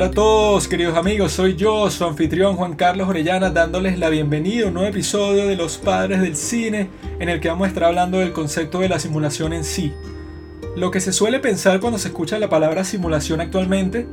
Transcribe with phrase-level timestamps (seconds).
[0.00, 4.64] Hola a todos, queridos amigos, soy yo, su anfitrión Juan Carlos Orellana, dándoles la bienvenida
[4.64, 6.88] a un nuevo episodio de Los Padres del Cine,
[7.18, 9.92] en el que vamos a estar hablando del concepto de la simulación en sí.
[10.74, 14.06] Lo que se suele pensar cuando se escucha la palabra simulación actualmente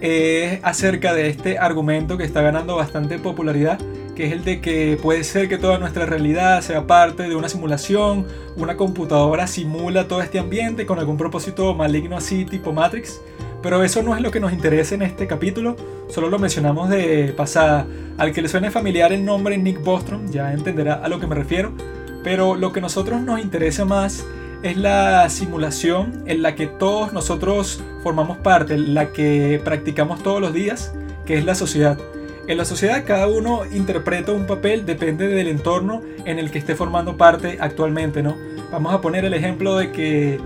[0.00, 3.78] es acerca de este argumento que está ganando bastante popularidad,
[4.14, 7.50] que es el de que puede ser que toda nuestra realidad sea parte de una
[7.50, 8.26] simulación,
[8.56, 13.20] una computadora simula todo este ambiente con algún propósito maligno así tipo Matrix.
[13.62, 15.76] Pero eso no es lo que nos interesa en este capítulo,
[16.08, 17.86] solo lo mencionamos de pasada.
[18.18, 21.34] Al que le suene familiar el nombre Nick Bostrom ya entenderá a lo que me
[21.34, 21.72] refiero,
[22.22, 24.24] pero lo que a nosotros nos interesa más
[24.62, 30.52] es la simulación en la que todos nosotros formamos parte, la que practicamos todos los
[30.52, 31.98] días, que es la sociedad.
[32.48, 36.76] En la sociedad cada uno interpreta un papel, depende del entorno en el que esté
[36.76, 38.36] formando parte actualmente, ¿no?
[38.70, 40.38] Vamos a poner el ejemplo de que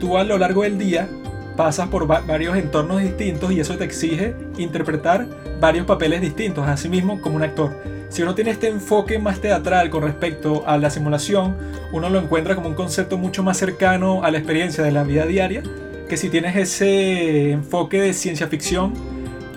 [0.00, 1.08] tú a lo largo del día
[1.56, 5.26] pasas por varios entornos distintos y eso te exige interpretar
[5.60, 7.72] varios papeles distintos, así mismo como un actor.
[8.08, 11.56] Si uno tiene este enfoque más teatral con respecto a la simulación,
[11.92, 15.24] uno lo encuentra como un concepto mucho más cercano a la experiencia de la vida
[15.24, 15.62] diaria,
[16.08, 18.92] que si tienes ese enfoque de ciencia ficción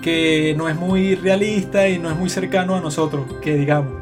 [0.00, 3.92] que no es muy realista y no es muy cercano a nosotros, que digamos.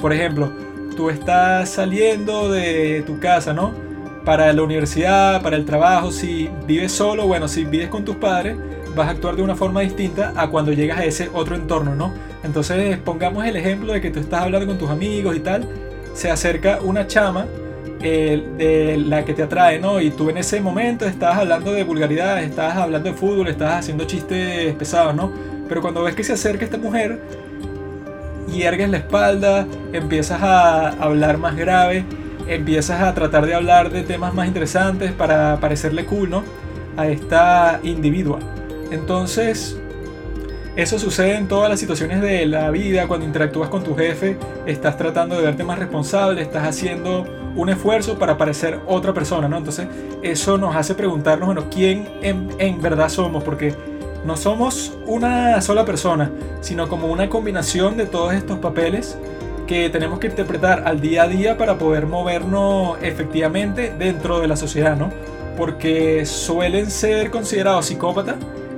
[0.00, 0.52] Por ejemplo,
[0.96, 3.74] tú estás saliendo de tu casa, ¿no?
[4.28, 8.58] Para la universidad, para el trabajo, si vives solo, bueno, si vives con tus padres,
[8.94, 12.12] vas a actuar de una forma distinta a cuando llegas a ese otro entorno, ¿no?
[12.44, 15.66] Entonces, pongamos el ejemplo de que tú estás hablando con tus amigos y tal,
[16.12, 17.46] se acerca una chama
[18.02, 19.98] eh, de la que te atrae, ¿no?
[19.98, 24.04] Y tú en ese momento estás hablando de vulgaridad, estás hablando de fútbol, estás haciendo
[24.04, 25.32] chistes pesados, ¿no?
[25.70, 27.18] Pero cuando ves que se acerca esta mujer,
[28.52, 32.04] hiergues la espalda, empiezas a hablar más grave
[32.48, 36.42] empiezas a tratar de hablar de temas más interesantes para parecerle cool, ¿no?
[36.96, 38.38] A esta individua.
[38.90, 39.76] Entonces,
[40.76, 44.96] eso sucede en todas las situaciones de la vida, cuando interactúas con tu jefe, estás
[44.96, 47.26] tratando de verte más responsable, estás haciendo
[47.56, 49.58] un esfuerzo para parecer otra persona, ¿no?
[49.58, 49.88] Entonces,
[50.22, 53.42] eso nos hace preguntarnos, bueno, ¿quién en, en verdad somos?
[53.42, 53.74] Porque
[54.24, 59.18] no somos una sola persona, sino como una combinación de todos estos papeles
[59.68, 64.56] que tenemos que interpretar al día a día para poder movernos efectivamente dentro de la
[64.56, 65.12] sociedad, ¿no?
[65.58, 68.36] Porque suelen ser considerados psicópatas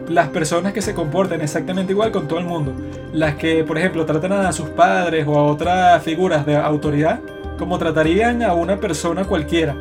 [0.08, 2.74] las personas que se comportan exactamente igual con todo el mundo.
[3.12, 7.20] Las que, por ejemplo, tratan a sus padres o a otras figuras de autoridad
[7.56, 9.76] como tratarían a una persona cualquiera.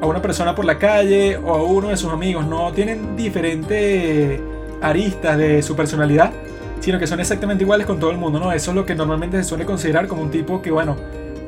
[0.00, 2.44] A una persona por la calle o a uno de sus amigos.
[2.44, 4.40] No tienen diferentes
[4.82, 6.32] aristas de su personalidad
[6.80, 8.52] sino que son exactamente iguales con todo el mundo, ¿no?
[8.52, 10.96] Eso es lo que normalmente se suele considerar como un tipo que, bueno,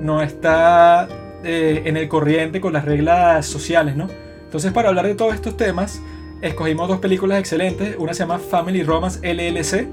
[0.00, 1.08] no está
[1.44, 4.08] eh, en el corriente con las reglas sociales, ¿no?
[4.44, 6.00] Entonces, para hablar de todos estos temas,
[6.42, 7.96] escogimos dos películas excelentes.
[7.98, 9.88] Una se llama Family Romance LLC,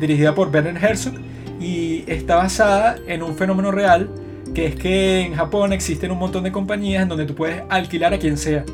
[0.00, 1.14] dirigida por Bernard Herzog,
[1.60, 4.10] y está basada en un fenómeno real,
[4.54, 8.12] que es que en Japón existen un montón de compañías en donde tú puedes alquilar
[8.12, 8.64] a quien sea.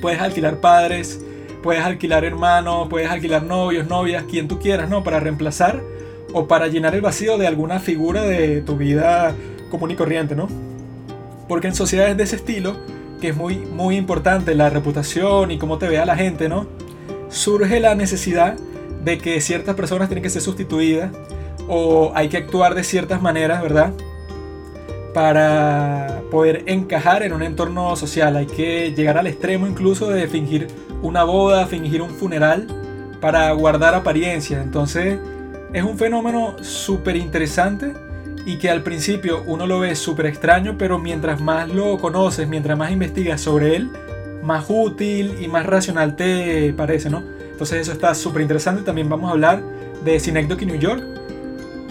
[0.00, 1.24] Puedes alquilar padres,
[1.62, 5.02] puedes alquilar hermanos, puedes alquilar novios, novias, quien tú quieras, ¿no?
[5.04, 5.82] Para reemplazar
[6.32, 9.34] o para llenar el vacío de alguna figura de tu vida
[9.70, 10.48] común y corriente, ¿no?
[11.48, 12.76] Porque en sociedades de ese estilo,
[13.20, 16.66] que es muy, muy importante la reputación y cómo te vea la gente, ¿no?
[17.28, 18.56] Surge la necesidad
[19.04, 21.10] de que ciertas personas tienen que ser sustituidas
[21.68, 23.92] o hay que actuar de ciertas maneras, ¿verdad?
[25.14, 28.36] Para poder encajar en un entorno social.
[28.36, 30.68] Hay que llegar al extremo incluso de fingir
[31.02, 32.66] una boda, fingir un funeral
[33.20, 34.62] para guardar apariencia.
[34.62, 35.18] Entonces
[35.72, 37.92] es un fenómeno súper interesante
[38.44, 42.76] y que al principio uno lo ve súper extraño, pero mientras más lo conoces, mientras
[42.76, 43.90] más investigas sobre él,
[44.42, 47.22] más útil y más racional te parece, ¿no?
[47.50, 48.82] Entonces eso está súper interesante.
[48.82, 49.62] También vamos a hablar
[50.04, 51.02] de Synecdoche New York,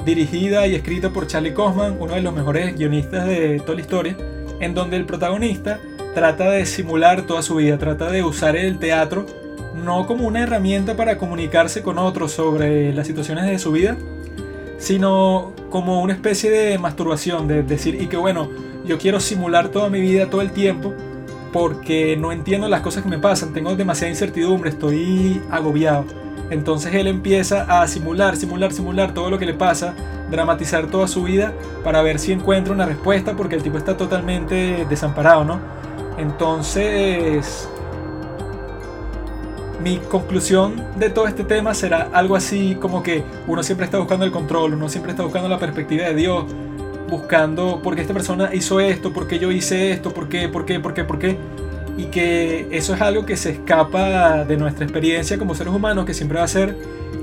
[0.05, 4.17] dirigida y escrita por Charlie Kaufman, uno de los mejores guionistas de toda la historia,
[4.59, 5.79] en donde el protagonista
[6.13, 9.25] trata de simular toda su vida, trata de usar el teatro
[9.73, 13.97] no como una herramienta para comunicarse con otros sobre las situaciones de su vida,
[14.77, 18.49] sino como una especie de masturbación, de decir, y que bueno,
[18.85, 20.93] yo quiero simular toda mi vida todo el tiempo
[21.53, 26.05] porque no entiendo las cosas que me pasan, tengo demasiada incertidumbre, estoy agobiado.
[26.51, 29.95] Entonces él empieza a simular, simular, simular todo lo que le pasa,
[30.29, 31.53] dramatizar toda su vida
[31.83, 35.59] para ver si encuentra una respuesta porque el tipo está totalmente desamparado, ¿no?
[36.17, 37.69] Entonces,
[39.81, 44.25] mi conclusión de todo este tema será algo así como que uno siempre está buscando
[44.25, 46.45] el control, uno siempre está buscando la perspectiva de Dios,
[47.09, 50.65] buscando por qué esta persona hizo esto, por qué yo hice esto, por qué, por
[50.65, 51.37] qué, por qué, por qué.
[51.97, 56.13] Y que eso es algo que se escapa de nuestra experiencia como seres humanos, que
[56.13, 56.75] siempre va a ser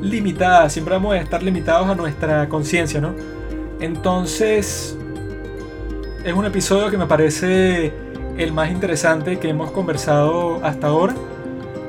[0.02, 3.14] limitada, siempre vamos a estar limitados a nuestra conciencia, ¿no?
[3.80, 4.96] Entonces,
[6.24, 7.92] es un episodio que me parece
[8.36, 11.14] el más interesante que hemos conversado hasta ahora.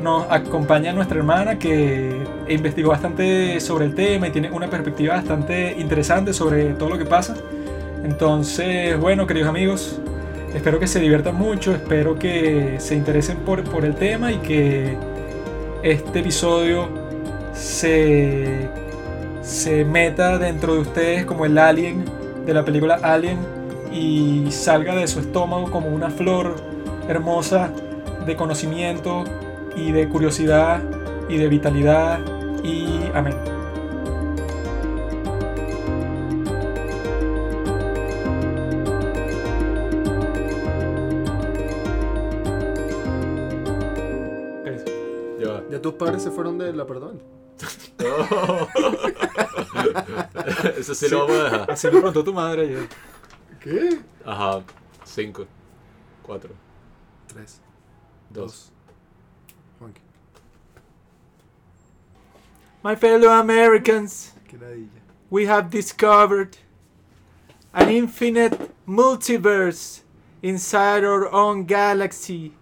[0.02, 2.16] Nos acompaña nuestra hermana que
[2.48, 7.06] investigó bastante sobre el tema y tiene una perspectiva bastante interesante sobre todo lo que
[7.06, 7.36] pasa.
[8.04, 10.00] Entonces, bueno, queridos amigos,
[10.54, 14.98] espero que se diviertan mucho, espero que se interesen por, por el tema y que
[15.84, 16.90] este episodio
[17.54, 18.70] se,
[19.42, 22.06] se meta dentro de ustedes como el alien
[22.46, 23.38] de la película Alien
[23.92, 26.56] y salga de su estómago como una flor
[27.08, 27.72] hermosa
[28.26, 29.24] de conocimiento
[29.76, 30.82] y de curiosidad
[31.28, 32.20] y de vitalidad
[32.64, 33.59] y amén.
[46.20, 47.22] Se fueron de la perdón.
[50.78, 51.72] Eso sí, lo vamos a dejar.
[51.72, 52.88] Así me preguntó tu madre ayer.
[53.60, 54.00] ¿Qué?
[54.26, 54.64] Ajá.
[55.06, 55.46] 5,
[56.24, 56.50] 4,
[57.28, 57.62] Tres,
[58.30, 58.46] 2.
[58.46, 58.72] dos.
[59.80, 60.02] Juanqui,
[62.84, 64.88] My fellow Americans, qué ladilla.
[65.30, 66.58] we have discovered
[67.74, 70.02] an infinite multiverse
[70.42, 72.54] inside our own galaxy.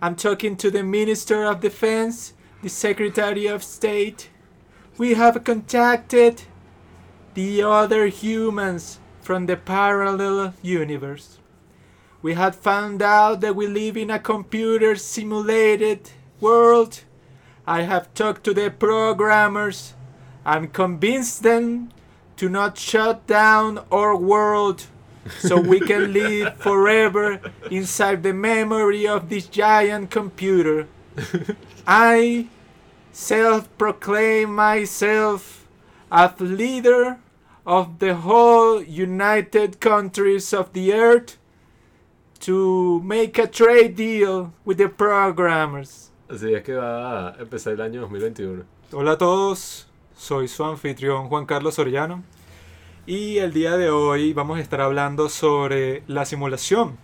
[0.00, 4.30] I'm talking to the Minister of Defense, the Secretary of State.
[4.96, 6.42] We have contacted
[7.34, 11.38] the other humans from the parallel universe.
[12.22, 16.10] We had found out that we live in a computer simulated
[16.40, 17.02] world.
[17.66, 19.94] I have talked to the programmers
[20.44, 21.90] and convinced them
[22.36, 24.86] to not shut down our world
[25.38, 27.40] so we can live forever
[27.72, 30.86] inside the memory of this giant computer.
[31.86, 32.46] I
[33.12, 35.66] self proclaim myself
[36.10, 37.18] as leader
[37.66, 41.38] of the whole United Countries of the Earth
[42.40, 46.10] to make a trade deal with the programmers.
[46.28, 48.64] Así es que va a empezar el año 2021.
[48.92, 49.86] Hola a todos,
[50.16, 52.22] soy su anfitrión Juan Carlos Orellano
[53.06, 56.96] y el día de hoy vamos a estar hablando sobre la simulación.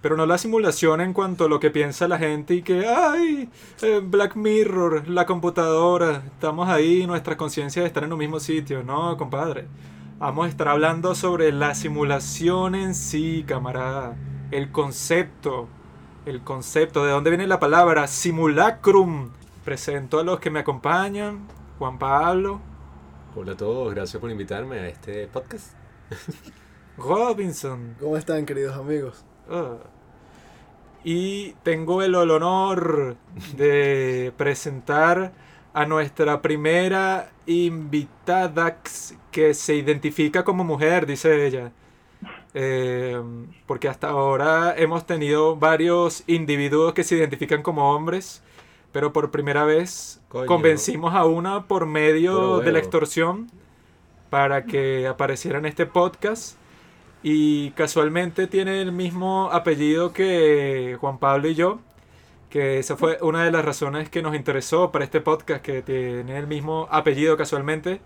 [0.00, 3.50] Pero no la simulación en cuanto a lo que piensa la gente y que, ay,
[3.82, 8.82] eh, Black Mirror, la computadora, estamos ahí, nuestras conciencias están en un mismo sitio.
[8.82, 9.66] No, compadre.
[10.18, 14.16] Vamos a estar hablando sobre la simulación en sí, camarada.
[14.50, 15.68] El concepto.
[16.26, 17.04] El concepto.
[17.04, 18.06] ¿De dónde viene la palabra?
[18.06, 19.30] Simulacrum.
[19.64, 21.46] Presento a los que me acompañan.
[21.78, 22.60] Juan Pablo,
[23.36, 25.74] Hola a todos, gracias por invitarme a este podcast.
[26.98, 27.94] Robinson.
[28.00, 29.24] ¿Cómo están, queridos amigos?
[31.02, 33.16] Y tengo el honor
[33.56, 35.32] de presentar
[35.72, 38.78] a nuestra primera invitada
[39.30, 41.72] que se identifica como mujer, dice ella.
[42.52, 43.20] Eh,
[43.66, 48.42] porque hasta ahora hemos tenido varios individuos que se identifican como hombres,
[48.92, 50.46] pero por primera vez Coño.
[50.46, 53.48] convencimos a una por medio de la extorsión
[54.30, 56.56] para que apareciera en este podcast.
[57.22, 61.80] Y casualmente tiene el mismo apellido que Juan Pablo y yo.
[62.48, 66.36] Que esa fue una de las razones que nos interesó para este podcast, que tiene
[66.36, 68.00] el mismo apellido casualmente.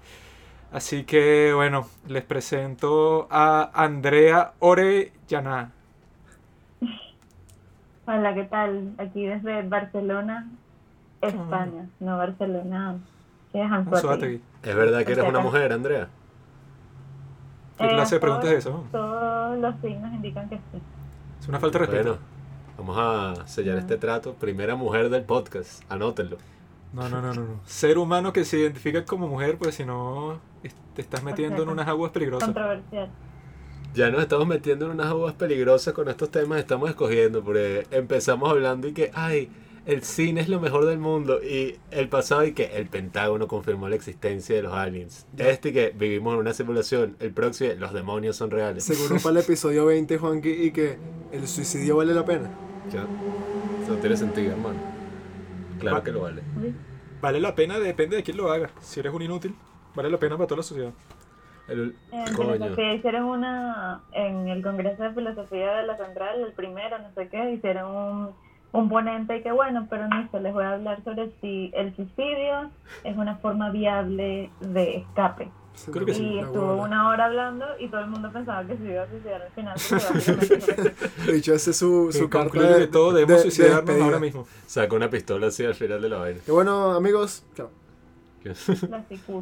[0.73, 5.71] Así que bueno, les presento a Andrea Orellana.
[8.07, 8.93] Hola, ¿qué tal?
[8.99, 10.51] Aquí desde Barcelona,
[11.23, 12.99] España, no Barcelona,
[13.51, 13.71] que es.
[13.71, 14.43] Anzoátegui.
[14.63, 16.09] ¿Es verdad que eres una mujer, Andrea?
[17.79, 18.85] ¿Qué clase de pregunta todos- es eso?
[18.93, 20.79] Todos los signos indican que sí.
[21.41, 22.19] Es una falta de respeto.
[22.77, 24.35] Bueno, vamos a sellar este trato.
[24.35, 26.39] Primera mujer del podcast, anótenlo.
[26.93, 27.61] No, no, no, no, no.
[27.67, 30.39] Ser humano que se identifica como mujer, pues si no,
[30.95, 32.47] te estás metiendo en unas aguas peligrosas.
[32.47, 33.09] Controversial.
[33.95, 37.87] Ya nos estamos metiendo en unas aguas peligrosas con estos temas que estamos escogiendo, porque
[37.91, 39.51] empezamos hablando y que, ay,
[39.87, 43.89] el cine es lo mejor del mundo, y el pasado y que el Pentágono confirmó
[43.89, 45.27] la existencia de los aliens.
[45.37, 48.85] Este y que vivimos en una simulación, el próximo, los demonios son reales.
[48.85, 50.99] Seguro para el episodio 20, Juanqui, y que
[51.33, 52.49] el suicidio vale la pena.
[52.91, 53.01] Ya,
[53.83, 54.79] Eso no tiene sentido, hermano.
[55.81, 56.43] Claro Va- que lo vale.
[57.21, 58.71] Vale la pena, depende de quién lo haga.
[58.81, 59.55] Si eres un inútil,
[59.95, 60.93] vale la pena para toda la sociedad.
[61.67, 62.53] El, En coño.
[62.53, 67.29] filosofía hicieron una, en el Congreso de Filosofía de la Central, el primero, no sé
[67.29, 68.31] qué, hicieron un,
[68.75, 71.95] un ponente y que bueno, pero no sé, les voy a hablar sobre si el
[71.97, 72.71] suicidio
[73.05, 75.49] es una forma viable de escape.
[75.91, 76.23] Creo que sí.
[76.25, 79.09] Y La estuvo una hora hablando y todo el mundo pensaba que se iba a
[79.09, 80.95] suicidar al final.
[81.27, 84.05] De hecho, ese es su, su carta de, que todos de- debemos de suicidarnos despedida.
[84.05, 84.47] ahora mismo.
[84.67, 86.41] Saca una pistola así al final de la vaina.
[86.47, 87.45] Que bueno, amigos.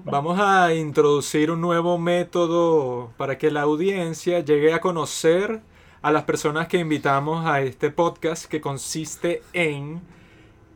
[0.05, 5.61] Vamos a introducir un nuevo método para que la audiencia llegue a conocer
[6.03, 10.01] a las personas que invitamos a este podcast que consiste en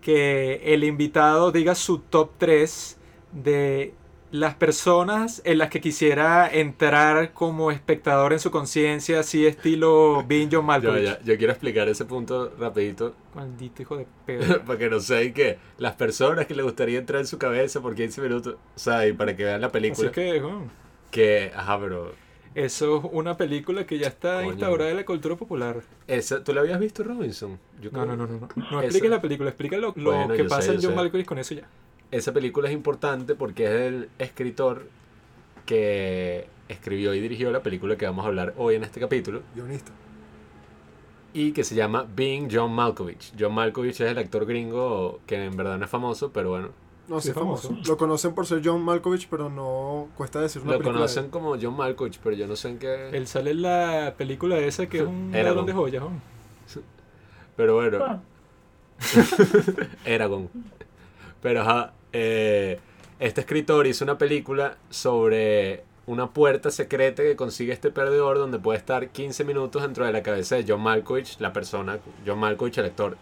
[0.00, 2.96] que el invitado diga su top 3
[3.32, 3.92] de
[4.32, 10.46] las personas en las que quisiera entrar como espectador en su conciencia, así estilo Being
[10.50, 11.04] John Yo, Malkovich.
[11.04, 14.62] ya- yo quiero explicar ese punto rapidito Maldito hijo de pedo.
[14.64, 17.94] para que no sé que las personas que le gustaría entrar en su cabeza por
[17.94, 20.70] 15 minutos, o sea, y para que vean la Así película, que, bueno,
[21.10, 22.12] que, ajá, pero
[22.56, 24.50] eso es una película que ya está Coño.
[24.52, 25.82] instaurada en la cultura popular.
[26.08, 27.58] esa, ¿tú la habías visto Robinson?
[27.80, 28.40] Yo No, creo- no, no, no.
[28.40, 30.94] No, no Esa- expliques la película, explica lo, lo Bueno, que pasa sé, en John.
[30.94, 31.68] Malkovich con eso ya.
[32.10, 34.88] Esa película es importante porque es el escritor
[35.66, 39.92] que escribió y dirigió la película que vamos a hablar hoy en este capítulo Guionista.
[41.34, 43.32] y que se llama Being John Malkovich.
[43.38, 46.70] John Malkovich es el actor gringo que en verdad no es famoso, pero bueno,
[47.08, 47.68] No Sí, famoso.
[47.68, 47.88] famoso.
[47.88, 51.24] Lo conocen por ser John Malkovich, pero no cuesta decir una lo película de conocen
[51.26, 51.30] él.
[51.30, 53.10] como John Malkovich, pero yo no sé en qué...
[53.10, 55.44] Él sale en la película esa que es un Eragon.
[55.44, 56.02] ladrón de joyas.
[56.02, 56.10] ¿no?
[57.56, 58.22] Pero bueno, Bueno,
[60.04, 60.50] Eragon.
[61.42, 62.78] Pero ajá, eh,
[63.20, 68.78] este escritor hizo una película sobre una puerta secreta que consigue este perdedor donde puede
[68.78, 72.86] estar 15 minutos dentro de la cabeza de John Malkovich, la persona, John Malkovich, el
[72.86, 73.16] actor.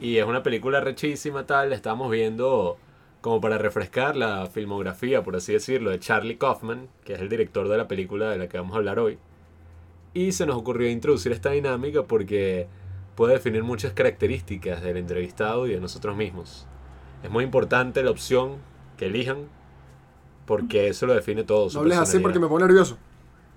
[0.00, 2.76] Y es una película rechísima, tal, la estamos viendo
[3.22, 7.68] como para refrescar la filmografía, por así decirlo, de Charlie Kaufman, que es el director
[7.68, 9.16] de la película de la que vamos a hablar hoy.
[10.12, 12.66] Y se nos ocurrió introducir esta dinámica porque
[13.14, 16.66] puede definir muchas características del entrevistado y de nosotros mismos.
[17.22, 18.56] Es muy importante la opción
[18.96, 19.46] que elijan
[20.44, 21.70] porque eso lo define todo.
[21.70, 22.98] su No hables así porque me pongo nervioso.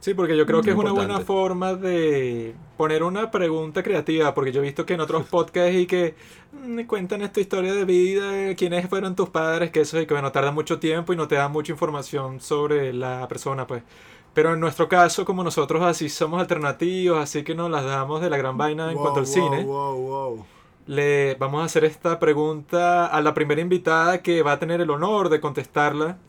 [0.06, 4.52] Sí, porque yo creo que es una buena forma de poner una pregunta creativa, porque
[4.52, 6.14] yo he visto que en otros podcasts y que
[6.52, 10.32] mm, cuentan esta historia de vida, quiénes fueron tus padres, que eso y que bueno,
[10.32, 13.82] tarda mucho tiempo y no te da mucha información sobre la persona, pues.
[14.36, 18.30] Pero en nuestro caso, como nosotros así somos alternativos, así que nos las damos de
[18.30, 19.64] la gran vaina en Wow, cuanto al wow, cine.
[19.64, 20.46] Wow, wow.
[20.86, 24.92] Le vamos a hacer esta pregunta a la primera invitada que va a tener el
[24.92, 26.20] honor de contestarla.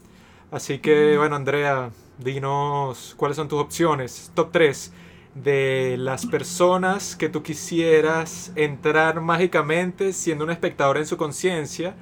[0.51, 4.31] Así que, bueno, Andrea, dinos cuáles son tus opciones.
[4.35, 4.93] Top 3
[5.35, 11.95] de las personas que tú quisieras entrar mágicamente siendo un espectador en su conciencia.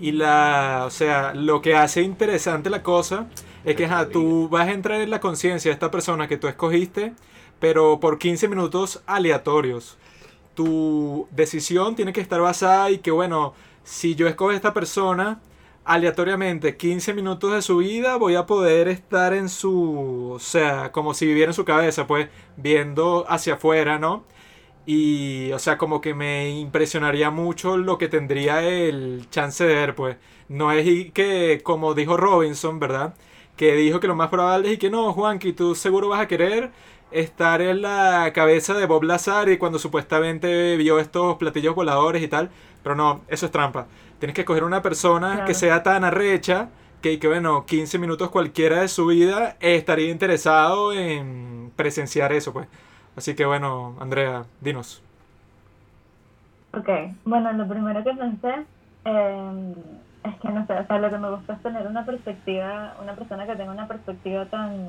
[0.00, 3.26] Y la, o sea, lo que hace interesante la cosa
[3.64, 6.48] es que ajá, tú vas a entrar en la conciencia de esta persona que tú
[6.48, 7.12] escogiste,
[7.58, 9.98] pero por 15 minutos aleatorios
[10.54, 15.40] tu decisión tiene que estar basada y que, bueno, si yo escojo a esta persona
[15.90, 21.14] aleatoriamente 15 minutos de su vida, voy a poder estar en su, o sea, como
[21.14, 24.24] si viviera en su cabeza, pues, viendo hacia afuera, ¿no?
[24.86, 29.94] Y, o sea, como que me impresionaría mucho lo que tendría el chance de ver,
[29.96, 30.16] pues.
[30.48, 33.14] No es que, como dijo Robinson, ¿verdad?
[33.56, 36.28] Que dijo que lo más probable es que no, Juan, que tú seguro vas a
[36.28, 36.70] querer
[37.10, 42.28] estar en la cabeza de Bob Lazar y cuando supuestamente vio estos platillos voladores y
[42.28, 42.50] tal.
[42.82, 43.86] Pero no, eso es trampa.
[44.20, 45.46] Tienes que escoger una persona Claro.
[45.46, 46.70] que sea tan arrecha
[47.02, 52.68] que, que, bueno, 15 minutos cualquiera de su vida estaría interesado en presenciar eso, pues.
[53.16, 55.02] Así que bueno, Andrea, dinos.
[56.72, 56.88] Ok,
[57.24, 58.66] bueno, lo primero que pensé
[59.04, 59.74] eh,
[60.24, 63.14] es que no sé, o sea, lo que me gusta es tener una perspectiva, una
[63.16, 64.88] persona que tenga una perspectiva tan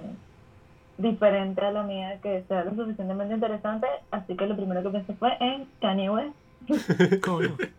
[0.98, 5.14] diferente a la mía que sea lo suficientemente interesante, así que lo primero que pensé
[5.16, 6.36] fue en Kanye West,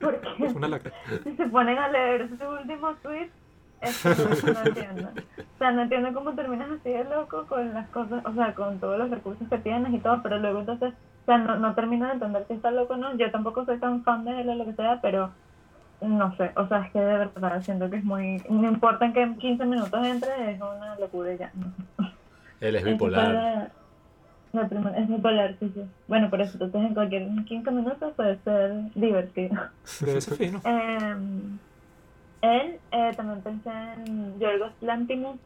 [0.01, 0.93] Porque es una lacra.
[1.25, 3.31] si se ponen a leer su último tweet,
[3.81, 5.09] es que no, no entiendo.
[5.39, 8.79] O sea, no entiendo cómo terminas así de loco con las cosas, o sea, con
[8.79, 12.07] todos los recursos que tienes y todo, pero luego entonces, o sea, no, no termino
[12.07, 13.17] de entender si está loco o no.
[13.17, 15.31] Yo tampoco soy tan fan de él o lo que sea, pero
[16.01, 19.12] no sé, o sea, es que de verdad siento que es muy, no importa en
[19.12, 21.53] qué 15 minutos entre, es una locura ya.
[21.55, 22.11] no.
[22.61, 23.73] Él es bipolar.
[24.68, 25.82] Primera- es sí, sí.
[26.09, 29.56] Bueno, por eso, entonces en cualquier 15 minutos puede ser divertido.
[30.00, 30.61] Debe ser fino.
[30.64, 31.16] Eh,
[32.42, 35.37] él eh, también pensé en Yorgos Lantimos,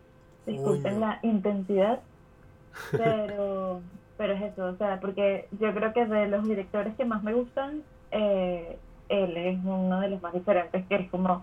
[0.46, 2.00] disculpen la intensidad,
[2.90, 3.80] pero,
[4.16, 7.32] pero es eso, o sea, porque yo creo que de los directores que más me
[7.34, 11.42] gustan, eh, él es uno de los más diferentes, que es como, o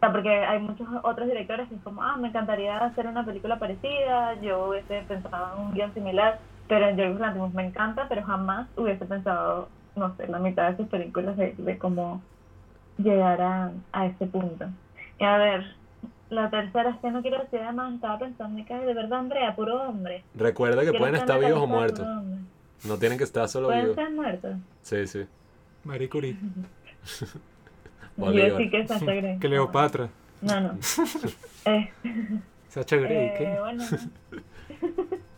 [0.00, 3.58] sea, porque hay muchos otros directores que es como, ah, me encantaría hacer una película
[3.58, 6.38] parecida, yo hubiese pensado en un guion similar,
[6.72, 10.78] pero en Yorgos Lantimos me encanta, pero jamás hubiese pensado, no sé, la mitad de
[10.78, 12.22] sus películas de, de cómo
[12.96, 14.64] llegar a, a ese punto.
[15.20, 15.66] Y a ver,
[16.30, 19.82] la tercera es que no quiero decir además, estaba pensando que de verdad, Andrea, puro
[19.82, 20.24] hombre.
[20.34, 22.08] Recuerda que Quiero pueden estar estar vivos o muertos.
[22.88, 23.96] No tienen que estar solo Pueden vivos.
[23.96, 24.56] ser muertos.
[24.80, 25.26] Sí, sí.
[25.84, 26.38] Marie Curie,
[28.16, 29.38] Yo sí que Sasha Grey.
[29.40, 30.08] Cleopatra.
[30.40, 30.78] No, no.
[31.66, 31.92] Eh,
[32.68, 33.60] Sacha Grey, eh, ¿qué?
[33.60, 33.84] bueno.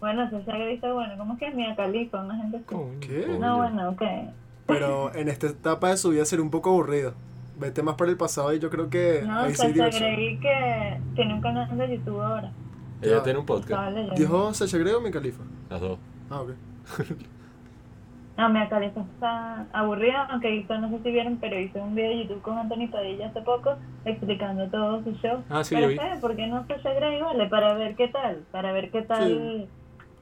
[0.00, 1.14] bueno, Sasha Grey está bueno.
[1.16, 2.22] ¿Cómo es que es Mia Khalifa?
[2.22, 3.38] Una gente así.
[3.40, 4.02] No, bueno, ok.
[4.66, 7.14] Pero en esta etapa de su vida sería un poco aburrido.
[7.58, 10.12] Vete más para el pasado y yo creo que No, ahí sí Sasha diversión.
[10.12, 12.52] Grey que tiene un canal de YouTube ahora.
[13.00, 13.22] Ella Ya.
[13.22, 13.96] tiene un podcast.
[14.16, 15.42] ¿Dijo Sacha Grey o mi califa?
[15.70, 15.98] Las dos.
[16.30, 16.50] Ah, ok.
[18.36, 22.10] No, Mia Khalifa está aburrida, aunque hizo, no sé si vieron, pero hizo un video
[22.10, 25.42] de YouTube con Anthony Padilla hace poco explicando todo su show.
[25.48, 25.96] Ah, sí, pero yo vi.
[25.96, 27.18] ¿sabes por qué no Sasha Grey?
[27.22, 29.68] Vale, para ver qué tal, para ver qué tal...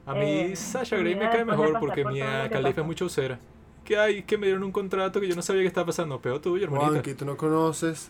[0.05, 2.69] A mí eh, Sasha Grey me cae mejor porque por mi todo lo que Califa
[2.71, 2.81] pasó.
[2.81, 3.39] es mucho usera.
[3.83, 6.19] Que hay que me dieron un contrato que yo no sabía que estaba pasando.
[6.19, 6.89] Peor tuyo, hermanita.
[6.91, 8.09] Juanqui, tú no conoces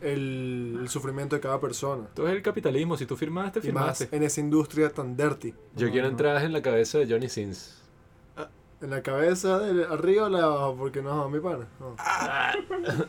[0.00, 2.06] el, el sufrimiento de cada persona.
[2.14, 2.96] Todo es el capitalismo.
[2.96, 4.16] Si tú firmaste, Y más firmaste.
[4.16, 5.54] en esa industria tan dirty.
[5.76, 6.12] Yo No, quiero no.
[6.12, 7.76] entrar en la cabeza de Johnny Sins.
[8.82, 11.66] En la cabeza, de arriba o la de abajo, porque no, mi pana.
[11.78, 11.96] No.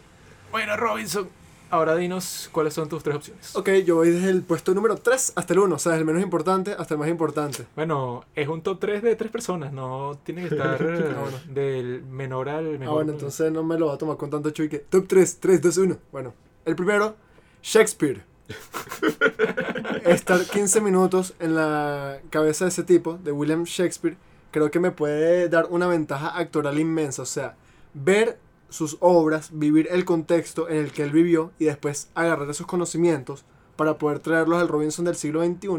[0.51, 1.29] Bueno, Robinson.
[1.71, 3.55] Ahora dinos cuáles son tus tres opciones.
[3.55, 6.05] Ok, yo voy desde el puesto número 3 hasta el 1, o sea, desde el
[6.05, 7.65] menos importante hasta el más importante.
[7.75, 9.71] Bueno, es un top 3 de tres personas.
[9.71, 11.37] No tiene que estar Ah, bueno.
[11.47, 12.87] del menor al mejor.
[12.87, 14.79] Ah, bueno, entonces no me lo va a tomar con tanto chuy que.
[14.79, 15.97] Top 3, 3, 2, 1.
[16.11, 16.33] Bueno,
[16.65, 17.15] el primero,
[17.63, 18.23] Shakespeare.
[20.05, 24.17] Estar 15 minutos en la cabeza de ese tipo, de William Shakespeare,
[24.51, 27.21] creo que me puede dar una ventaja actoral inmensa.
[27.21, 27.55] O sea,
[27.93, 28.37] ver
[28.71, 33.45] sus obras, vivir el contexto en el que él vivió y después agarrar esos conocimientos
[33.75, 35.69] para poder traerlos al Robinson del siglo XXI,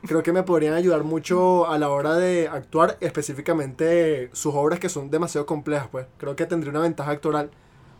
[0.06, 4.88] creo que me podrían ayudar mucho a la hora de actuar, específicamente sus obras que
[4.88, 6.06] son demasiado complejas, pues.
[6.18, 7.50] Creo que tendría una ventaja actoral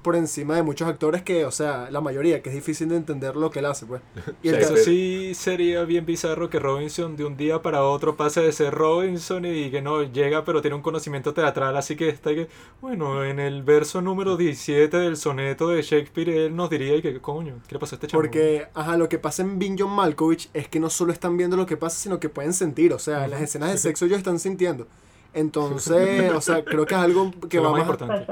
[0.03, 3.37] por encima de muchos actores que, o sea, la mayoría, que es difícil de entender
[3.37, 4.03] lo que él hace, pues.
[4.43, 8.41] Y el Eso sí sería bien bizarro que Robinson de un día para otro pase
[8.41, 12.31] de ser Robinson y que no llega pero tiene un conocimiento teatral así que está
[12.35, 12.49] que
[12.81, 17.21] bueno en el verso número 17 del soneto de Shakespeare él nos diría y que
[17.21, 18.23] coño ¿qué le pasó a este chavo?
[18.23, 21.57] Porque, ajá, lo que pasa en Bin John Malkovich es que no solo están viendo
[21.57, 22.93] lo que pasa, sino que pueden sentir.
[22.93, 24.87] O sea, en las escenas de sexo ellos están sintiendo.
[25.35, 27.81] Entonces, o sea, creo que es algo que va más...
[27.81, 28.27] importante.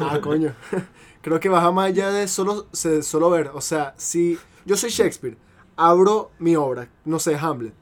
[0.00, 0.52] Ah, coño.
[1.22, 3.50] Creo que baja más allá de solo, solo ver.
[3.54, 5.36] O sea, si yo soy Shakespeare,
[5.76, 7.74] abro mi obra, no sé, Hamlet,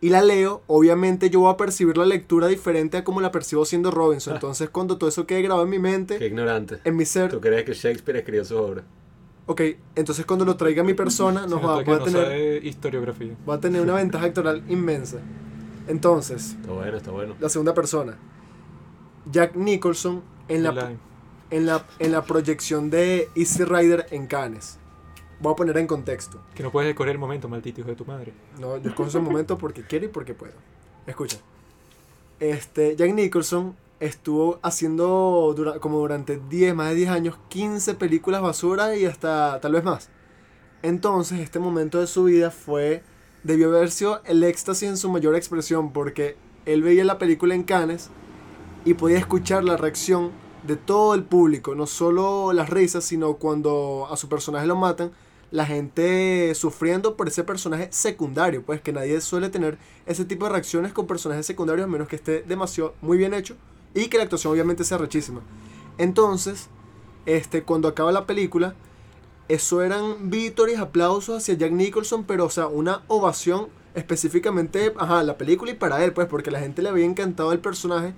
[0.00, 3.64] y la leo, obviamente yo voy a percibir la lectura diferente a como la percibo
[3.64, 4.34] siendo Robinson.
[4.36, 6.78] Entonces, cuando todo eso quede grabado en mi Qué mente, ignorante.
[6.84, 8.82] en mi ser, ¿Tú crees que Shakespeare escribió su obra?
[9.48, 9.60] ok,
[9.94, 13.36] entonces cuando lo traiga a mi persona, nos va, a no tener, historiografía.
[13.48, 15.18] va a tener una ventaja actoral inmensa.
[15.86, 17.36] Entonces, Está bueno, está bueno.
[17.38, 18.16] la segunda persona,
[19.30, 20.70] Jack Nicholson en La-
[21.50, 24.78] en la, en la proyección de Easy Rider en Cannes.
[25.40, 26.40] Voy a poner en contexto.
[26.54, 29.18] que no puedes escoger el momento maldito hijo de tu madre No, yo escojo ese
[29.20, 30.54] momento porque quiero y porque puedo.
[31.06, 31.36] Escucha.
[32.40, 38.42] Este, Jack Nicholson estuvo haciendo dura- como durante 10, más de 10 años, 15 películas
[38.42, 40.10] basura y hasta tal vez más.
[40.82, 43.02] Entonces, este momento de su vida fue,
[43.42, 47.62] debió haber sido el éxtasis en su mayor expresión porque él veía la película en
[47.62, 48.10] Cannes
[48.84, 50.30] y podía escuchar la reacción
[50.66, 55.12] de todo el público, no solo las risas, sino cuando a su personaje lo matan,
[55.50, 60.52] la gente sufriendo por ese personaje secundario, pues que nadie suele tener ese tipo de
[60.52, 63.56] reacciones con personajes secundarios a menos que esté demasiado muy bien hecho
[63.94, 65.40] y que la actuación obviamente sea rechísima.
[65.98, 66.68] Entonces,
[67.26, 68.74] este cuando acaba la película,
[69.48, 75.38] eso eran vítores, aplausos hacia Jack Nicholson, pero o sea, una ovación específicamente, ajá, la
[75.38, 78.14] película y para él, pues porque la gente le había encantado el personaje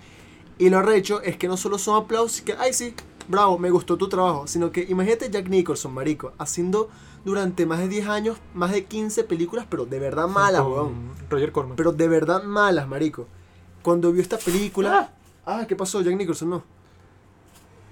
[0.59, 2.95] y lo arrecho es que no solo son aplausos y que, ay sí,
[3.29, 6.89] bravo, me gustó tu trabajo, sino que imagínate Jack Nicholson, marico, haciendo
[7.25, 11.13] durante más de 10 años, más de 15 películas, pero de verdad malas, weón.
[11.29, 13.27] Roger Corman Pero de verdad malas, marico.
[13.83, 15.13] Cuando vio esta película...
[15.45, 16.01] Ah, ¿qué pasó?
[16.03, 16.63] Jack Nicholson, no.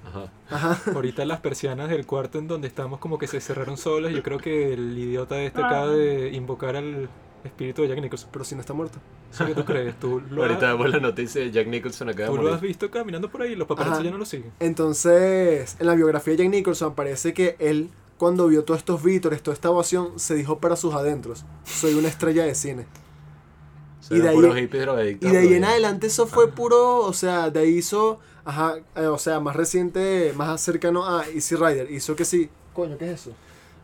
[0.06, 0.30] Ajá.
[0.50, 0.80] Ajá.
[0.94, 4.12] Ahorita las persianas del cuarto en donde estamos como que se cerraron solas.
[4.12, 5.66] Yo creo que el idiota este Ah.
[5.66, 7.08] acaba de invocar al
[7.46, 8.28] espíritu de Jack Nicholson.
[8.32, 8.98] Pero si no está muerto.
[9.32, 9.98] ¿Eso qué tú crees?
[9.98, 12.60] ¿Tú lo, Ahorita vemos la noticia de Jack Nicholson de tú lo has morir.
[12.60, 13.56] visto caminando por ahí?
[13.56, 14.52] Los paparazzi ya no lo siguen.
[14.60, 19.42] Entonces, en la biografía de Jack Nicholson parece que él, cuando vio todos estos vítores,
[19.42, 22.86] toda esta ovación, se dijo para sus adentros, soy una estrella de cine.
[24.10, 24.36] Y de ahí-
[25.20, 29.06] Y de ahí en adelante eso fue puro, o sea, de ahí hizo, ajá, eh,
[29.06, 33.20] o sea, más reciente, más cercano a Easy Rider, hizo que sí, coño, ¿qué es
[33.22, 33.32] eso?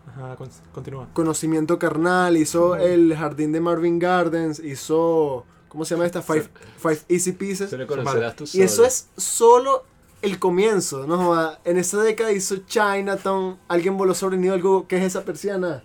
[0.08, 1.08] Ajá, con- continúa.
[1.12, 6.22] Conocimiento carnal, hizo el jardín de Marvin Gardens, hizo, ¿cómo se llama esta?
[6.22, 7.70] Five, Five Easy Pieces.
[7.70, 9.84] Se le conocerás tú Y eso es solo
[10.22, 11.56] el comienzo, ¿no?
[11.64, 15.82] En esa década hizo Chinatown, alguien voló sobre el nido Google, ¿qué es esa persiana?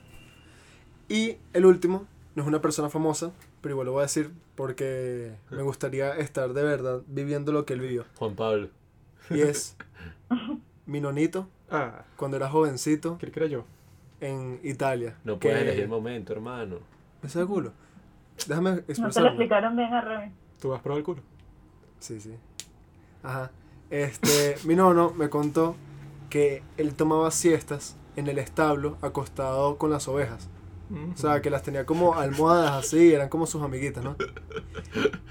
[1.09, 5.35] Y el último, no es una persona famosa, pero igual lo voy a decir porque
[5.49, 8.05] me gustaría estar de verdad viviendo lo que él vivió.
[8.17, 8.69] Juan Pablo.
[9.29, 9.75] Y es
[10.85, 13.65] mi nonito, Ah, cuando era jovencito ¿qué yo?
[14.21, 15.15] En Italia.
[15.23, 16.77] No puedes elegir el momento, hermano.
[17.21, 17.73] ¿Me sabe culo?
[18.47, 19.29] Déjame No te lo expresarme.
[19.29, 20.31] explicaron bien a Remy.
[20.61, 21.21] ¿Tú has probado el culo?
[21.99, 22.35] Sí, sí.
[23.23, 23.51] Ajá.
[23.89, 25.75] Este, mi nono me contó
[26.29, 30.49] que él tomaba siestas en el establo acostado con las ovejas.
[30.89, 34.15] O sea, que las tenía como almohadas así, eran como sus amiguitas, ¿no?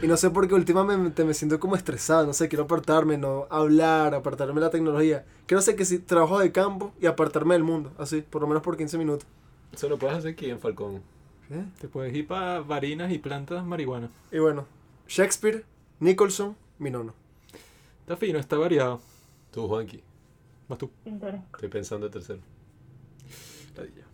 [0.02, 3.46] Y no sé por qué últimamente me siento como estresado, no sé, quiero apartarme, no
[3.48, 5.24] hablar, apartarme de la tecnología.
[5.46, 8.62] Quiero hacer que si trabajo de campo y apartarme del mundo, así, por lo menos
[8.62, 9.26] por 15 minutos.
[9.72, 11.02] Eso lo puedes hacer aquí en Falcón.
[11.50, 11.64] ¿Eh?
[11.80, 14.10] Te puedes ir para varinas y plantas marihuana.
[14.30, 14.66] Y bueno,
[15.08, 15.64] Shakespeare,
[16.00, 17.14] Nicholson, mi nono.
[18.00, 19.00] Está fino, está variado.
[19.50, 20.02] Tú, Juanqui.
[20.68, 20.90] Vas tú.
[21.04, 22.40] Estoy pensando tercero.
[23.76, 24.05] Ladilla.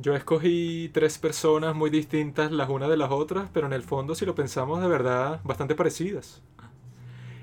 [0.00, 4.14] Yo escogí tres personas muy distintas las unas de las otras, pero en el fondo,
[4.14, 6.40] si lo pensamos de verdad, bastante parecidas.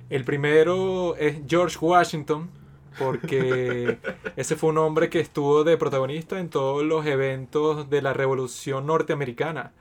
[0.10, 2.50] El primero es George Washington,
[2.98, 3.98] porque
[4.38, 8.86] ese fue un hombre que estuvo de protagonista en todos los eventos de la Revolución
[8.86, 9.74] Norteamericana,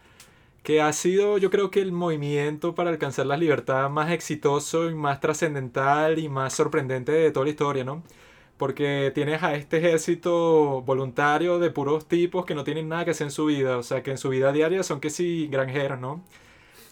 [0.65, 4.97] que ha sido yo creo que el movimiento para alcanzar la libertad más exitoso y
[4.97, 8.03] más trascendental y más sorprendente de toda la historia, ¿no?
[8.57, 13.27] Porque tienes a este ejército voluntario de puros tipos que no tienen nada que hacer
[13.27, 16.23] en su vida, o sea, que en su vida diaria son que sí granjeros, ¿no?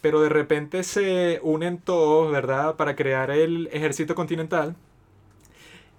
[0.01, 2.77] Pero de repente se unen todos, ¿verdad?
[2.77, 4.77] Para crear el ejército continental.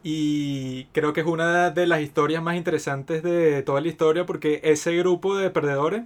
[0.04, 4.60] Y creo que es una de las historias más interesantes de toda la historia porque
[4.64, 6.04] ese grupo de perdedores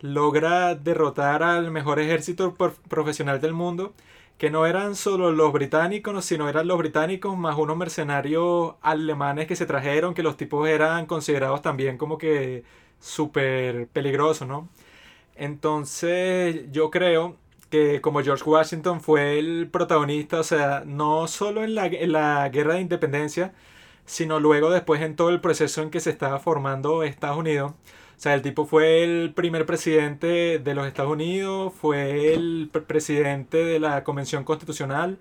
[0.00, 2.54] logra derrotar al mejor ejército
[2.88, 3.94] profesional del mundo,
[4.38, 9.56] que no eran solo los británicos, sino eran los británicos más unos mercenarios alemanes que
[9.56, 12.64] se trajeron, que los tipos eran considerados también como que
[13.00, 14.68] súper peligrosos, ¿no?
[15.36, 17.36] Entonces yo creo
[17.70, 22.48] que como George Washington fue el protagonista, o sea, no solo en la, en la
[22.48, 23.54] guerra de independencia,
[24.06, 27.72] sino luego después en todo el proceso en que se estaba formando Estados Unidos.
[28.16, 32.80] O sea, el tipo fue el primer presidente de los Estados Unidos, fue el pre-
[32.82, 35.18] presidente de la Convención Constitucional.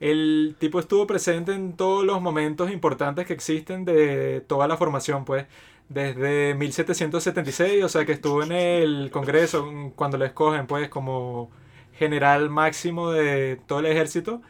[0.00, 5.24] El tipo estuvo presente en todos los momentos importantes que existen de toda la formación,
[5.24, 5.46] pues,
[5.88, 11.50] desde 1776, o sea, que estuvo en el Congreso cuando lo escogen, pues, como
[11.94, 14.42] general máximo de todo el ejército,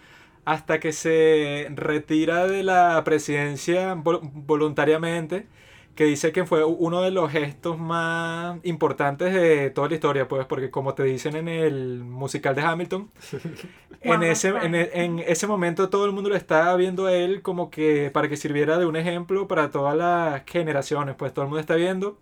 [0.45, 5.47] hasta que se retira de la presidencia vol- voluntariamente
[5.95, 10.47] que dice que fue uno de los gestos más importantes de toda la historia, pues,
[10.47, 13.11] porque como te dicen en el musical de Hamilton,
[14.03, 17.43] en ese, en, e- en ese momento todo el mundo lo estaba viendo a él
[17.43, 21.49] como que para que sirviera de un ejemplo para todas las generaciones, pues todo el
[21.51, 22.19] mundo está viendo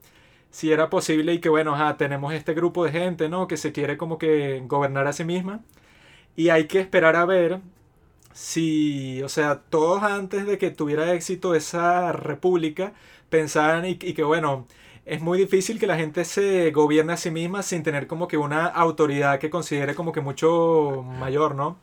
[0.50, 3.48] si era posible y que bueno, ajá, tenemos este grupo de gente, ¿no?
[3.48, 5.62] Que se quiere como que gobernar a sí misma
[6.36, 7.60] y hay que esperar a ver
[8.32, 12.94] si, o sea, todos antes de que tuviera éxito esa república,
[13.32, 14.68] pensaban y, y que bueno,
[15.04, 18.36] es muy difícil que la gente se gobierne a sí misma sin tener como que
[18.38, 21.78] una autoridad que considere como que mucho mayor, ¿no?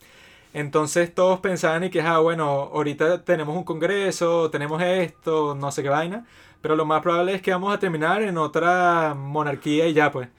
[0.54, 5.84] Entonces todos pensaban y que, ah, bueno, ahorita tenemos un congreso, tenemos esto, no sé
[5.84, 6.26] qué vaina,
[6.62, 10.30] pero lo más probable es que vamos a terminar en otra monarquía y ya, pues.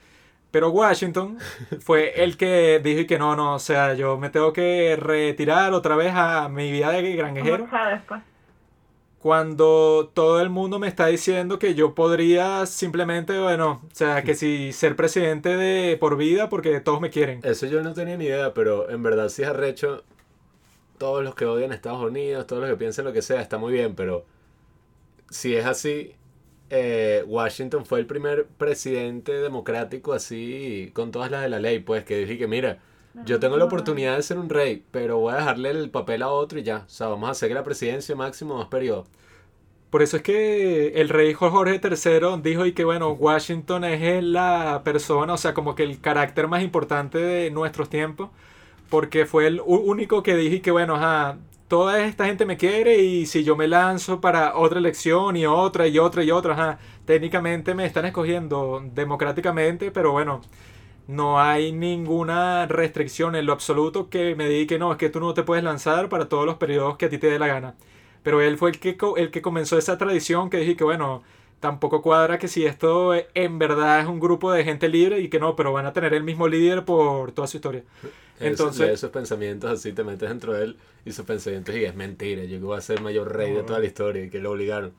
[0.51, 1.39] Pero Washington
[1.81, 5.73] fue el que dijo y que no, no, o sea, yo me tengo que retirar
[5.73, 8.21] otra vez a mi vida de granjero Como Chávez, pues.
[9.21, 14.33] Cuando todo el mundo me está diciendo que yo podría simplemente, bueno, o sea, que
[14.33, 17.39] si ser presidente de por vida porque todos me quieren.
[17.43, 20.03] Eso yo no tenía ni idea, pero en verdad sí es arrecho.
[20.97, 23.59] Todos los que odian a Estados Unidos, todos los que piensen lo que sea, está
[23.59, 24.25] muy bien, pero
[25.29, 26.15] si es así,
[26.71, 32.03] eh, Washington fue el primer presidente democrático así, con todas las de la ley, pues,
[32.05, 32.79] que dije que mira,
[33.25, 36.29] yo tengo la oportunidad de ser un rey, pero voy a dejarle el papel a
[36.29, 36.83] otro y ya.
[36.85, 39.07] O sea, vamos a hacer que la presidencia máximo dos periodos.
[39.89, 44.81] Por eso es que el rey Jorge III dijo y que, bueno, Washington es la
[44.85, 48.29] persona, o sea, como que el carácter más importante de nuestros tiempos,
[48.89, 52.97] porque fue el único que dijo y que, bueno, ajá, toda esta gente me quiere
[52.99, 56.79] y si yo me lanzo para otra elección y otra y otra y otra, ajá,
[57.05, 60.41] técnicamente me están escogiendo democráticamente, pero bueno,
[61.11, 65.19] no hay ninguna restricción en lo absoluto que me diga que no, es que tú
[65.19, 67.75] no te puedes lanzar para todos los periodos que a ti te dé la gana.
[68.23, 71.21] Pero él fue el que, el que comenzó esa tradición que dije que bueno,
[71.59, 75.39] tampoco cuadra que si esto en verdad es un grupo de gente libre y que
[75.39, 77.83] no, pero van a tener el mismo líder por toda su historia.
[78.39, 82.43] Entonces, esos pensamientos así te metes dentro de él y sus pensamientos y es mentira,
[82.45, 84.93] yo que voy a ser mayor rey de toda la historia y que lo obligaron.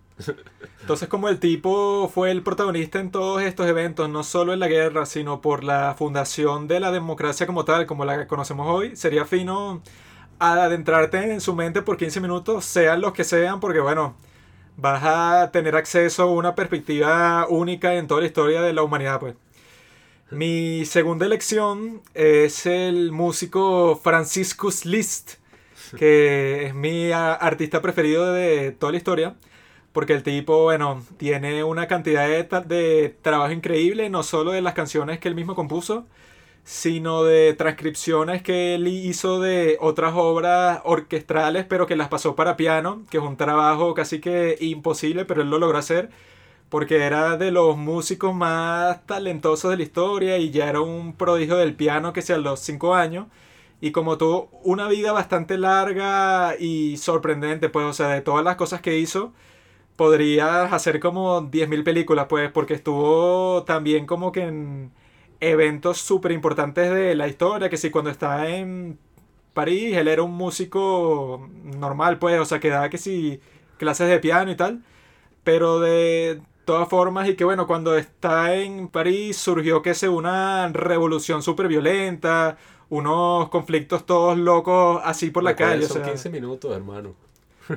[0.80, 4.68] Entonces como el tipo fue el protagonista en todos estos eventos, no solo en la
[4.68, 9.24] guerra, sino por la fundación de la democracia como tal, como la conocemos hoy, sería
[9.24, 9.82] fino
[10.38, 14.16] adentrarte en su mente por 15 minutos, sean los que sean, porque bueno,
[14.76, 19.20] vas a tener acceso a una perspectiva única en toda la historia de la humanidad,
[19.20, 19.34] pues.
[20.30, 25.34] Mi segunda elección es el músico Franciscus Liszt,
[25.98, 29.36] que es mi artista preferido de toda la historia,
[29.92, 34.74] porque el tipo, bueno, tiene una cantidad de, de trabajo increíble, no solo de las
[34.74, 36.06] canciones que él mismo compuso,
[36.64, 42.56] sino de transcripciones que él hizo de otras obras orquestrales, pero que las pasó para
[42.56, 46.10] piano, que es un trabajo casi que imposible, pero él lo logró hacer
[46.72, 51.56] porque era de los músicos más talentosos de la historia y ya era un prodigio
[51.56, 53.26] del piano que sea a los 5 años.
[53.82, 58.56] Y como tuvo una vida bastante larga y sorprendente, pues, o sea, de todas las
[58.56, 59.34] cosas que hizo,
[60.02, 64.92] podrías hacer como 10.000 películas, pues, porque estuvo también como que en
[65.40, 68.98] eventos súper importantes de la historia, que sí, cuando estaba en
[69.54, 73.40] París, él era un músico normal, pues, o sea, que daba que sí,
[73.78, 74.82] clases de piano y tal,
[75.44, 80.68] pero de todas formas, y que bueno, cuando está en París surgió que se una
[80.72, 86.30] revolución súper violenta, unos conflictos todos locos así por la calle, o Son sea, 15
[86.30, 87.14] minutos, hermano.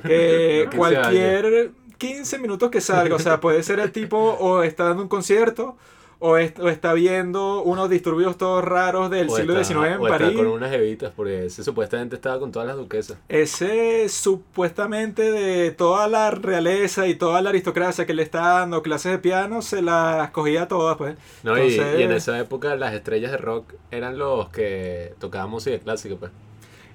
[0.04, 4.84] que 15 cualquier 15 minutos que salga, o sea, puede ser el tipo o está
[4.84, 5.76] dando un concierto
[6.18, 10.00] o, es- o está viendo unos disturbios todos raros del O siglo está- XIX en
[10.00, 10.36] o está París.
[10.38, 13.18] con unas evitas, porque ese supuestamente estaba con todas las duquesas.
[13.28, 19.12] Ese supuestamente de toda la realeza y toda la aristocracia que le está dando clases
[19.12, 21.16] de piano, se las cogía todas, pues.
[21.42, 25.78] No, y- y, en esa época las estrellas de rock eran los que tocaban música
[25.78, 26.32] clásica, pues.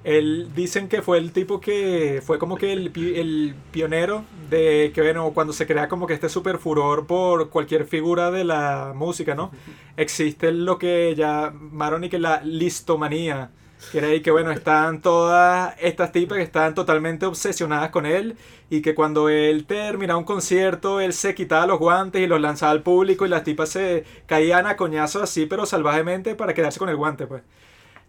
[0.04, 5.02] Él dicen que fue el tipo que fue como que el, el pionero de que,
[5.02, 9.36] bueno, cuando se crea como que este super furor por cualquier figura de la música,
[9.36, 9.52] ¿no?
[9.98, 13.52] Existe lo que llamaron y que la listomanía.
[13.92, 18.38] Que era ahí que, bueno, están todas estas tipas que están totalmente obsesionadas con él
[18.70, 22.72] y que cuando él terminaba un concierto, él se quitaba los guantes y los lanzaba
[22.72, 26.90] al público y las tipas se caían a coñazos así, pero salvajemente para quedarse con
[26.90, 27.42] el guante, pues.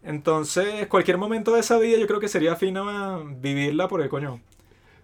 [0.03, 4.09] Entonces, cualquier momento de esa vida yo creo que sería fino ah, vivirla por el
[4.09, 4.41] coño.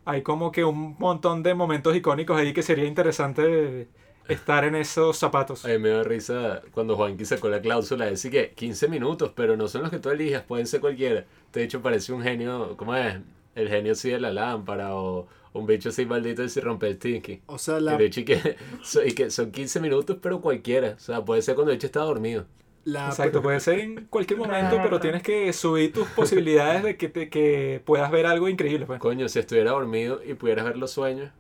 [0.05, 3.89] Hay como que un montón de momentos icónicos ahí que sería interesante
[4.29, 5.65] estar en esos zapatos.
[5.65, 9.57] A mí me da risa cuando Juanqui sacó la cláusula, decir que 15 minutos, pero
[9.57, 11.27] no son los que tú elijas, pueden ser cualquiera.
[11.53, 13.17] De hecho, parece un genio, ¿cómo es?
[13.55, 16.99] El genio sí de la lámpara o un bicho así maldito y se rompe el
[16.99, 17.43] tinky.
[17.47, 20.41] O sea, Y la, de hecho, y que, so- y que son 15 minutos, pero
[20.41, 20.95] cualquiera.
[20.97, 22.47] O sea, puede ser cuando el bicho está dormido.
[22.85, 27.09] La, Exacto, puede ser en cualquier momento, pero tienes que subir tus posibilidades de que,
[27.09, 28.87] te, que puedas ver algo increíble.
[28.87, 29.01] Pues.
[29.01, 31.31] Coño, si estuviera dormido y pudieras ver los sueños,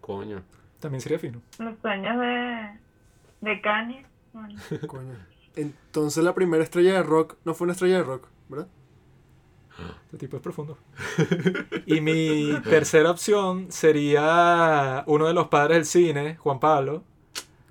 [0.00, 0.42] coño.
[0.80, 1.40] También sería fino.
[1.58, 2.68] Los sueños de,
[3.40, 4.06] de Kanye.
[4.32, 4.54] bueno,
[4.86, 5.14] coño.
[5.54, 8.68] Entonces la primera estrella de rock no fue una estrella de rock, ¿verdad?
[10.06, 10.78] Este tipo es profundo.
[11.86, 17.04] Y mi tercera opción sería uno de los padres del cine, Juan Pablo.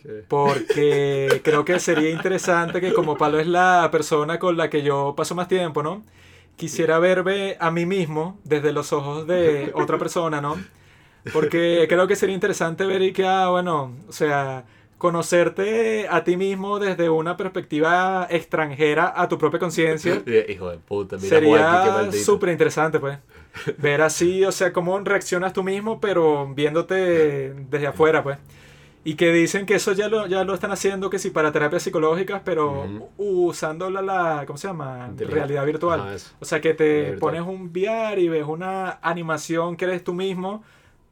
[0.05, 4.83] Que- Porque creo que sería interesante que como Pablo es la persona con la que
[4.83, 6.03] yo paso más tiempo, ¿no?
[6.57, 10.57] Quisiera verme a mí mismo desde los ojos de otra persona, ¿no?
[11.33, 14.63] Porque creo que sería interesante ver y que, ah, bueno, o sea,
[14.97, 21.17] conocerte a ti mismo desde una perspectiva extranjera a tu propia conciencia Hijo de puta,
[21.17, 23.17] mira sería súper interesante, pues.
[23.77, 28.37] Ver así, o sea, cómo reaccionas tú mismo, pero viéndote desde afuera, pues.
[29.05, 31.83] Y que dicen que eso ya lo, ya lo están haciendo, que sí, para terapias
[31.83, 35.13] psicológicas, pero usando la, la, ¿cómo se llama?
[35.17, 36.09] Realidad virtual.
[36.39, 37.19] O sea, que te virtual.
[37.19, 40.63] pones un VR y ves una animación que eres tú mismo,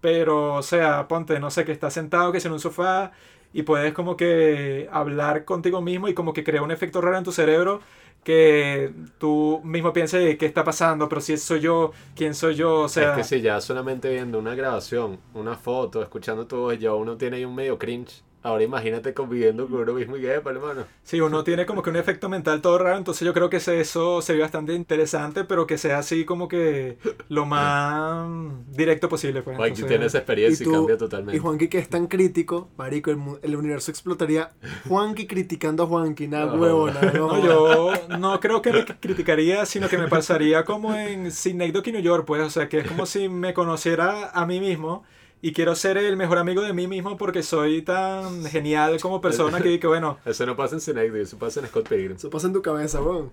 [0.02, 3.12] pero, o sea, ponte, no sé, que estás sentado, que es en un sofá
[3.54, 7.24] y puedes como que hablar contigo mismo y como que crea un efecto raro en
[7.24, 7.82] tu cerebro
[8.24, 12.90] que tú mismo pienses qué está pasando, pero si soy yo, quién soy yo, o
[12.90, 16.94] sea, es que si ya solamente viendo una grabación, una foto, escuchando tu voz, ya
[16.94, 18.24] uno tiene ahí un medio cringe.
[18.44, 20.84] Ahora imagínate conviviendo con uno mismo y que, "Epa, hermano.
[21.04, 23.80] si uno tiene como que un efecto mental todo raro, entonces yo creo que se-
[23.80, 26.98] eso sería bastante interesante, pero que sea así como que
[27.30, 28.28] lo más
[28.72, 29.42] directo posible.
[29.44, 29.56] Pues.
[29.56, 31.40] Juanqui Entonces, tiene esa experiencia y, tú- cambia Y totalmente.
[31.40, 34.52] Juanqui que es tan crítico, marico, el, el universo explotaría.
[34.88, 36.62] Juanqui criticando a Juanqui, nada No.
[36.62, 37.02] huevona.
[37.14, 41.92] No, No, yo no creo que me criticaría, sino que me pasaría como en Synecdoche,
[41.92, 45.04] New York, pues, o sea, que es como si me conociera a mí mismo
[45.44, 49.60] y quiero ser el mejor amigo de mí mismo porque soy tan genial como persona
[49.60, 52.16] que, que bueno, Eso no pasa en Synecdoche, eso pasa en Scott Pilgrim.
[52.16, 53.30] Eso pasa en tu cabeza, weón.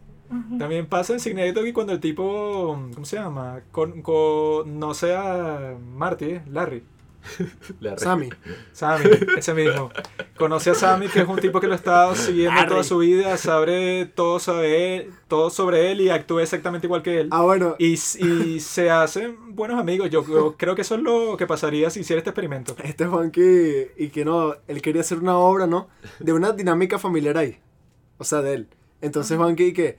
[0.59, 3.61] también pasa en Synecdoche cuando el tipo, ¿cómo se llama?
[3.71, 6.43] Con, conoce a Marty, ¿eh?
[6.51, 6.83] Larry.
[7.97, 8.31] Sammy.
[8.73, 9.91] Sammy, ese mismo.
[10.37, 13.37] Conoce a Sammy, que es un tipo que lo ha estado siguiendo toda su vida,
[13.37, 17.29] sabe todo sobre él, todo sobre él y actúa exactamente igual que él.
[17.31, 20.11] Ah, bueno, Y, y se hacen buenos amigos.
[20.11, 22.75] Yo, yo creo que eso es lo que pasaría si hiciera este experimento.
[22.83, 25.89] este Juanqui, y que no, él quería hacer una obra, ¿no?
[26.19, 27.59] De una dinámica familiar ahí.
[28.19, 28.69] O sea, de él.
[29.01, 29.99] Entonces Juanqui, y que,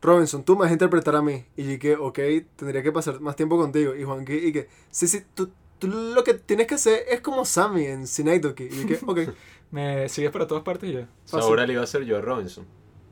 [0.00, 1.44] Robinson, tú me vas a interpretar a mí.
[1.56, 2.18] Y yo que, ok,
[2.56, 3.94] tendría que pasar más tiempo contigo.
[3.94, 7.44] Y Juanqui, y que, sí, sí, tú, tú lo que tienes que hacer es como
[7.44, 8.68] Sammy en Synecdoche.
[8.70, 9.20] Y que, ok.
[9.70, 11.08] Me sigues para todas partes y ya.
[11.24, 12.64] Su obra le iba a ser yo Robinson.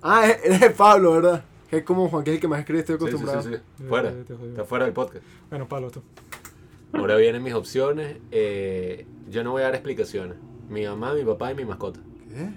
[0.03, 1.45] Ah, es- eres de Pablo, ¿verdad?
[1.69, 3.43] Que es como Juanqui es el que más escribe, estoy Sí, sí, acostumbrado.
[3.43, 3.85] sí, sí.
[3.89, 4.11] Fuera.
[4.49, 5.25] Está fuera del podcast.
[5.51, 6.03] Bueno, Pablo, tú.
[6.93, 8.17] Ahora vienen mis opciones.
[8.31, 10.39] Eh, yo no voy a dar explicaciones.
[10.71, 12.01] Mi mamá, mi papá y mi mascota.
[12.31, 12.51] ¿Qué?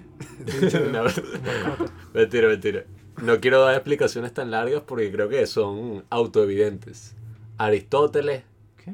[0.92, 1.04] No,
[2.14, 2.84] mentira, mentira.
[3.22, 7.14] No quiero dar explicaciones tan largas porque creo que son autoevidentes.
[7.58, 8.44] Aristóteles,
[8.82, 8.92] ¿Qué?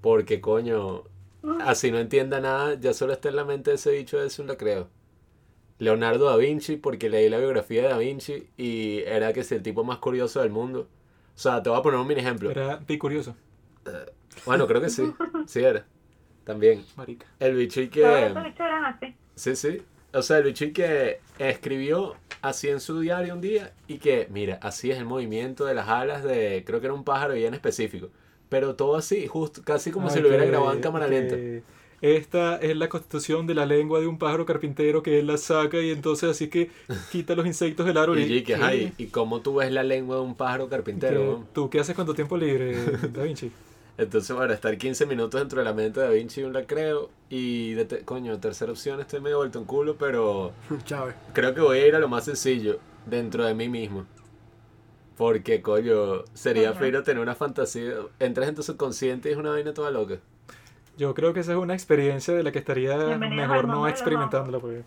[0.00, 1.04] Porque coño,
[1.60, 4.56] así no entienda nada, ya solo está en la mente ese dicho de eso la
[4.56, 4.88] creo.
[5.78, 9.62] Leonardo da Vinci, porque leí la biografía de da Vinci y era que es el
[9.62, 10.88] tipo más curioso del mundo.
[11.34, 12.50] O sea, te voy a poner un mini ejemplo.
[12.50, 13.36] Era pi curioso,
[14.44, 15.12] Bueno, creo que sí.
[15.46, 15.86] Sí era.
[16.44, 16.84] También.
[16.96, 17.26] marica.
[17.38, 18.34] El bicho y que...
[19.36, 19.82] Sí, sí.
[20.12, 24.26] O sea, el bicho y que escribió así en su diario un día y que,
[24.30, 27.54] mira, así es el movimiento de las alas de, creo que era un pájaro bien
[27.54, 28.10] específico.
[28.48, 31.36] Pero todo así, justo, casi como Ay, si lo hubiera grabado en cámara lenta.
[32.00, 35.80] Esta es la constitución de la lengua de un pájaro carpintero que él la saca
[35.80, 36.70] y entonces así que
[37.10, 38.20] quita los insectos del árbol.
[38.20, 38.62] Y, y que, ¿qué?
[38.62, 41.40] ay, ¿y cómo tú ves la lengua de un pájaro carpintero?
[41.40, 41.46] ¿Qué-?
[41.54, 42.76] ¿Tú qué haces tu tiempo libre,
[43.12, 43.50] Da Vinci?
[43.98, 47.10] Entonces, bueno, estar 15 minutos dentro de la mente de Da Vinci, un la creo.
[47.30, 50.52] Y, de te- coño, tercera opción, estoy medio vuelto en culo, pero
[50.84, 51.16] Chávez.
[51.32, 54.06] creo que voy a ir a lo más sencillo, dentro de mí mismo.
[55.18, 56.78] Porque, coño, sería Ajá.
[56.80, 57.92] fino tener una fantasía.
[58.20, 60.14] Entras en tu subconsciente y es una vaina toda loca.
[60.96, 64.82] Yo creo que esa es una experiencia de la que estaría mejor no experimentándola porque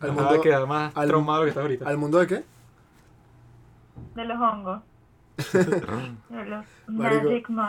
[0.00, 1.88] Al mundo- quedar más al- traumado que estás ahorita.
[1.88, 2.44] ¿Al mundo de qué?
[4.14, 4.82] De los hongos.
[6.88, 7.28] Marico.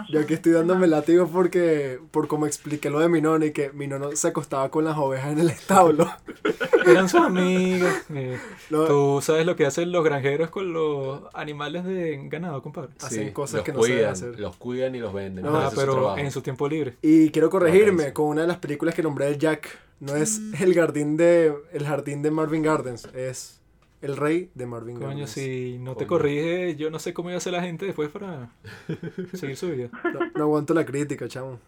[0.09, 3.71] Yo aquí estoy dándome látigo porque, por como expliqué lo de mi nono y que
[3.71, 6.09] mi nono se acostaba con las ovejas en el establo.
[6.87, 7.91] Eran sus amigos.
[8.13, 12.89] eh, Tú sabes lo que hacen los granjeros con los animales de ganado, compadre.
[13.01, 14.39] Hacen cosas los que no se deben cuidan, hacer.
[14.39, 15.45] Los cuidan y los venden.
[15.45, 16.95] No, Ah, su pero en su tiempo libre.
[17.03, 19.77] Y quiero corregirme con una de las películas que nombré el Jack.
[19.99, 23.60] No es el jardín de el jardín de Marvin Gardens, es
[24.01, 25.31] el rey de Marvin Coño, Gardens.
[25.31, 26.19] si no te Coño.
[26.19, 28.49] corrige, yo no sé cómo iba a hacer la gente después para
[29.33, 29.89] seguir su vida.
[30.13, 31.59] No, no aguanto la crítica, chamo.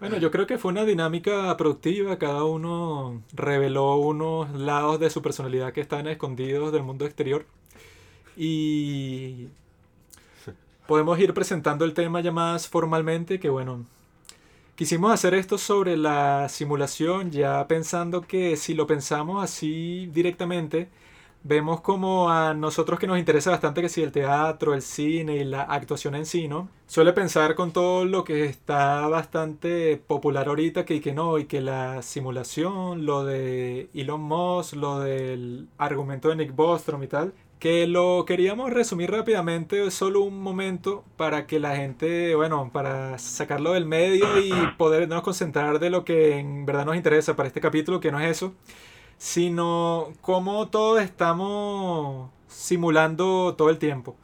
[0.00, 2.18] Bueno, yo creo que fue una dinámica productiva.
[2.18, 7.44] Cada uno reveló unos lados de su personalidad que están escondidos del mundo exterior.
[8.36, 9.48] Y
[10.86, 13.84] podemos ir presentando el tema ya más formalmente, que bueno,
[14.76, 20.88] quisimos hacer esto sobre la simulación, ya pensando que si lo pensamos así directamente,
[21.48, 25.44] vemos como a nosotros que nos interesa bastante que si el teatro, el cine y
[25.44, 26.68] la actuación en sí, ¿no?
[26.86, 31.46] Suele pensar con todo lo que está bastante popular ahorita que, y que no, y
[31.46, 37.32] que la simulación, lo de Elon Musk, lo del argumento de Nick Bostrom y tal,
[37.58, 43.72] que lo queríamos resumir rápidamente, solo un momento para que la gente, bueno, para sacarlo
[43.72, 48.00] del medio y podernos concentrar de lo que en verdad nos interesa para este capítulo,
[48.00, 48.54] que no es eso,
[49.18, 54.16] sino cómo todos estamos simulando todo el tiempo.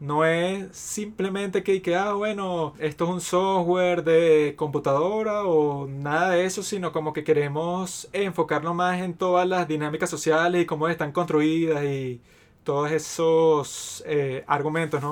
[0.00, 6.30] No es simplemente que, que, ah, bueno, esto es un software de computadora o nada
[6.30, 10.88] de eso, sino como que queremos enfocarnos más en todas las dinámicas sociales y cómo
[10.88, 12.20] están construidas y
[12.64, 15.10] todos esos eh, argumentos, ¿no?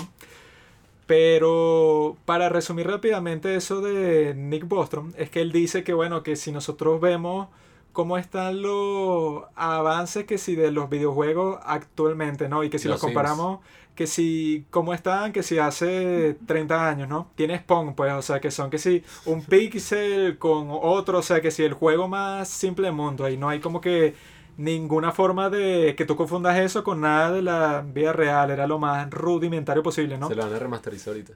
[1.06, 6.36] Pero para resumir rápidamente eso de Nick Bostrom, es que él dice que, bueno, que
[6.36, 7.48] si nosotros vemos
[7.92, 12.64] cómo están los avances que si de los videojuegos actualmente, ¿no?
[12.64, 13.60] Y que si los, comparamos,
[13.94, 17.30] que si cómo están, que si hace 30 años, ¿no?
[17.34, 21.40] Tienes Pong, pues, o sea, que son que si un pixel con otro, o sea,
[21.40, 24.14] que si el juego más simple del mundo, ahí no hay como que
[24.56, 28.78] ninguna forma de que tú confundas eso con nada de la vida real, era lo
[28.78, 30.28] más rudimentario posible, ¿no?
[30.28, 31.34] Se lo van a remasterizar ahorita.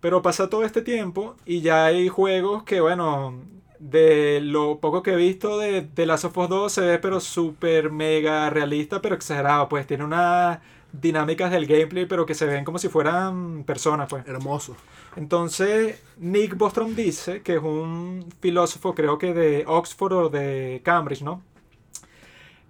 [0.00, 3.40] Pero pasa todo este tiempo y ya hay juegos que, bueno,
[3.84, 7.20] de lo poco que he visto de, de Last of Us 2 se ve pero
[7.20, 10.58] súper mega realista, pero exagerado, pues tiene unas
[10.92, 14.26] dinámicas del gameplay, pero que se ven como si fueran personas, pues.
[14.26, 14.74] Hermoso.
[15.16, 21.22] Entonces, Nick Bostrom dice, que es un filósofo, creo que de Oxford o de Cambridge,
[21.22, 21.42] ¿no?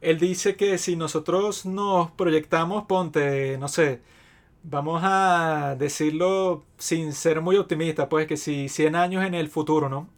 [0.01, 4.03] Él dice que si nosotros nos proyectamos, ponte, no sé,
[4.65, 9.89] vamos a decirlo sin ser muy optimista, pues que si 100 años en el futuro,
[9.89, 10.09] ¿no?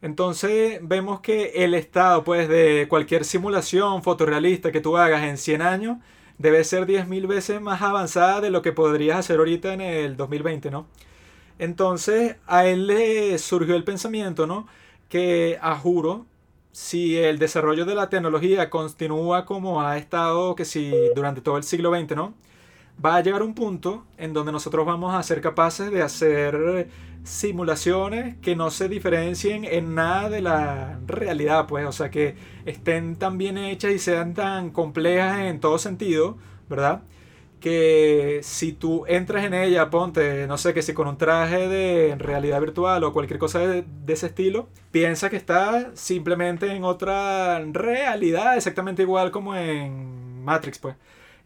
[0.00, 5.62] Entonces vemos que el estado pues de cualquier simulación fotorrealista que tú hagas en 100
[5.62, 5.98] años
[6.38, 10.70] debe ser 10.000 veces más avanzada de lo que podrías hacer ahorita en el 2020,
[10.70, 10.86] ¿no?
[11.58, 14.68] Entonces a él le surgió el pensamiento, ¿no?
[15.08, 16.26] Que a juro,
[16.72, 21.64] si el desarrollo de la tecnología continúa como ha estado, que si durante todo el
[21.64, 22.34] siglo XX, ¿no?
[23.04, 26.88] Va a llegar un punto en donde nosotros vamos a ser capaces de hacer
[27.24, 33.16] simulaciones que no se diferencien en nada de la realidad, pues, o sea, que estén
[33.16, 36.38] tan bien hechas y sean tan complejas en todo sentido,
[36.68, 37.02] ¿verdad?
[37.60, 42.14] Que si tú entras en ella, ponte, no sé, que si con un traje de
[42.18, 48.56] realidad virtual o cualquier cosa de, ese estilo, piensa que está simplemente en otra realidad,
[48.56, 50.96] exactamente igual como en Matrix, pues.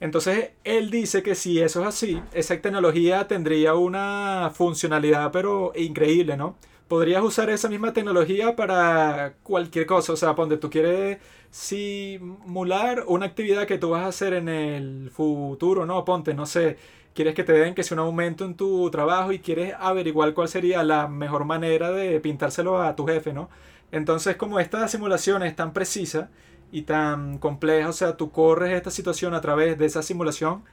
[0.02, 6.36] Entonces él dice que si eso es así, esa tecnología tendría una funcionalidad pero increíble,
[6.36, 6.56] ¿no?
[6.88, 11.18] Podrías usar esa misma tecnología para cualquier cosa, o sea, donde tú quieres
[11.52, 16.04] simular una actividad que tú vas a hacer en el futuro, ¿no?
[16.04, 16.78] Ponte, no sé,
[17.14, 20.48] quieres que te den que sea un aumento en tu trabajo y quieres averiguar cuál
[20.48, 23.50] sería la mejor manera de pintárselo a tu jefe, ¿no?
[23.92, 26.28] Entonces, como esta simulación es tan precisa,
[26.72, 27.88] y tan compleja.
[27.88, 30.64] O sea, tú corres esta situación a través de esa simulación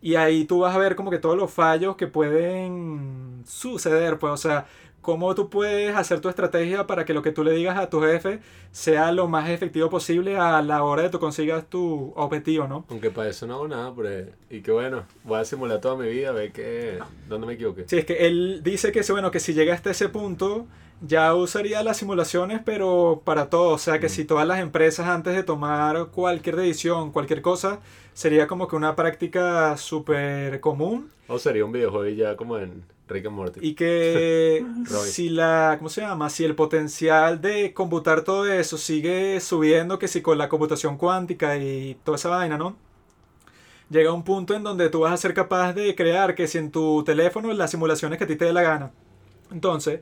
[0.00, 4.18] y ahí tú vas a ver como que todos los fallos que pueden suceder.
[4.18, 4.66] Pues, o sea,
[5.00, 8.00] cómo tú puedes hacer tu estrategia para que lo que tú le digas a tu
[8.02, 8.40] jefe
[8.72, 12.84] sea lo más efectivo posible a la hora de que tú consigas tu objetivo, ¿no?
[12.90, 14.30] Aunque para eso no hago nada, pero...
[14.50, 16.98] Y que bueno, voy a simular toda mi vida, a ver que...
[17.28, 17.84] ¿Dónde me equivoqué?
[17.86, 20.66] Sí, es que él dice que, bueno, que si llega hasta ese punto
[21.00, 23.70] ya usaría las simulaciones, pero para todo.
[23.74, 27.80] O sea que si todas las empresas antes de tomar cualquier decisión, cualquier cosa,
[28.14, 31.10] sería como que una práctica súper común.
[31.28, 33.60] O sería un videojuego ya como en Rick and Morty.
[33.62, 34.64] Y que
[35.04, 36.30] si la, ¿cómo se llama?
[36.30, 41.56] Si el potencial de computar todo eso sigue subiendo, que si con la computación cuántica
[41.58, 42.76] y toda esa vaina, ¿no?
[43.88, 46.72] Llega un punto en donde tú vas a ser capaz de crear que si en
[46.72, 48.90] tu teléfono las simulaciones que a ti te dé la gana.
[49.52, 50.00] Entonces,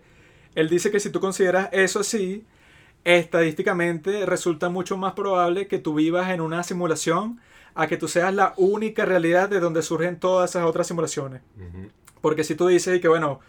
[0.55, 2.45] él dice que si tú consideras eso así,
[3.05, 7.41] estadísticamente resulta mucho más probable que tú vivas en una simulación
[7.75, 11.43] a que tú seas la única realidad de donde surgen todas esas otras simulaciones.
[12.21, 13.41] Porque si tú dices que, bueno,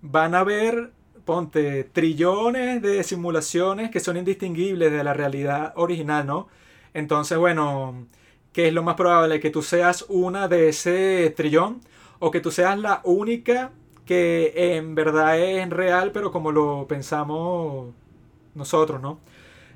[0.00, 0.92] van a haber,
[1.24, 6.48] ponte, trillones de simulaciones que son indistinguibles de la realidad original, ¿no?
[6.94, 8.06] Entonces, bueno,
[8.52, 9.40] ¿qué es lo más probable?
[9.40, 11.80] Que tú seas una de ese trillón
[12.20, 13.72] o que tú seas la única
[14.12, 17.94] que en verdad es real, pero como lo pensamos
[18.54, 19.20] nosotros, ¿no?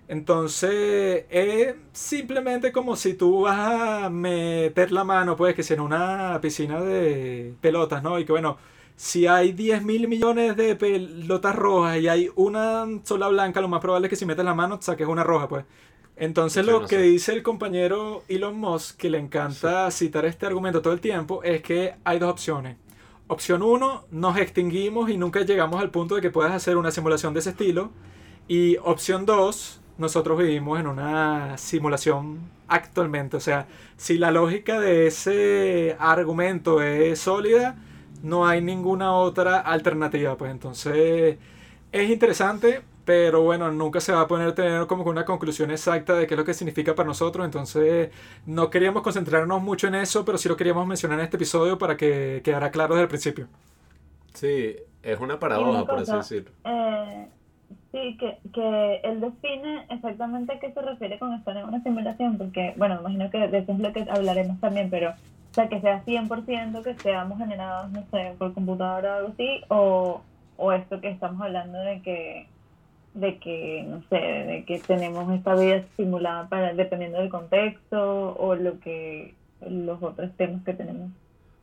[0.09, 5.81] Entonces es simplemente como si tú vas a meter la mano, pues que si en
[5.81, 8.19] una piscina de pelotas, ¿no?
[8.19, 8.59] Y que bueno,
[8.97, 13.81] si hay 10 mil millones de pelotas rojas y hay una sola blanca, lo más
[13.81, 15.65] probable es que si metes la mano saques una roja, pues.
[16.17, 20.93] Entonces lo que dice el compañero Elon Musk, que le encanta citar este argumento todo
[20.93, 22.77] el tiempo, es que hay dos opciones
[23.29, 27.35] Opción 1, nos extinguimos y nunca llegamos al punto de que puedas hacer una simulación
[27.35, 27.91] de ese estilo.
[28.47, 33.37] Y opción 2, nosotros vivimos en una simulación actualmente.
[33.37, 33.67] O sea,
[33.97, 37.77] si la lógica de ese argumento es sólida,
[38.23, 40.37] no hay ninguna otra alternativa.
[40.37, 41.39] Pues entonces
[41.91, 46.27] es interesante pero bueno, nunca se va a poner tener como una conclusión exacta de
[46.27, 48.11] qué es lo que significa para nosotros, entonces
[48.47, 51.97] no queríamos concentrarnos mucho en eso, pero sí lo queríamos mencionar en este episodio para
[51.97, 53.47] que quedara claro desde el principio.
[54.35, 56.51] Sí, es una paradoja, por así decirlo.
[56.65, 57.29] Eh,
[57.93, 62.39] sí, que, que él define exactamente a qué se refiere con estar en una simulación,
[62.39, 65.81] porque, bueno, imagino que de eso es lo que hablaremos también, pero, o sea, que
[65.81, 70.23] sea 100% que seamos generados, no sé, por computadora o algo así, o,
[70.57, 72.49] o esto que estamos hablando de que
[73.17, 78.55] de que, no sé, de que tenemos esta vida simulada para, dependiendo del contexto o
[78.55, 79.35] lo que,
[79.69, 81.11] los otros temas que tenemos.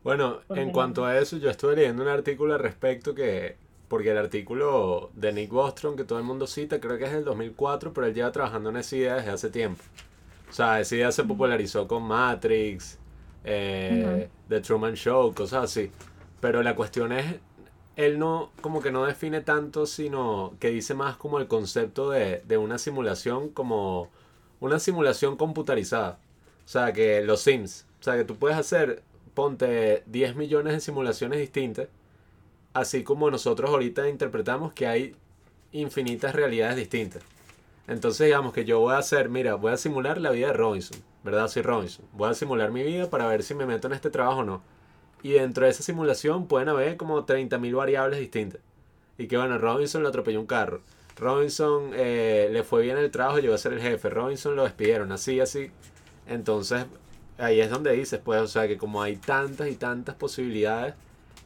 [0.04, 3.56] Bueno, en cuanto a eso, yo estuve leyendo un artículo al respecto que,
[3.88, 7.24] porque el artículo de Nick Bostrom, que todo el mundo cita, creo que es del
[7.24, 9.82] 2004, pero él lleva trabajando en esa idea desde hace tiempo.
[10.50, 13.00] O sea, esa idea se popularizó con Matrix,
[13.46, 15.92] eh, The Truman Show, cosas así.
[16.42, 17.36] Pero la cuestión es
[17.96, 22.42] él no, como que no define tanto, sino que dice más como el concepto de,
[22.46, 24.10] de una simulación como
[24.60, 26.20] una simulación computarizada.
[26.66, 30.80] O sea, que los Sims, o sea, que tú puedes hacer, ponte 10 millones de
[30.80, 31.88] simulaciones distintas,
[32.74, 35.16] así como nosotros ahorita interpretamos que hay
[35.72, 37.24] infinitas realidades distintas.
[37.88, 41.00] Entonces, digamos que yo voy a hacer, mira, voy a simular la vida de Robinson,
[41.24, 41.50] ¿verdad?
[41.50, 42.06] Soy Robinson.
[42.14, 44.62] Voy a simular mi vida para ver si me meto en este trabajo o no.
[45.24, 48.62] Y dentro de esa simulación pueden haber como 30.000 variables distintas.
[49.18, 50.82] Y que bueno, Robinson le atropelló un carro.
[51.18, 54.10] Robinson eh, le fue bien el trabajo, llegó a ser el jefe.
[54.10, 55.72] Robinson lo despidieron, así, así.
[56.28, 56.86] Entonces,
[57.38, 60.96] ahí es donde dices, pues, o sea, que como hay tantas y tantas posibilidades,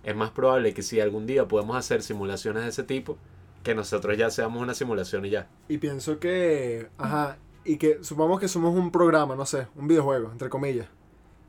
[0.03, 3.17] es más probable que si algún día podemos hacer simulaciones de ese tipo,
[3.63, 5.47] que nosotros ya seamos una simulación y ya.
[5.67, 10.31] Y pienso que, ajá, y que supongamos que somos un programa, no sé, un videojuego,
[10.31, 10.87] entre comillas.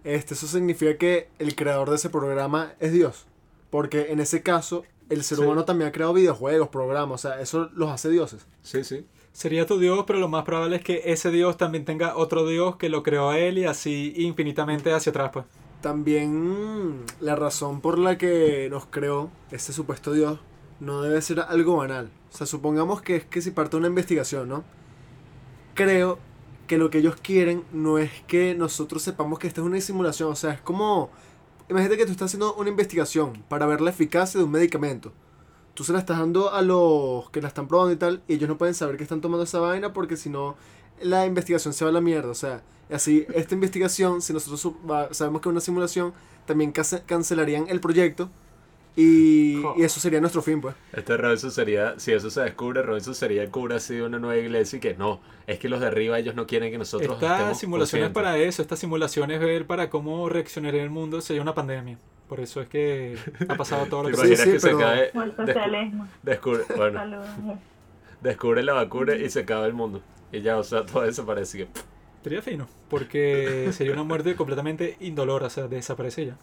[0.05, 3.27] Este, eso significa que el creador de ese programa es Dios.
[3.71, 5.45] Porque en ese caso, el ser Sí.
[5.45, 8.47] humano también ha creado videojuegos, programas, o sea, eso los hace dioses.
[8.63, 9.07] Sí, sí.
[9.33, 12.77] Sería tu Dios, pero lo más probable es que ese Dios también tenga otro Dios
[12.77, 15.45] que lo creó a él y así infinitamente hacia atrás, pues.
[15.81, 20.41] También la razón por la que nos creó este supuesto Dios
[20.81, 22.11] no debe ser algo banal.
[22.33, 24.65] O sea, supongamos que es que si parte de una investigación, ¿no?
[25.75, 26.19] Creo
[26.69, 30.31] que lo que ellos quieren no es que nosotros sepamos que esta es una simulación.
[30.31, 31.11] O sea, es como...
[31.69, 35.13] Imagínate que tú estás haciendo una investigación para ver la eficacia de un medicamento.
[35.75, 38.49] Tú se la estás dando a los que la están probando y tal, y ellos
[38.49, 40.57] no pueden saber que están tomando esa vaina porque si no,
[41.01, 42.31] la investigación se va a la mierda.
[42.31, 44.75] O sea, así, esta investigación, si nosotros
[45.11, 46.15] sabemos que es una simulación,
[46.47, 48.31] también cance- cancelarían el proyecto
[49.01, 50.75] y, y eso sería nuestro fin, pues.
[50.93, 54.37] Este Robinson sería, si eso se descubre, Robinson sería el cura así de una nueva
[54.37, 57.59] iglesia y que no, es que los de arriba ellos no quieren que nosotros Estas
[57.61, 61.97] simulaciones para eso, estas simulaciones ver para cómo reaccionaría el mundo sería una pandemia.
[62.29, 63.17] Por eso es que
[63.49, 66.09] ha pasado todo lo ¿Te que Sí, sí, que se pero- cae, O el descu-
[66.23, 67.29] descubre, bueno, Saludos.
[68.21, 70.03] descubre la vacuna y se acaba el mundo?
[70.33, 71.69] Y ya, o sea, todo eso parece que...
[72.25, 76.37] Sería fino, porque sería una muerte completamente indolora, o sea, desaparece ya.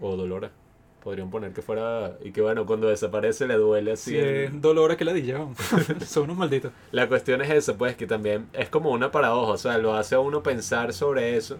[0.00, 0.50] O dolora.
[1.02, 2.16] Podrían poner que fuera...
[2.22, 4.10] Y que bueno, cuando desaparece le duele así.
[4.12, 5.46] Si el- es dolor a que la dilla,
[6.06, 6.70] son unos malditos.
[6.92, 10.14] La cuestión es esa, pues, que también es como una paradoja, o sea, lo hace
[10.14, 11.58] a uno pensar sobre eso,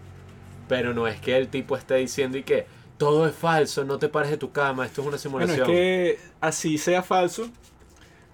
[0.68, 2.66] pero no es que el tipo esté diciendo y que
[2.98, 5.18] todo es falso, no te pares de tu cama, esto es una Bueno,
[5.52, 5.60] simulación.
[5.62, 7.48] es que así sea falso,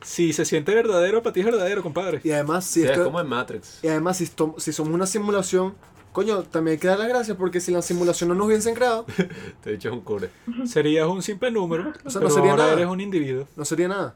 [0.03, 2.21] si se siente verdadero, para ti es verdadero, compadre.
[2.23, 3.81] Y además, si Sí, es esto- como en Matrix.
[3.83, 4.27] y además si,
[4.59, 5.75] si somos una simulación,
[6.13, 9.05] coño, también hay que dar las gracias porque si la simulación no nos hubiesen creado,
[9.63, 10.29] Te he dicho es un cure.
[10.65, 12.75] Serías un simple número, O sea, no sería ahora nada.
[12.75, 13.47] eres un individuo.
[13.57, 14.15] no sería nada.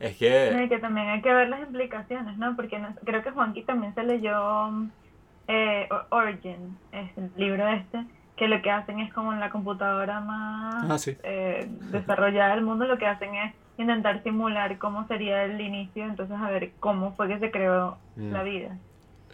[0.00, 0.62] Es No, que...
[0.64, 2.56] y que también hay que ver las implicaciones, ¿no?
[2.56, 4.70] Porque no- creo que Juanqui también se leyó
[5.48, 8.04] eh, O- Origin, es el libro este,
[8.36, 11.16] que lo que hacen es como en la computadora más Ah, sí.
[11.22, 16.36] eh, desarrollada del mundo, lo que hacen es intentar simular cómo sería el inicio, entonces
[16.38, 18.32] a ver cómo fue que se creó Mm.
[18.32, 18.78] la vida.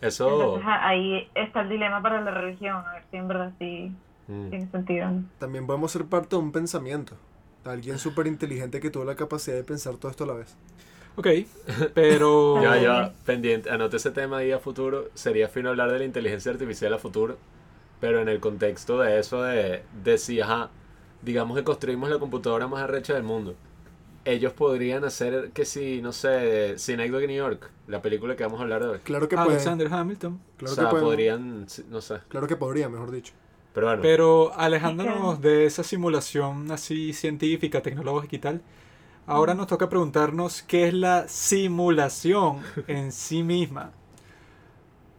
[0.01, 0.29] Eso...
[0.31, 3.93] Entonces a- ahí está el dilema para la religión, a ver si en verdad sí
[4.29, 4.49] Mm.
[4.51, 5.09] tiene sentido.
[5.39, 7.17] También podemos ser parte de un pensamiento.
[7.65, 10.57] Alguien súper inteligente que tuvo la capacidad de pensar todo esto a la vez.
[11.17, 11.27] Ok,
[11.95, 12.55] pero...
[12.63, 15.09] Ya, Ah, ya, pendiente, anote ese tema ahí a futuro.
[15.15, 17.37] Sería fino hablar de la inteligencia artificial a futuro,
[18.01, 20.71] pero en el contexto de eso de, de si, ajá,
[21.23, 23.57] digamos que construimos la computadora más arrecha del mundo.
[24.25, 28.64] Ellos podrían hacer que si, no sé, Synecdoche New York, la película que vamos a
[28.64, 28.99] hablar de hoy.
[29.01, 29.53] Claro que pueden.
[29.53, 30.41] Alexander Hamilton.
[30.57, 31.07] Claro o sea, que pueden.
[31.07, 32.18] podrían, no sé.
[32.29, 33.33] Claro que podría, mejor dicho.
[33.73, 38.62] Pero bueno, Pero alejándonos de esa simulación así científica, tecnológica y tal,
[39.27, 43.93] ahora nos toca preguntarnos qué es la simulación en sí misma.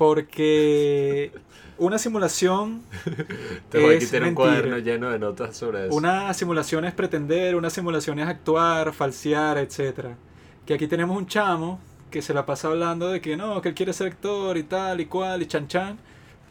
[0.02, 1.32] Porque
[1.78, 2.82] una simulación,
[3.70, 5.96] te voy a es quitar un cuaderno lleno de notas sobre eso.
[5.96, 10.18] una simulación es pretender, una simulación es actuar, falsear, etcétera.
[10.66, 11.80] Que aquí tenemos un chamo
[12.10, 15.02] que se la pasa hablando de que no, que él quiere ser actor y tal
[15.02, 16.00] y cual y chan chan.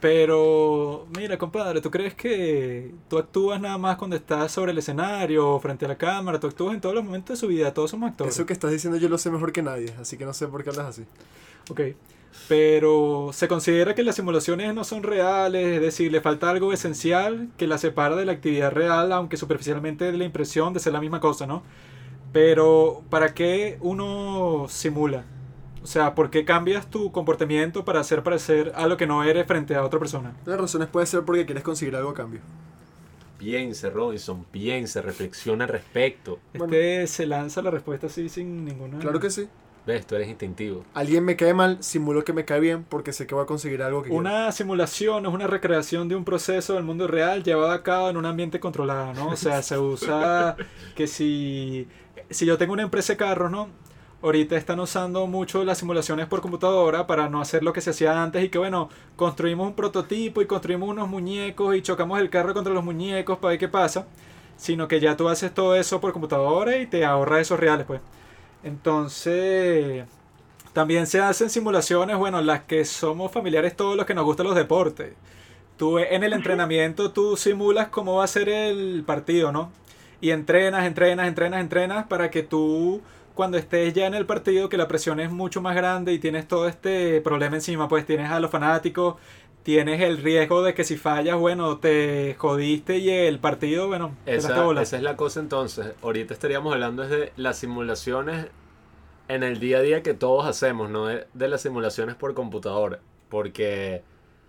[0.00, 5.48] Pero, mira, compadre, ¿tú crees que tú actúas nada más cuando estás sobre el escenario
[5.48, 6.38] o frente a la cámara?
[6.38, 8.32] Tú actúas en todos los momentos de su vida, todos somos actores.
[8.32, 10.62] Eso que estás diciendo yo lo sé mejor que nadie, así que no sé por
[10.62, 11.02] qué hablas así.
[11.68, 11.80] Ok.
[12.48, 17.48] Pero se considera que las simulaciones no son reales, es decir, le falta algo esencial
[17.56, 21.00] que la separa de la actividad real, aunque superficialmente de la impresión de ser la
[21.00, 21.62] misma cosa, ¿no?
[22.32, 25.24] Pero, ¿para qué uno simula?
[25.82, 29.46] O sea, ¿por qué cambias tu comportamiento para hacer parecer a lo que no eres
[29.46, 30.36] frente a otra persona?
[30.44, 32.40] Las razones puede ser porque quieres conseguir algo a cambio.
[33.38, 36.38] Piense, Robinson, piense, reflexiona al respecto.
[36.52, 36.74] Bueno.
[36.74, 38.98] Este se lanza la respuesta así sin ninguna...
[38.98, 39.48] Claro que sí.
[39.86, 40.84] Ves, tú eres instintivo.
[40.94, 43.82] Alguien me cae mal, simulo que me cae bien porque sé que voy a conseguir
[43.82, 44.20] algo que quiero.
[44.20, 48.16] Una simulación es una recreación de un proceso del mundo real llevado a cabo en
[48.16, 49.28] un ambiente controlado, ¿no?
[49.28, 50.56] O sea, se usa
[50.94, 51.88] que si,
[52.28, 53.68] si yo tengo una empresa de carros, ¿no?
[54.22, 58.22] Ahorita están usando mucho las simulaciones por computadora para no hacer lo que se hacía
[58.22, 62.52] antes y que, bueno, construimos un prototipo y construimos unos muñecos y chocamos el carro
[62.52, 64.06] contra los muñecos para ver qué pasa,
[64.58, 68.02] sino que ya tú haces todo eso por computadora y te ahorras esos reales, pues.
[68.62, 70.04] Entonces,
[70.72, 74.56] también se hacen simulaciones, bueno, las que somos familiares todos los que nos gustan los
[74.56, 75.14] deportes.
[75.76, 79.72] Tú en el entrenamiento tú simulas cómo va a ser el partido, ¿no?
[80.20, 83.00] Y entrenas, entrenas, entrenas, entrenas para que tú
[83.34, 86.46] cuando estés ya en el partido que la presión es mucho más grande y tienes
[86.46, 89.16] todo este problema encima, pues tienes a los fanáticos,
[89.62, 94.70] tienes el riesgo de que si fallas, bueno, te jodiste y el partido, bueno, Esa,
[94.80, 95.94] esa es la cosa entonces.
[96.02, 98.46] Ahorita estaríamos hablando de las simulaciones
[99.28, 103.00] en el día a día que todos hacemos, no de, de las simulaciones por computadora.
[103.28, 104.02] Porque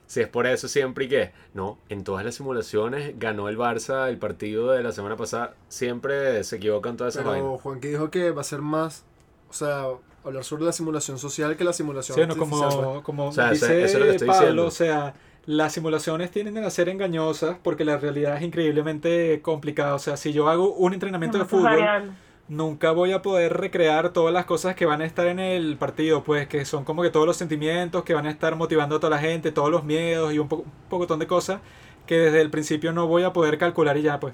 [0.08, 4.10] si es por eso siempre y que, no, en todas las simulaciones ganó el Barça
[4.10, 7.46] el partido de la semana pasada, siempre se equivocan todas esas vainas.
[7.46, 9.06] Pero Juanqui dijo que va a ser más,
[9.50, 9.86] o sea,
[10.24, 13.84] hablar sobre la simulación social que la simulación Sí, no, como, como O sea, dice
[13.84, 14.66] eso es lo que estoy Pablo, diciendo.
[14.68, 15.14] o sea,
[15.46, 19.96] las simulaciones tienden a ser engañosas porque la realidad es increíblemente complicada.
[19.96, 22.14] O sea, si yo hago un entrenamiento de fútbol,
[22.48, 26.24] nunca voy a poder recrear todas las cosas que van a estar en el partido,
[26.24, 29.10] pues que son como que todos los sentimientos que van a estar motivando a toda
[29.12, 31.62] la gente, todos los miedos y un, po un pocotón de cosas
[32.06, 34.34] que desde el principio no voy a poder calcular y ya, pues.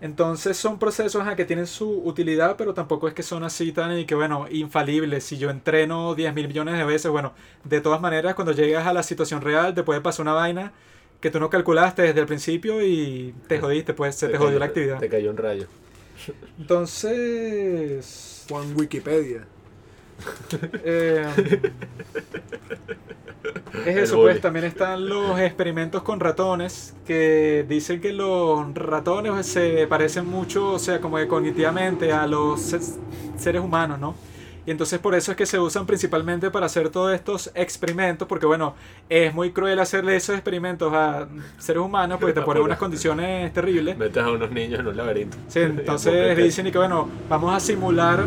[0.00, 3.98] Entonces son procesos ajá, que tienen su utilidad, pero tampoco es que son así tan
[3.98, 5.24] y que, bueno, infalibles.
[5.24, 7.34] Si yo entreno 10 mil millones de veces, bueno,
[7.64, 10.72] de todas maneras, cuando llegas a la situación real, te puede pasar una vaina
[11.20, 14.64] que tú no calculaste desde el principio y te jodiste, pues se te jodió la
[14.66, 14.98] actividad.
[14.98, 15.66] Te cayó un rayo.
[16.58, 19.46] Entonces, Juan Wikipedia.
[20.84, 21.26] Eh,
[23.86, 29.86] es eso, pues también están los experimentos con ratones que dicen que los ratones se
[29.86, 32.80] parecen mucho, o sea, como que cognitivamente a los se-
[33.38, 34.14] seres humanos, ¿no?
[34.66, 38.44] Y entonces por eso es que se usan principalmente para hacer todos estos experimentos, porque
[38.44, 38.74] bueno,
[39.08, 43.96] es muy cruel hacerle esos experimentos a seres humanos porque te ponen unas condiciones terribles.
[43.96, 45.36] Metes a unos niños en un laberinto.
[45.48, 48.24] Sí, entonces dicen y que bueno, vamos a simular...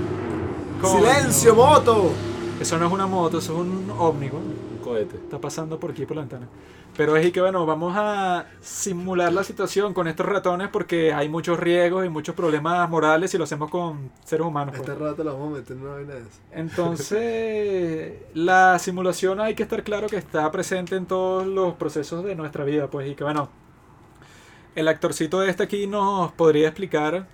[0.84, 2.11] con- ¡Silencio, moto!
[2.59, 4.39] Eso no es una moto, eso es un ómnibus.
[4.39, 5.15] Un cohete.
[5.17, 6.47] Está pasando por aquí por la ventana.
[6.95, 11.27] Pero es y que bueno, vamos a simular la situación con estos ratones porque hay
[11.27, 14.75] muchos riesgos y muchos problemas morales si lo hacemos con seres humanos.
[14.77, 14.88] pues.
[14.88, 16.29] Este rato la vamos a meter en una vaina de eso.
[16.51, 22.36] Entonces, la simulación hay que estar claro que está presente en todos los procesos de
[22.36, 23.49] nuestra vida, pues, y que bueno,
[24.75, 27.27] el actorcito de este aquí nos podría explicar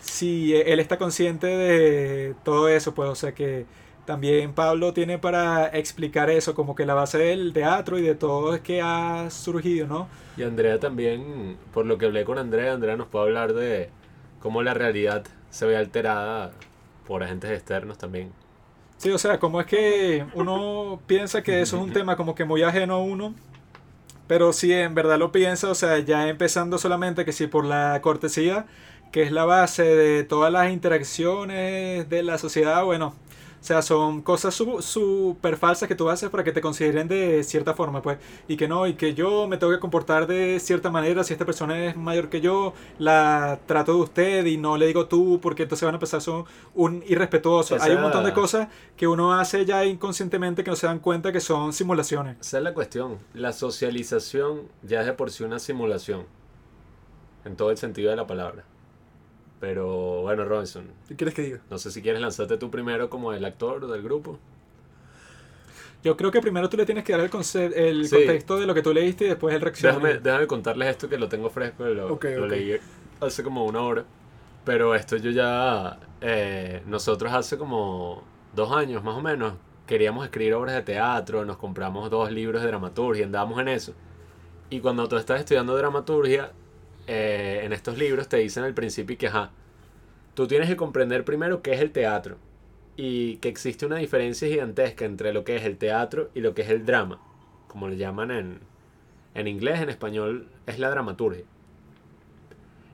[0.00, 3.66] si él está consciente de todo eso, pues, o sea que
[4.04, 8.54] también Pablo tiene para explicar eso, como que la base del teatro y de todo
[8.54, 10.08] es que ha surgido, ¿no?
[10.36, 13.90] Y Andrea también, por lo que hablé con Andrea, Andrea nos puede hablar de
[14.40, 16.52] cómo la realidad se ve alterada
[17.06, 18.32] por agentes externos también.
[18.96, 22.44] Sí, o sea, como es que uno piensa que eso es un tema como que
[22.44, 23.34] muy ajeno a uno,
[24.26, 28.00] pero si en verdad lo piensa, o sea, ya empezando solamente que si por la
[28.00, 28.66] cortesía,
[29.12, 33.14] que es la base de todas las interacciones de la sociedad, bueno,
[33.62, 37.74] o sea, son cosas súper falsas que tú haces para que te consideren de cierta
[37.74, 41.22] forma, pues, y que no, y que yo me tengo que comportar de cierta manera,
[41.22, 45.06] si esta persona es mayor que yo, la trato de usted y no le digo
[45.06, 46.44] tú, porque entonces van a pensar son
[46.74, 47.76] un irrespetuoso.
[47.80, 51.30] Hay un montón de cosas que uno hace ya inconscientemente que no se dan cuenta
[51.30, 52.38] que son simulaciones.
[52.40, 53.18] Esa es la cuestión.
[53.32, 56.24] La socialización ya es de por sí una simulación.
[57.44, 58.64] En todo el sentido de la palabra.
[59.62, 61.60] Pero bueno, Robinson, ¿Qué quieres que diga?
[61.70, 64.36] no sé si quieres lanzarte tú primero como el actor del grupo.
[66.02, 68.16] Yo creo que primero tú le tienes que dar el, el Sí.
[68.16, 69.94] contexto de lo que tú leíste y después el reacción.
[70.02, 72.50] Déjame, déjame contarles esto que lo tengo fresco, lo, Ok, lo ok.
[72.50, 72.76] leí
[73.20, 74.04] hace como una hora.
[74.64, 78.24] Pero esto yo ya, eh, nosotros hace como
[78.56, 79.54] dos años más o menos,
[79.86, 83.94] queríamos escribir obras de teatro, nos compramos dos libros de dramaturgia, andábamos en eso.
[84.70, 86.50] Y cuando tú estás estudiando dramaturgia,
[87.06, 89.50] eh, en estos libros te dicen al principio que, ajá,
[90.34, 92.38] tú tienes que comprender primero qué es el teatro
[92.96, 96.62] y que existe una diferencia gigantesca entre lo que es el teatro y lo que
[96.62, 97.20] es el drama,
[97.68, 98.60] como le llaman en,
[99.34, 101.44] en inglés, en español es la dramaturgia.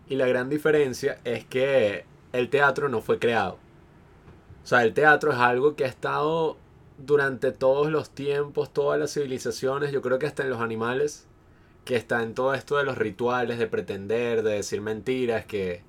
[0.09, 3.59] Y la gran diferencia es que el teatro no fue creado.
[4.65, 6.57] O sea, el teatro es algo que ha estado
[6.99, 11.27] durante todos los tiempos, todas las civilizaciones, yo creo que hasta en los animales,
[11.89, 15.81] que está en todo esto de los rituales, de pretender, de decir mentiras, que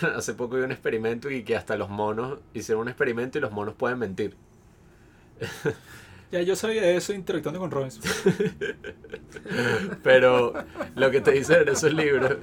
[0.16, 3.52] hace poco vi un experimento y que hasta los monos hicieron un experimento y los
[3.52, 4.34] monos pueden mentir.
[6.32, 8.02] Ya yo sabía eso interactuando con Robinson.
[10.02, 10.54] Pero
[10.96, 12.32] lo que te dicen en esos libros,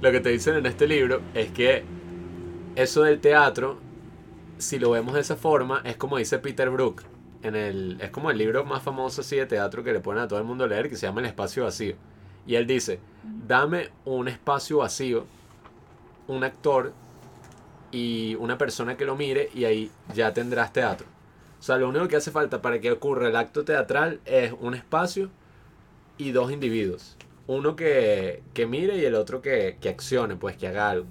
[0.00, 1.84] lo que te dicen en este libro es que
[2.76, 3.78] eso del teatro,
[4.56, 7.02] si lo vemos de esa forma, es como dice Peter Brook.
[7.42, 10.28] En el, es como el libro más famoso así de teatro que le ponen a
[10.28, 11.96] todo el mundo a leer, que se llama El espacio vacío.
[12.46, 12.98] Y él dice,
[13.46, 15.24] dame un espacio vacío,
[16.28, 16.92] un actor
[17.92, 21.06] y una persona que lo mire y ahí ya tendrás teatro.
[21.58, 24.74] O sea, lo único que hace falta para que ocurra el acto teatral es un
[24.74, 25.30] espacio
[26.16, 27.16] y dos individuos.
[27.46, 31.06] Uno que, que mire y el otro que, que accione, pues que haga algo.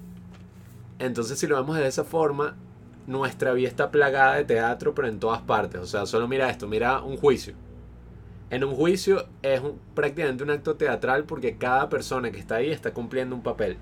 [0.98, 2.56] Entonces, si lo vemos de esa forma,
[3.10, 5.80] nuestra vida está plagada de teatro, pero en todas partes.
[5.80, 7.54] O sea, solo mira esto, mira un juicio.
[8.50, 12.70] En un juicio es un- prácticamente un acto teatral porque cada persona que está ahí
[12.70, 13.78] está cumpliendo un papel.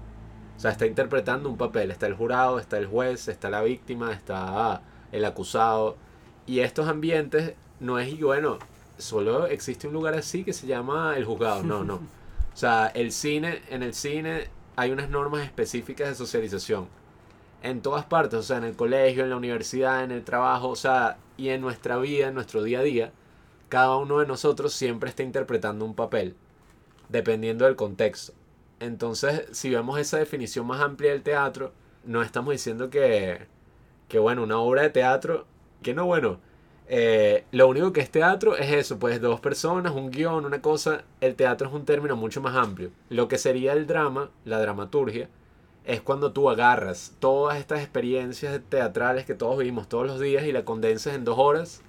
[0.56, 1.90] O sea, está interpretando un papel.
[1.90, 5.96] Está el jurado, está el juez, está la víctima, está el acusado.
[6.46, 8.58] Y estos ambientes no es, y bueno,
[8.98, 11.62] solo existe un lugar así que se llama el juzgado.
[11.62, 12.00] No, no.
[12.54, 16.88] O sea, el cine, en el cine hay unas normas específicas de socialización.
[17.62, 20.76] En todas partes, o sea, en el colegio, en la universidad, en el trabajo, o
[20.76, 23.12] sea, y en nuestra vida, en nuestro día a día,
[23.68, 26.36] cada uno de nosotros siempre está interpretando un papel,
[27.08, 28.32] dependiendo del contexto.
[28.80, 31.72] Entonces, si vemos esa definición más amplia del teatro,
[32.04, 33.46] no estamos diciendo que,
[34.08, 35.46] que bueno, una obra de teatro,
[35.82, 36.38] que no, bueno,
[36.90, 41.04] eh, lo único que es teatro es eso, pues dos personas, un guion, una cosa.
[41.20, 42.90] El teatro es un término mucho más amplio.
[43.10, 45.28] Lo que sería el drama, la dramaturgia,
[45.88, 50.52] es cuando tú agarras todas estas experiencias teatrales que todos vivimos todos los días y
[50.52, 51.82] la condensas en dos horas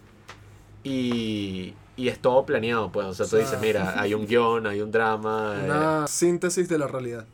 [0.84, 3.06] y, y es todo planeado, pues.
[3.06, 5.56] O sea, tú O sea, dices, mira, hay un guion, hay un drama.
[5.62, 7.26] eh, Una síntesis de la realidad.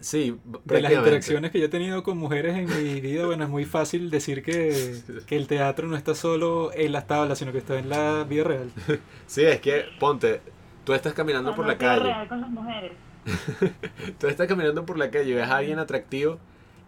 [0.00, 3.50] sí, De las interacciones que yo he tenido con mujeres en mi vida, bueno, es
[3.50, 4.96] muy fácil decir que,
[5.26, 8.44] que el teatro no está solo en las tablas, sino que está en la vida
[8.44, 8.70] real.
[9.26, 10.40] Sí, es que, ponte,
[10.84, 12.04] tú estás caminando No, por no la calle.
[12.04, 12.92] real con las mujeres.
[14.18, 16.38] Tú estás caminando por la calle y ves a alguien atractivo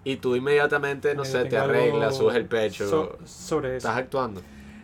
[0.05, 2.89] y tú inmediatamente, no sé, te arreglas, subes el pecho.
[2.89, 3.89] so- sobre eso.
[3.89, 4.41] estás actuando.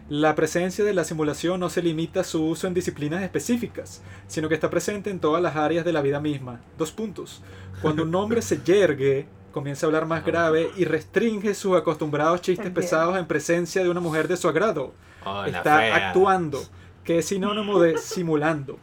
[0.08, 4.48] La presencia de la simulación no se limita a su uso en disciplinas específicas, sino
[4.48, 6.60] que está presente en todas las áreas de la vida misma.
[6.76, 7.40] Dos puntos.
[7.80, 12.66] Cuando un hombre se yergue, comienza a hablar más grave y restringe sus acostumbrados chistes
[12.66, 12.80] Entiendo.
[12.80, 14.92] pesados en presencia de una mujer de su agrado.
[15.24, 16.60] Oh, está actuando,
[17.04, 18.78] que es sinónimo de simulando.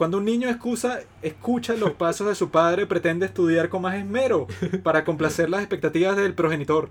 [0.00, 4.46] Cuando un niño excusa, escucha los pasos de su padre, pretende estudiar con más esmero
[4.82, 6.88] para complacer las expectativas del progenitor.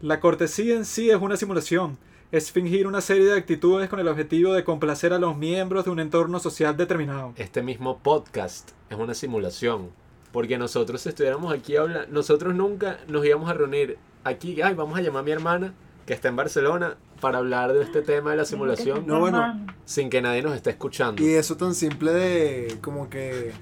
[0.00, 1.98] La cortesía en sí es una simulación.
[2.30, 5.90] Es fingir una serie de actitudes con el objetivo de complacer a los miembros de
[5.90, 7.32] un entorno social determinado.
[7.34, 9.90] Este mismo podcast es una simulación.
[10.30, 14.96] Porque nosotros si estuviéramos aquí hablando, nosotros nunca nos íbamos a reunir aquí, ay, vamos
[14.96, 15.74] a llamar a mi hermana
[16.06, 19.64] que está en Barcelona para hablar de este tema de la simulación No, bueno.
[19.86, 21.22] Sin que nadie nos esté escuchando.
[21.22, 23.52] Y eso tan simple de como que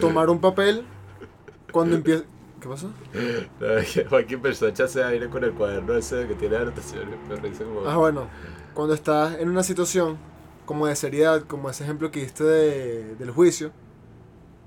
[0.00, 0.84] tomar un papel
[1.70, 2.24] cuando empieza...
[2.60, 2.90] ¿Qué pasó?
[4.10, 7.14] Joaquín empezó a echarse aire con el cuaderno ese que tiene anotaciones.
[7.56, 8.26] Como- Ah, bueno,
[8.74, 10.18] cuando estás en una situación
[10.66, 13.70] como de seriedad, como ese ejemplo que diste de- del juicio,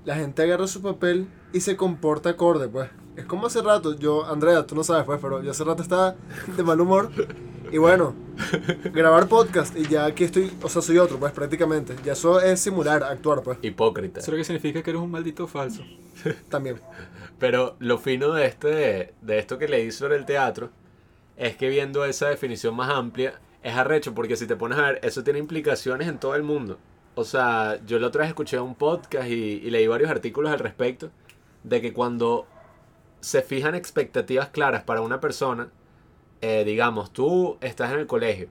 [0.06, 2.88] la gente agarra su papel y se comporta acorde, pues.
[3.16, 6.16] Es como hace rato, yo, Andrea, tú no sabes, pues, pero yo hace rato estaba
[6.56, 7.10] de mal humor.
[7.70, 8.14] Y bueno,
[8.92, 11.96] grabar podcast y ya aquí estoy, o sea, soy otro, pues, prácticamente.
[12.04, 14.20] Ya eso es simular, actuar, pues, Hipócrita.
[14.20, 15.82] Eso lo que significa que eres un maldito falso.
[16.48, 16.80] también.
[17.38, 20.70] Pero lo fino de, este, de esto que leí sobre el teatro
[21.36, 25.00] es que viendo esa definición más amplia es arrecho porque si te pones a ver,
[25.02, 26.78] eso tiene implicaciones en todo el mundo.
[27.16, 30.58] O sea, yo la otra vez escuché un podcast y, y leí varios artículos al
[30.58, 31.10] respecto
[31.62, 32.46] de que cuando
[33.20, 35.70] se fijan expectativas claras para una persona,
[36.46, 38.48] eh, digamos, tú estás en el colegio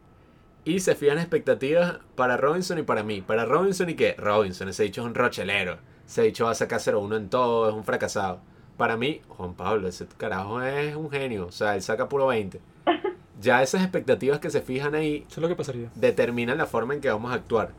[0.66, 3.22] y se fijan expectativas para Robinson y para mí.
[3.22, 4.16] Para Robinson y qué?
[4.18, 5.78] Robinson, ese dicho es un rochelero.
[6.08, 8.40] Ese dicho va a sacar 0-1 en todo, es un fracasado.
[8.78, 11.46] Para mí, Juan Pablo, ese carajo es un genio.
[11.46, 12.60] O sea, él saca puro 20.
[13.42, 15.90] Ya esas expectativas que se fijan ahí Eso es lo que pasaría.
[15.96, 17.72] determinan la forma en que vamos a actuar.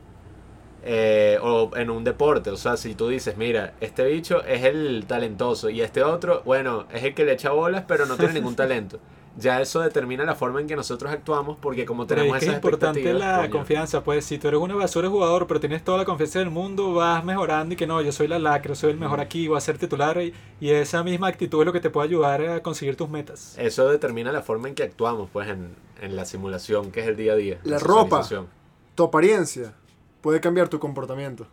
[0.84, 5.06] Eh, o en un deporte, o sea, si tú dices, mira, este bicho es el
[5.06, 8.54] talentoso y este otro, bueno, es el que le echa bolas, pero no tiene ningún
[8.62, 8.98] talento.
[9.36, 12.50] Ya eso determina la forma en que nosotros actuamos porque como Pero tenemos es que
[12.50, 15.82] es importante expectativas, la coño, confianza, pues si tú eres una basura jugador, pero tienes
[15.82, 18.92] toda la confianza del mundo, vas mejorando y que no, yo soy la lacra, soy
[18.92, 21.80] el mejor aquí, voy a ser titular y, y esa misma actitud es lo que
[21.80, 23.56] te puede ayudar a conseguir tus metas.
[23.58, 27.16] Eso determina la forma en que actuamos, pues, en, en la simulación, que es el
[27.16, 27.58] día a día.
[27.64, 28.26] La la ropa.
[28.94, 29.74] Tu apariencia
[30.20, 31.46] puede cambiar tu comportamiento.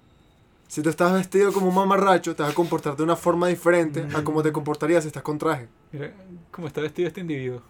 [0.71, 4.07] Si tú estás vestido como un mamarracho, te vas a comportar de una forma diferente
[4.15, 5.67] a como te comportarías si estás con traje.
[5.91, 6.13] Mira
[6.49, 7.61] cómo está vestido este individuo.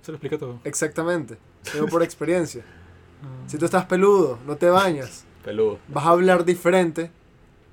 [0.00, 0.58] Se lo explica todo.
[0.64, 1.36] Exactamente.
[1.70, 2.64] Tengo por experiencia.
[3.46, 5.78] Si tú estás peludo, no te bañas, Peludo.
[5.88, 7.10] vas a hablar diferente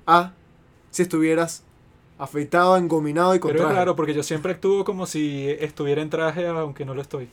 [0.06, 0.32] a
[0.90, 1.62] si estuvieras
[2.18, 3.76] afeitado, engominado y con Pero traje.
[3.76, 7.28] raro porque yo siempre actúo como si estuviera en traje aunque no lo estoy.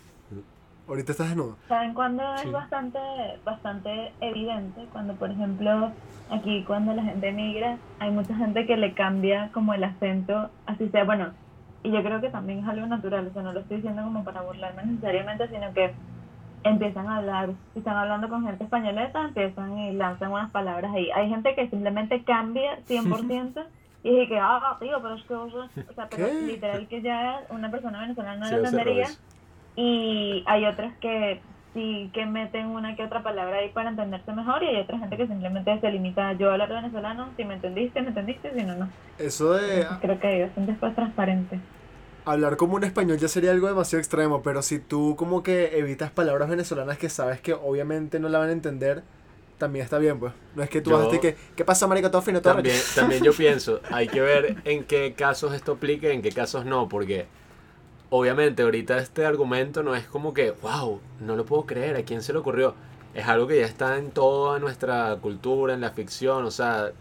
[0.91, 1.55] Ahorita estás desnudo.
[1.69, 2.47] ¿Saben cuándo Sí.
[2.47, 2.99] es bastante,
[3.45, 4.81] bastante evidente?
[4.91, 5.89] Cuando, por ejemplo,
[6.29, 10.89] aquí cuando la gente migra, hay mucha gente que le cambia como el acento, así
[10.89, 11.29] sea, bueno,
[11.83, 14.25] y yo creo que también es algo natural, o sea, no lo estoy diciendo como
[14.25, 15.93] para burlarme necesariamente, sino que
[16.65, 21.09] empiezan a hablar, si están hablando con gente españoleta, empiezan y lanzan unas palabras ahí.
[21.11, 23.63] Hay gente que simplemente cambia 100%
[24.03, 26.45] y dice que, ah, tío, pero es que, sea, o sea, pero ¿Qué?
[26.47, 29.07] literal que ya una persona venezolana no Sí, lo entendería.
[29.75, 31.41] Y hay otras que
[31.73, 35.15] sí que meten una que otra palabra ahí para entenderse mejor y hay otra gente
[35.15, 38.75] que simplemente se limita a yo hablar venezolano, si me entendiste, me entendiste, si no,
[38.75, 38.89] no.
[39.17, 41.59] Eso de creo que hay bastante más transparente.
[42.25, 46.11] hablar como un español ya sería algo demasiado extremo, pero si tú como que evitas
[46.11, 49.03] palabras venezolanas que sabes que obviamente no la van a entender,
[49.57, 50.33] también está bien, pues.
[50.55, 52.11] No es que tú Yo- vas a decir que, ¿qué pasa, marica?
[52.11, 56.09] Todo fino, todo También, también yo pienso, hay que ver en qué casos esto aplica
[56.09, 57.27] y en qué casos no, porque
[58.11, 62.21] obviamente ahorita este argumento no es como que, wow, no lo puedo creer, ¿a quién
[62.21, 62.75] se le ocurrió?
[63.13, 66.91] Es algo que ya está en toda nuestra cultura, en la ficción, o sea,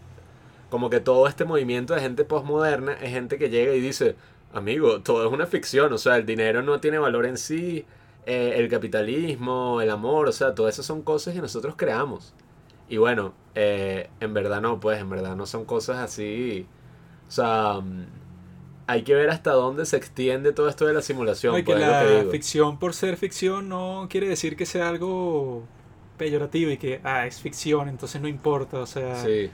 [0.69, 4.15] como que todo este movimiento de gente postmoderna es gente que llega y dice,
[4.53, 7.85] amigo, todo es una ficción, o sea, el dinero no tiene valor en sí,
[8.25, 12.33] eh, el capitalismo, el amor, o sea, todas esas son cosas que nosotros creamos.
[12.87, 16.67] Y bueno, eh, en verdad no, pues en verdad no son cosas así.
[17.27, 18.05] O sea, mm,
[18.91, 21.53] hay que ver hasta dónde se extiende todo esto de la simulación.
[21.53, 25.63] No, que pues, que la ficción por ser ficción no quiere decir que sea algo
[26.17, 29.49] peyorativo y que, ah, es ficción, entonces no importa, o sea, Sí,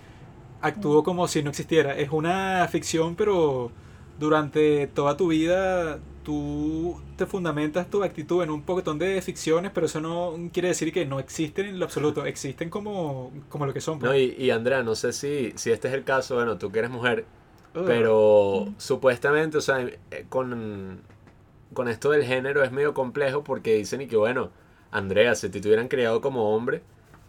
[0.62, 1.96] actúo como si no existiera.
[1.98, 3.72] Es una ficción, pero
[4.20, 9.86] durante toda tu vida tú te fundamentas tu actitud en un poquitón de ficciones, pero
[9.86, 13.82] eso no quiere decir que no existen en lo absoluto, existen como, como lo que
[13.82, 14.00] son.
[14.00, 14.12] pues.
[14.12, 16.80] no, y, y Andrea, no sé si, si este es el caso, bueno, tú que
[16.80, 17.26] eres mujer,
[17.74, 21.02] Pero supuestamente, o sea, eh, con,
[21.74, 24.50] con esto del género es medio complejo porque dicen y que, bueno,
[24.92, 26.82] Andrea, si te hubieran criado como hombre,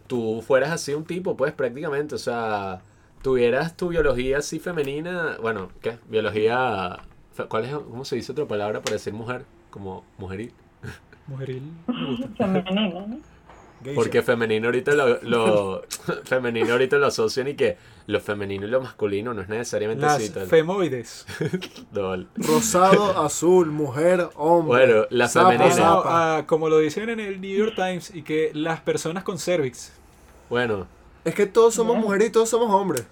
[0.07, 2.81] tú fueras así un tipo, pues prácticamente, o sea,
[3.21, 5.97] tuvieras tu biología así femenina, bueno, ¿qué?
[6.09, 6.97] Biología,
[7.33, 9.45] fe- ¿cuál es, cómo se dice otra palabra para decir mujer?
[9.69, 10.51] Como mujeril.
[11.27, 11.61] Mujeril.
[12.37, 13.19] Femenino, ¿no?
[13.83, 13.95] Geisha.
[13.95, 15.83] Porque femenino ahorita lo, lo
[16.25, 17.77] femenino ahorita lo asocian y que
[18.07, 20.29] lo femenino y lo masculino no es necesariamente Las así.
[20.31, 20.47] tal.
[20.47, 21.25] femoides.
[21.91, 24.85] No, Rosado, azul, mujer, hombre.
[24.85, 26.43] Bueno, la femenina.
[26.47, 29.91] Como lo dicen en el New York Times, y que las personas con cervix.
[30.49, 30.87] Bueno,
[31.25, 33.05] Es que todos somos mujeres y todos somos hombres.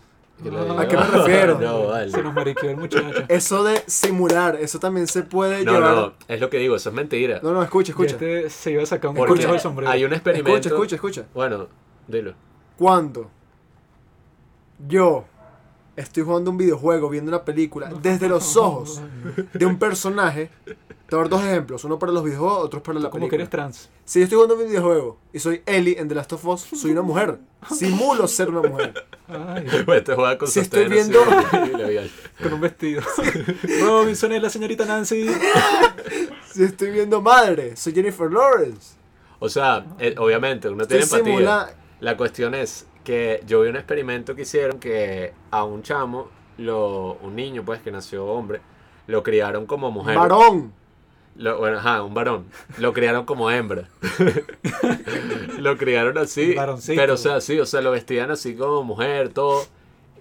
[0.44, 1.60] Que lo ¿A qué me refiero?
[1.62, 2.12] No, vale.
[2.12, 3.24] Se nos mariqueó el muchacho.
[3.28, 5.96] Eso de simular, eso también se puede No, llevar.
[5.96, 7.40] no, es lo que digo, eso es mentira.
[7.42, 8.12] No, no, escucha, Y escucha.
[8.14, 9.92] Este se iba a sacar un conejo del sombrero.
[9.92, 10.52] hay un experimento.
[10.70, 11.26] Escucha, escucha, escucha.
[11.34, 11.68] Bueno,
[12.08, 12.34] dilo.
[12.78, 13.30] Cuando
[14.88, 15.26] yo
[15.96, 19.02] estoy jugando un videojuego, viendo una película, desde los ojos
[19.54, 20.52] de un personaje,
[21.08, 23.38] te voy a dar dos ejemplos, uno para los videojuegos, otro para la Como que
[23.38, 23.44] película.
[23.44, 23.90] eres trans.
[24.06, 26.92] Si yo estoy jugando un videojuego y soy Ellie en The Last of Us, soy
[26.92, 27.40] una mujer.
[27.74, 29.06] Simulo ser una mujer.
[29.28, 31.20] Ay, Pues te juega con Si estoy viendo-
[32.44, 33.02] con un vestido.
[33.82, 35.28] Robinson es la señorita Nancy.
[36.52, 38.96] Si estoy viendo madre, soy Jennifer Lawrence.
[39.40, 41.24] O sea, eh, obviamente, uno tiene empatía.
[41.26, 46.28] simula La cuestión es que yo vi un experimento que hicieron que a un chamo,
[46.58, 48.62] lo, un niño pues que nació hombre,
[49.06, 50.16] lo criaron como mujer.
[50.18, 50.74] varón.
[51.38, 52.46] Lo- bueno, ajá, un varón.
[52.80, 53.88] Lo criaron como hembra.
[55.60, 56.56] lo criaron así.
[56.88, 59.66] Pero o sea, sí, o sea, lo vestían así como mujer, todo.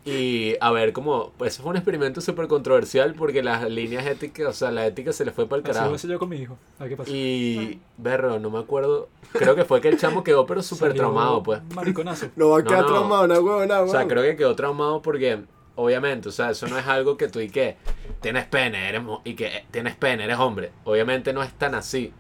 [0.04, 4.46] Y a ver, como, pues eso fue un experimento súper controversial porque las líneas éticas,
[4.46, 5.94] o sea, la ética se le fue para el Así lo carajo.
[5.96, 6.56] hice yo con mi hijo.
[6.78, 7.10] A ver qué pasa.
[7.10, 9.08] Y, berro, no me acuerdo.
[9.32, 11.60] Creo que fue que el chamo quedó pero súper traumado, pues.
[11.74, 12.28] Mariconazo.
[12.36, 12.86] No va a No, quedar no.
[12.86, 15.40] traumado, una huevona, O sea, creo que quedó traumado porque,
[15.76, 17.76] obviamente, o sea, eso no es algo que tú y que
[18.20, 20.72] tienes pene, eres y que eh, tienes pene, eres hombre.
[20.84, 22.12] Obviamente no es tan así,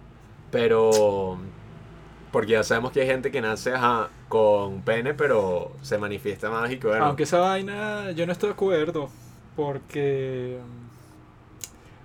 [0.50, 1.38] pero
[2.30, 6.70] porque ya sabemos que hay gente que nace ajá, con pene, pero se manifiesta más
[6.70, 7.06] y que bueno.
[7.06, 9.08] Aunque esa vaina yo no estoy de acuerdo.
[9.56, 10.58] Porque.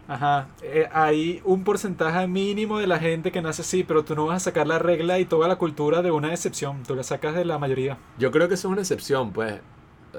[0.08, 0.48] Ajá.
[0.62, 4.38] eh, hay un porcentaje mínimo de la gente que nace así, pero tú no vas
[4.38, 6.84] a sacar la regla y toda la cultura de una excepción.
[6.84, 7.98] Tú la sacas de la mayoría.
[8.18, 9.60] Yo creo que eso es una excepción, pues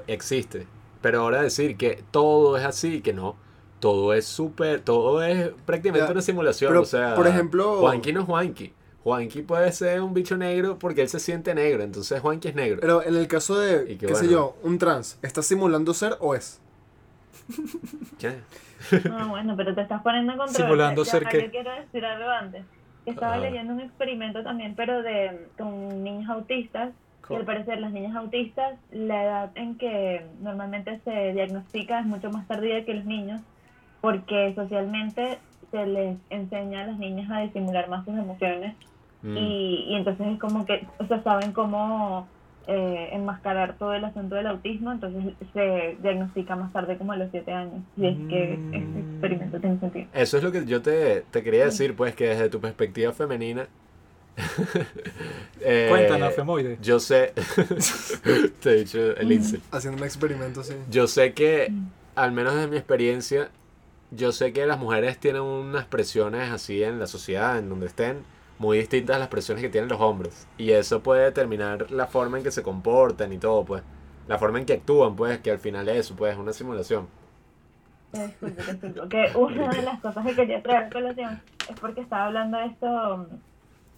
[0.07, 0.67] existe.
[1.03, 3.35] Pero ahora decir que todo es así, que no.
[3.79, 6.69] Todo es súper, todo es prácticamente Ya, una simulación.
[6.71, 8.73] pero, o sea, por ejemplo- Juanqui no es Juanqui.
[9.03, 11.83] Juanqui puede ser un bicho negro porque él se siente negro.
[11.83, 12.79] Entonces Juanqui es negro.
[12.81, 16.15] Pero en el caso de, Y qué que sé yo, un trans, ¿está simulando ser
[16.21, 16.61] o es?
[18.17, 18.37] ¿Qué?
[19.11, 20.55] Ah, bueno, pero te estás poniendo en contra.
[20.63, 21.43] Simulando ser qué.
[21.43, 22.63] Yo quiero decir algo antes.
[23.05, 23.41] Que estaba Ajá.
[23.43, 26.91] leyendo un experimento también, pero de con niños autistas.
[27.29, 32.29] Y al parecer las niñas autistas, la edad en que normalmente se diagnostica es mucho
[32.31, 33.41] más tardía que los niños,
[34.01, 35.39] porque socialmente
[35.71, 38.75] se les enseña a las niñas a disimular más sus emociones
[39.25, 39.37] Mm.
[39.37, 42.27] y, y entonces es como que, o sea, saben cómo
[42.67, 47.31] eh, enmascarar todo el asunto del autismo, entonces se diagnostica más tarde como a los
[47.31, 48.75] 7 años, y es que Mm.
[48.75, 50.07] este experimento tiene sentido.
[50.13, 53.67] Eso es lo que yo te, te quería decir, pues, que desde tu perspectiva femenina.
[55.61, 56.77] eh, Cuéntanos, Femoide.
[56.81, 57.33] Yo sé.
[58.61, 59.61] te he dicho el incel.
[59.71, 60.73] Haciendo un experimento así.
[60.89, 61.71] Yo sé que,
[62.15, 63.49] al menos desde mi experiencia,
[64.11, 68.23] yo sé que las mujeres tienen unas presiones así en la sociedad, en donde estén,
[68.59, 70.47] muy distintas a las presiones que tienen los hombres.
[70.57, 73.83] Y eso puede determinar la forma en que se comportan y todo, pues.
[74.27, 77.07] La forma en que actúan, pues, que al final es eso, pues, es una simulación.
[78.13, 82.59] Disculpe, que una de las cosas que quería traer a colación es porque estaba hablando
[82.59, 83.27] de esto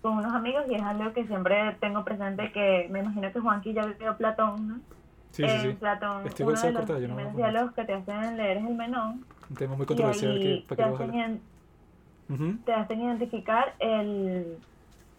[0.06, 3.74] con unos amigos y es algo que siempre tengo presente que me imagino que Juanqui
[3.74, 4.76] ya vio Platón, ¿no?
[5.32, 5.78] Sí, sí, en sí.
[5.80, 8.66] Platón, Estoy uno de de los cortada, yo no diálogos que te hacen leer es
[8.66, 11.42] el menón Un tema muy controversial que te para que hacen, iden-
[12.30, 12.64] Ujú.
[12.66, 14.60] te hacen identificar el,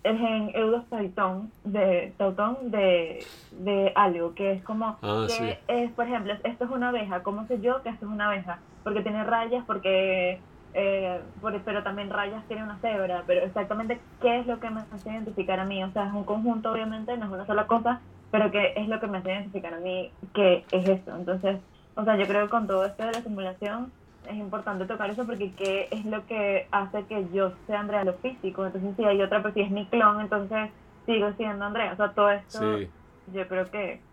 [0.05, 5.55] el gen eudostautón de, tautón de, de algo, que es como, Ah, que sí.
[5.69, 8.63] es, por ejemplo, esto es una abeja, ¿cómo sé yo que esto es una abeja?
[8.85, 10.45] Porque tiene rayas, porque,
[10.77, 14.83] eh, por- pero también rayas tiene una cebra, pero exactamente qué es lo que me
[14.91, 18.07] hace identificar a mí, o sea, es un conjunto obviamente, no es una sola cosa,
[18.31, 21.63] pero qué es lo que me hace identificar a mí que es esto, entonces,
[21.95, 25.25] o sea, yo creo que con todo esto de la simulación, es importante tocar eso
[25.27, 28.67] porque qué es lo que hace que yo sea Andrea lo físico.
[28.67, 30.73] Entonces, si hay otra, pues si es mi clon, entonces
[31.07, 31.93] sigo siendo Andrea.
[31.93, 32.93] O sea, todo esto Sí.
[33.27, 34.05] yo creo que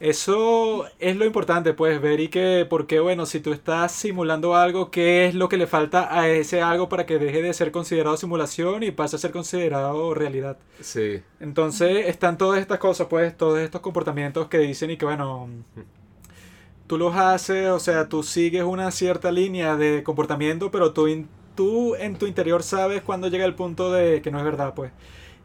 [0.00, 4.90] Eso es lo importante, pues, ver y que, porque, bueno, si tú estás simulando algo,
[4.90, 8.16] ¿qué es lo que le falta a ese algo para que deje de ser considerado
[8.16, 10.58] simulación y pase a ser considerado realidad?
[10.80, 11.22] Sí.
[11.38, 15.48] Entonces, están todas estas cosas, pues, todos estos comportamientos que dicen y que, bueno,
[16.86, 21.06] tú los haces, o sea, tú sigues una cierta línea de comportamiento, pero tú,
[21.54, 24.92] tú en tu interior sabes cuando llega el punto de que no es verdad, pues.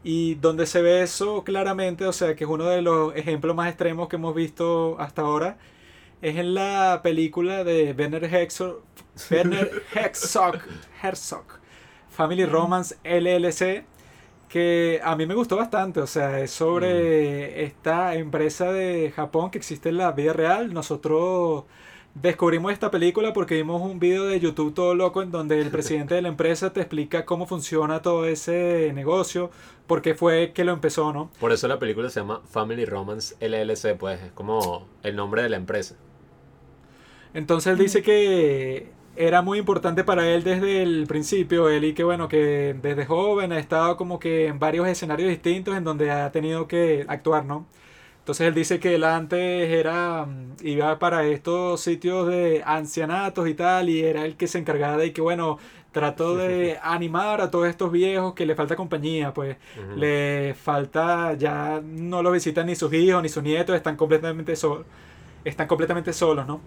[0.08, 3.70] Y donde se ve eso claramente, o sea, que es uno de los ejemplos más
[3.70, 5.58] extremos que hemos visto hasta ahora,
[6.22, 8.84] es en la película de Werner Herzog,
[9.32, 10.60] Werner Herzog,
[11.01, 11.45] Herzog,
[12.12, 13.84] Family Romance LLC,
[14.47, 19.58] que a mí me gustó bastante, o sea, es sobre esta empresa de Japón que
[19.58, 20.72] existe en la vida real.
[20.72, 21.64] Nosotros
[22.16, 26.16] descubrimos esta película porque vimos un video de YouTube todo loco en donde el presidente
[26.16, 29.51] de la empresa te explica cómo funciona todo ese negocio,
[29.88, 31.31] por qué fue que lo empezó, ¿no?
[31.39, 35.49] Por eso la película se llama Family Romance LLC, pues, es como el nombre de
[35.49, 35.95] la empresa.
[37.33, 42.03] Entonces él dice que era muy importante para él desde el principio, él y que
[42.03, 46.31] bueno, que desde joven ha estado como que en varios escenarios distintos en donde ha
[46.31, 47.67] tenido que actuar, ¿no?
[48.19, 53.53] Entonces él dice que él antes era, mm, iba para estos sitios de ancianatos y
[53.53, 55.59] tal, y era el que se encargaba de que bueno,
[55.95, 59.55] trató de animar a todos estos viejos que le falta compañía, pues
[59.95, 64.85] le falta, ya no lo visitan ni sus hijos ni sus nietos, están completamente solos,
[65.45, 66.59] están completamente solos, ¿no?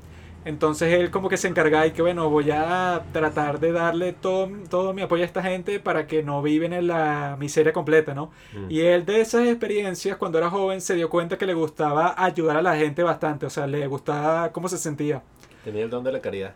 [0.47, 4.49] Entonces él como que se encarga y que bueno, voy a tratar de darle todo,
[4.71, 8.31] todo mi apoyo a esta gente para que no viven en la miseria completa, ¿no?
[8.55, 8.71] Mm.
[8.71, 12.57] Y él de esas experiencias, cuando era joven, se dio cuenta que le gustaba ayudar
[12.57, 15.21] a la gente bastante, o sea, le gustaba cómo se sentía.
[15.65, 16.55] Tenía el don de la caridad.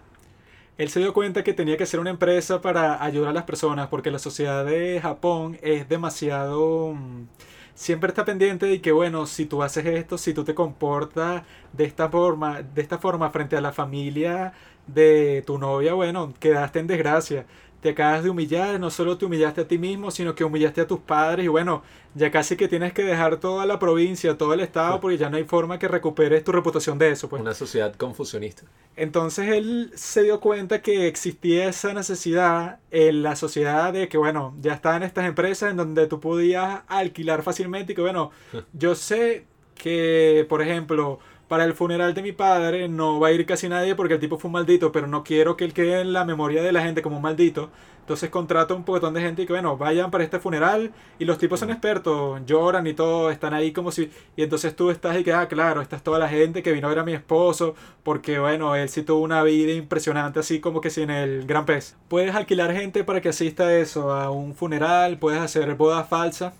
[0.79, 3.89] Él se dio cuenta que tenía que ser una empresa para ayudar a las personas,
[3.89, 6.95] porque la sociedad de Japón es demasiado...
[6.95, 7.27] mm,
[7.75, 11.43] Siempre está pendiente de que, bueno, si tú haces esto, si tú te comportas
[11.73, 14.53] de esta forma, de esta forma frente a la familia
[14.87, 17.47] de tu novia, bueno, quedaste en desgracia.
[17.83, 20.87] Te acabas de humillar, no solo te humillaste a ti mismo, sino que humillaste a
[20.87, 21.83] tus padres y bueno,
[22.15, 25.37] ya casi que tienes que dejar toda la provincia, todo el estado, porque ya no
[25.37, 27.43] hay forma que recuperes tu reputación de eso, pues.
[27.43, 28.63] Una sociedad confusionista.
[28.95, 34.55] Entonces él se dio cuenta que existía esa necesidad en la sociedad de que, bueno,
[34.61, 38.31] ya estaban estas empresas en donde tú podías alquilar fácilmente y que, bueno,
[38.73, 41.19] yo sé que, por ejemplo,
[41.53, 44.39] para el funeral de mi padre no va a ir casi nadie porque el tipo
[44.39, 47.03] fue un maldito, pero no quiero que él quede en la memoria de la gente
[47.03, 47.69] como un maldito.
[48.01, 51.37] Entonces contrato un poquitón de gente y que, bueno, vayan para este funeral y los
[51.37, 54.11] tipos son expertos, lloran y todo, están ahí como si...
[54.35, 56.87] Y entonces tú estás y que, ah, claro, esta es toda la gente que vino
[56.87, 60.81] a ver a mi esposo porque, bueno, él sí tuvo una vida impresionante así como
[60.81, 61.99] que sin el gran pez.
[62.09, 66.55] Puedes alquilar gente para que asista a eso, a un funeral, puedes hacer bodas falsas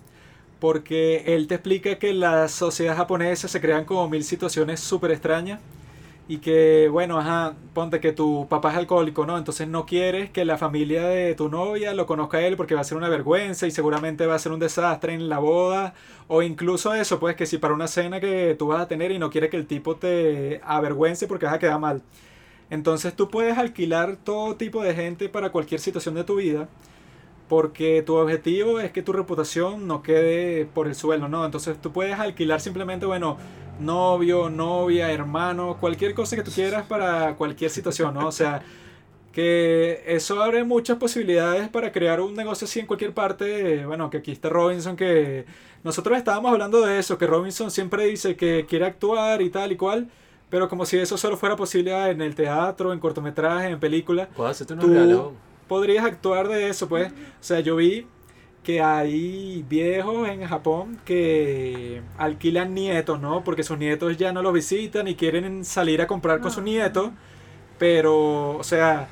[0.63, 5.59] porque él te explica que la sociedad japonesa se crean como mil situaciones súper extrañas
[6.29, 9.37] y que, bueno, ajá, ponte que tu papá es alcohólico, ¿no?
[9.37, 12.79] Entonces no quieres que la familia de tu novia lo conozca a él porque va
[12.79, 15.95] a ser una vergüenza y seguramente va a ser un desastre en la boda
[16.29, 19.19] o incluso eso, pues que si para una cena que tú vas a tener y
[19.19, 22.01] no quieres que el tipo te avergüence porque vas a quedar mal.
[22.69, 26.69] Entonces tú puedes alquilar todo tipo de gente para cualquier situación de tu vida
[27.47, 31.45] porque tu objetivo es que tu reputación no quede por el suelo, ¿no?
[31.45, 33.37] Entonces tú puedes alquilar simplemente, bueno,
[33.79, 38.27] novio, novia, hermano, cualquier cosa que tú quieras para cualquier situación, ¿no?
[38.27, 38.61] O sea,
[39.31, 43.85] que eso abre muchas posibilidades para crear un negocio así en cualquier parte.
[43.85, 45.45] Bueno, que aquí está Robinson, que
[45.83, 49.75] nosotros estábamos hablando de eso, que Robinson siempre dice que quiere actuar y tal y
[49.75, 50.07] cual.
[50.49, 54.49] Pero como si eso solo fuera posible en el teatro, en cortometrajes, en películas, Puedo
[54.49, 55.31] hacerte Tú- regalos.
[55.67, 57.11] Podrías actuar de eso, pues.
[57.11, 58.07] O sea, yo vi
[58.63, 63.43] que hay viejos en Japón que alquilan nietos, ¿no?
[63.43, 67.11] Porque sus nietos ya no los visitan y quieren salir a comprar con sus nietos.
[67.77, 69.07] Pero, o sea,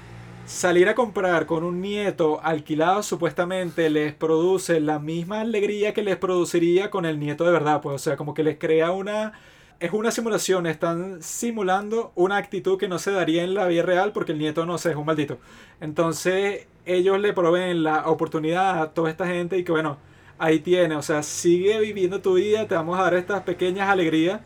[0.46, 6.18] salir a comprar con un nieto alquilado supuestamente les produce la misma alegría que les
[6.18, 7.96] produciría con el nieto de verdad, pues.
[7.96, 9.34] O sea, como que les crea una...
[9.82, 14.12] Es una simulación, están simulando una actitud que no se daría en la vida real
[14.12, 15.40] porque el nieto no sé, es un maldito.
[15.80, 19.98] Entonces ellos le proveen la oportunidad a toda esta gente y que bueno,
[20.38, 24.42] ahí tiene, o sea, sigue viviendo tu vida, te vamos a dar estas pequeñas alegrías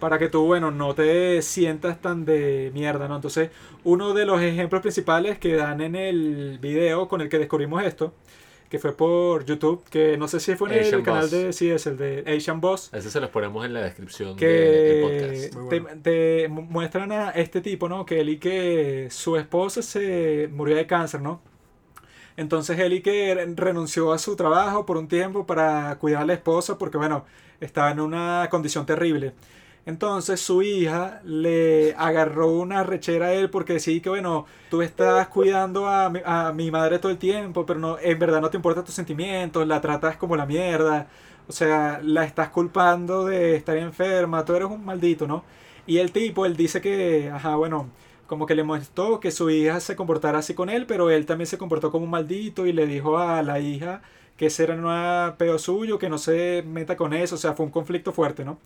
[0.00, 3.14] para que tú, bueno, no te sientas tan de mierda, ¿no?
[3.14, 3.50] Entonces,
[3.84, 8.12] uno de los ejemplos principales que dan en el video con el que descubrimos esto,
[8.68, 11.30] que fue por YouTube, que no sé si fue en Asian el canal Boss.
[11.30, 14.36] de, sí, es el de Asian Boss, Ese se los ponemos en la descripción del
[14.36, 15.54] que podcast.
[15.56, 16.00] Muy te, bueno.
[16.02, 18.04] te mu- muestran a este tipo, ¿no?
[18.04, 21.40] Que él y que su esposa se murió de cáncer, ¿no?
[22.36, 26.26] Entonces él y que re- renunció a su trabajo por un tiempo para cuidar a
[26.26, 27.24] la esposa porque, bueno,
[27.60, 29.32] estaba en una condición terrible.
[29.86, 35.28] Entonces su hija le agarró una rechera a él porque sí que bueno, tú estás
[35.28, 38.56] cuidando a mi, a mi madre todo el tiempo, pero no, en verdad no te
[38.58, 41.08] importan tus sentimientos, la tratas como la mierda,
[41.48, 45.44] o sea, la estás culpando de estar enferma, tú eres un maldito, ¿no?
[45.86, 47.90] Y el tipo, él dice que, ajá, bueno,
[48.26, 51.46] como que le molestó que su hija se comportara así con él, pero él también
[51.46, 54.02] se comportó como un maldito y le dijo a la hija
[54.36, 57.66] que ese era un pedo suyo, que no se meta con eso, o sea, fue
[57.66, 58.58] un conflicto fuerte, ¿no?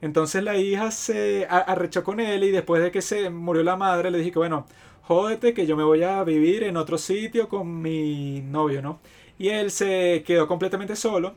[0.00, 4.10] Entonces la hija se arrechó con él y después de que se murió la madre
[4.10, 4.66] le dije que bueno,
[5.02, 9.00] jódete que yo me voy a vivir en otro sitio con mi novio, ¿no?
[9.38, 11.34] Y él se quedó completamente solo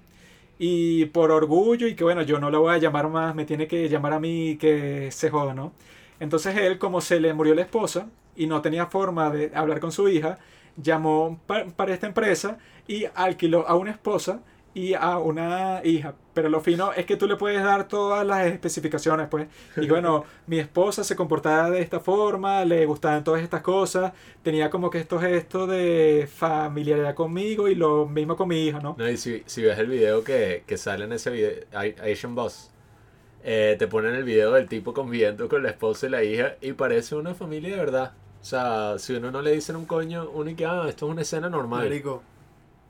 [0.60, 3.68] y por orgullo y que bueno, yo no la voy a llamar más, me tiene
[3.68, 5.74] que llamar a mí que se joda, ¿no?
[6.20, 9.92] Entonces él, como se le murió la esposa y no tenía forma de hablar con
[9.92, 10.38] su hija,
[10.78, 12.58] llamó pa- para esta empresa
[12.88, 14.42] y alquiló a una esposa
[14.74, 16.16] y a una hija.
[16.34, 19.48] Pero lo fino es que tú le puedes dar todas las especificaciones, pues.
[19.76, 24.70] Y bueno, mi esposa se comportaba de esta forma, le gustaban todas estas cosas, tenía
[24.70, 28.96] como que estos gestos de familiaridad conmigo y lo mismo con mi hija, ¿no?
[28.98, 31.52] No, y si, si ves el video que, que sale en ese video,
[32.04, 32.72] Asian Boss,
[33.44, 36.74] eh, te ponen el video del tipo conviviendo con la esposa y la hija y
[36.74, 38.14] parece una familia de verdad.
[38.40, 41.12] O sea, si uno no le dicen un coño, uno y que, ah, esto es
[41.12, 41.84] una escena normal.
[41.84, 42.24] Marico,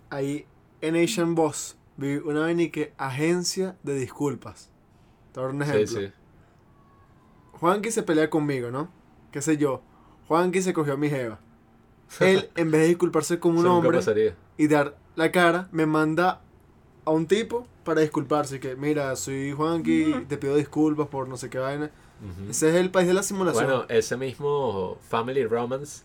[0.10, 0.46] ahí
[0.82, 4.70] en Asian Boss vi una y que agencia de disculpas.
[5.32, 6.00] Te voy a dar un Sí, ejemplo.
[6.02, 6.14] sí.
[7.54, 8.90] Juanqui se pelea conmigo, ¿no?
[9.32, 9.82] ¿Qué sé yo?
[10.28, 11.40] Juanqui se cogió a mi jeva.
[12.20, 14.00] Él, en vez de disculparse como un hombre
[14.58, 16.42] y dar la cara, me manda
[17.06, 18.60] a un tipo para disculparse.
[18.60, 21.92] Que, mira, soy Juanqui, te pido disculpas por no sé qué vaina.
[22.22, 22.50] Ujú.
[22.52, 23.66] Ese es el país de la simulación.
[23.66, 26.04] Bueno, ese mismo Family Romance,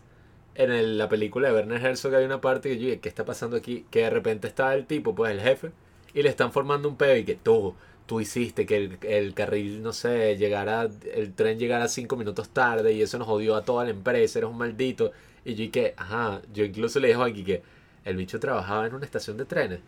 [0.57, 3.25] en el- la película de Werner Herzog hay una parte que yo dije, ¿qué está
[3.25, 3.85] pasando aquí?
[3.91, 5.71] Que de repente está el tipo, pues el jefe,
[6.13, 9.83] y le están formando un pedo y que tú, tú hiciste que el, el carril,
[9.83, 13.83] no sé, llegara, el tren llegara cinco minutos tarde y eso nos jodió a toda
[13.85, 15.11] la empresa, eres un maldito.
[15.45, 17.61] Y yo dije, ajá, yo incluso le dijo aquí que
[18.05, 19.79] el bicho trabajaba en una estación de trenes.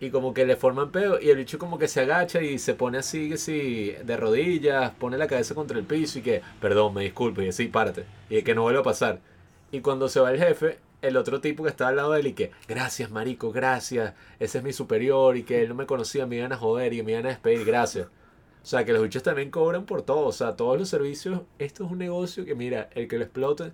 [0.00, 2.74] Y como que le forman pedo y el bicho como que se agacha y se
[2.74, 6.94] pone así, que sí, de rodillas, pone la cabeza contra el piso y que, perdón,
[6.94, 8.04] me disculpe, y así, párate.
[8.28, 9.20] Y que no vuelva a pasar.
[9.76, 12.28] Y cuando se va el jefe, el otro tipo que estaba al lado de él
[12.28, 16.24] y que, gracias marico, gracias, ese es mi superior y que él no me conocía,
[16.24, 18.06] me iban a joder y me iban a despedir, gracias.
[18.06, 21.84] O sea, que los bichos también cobran por todo, o sea, todos los servicios, esto
[21.84, 23.72] es un negocio que mira, el que lo explote,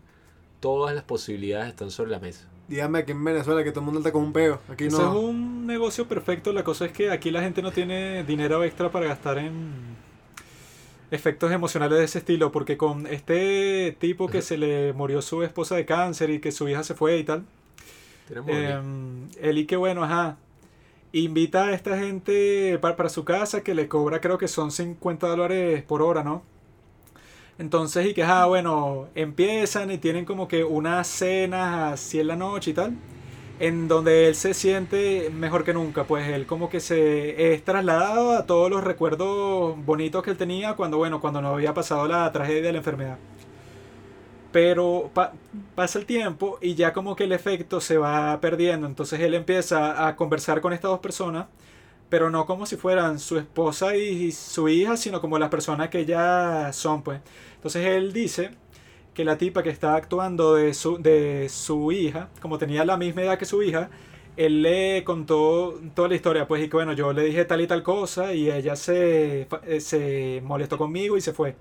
[0.58, 2.48] todas las posibilidades están sobre la mesa.
[2.66, 4.58] Dígame aquí en Venezuela que todo el mundo está con un peo.
[4.68, 5.20] Aquí Eso es no.
[5.20, 6.52] un negocio perfecto.
[6.52, 10.01] La cosa es que aquí la gente no tiene dinero extra para gastar en
[11.12, 12.50] efectos emocionales de ese estilo.
[12.50, 16.68] Porque con este tipo que se le murió su esposa de cáncer y que su
[16.68, 17.44] hija se fue y tal.
[18.46, 20.38] Em, él y que bueno, ajá.
[21.14, 25.26] Invita a esta gente para, para su casa que le cobra creo que son 50
[25.28, 26.42] dólares por hora, ¿no?
[27.58, 32.36] Entonces, y que, ajá, bueno, empiezan y tienen como que unas cenas así en la
[32.36, 32.96] noche y tal,
[33.62, 38.32] en donde él se siente mejor que nunca, pues él como que se es trasladado
[38.32, 42.30] a todos los recuerdos bonitos que él tenía cuando, bueno, cuando no había pasado la
[42.32, 43.18] tragedia de la enfermedad.
[44.50, 45.32] Pero pa-
[45.74, 50.06] pasa el tiempo y ya como que el efecto se va perdiendo, entonces él empieza
[50.06, 51.46] a conversar con estas dos personas
[52.10, 56.06] pero no como si fueran su esposa y su hija, sino como las personas que
[56.06, 57.20] ya son, pues.
[57.56, 58.52] Entonces él dice
[59.14, 63.22] que la tipa que está actuando de su, de su hija, como tenía la misma
[63.22, 63.90] edad que su hija,
[64.36, 67.66] él le contó toda la historia, pues, y que bueno, yo le dije tal y
[67.66, 71.54] tal cosa y ella se, eh, se molestó conmigo y se fue.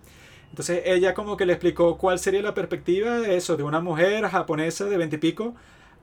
[0.50, 4.26] Entonces ella como que le explicó cuál sería la perspectiva de eso, de una mujer
[4.28, 5.54] japonesa de veintipico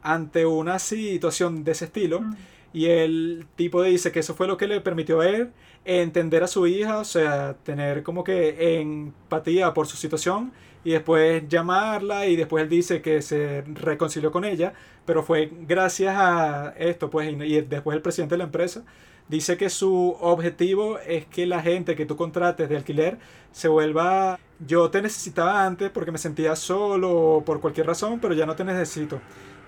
[0.02, 2.20] ante una situación de ese estilo.
[2.20, 2.36] Mm.
[2.74, 5.52] Y el tipo dice que eso fue lo que le permitió a él
[5.86, 10.52] entender a su hija, o sea, tener como que empatía por su situación
[10.89, 14.73] y después llamarla y después él dice que se reconcilió con ella,
[15.05, 18.85] pero fue gracias a esto, pues, y, después el presidente de la empresa
[19.28, 23.19] dice que su objetivo es que la gente que tú contrates de alquiler
[23.52, 28.32] se vuelva, yo te necesitaba antes porque me sentía solo o por cualquier razón, pero
[28.32, 29.20] ya no te necesito.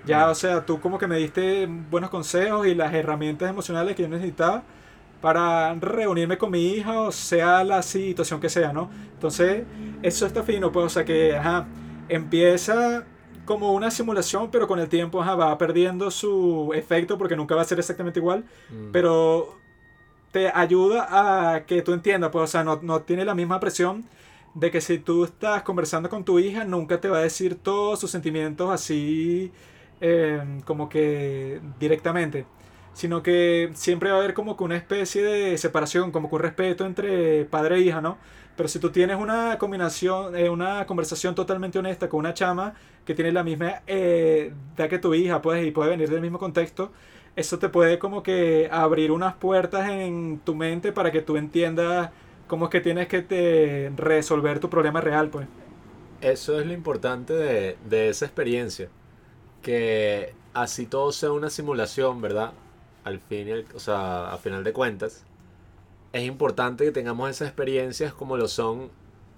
[0.07, 4.05] Ya, o sea, tú como que me diste buenos consejos y las herramientas emocionales que
[4.05, 4.63] yo necesitaba
[5.21, 8.91] para reunirme con mi hija, o sea la situación que sea, ¿no?
[9.15, 9.65] Entonces,
[10.03, 11.67] eso está fino, pues, o sea que, ajá,
[12.09, 13.05] empieza
[13.45, 17.63] como una simulación, pero con el tiempo ajá, va perdiendo su efecto porque nunca va
[17.63, 18.93] a ser exactamente igual, Mm.
[18.93, 19.57] pero
[20.33, 21.09] te ayuda
[21.55, 24.05] a que tú entiendas, pues, o sea, no, no tiene la misma presión
[24.55, 27.99] de que si tú estás conversando con tu hija, nunca te va a decir todos
[28.01, 29.51] sus sentimientos así,
[30.01, 32.47] eh, como que directamente,
[32.93, 36.43] sino que siempre va a haber como que una especie de separación, como que un
[36.43, 38.19] respeto entre padre e hija, ¿no?
[38.57, 42.75] Pero si tú tienes una combinación, eh, una conversación totalmente honesta con una chama
[43.07, 46.39] que tiene la misma eh, edad que tu hija, pues, y puede venir del mismo
[46.39, 46.93] contexto,
[47.37, 52.11] eso te puede como que abrir unas puertas en tu mente para que tú entiendas
[52.49, 55.47] cómo es que tienes que te resolver tu problema real, pues.
[56.21, 58.91] Eso es lo importante de, de esa experiencia.
[59.62, 62.53] Que así todo sea una simulación, ¿verdad?
[63.05, 65.24] Al fin, o sea, a final de cuentas,
[66.12, 68.90] es importante que tengamos esas experiencias como lo son,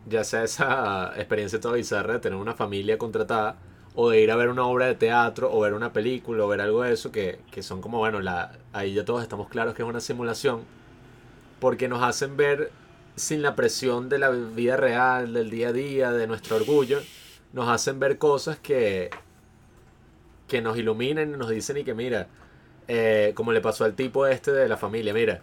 [0.09, 3.56] ya sea esa experiencia toda bizarra de tener una familia contratada,
[3.94, 6.60] o de ir a ver una obra de teatro, o ver una película, o ver
[6.60, 9.82] algo de eso, que, que son como, bueno, la, ahí ya todos estamos claros que
[9.82, 10.62] es una simulación,
[11.60, 12.72] porque nos hacen ver
[13.16, 17.01] sin la presión de la vida real, del día a día, de nuestro orgullo,
[17.52, 19.10] nos hacen ver cosas que,
[20.48, 22.28] que nos iluminan y nos dicen y que mira,
[22.94, 25.40] eh, como le pasó al tipo este de la familia, mira,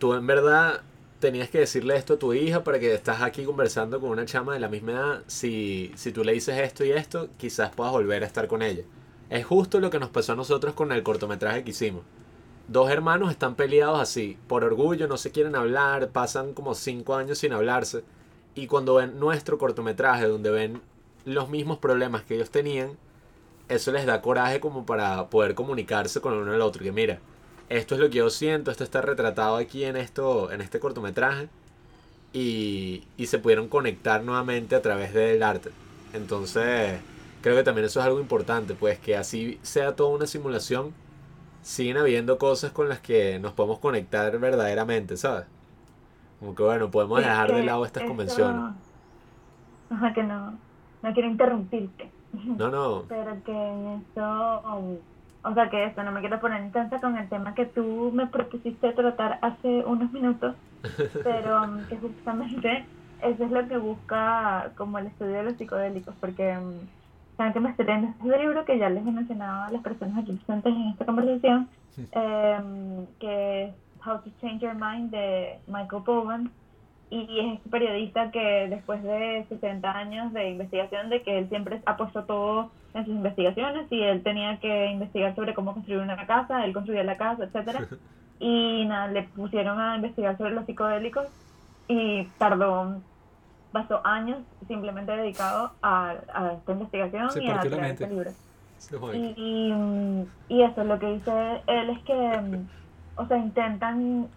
[0.00, 0.80] tú en verdad
[1.20, 4.54] tenías que decirle esto a tu hija para que estás aquí conversando con una chama
[4.54, 8.24] de la misma edad, si, si tú le dices esto y esto, quizás puedas volver
[8.24, 8.82] a estar con ella.
[9.30, 12.02] Es justo lo que nos pasó a nosotros con el cortometraje que hicimos.
[12.66, 17.38] Dos hermanos están peleados así, por orgullo, no se quieren hablar, pasan como cinco años
[17.38, 18.02] sin hablarse.
[18.56, 20.82] Y cuando ven nuestro cortometraje, donde ven
[21.24, 22.98] los mismos problemas que ellos tenían,
[23.74, 26.82] eso les da coraje como para poder comunicarse con el uno al otro.
[26.82, 27.18] Que mira,
[27.68, 31.48] esto es lo que yo siento, esto está retratado aquí en, esto, en este cortometraje.
[32.34, 35.70] Y, y se pudieron conectar nuevamente a través del arte.
[36.14, 36.98] Entonces,
[37.42, 40.94] creo que también eso es algo importante, pues que así sea toda una simulación,
[41.62, 45.44] siguen habiendo cosas con las que nos podemos conectar verdaderamente, ¿sabes?
[46.40, 48.74] Como que bueno, podemos dejar de lado estas convenciones.
[49.90, 50.58] Ajá, que no,
[51.02, 52.10] no quiero interrumpirte.
[52.32, 53.04] No, no.
[53.08, 54.96] Pero que en eso, um,
[55.44, 58.26] o sea que esto, no me quiero poner intensa con el tema que tú me
[58.26, 60.56] propusiste tratar hace unos minutos,
[61.24, 62.86] pero um, que justamente
[63.22, 66.72] eso es lo que busca como el estudio de los psicodélicos, porque um,
[67.36, 70.18] saben que me estoy leyendo este libro que ya les he mencionado a las personas
[70.18, 71.68] aquí presentes en esta conversación,
[72.12, 76.50] em, que es How to Change Your Mind de Michael Bowen
[77.12, 81.82] y es este periodista que después de 60 años de investigación, de que él siempre
[81.84, 86.26] ha puesto todo en sus investigaciones y él tenía que investigar sobre cómo construir una
[86.26, 87.86] casa, él construía la casa, etcétera
[88.40, 91.26] y nada, le pusieron a investigar sobre los psicodélicos
[91.86, 92.96] y tardó,
[93.72, 98.30] pasó años simplemente dedicado a, a esta investigación Se y a crear este libro.
[99.12, 102.68] Y, y, y eso, lo que dice él es que, mm,
[103.16, 104.28] o sea, intentan,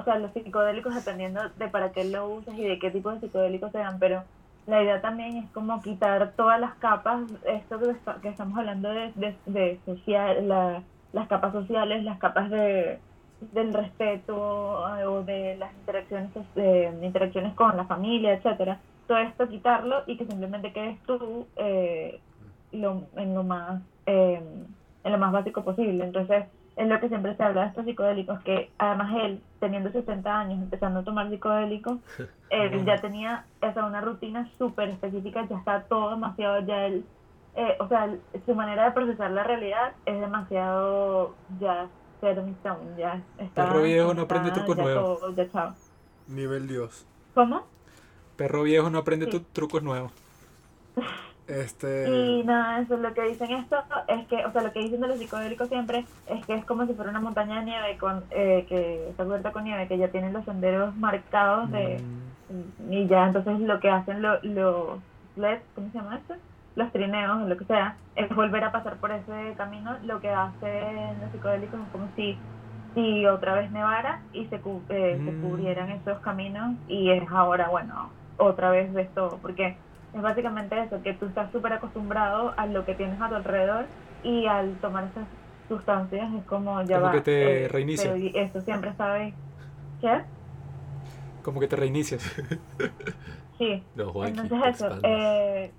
[0.00, 3.20] o sea, los psicodélicos dependiendo de para qué lo usas y de qué tipo de
[3.20, 4.28] psicodélicos sean, pero
[4.66, 7.78] la idea también es como quitar todas las capas, esto
[8.20, 13.02] que, estamos hablando de, de, de social, la- las capas sociales, las capas de
[13.40, 19.48] del respeto eh, o de las interacciones de, interacciones con la familia, etcétera, todo esto
[19.48, 22.22] quitarlo y que simplemente quedes tú eh,
[22.70, 24.42] lo, en lo más eh,
[25.04, 26.04] en lo más básico posible.
[26.04, 26.46] Entonces,
[26.76, 30.58] es lo que siempre se habla de estos psicodélicos, que además él, teniendo 60 años,
[30.62, 31.98] empezando a tomar psicodélicos,
[32.50, 37.04] él ya tenía esa una rutina súper específica, ya está todo demasiado, ya él,
[37.54, 41.88] eh, o sea, su manera de procesar la realidad es demasiado ya
[42.22, 43.68] in stone, ya está.
[43.68, 45.20] Perro viejo no aprende está, trucos ya nuevos.
[45.20, 45.74] todo, ya chao.
[46.28, 47.06] Nivel Dios.
[47.34, 47.62] ¿Cómo?
[48.36, 49.46] Perro viejo no aprende Sí.
[49.52, 50.12] trucos nuevos.
[51.46, 51.88] Este.
[52.02, 53.76] Y nada, eso lo que dicen esto
[54.08, 56.86] es que, o sea, lo que dicen de los psicodélicos siempre es que es como
[56.86, 60.10] si fuera una montaña de nieve con, eh, que está cubierta con nieve, que ya
[60.12, 62.06] tienen los senderos marcados de,
[62.48, 65.02] y ya entonces lo que hacen lo- los
[65.34, 66.34] LED, ¿cómo se llama esto?
[66.76, 69.98] Los trineos o lo que sea, es volver a pasar por ese camino.
[70.02, 72.46] Lo que hacen los psicodélicos es como si,
[72.94, 74.56] si otra vez nevara y se,
[74.90, 75.38] eh, se Mm.
[75.38, 79.82] cubrieran esos caminos y es ahora, bueno, otra vez ves todo, porque
[80.14, 83.86] es básicamente eso, que tú estás súper acostumbrado a lo que tienes a tu alrededor
[84.22, 85.26] y al tomar esas
[85.68, 87.12] sustancias es como ya Como va.
[87.12, 88.14] que te eh, reinicia.
[88.14, 89.34] eso siempre sabe.
[90.00, 90.22] ¿Qué?
[91.42, 92.22] Como que te reinicias.
[93.58, 93.82] Sí.
[93.94, 95.72] No, Entonces eso, eh,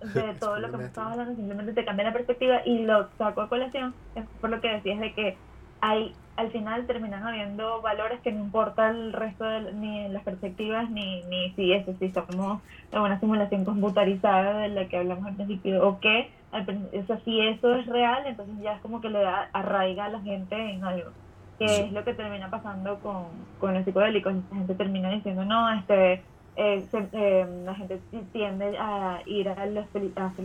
[0.14, 3.42] de todo lo que me estabas hablando, simplemente te cambia la perspectiva y lo saco
[3.42, 5.36] a colación, es por lo que decías de que
[5.82, 10.90] hay, al final terminan habiendo valores que no importa el resto de, ni las perspectivas,
[10.90, 15.36] ni, ni si eso, si estamos en una simulación computarizada de la que hablamos al
[15.36, 19.20] principio, o que, o sea, si eso es real, entonces ya es como que le
[19.20, 21.12] da arraiga a la gente en algo
[21.58, 21.82] que Sí.
[21.86, 24.34] es lo que termina pasando con, con los psicodélicos.
[24.50, 29.48] La gente termina diciendo, no, este, eh, se- eh, la gente ti- tiende a ir
[29.48, 29.80] a lo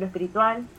[0.05, 0.69] espiritual,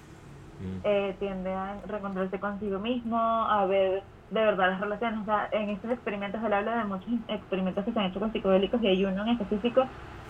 [0.59, 0.79] Mm.
[0.85, 5.21] eh, tiende a reencontrarse consigo mismo, a ver de verdad las relaciones.
[5.21, 8.33] O sea, en estos experimentos, él habla de muchos experimentos que se han hecho con
[8.33, 9.87] psicodélicos y hay uno en específico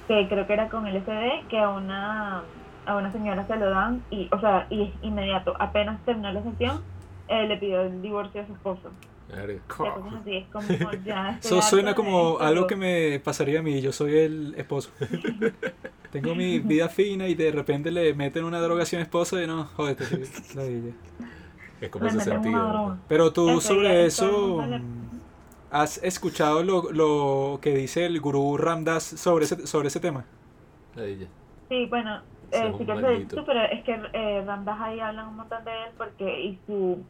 [0.09, 2.43] que creo que era con LSD, que a una,
[2.87, 6.83] a una señora se lo dan y, o sea, y inmediato, apenas terminó la sesión,
[7.29, 8.91] eh, le pidió el divorcio a su esposo.
[9.33, 10.69] Así, es como
[11.07, 13.81] ya Eso suena como algo que me pasaría a mí.
[13.81, 14.91] Yo soy el esposo.
[16.11, 19.47] Tengo mi vida fina y de repente le meten una droga a mi esposo y
[19.47, 20.05] no, jódete,
[20.55, 20.93] ladilla.
[21.83, 22.97] Es como ese sentido.
[23.09, 25.21] Pero tú sobre eso, mm,
[25.71, 30.25] ¿has escuchado lo, lo que dice el gurú Ramdas sobre ese, sobre ese tema?
[31.69, 32.21] Sí, bueno,
[32.53, 35.65] eh, sí que lo he visto, pero es que eh, Ramdas ahí hablan un montón
[35.65, 37.03] de él porque y su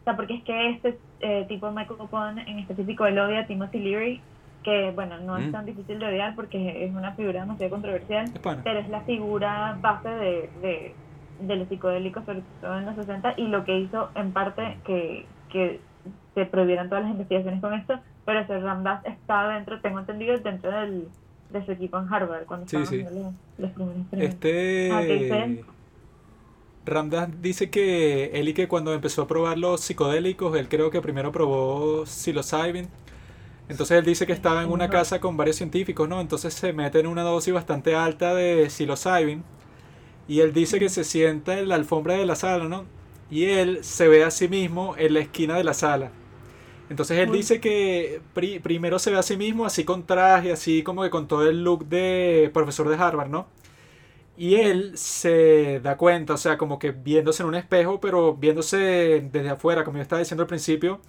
[0.00, 3.46] o sea, porque es que este eh, tipo Michael Capone en específico él odia a
[3.46, 4.20] Timothy Leary
[4.62, 5.42] que bueno no Mm.
[5.42, 9.00] es tan difícil de odiar porque es una figura demasiado controversial Es pero es la
[9.02, 10.94] figura base de, de,
[11.40, 15.26] de los psicodélicos sobre todo en los 60 y lo que hizo en parte que,
[15.50, 15.80] que
[16.34, 20.70] se prohibieran todas las investigaciones con esto pero ese Ramdas está dentro tengo entendido dentro
[20.70, 21.08] del
[21.50, 23.02] de su equipo en Harvard cuando Sí, sí.
[23.04, 24.06] los, los primeros.
[24.88, 25.64] Ah, ¿qué dice Este él?
[26.84, 31.00] Ramdas dice que él y que cuando empezó a probar los psicodélicos, él creo que
[31.02, 32.88] primero probó psilocybin.
[33.68, 36.20] Entonces él dice que estaba en una casa con varios científicos, ¿no?
[36.20, 39.44] Entonces se mete en una dosis bastante alta de psilocybin
[40.28, 42.86] y él dice que se sienta en la alfombra de la sala, ¿no?
[43.30, 46.12] Y él se ve a sí mismo en la esquina de la sala.
[46.90, 50.82] Entonces él dice que pri- primero se ve a sí mismo así con traje, así
[50.84, 53.48] como que con todo el look de profesor de Harvard, ¿no?
[54.36, 58.76] Y él se da cuenta, o sea, como que viéndose en un espejo, pero viéndose
[59.32, 61.00] desde afuera, como yo estaba diciendo al principio,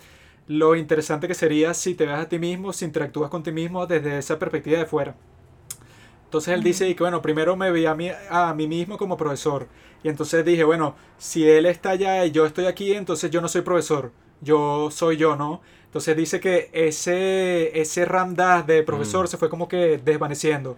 [0.48, 3.86] lo interesante que sería si te ves a ti mismo, si interactúas con ti mismo
[3.88, 5.16] desde esa perspectiva de fuera.
[6.28, 9.68] Entonces él dice que, bueno, primero me vi a mí, a mí mismo como profesor.
[10.04, 13.48] Y entonces dije, bueno, si él está allá y yo estoy aquí, entonces yo no
[13.48, 14.12] soy profesor.
[14.42, 15.62] Yo soy yo, ¿no?
[15.86, 19.28] Entonces dice que ese, ese ramdas de profesor Mm.
[19.28, 20.78] se fue como que desvaneciendo.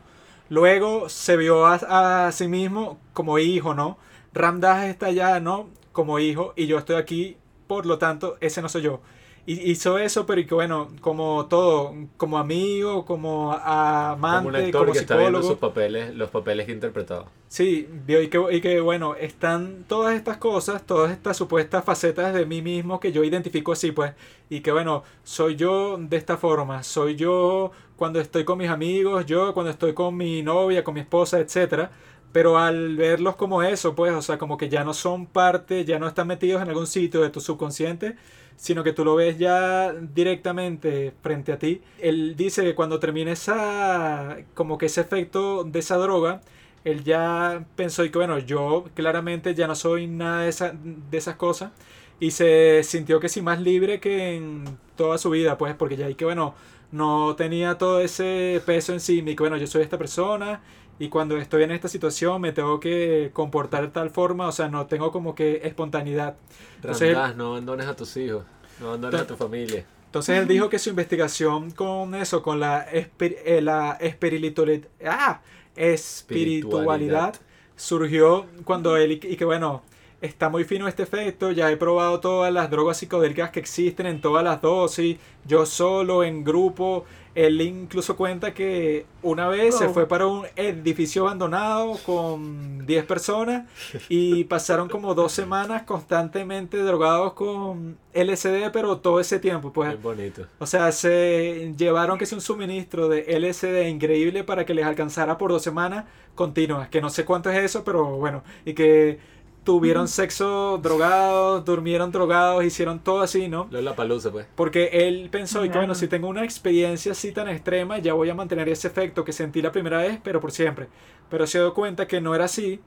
[0.50, 3.98] Luego se vio a, a sí mismo como hijo, ¿no?
[4.34, 5.70] Ramdas está allá, ¿no?
[5.92, 9.02] Como hijo y yo estoy aquí, por lo tanto, ese no soy yo.
[9.50, 14.54] Y hizo eso, pero y que bueno, como todo, como amigo, como amante, Como un
[14.54, 17.32] como, actor que está viendo sus papeles, los papeles que interpretaba.
[17.48, 22.32] Sí, vio y que, y que bueno, están todas estas cosas, todas estas supuestas facetas
[22.36, 24.14] de mí mismo que yo identifico así, pues,
[24.50, 29.26] y que bueno, soy yo de esta forma, soy yo cuando estoy con mis amigos,
[29.26, 31.90] yo cuando estoy con mi novia, con mi esposa, etcétera.
[32.32, 35.98] Pero al verlos como eso, pues, o sea, como que ya no son parte, ya
[35.98, 38.16] no están metidos en algún sitio de tu subconsciente,
[38.60, 41.82] sino que tú lo ves ya directamente frente a ti.
[42.00, 46.42] Él dice que cuando termine esa, como que ese efecto de esa droga,
[46.84, 51.18] él ya pensó y que bueno, yo claramente ya no soy nada de, esa- de
[51.18, 51.72] esas cosas
[52.20, 54.66] y se sintió que sí más libre que en
[54.96, 56.54] toda su vida, pues porque ya hay que bueno,
[56.92, 60.62] no tenía todo ese peso encima y que bueno, yo soy esta persona
[61.00, 64.68] y cuando estoy en esta situación me tengo que comportar de tal forma, o sea,
[64.70, 66.36] no tengo como que espontaneidad.
[66.76, 68.46] Entonces, no abandones a tus hijos,
[68.78, 69.86] no abandones a tu familia.
[70.08, 75.42] Entonces él dijo que su investigación con eso, con la, espi- eh, la espiritualidad, ah,
[75.76, 77.36] espiritualidad,
[77.76, 79.84] surgió cuando él, y que bueno,
[80.22, 84.20] está muy fino este efecto, ya he probado todas las drogas psicodélicas que existen en
[84.22, 87.06] todas las dosis, yo solo, en grupo.
[87.36, 93.68] Él incluso cuenta que una vez se fue para un edificio abandonado con 10 personas
[94.10, 99.90] y pasaron como dos semanas constantemente drogados con LSD, pero todo ese tiempo, pues.
[99.90, 100.48] Bien bonito.
[100.60, 105.38] O sea, se llevaron que es un suministro de LSD increíble para que les alcanzara
[105.38, 109.20] por dos semanas continuas, que no sé cuánto es eso, pero bueno, y que
[109.64, 113.68] tuvieron sexo drogados, durmieron drogados, hicieron todo así, ¿no?
[113.70, 114.48] Lo de la palusa, pues.
[114.56, 118.30] Porque él pensó, y que bueno, si tengo una experiencia así tan extrema, ya voy
[118.30, 120.88] a mantener ese efecto que sentí la primera vez, pero por siempre.
[121.30, 122.80] Pero se dio cuenta que no era así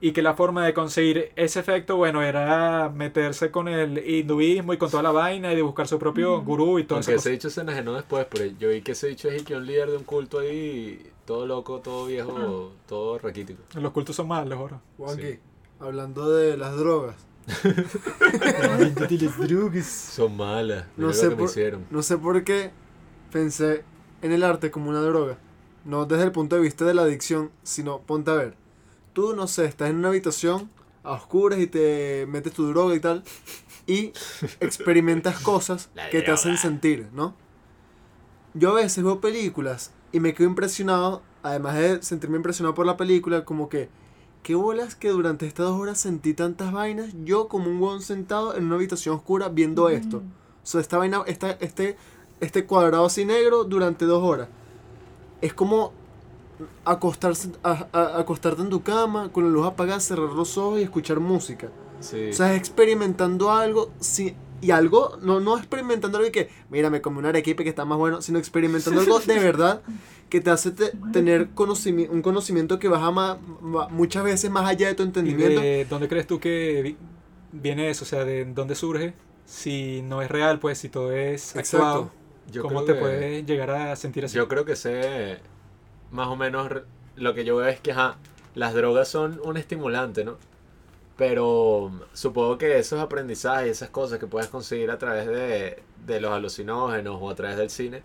[0.00, 4.76] y que la forma de conseguir ese efecto, bueno, era meterse con el hinduismo y
[4.78, 7.20] con toda la vaina y de buscar su propio gurú y todo Aunque eso.
[7.20, 9.64] ese dicho se enajenó después, pero yo vi que ese dicho es y que un
[9.66, 13.62] líder de un culto ahí, todo loco, todo viejo, todo raquítico.
[13.74, 14.80] Los cultos son malos ahora.
[14.98, 15.38] Juanqui, Sí.
[15.84, 17.16] Hablando de las drogas.
[19.86, 20.86] Son malas.
[20.96, 21.84] No sé, por, hicieron.
[21.90, 22.70] no sé por qué
[23.30, 23.84] pensé
[24.22, 25.38] en el arte como una droga.
[25.84, 28.54] No desde el punto de vista de la adicción, sino ponte a ver.
[29.12, 30.70] Tú, no sé, estás en una habitación
[31.02, 33.22] a oscuras y te metes tu droga y tal.
[33.86, 34.12] Y
[34.60, 37.34] experimentas cosas que te hacen sentir, ¿no?
[38.54, 42.96] Yo a veces veo películas y me quedo impresionado, además de sentirme impresionado por la
[42.96, 43.90] película, como que,
[44.44, 47.10] ¿qué bolas que durante estas dos horas sentí tantas vainas?
[47.24, 50.18] Yo como un huevón sentado en una habitación oscura viendo esto.
[50.18, 51.96] O sea, esta vaina, esta, este,
[52.40, 54.48] este cuadrado así negro durante dos horas.
[55.40, 55.92] Es como
[56.84, 60.82] acostarse, a- a- acostarte en tu cama con la luz apagada, cerrar los ojos y
[60.82, 61.68] escuchar música.
[62.00, 62.28] Sí.
[62.30, 66.90] O sea, es experimentando algo sí, y algo, no, no experimentando algo y que, mira,
[66.90, 69.82] me comí un arequipe que está más bueno, sino experimentando algo de verdad
[70.28, 73.38] que te hace te- tener conocimi- un conocimiento que baja ma-
[73.90, 75.60] muchas veces más allá de tu ¿Y entendimiento.
[75.60, 76.96] de dónde crees tú que vi-
[77.52, 78.04] viene eso?
[78.04, 79.14] O sea, ¿de dónde surge?
[79.46, 82.10] Si no es real, pues si todo es actuado,
[82.50, 84.36] Yo ¿cómo te que- puedes llegar a sentir así?
[84.36, 85.38] Yo creo que sé
[86.10, 86.70] más o menos
[87.16, 88.16] lo que yo veo es que ajá,
[88.54, 90.36] las drogas son un estimulante, ¿no?
[91.16, 96.32] Pero supongo que esos aprendizajes, esas cosas que puedes conseguir a través de, de los
[96.32, 98.02] alucinógenos o a través del cine,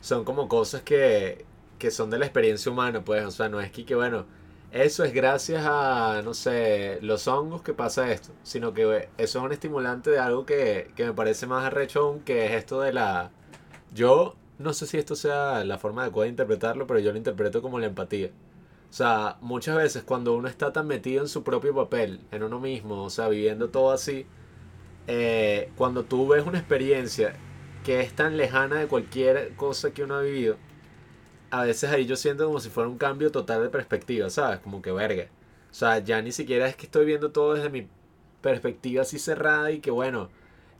[0.00, 1.44] son como cosas que,
[1.78, 4.26] que son de la experiencia humana, pues, o sea, no es que, bueno,
[4.72, 9.38] eso es gracias a, no sé, los hongos que pasa esto, sino que eh, eso
[9.38, 12.92] es un estimulante de algo que, que me parece más arrechón, que es esto de
[12.92, 13.30] la...
[13.94, 17.62] Yo no sé si esto sea la forma adecuada de interpretarlo, pero yo lo interpreto
[17.62, 18.30] como la empatía.
[18.90, 22.58] O sea, muchas veces cuando uno está tan metido en su propio papel, en uno
[22.58, 24.26] mismo, o sea, viviendo todo así,
[25.06, 27.34] eh, cuando tú ves una experiencia
[27.84, 30.56] que es tan lejana de cualquier cosa que uno ha vivido,
[31.50, 34.60] a veces ahí yo siento como si fuera un cambio total de perspectiva, ¿sabes?
[34.60, 35.28] Como que verga.
[35.70, 37.88] O sea, ya ni siquiera es que estoy viendo todo desde mi
[38.40, 40.30] perspectiva así cerrada y que bueno,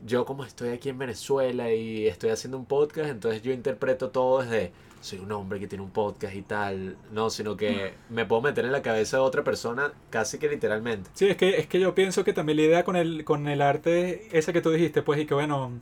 [0.05, 4.41] yo como estoy aquí en Venezuela y estoy haciendo un podcast, entonces yo interpreto todo
[4.41, 4.71] desde
[5.01, 8.65] soy un hombre que tiene un podcast y tal, no, sino que me puedo meter
[8.65, 11.09] en la cabeza de otra persona casi que literalmente.
[11.13, 13.61] Sí, es que, es que yo pienso que también la idea con el, con el
[13.61, 15.79] arte, esa que tú dijiste, pues, y que bueno,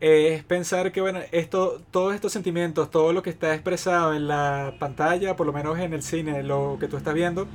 [0.00, 4.74] es pensar que bueno, esto, todos estos sentimientos, todo lo que está expresado en la
[4.78, 7.46] pantalla, por lo menos en el cine, lo que tú estás viendo,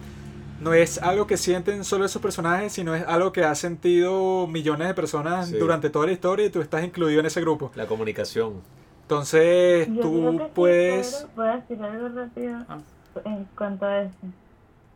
[0.59, 4.87] no es algo que sienten solo esos personajes, sino es algo que ha sentido millones
[4.87, 5.57] de personas Sí.
[5.57, 7.71] durante toda la historia y tú estás incluido en ese grupo.
[7.75, 8.61] La comunicación.
[9.03, 11.27] Entonces, Yo creo tú puedes...
[11.35, 12.77] voy a decir algo rápido Ah.
[13.25, 14.15] en cuanto a eso.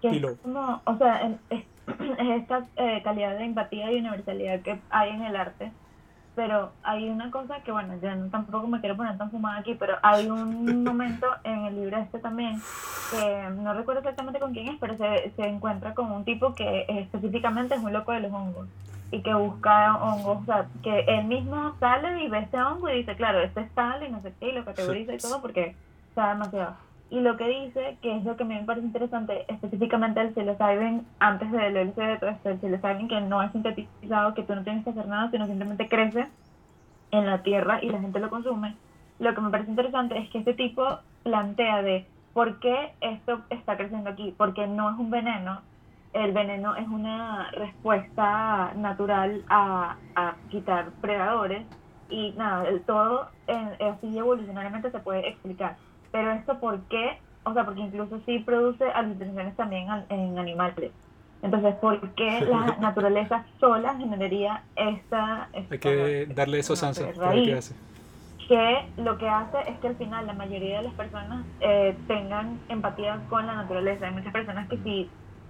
[0.01, 0.29] Que Dilo.
[0.31, 1.63] es como, o sea, es,
[2.19, 5.71] es esta eh, calidad de empatía y universalidad que hay en el arte.
[6.37, 9.73] Pero hay una cosa que, bueno, yo no- tampoco me quiero poner tan fumada aquí,
[9.73, 12.61] pero hay un momento en el libro este también,
[13.09, 16.85] que no recuerdo exactamente con quién es, pero se, se encuentra con un tipo que
[16.87, 18.67] específicamente es un loco de los hongos
[19.11, 22.97] y que busca hongos, o sea, que él mismo sale y ve este hongo y
[22.97, 25.75] dice, claro, este es tal y no sé qué, y lo categoriza y todo porque
[26.13, 26.75] sabe demasiado.
[27.09, 30.33] Y lo que dice, que es lo que a mí me parece interesante, específicamente el
[30.33, 34.89] psilocybin, antes del esto, el psilocybin que no es sintetizado, que tú no tienes que
[34.89, 36.33] hacer nada, sino simplemente crece
[37.11, 38.79] en la tierra y la gente lo consume.
[39.19, 43.77] Lo que me parece interesante es que este tipo plantea de por qué esto está
[43.77, 45.67] creciendo aquí, porque no es un veneno,
[46.13, 51.67] el veneno es una respuesta natural a, a quitar predadores
[52.09, 55.79] y nada, el todo en- así evolucionariamente se puede explicar.
[56.11, 60.91] Pero esto por qué, o sea, porque incluso sí produce alucinaciones también en animales.
[61.41, 65.49] Entonces, ¿por qué la naturaleza sola generaría esta...
[65.53, 67.75] Hay que darle eso a no Sansa, que lo que hace.
[68.47, 72.59] que lo que hace es que al final la mayoría de las personas eh, tengan
[72.69, 74.07] empatía con la naturaleza.
[74.07, 75.09] Hay muchas personas que si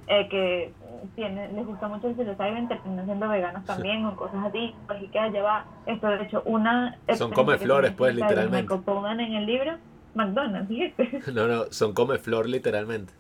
[0.10, 0.74] eh, que
[1.16, 5.08] tiene, les gusta mucho el psilocybin, terminan siendo veganos también o cosas así, pues y
[5.08, 6.98] que lleva esto, de hecho, una...
[7.16, 8.74] Son come que flores, pues, literalmente.
[8.78, 9.74] Pollan en el libro,
[10.18, 11.22] McDonald's, ¿viste?
[11.34, 13.14] No, no, son come flor literalmente.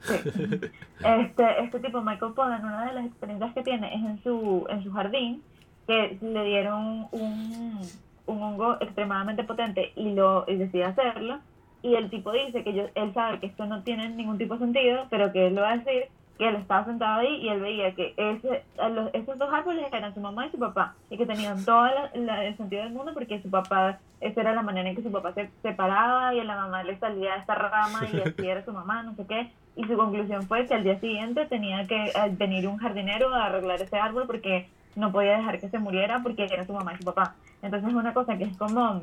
[0.00, 0.14] Sí.
[1.04, 4.84] Este, este tipo, Michael Pollan, una de las experiencias que tiene es en su, en
[4.84, 5.42] su jardín,
[5.88, 7.80] que le dieron un,
[8.26, 11.40] un hongo extremadamente potente y lo y decide hacerlo.
[11.82, 14.60] Y el tipo dice que yo, él sabe que esto no tiene ningún tipo de
[14.60, 16.04] sentido, pero que él lo va a decir,
[16.38, 20.14] que él estaba sentado ahí y él veía que ese, los- esos dos árboles eran
[20.14, 23.12] su mamá y su papá, y que tenían todo la- la- el sentido del mundo
[23.14, 26.44] porque su papá, esa era la manera en que su papá se separaba y a
[26.44, 29.50] la mamá le salía esta rama y así era su mamá, no sé qué.
[29.76, 33.46] Y su conclusión fue que al día siguiente tenía que eh, venir un jardinero a
[33.46, 36.98] arreglar ese árbol porque no podía dejar que se muriera porque era su mamá y
[36.98, 37.34] su papá.
[37.62, 39.02] Entonces es una cosa que es como,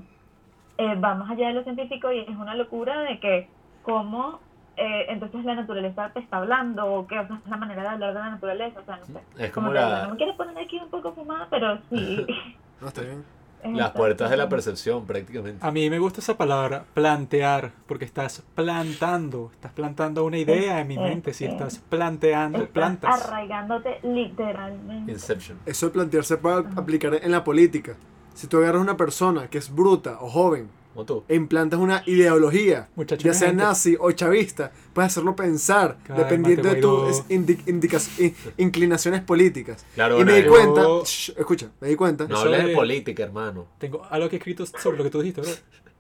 [0.77, 3.49] eh, va más allá de lo científico y es una locura de que
[3.81, 4.39] cómo
[4.79, 7.87] eh, entonces la naturaleza te está hablando o qué, o sea, es la manera de
[7.89, 9.19] hablar de la naturaleza, o sea, no sé.
[9.37, 12.25] Es como digo, la- No me quieres poner aquí un poco fumada, pero sí.
[12.81, 13.23] No, está bien.
[13.63, 15.65] es las puertas de la percepción prácticamente.
[15.65, 20.87] A mí me gusta esa palabra, plantear, porque estás plantando, estás plantando una idea en
[20.87, 21.51] mi mente, si sí.
[21.51, 23.25] estás planteando Estás plantas.
[23.25, 25.11] arraigándote literalmente.
[25.11, 25.59] Inception.
[25.65, 27.95] Eso de plantearse puede aplicar en la política.
[28.33, 31.23] Si tú agarras una persona que es bruta o joven Como tú.
[31.27, 33.63] e implantas una ideología, Muchacho ya sea gente.
[33.63, 39.85] nazi o chavista, puedes hacerlo pensar dependiendo de tus indi- inclinaciones políticas.
[39.95, 42.27] Claro, y me di yo- cuenta, shh, escucha, me di cuenta.
[42.27, 43.67] No hables de- de política, hermano.
[43.77, 45.51] Tengo algo que he escrito sobre lo que tú dijiste, bro.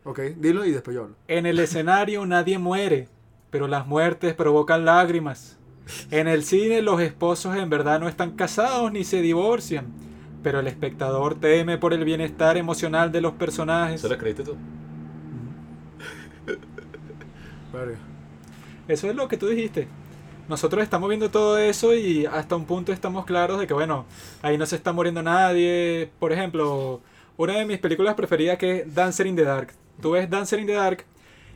[0.05, 1.15] Ok, dilo y después yo hablo.
[1.27, 3.07] En el escenario nadie muere,
[3.51, 5.57] pero las muertes provocan lágrimas.
[6.11, 9.87] En el cine los esposos en verdad no están casados ni se divorcian,
[10.41, 13.95] pero el espectador teme por el bienestar emocional de los personajes.
[14.01, 14.57] ¿Eso lo escribiste tú?
[18.87, 19.87] Eso es lo que tú dijiste.
[20.47, 24.05] Nosotros estamos viendo todo eso y hasta un punto estamos claros de que, bueno,
[24.41, 26.11] ahí no se está muriendo nadie.
[26.19, 27.01] Por ejemplo,
[27.37, 29.73] una de mis películas preferidas que es Dancer in the Dark.
[30.01, 31.05] Tú ves Dancer in the Dark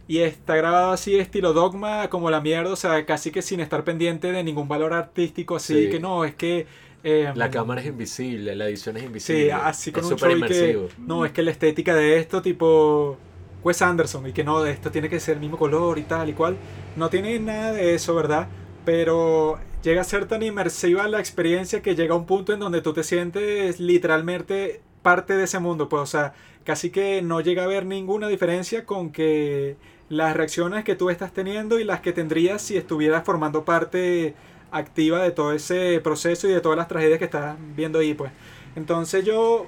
[0.07, 3.83] y está grabado así estilo dogma como la mierda, o sea, casi que sin estar
[3.83, 5.89] pendiente de ningún valor artístico, así Sí.
[5.89, 6.67] que no, es que...
[7.03, 9.45] eh, La cámara es invisible, la edición es invisible.
[9.45, 13.17] Sí, así con es un show que, no, es que la estética de esto, tipo
[13.63, 16.33] Wes Anderson, y que no, esto tiene que ser el mismo color y tal y
[16.33, 16.57] cual,
[16.95, 18.47] no tiene nada de eso, ¿verdad?
[18.85, 22.81] Pero llega a ser tan inmersiva la experiencia que llega a un punto en donde
[22.81, 27.63] tú te sientes literalmente parte de ese mundo, pues, o sea, casi que no llega
[27.63, 29.75] a haber ninguna diferencia con que
[30.09, 34.35] las reacciones que tú estás teniendo y las que tendrías si estuvieras formando parte
[34.73, 38.31] activa de todo ese proceso y de todas las tragedias que estás viendo ahí, pues.
[38.75, 39.67] Entonces yo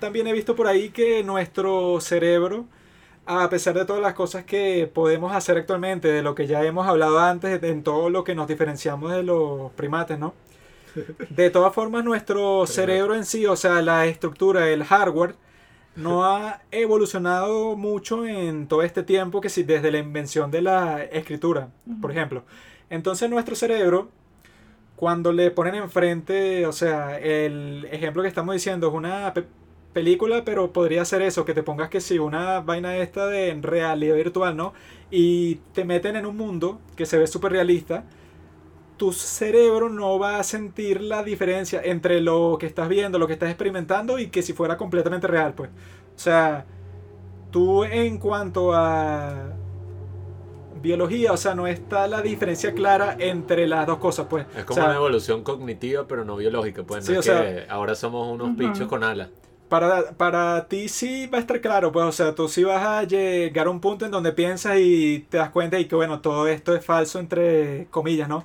[0.00, 2.66] también he visto por ahí que nuestro cerebro,
[3.26, 6.86] a pesar de todas las cosas que podemos hacer actualmente, de lo que ya hemos
[6.86, 10.34] hablado antes, en todo lo que nos diferenciamos de los primates, ¿no?
[11.30, 15.34] De todas formas, nuestro cerebro en sí, o sea, la estructura, el hardware,
[15.96, 21.02] no ha evolucionado mucho en todo este tiempo que si desde la invención de la
[21.04, 22.44] escritura, por ejemplo.
[22.90, 24.10] Entonces nuestro cerebro,
[24.96, 29.46] cuando le ponen enfrente, o sea, el ejemplo que estamos diciendo es una pe-
[29.92, 34.16] película, pero podría ser eso, que te pongas que si una vaina esta de realidad
[34.16, 34.72] virtual, ¿no?
[35.10, 38.04] Y te meten en un mundo que se ve súper realista,
[38.96, 43.32] tu cerebro no va a sentir la diferencia entre lo que estás viendo, lo que
[43.34, 45.70] estás experimentando y que si fuera completamente real, pues.
[45.70, 46.66] O sea,
[47.50, 49.53] tú en cuanto a
[50.84, 54.46] biología, o sea, no está la diferencia clara entre las dos cosas, pues.
[54.56, 56.84] Es O como sea, una evolución cognitiva, pero no biológica.
[56.84, 58.56] Pues Sí, no o es sea- que ahora somos unos Ujú.
[58.58, 59.30] bichos con alas.
[59.68, 63.02] Para, para ti sí va a estar claro, pues, o sea, tú sí vas a
[63.04, 66.46] llegar a un punto en donde piensas y te das cuenta y que, bueno, todo
[66.46, 68.44] esto es falso, entre comillas, ¿no?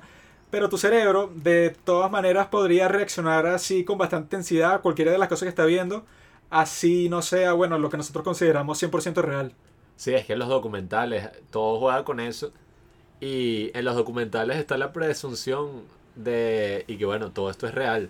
[0.50, 5.18] Pero tu cerebro, de todas maneras, podría reaccionar así con bastante intensidad a cualquiera de
[5.18, 6.04] las cosas que está viendo,
[6.48, 9.52] así no sea, bueno, lo que nosotros consideramos 100% real.
[10.00, 12.52] Sí, es que en los documentales todo juega con eso.
[13.20, 15.82] Y en los documentales está la presunción
[16.16, 16.86] de.
[16.86, 18.08] Y que bueno, todo esto es real.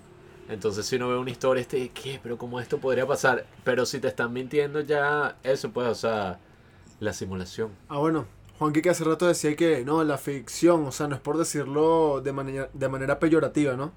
[0.49, 2.21] Entonces, si uno ve una historia, este, ¿qué?
[2.23, 3.45] Pero ¿cómo esto podría pasar?
[3.65, 5.37] Pero si te están mintiendo, ya.
[5.43, 6.39] Eso, pues, o sea.
[7.01, 7.73] La simulación.
[7.89, 8.27] Ah, bueno,
[8.61, 12.21] Juanqui que hace rato decía que no, la ficción, o sea, no es por decirlo
[12.21, 13.91] de manera, de manera peyorativa, ¿no?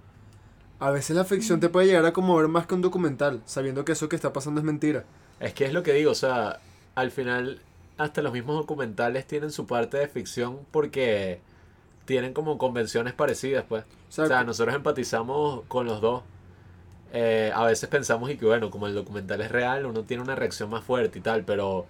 [0.79, 3.91] A veces la ficción te puede llegar a conmover más que un documental, sabiendo que
[3.91, 5.05] eso que está pasando es mentira.
[5.39, 6.59] Es que es lo que digo, o sea,
[6.95, 7.61] al final
[7.97, 11.41] hasta los mismos documentales tienen su parte de ficción porque
[12.05, 13.83] tienen como convenciones parecidas, pues.
[14.09, 16.23] O sea, O sea, nosotros empatizamos con los dos.
[17.13, 20.35] Eh, a veces pensamos y que bueno, como el documental es real, uno tiene una
[20.35, 21.87] reacción más fuerte y tal, pero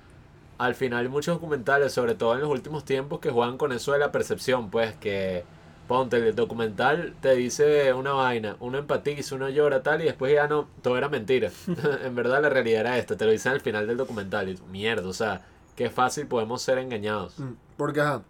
[0.57, 3.99] al final muchos documentales, sobre todo en los últimos tiempos, que juegan con eso de
[3.99, 5.47] la percepción, pues que
[5.87, 10.47] Ponte, el documental te dice una vaina, uno empatiza, uno llora tal y después ya
[10.47, 11.51] no, todo era mentira.
[12.03, 15.07] en verdad la realidad era esta, te lo dicen al final del documental y mierda,
[15.09, 15.41] o sea,
[15.75, 17.37] qué fácil podemos ser engañados.
[17.39, 18.23] Mm, Porque, ajá,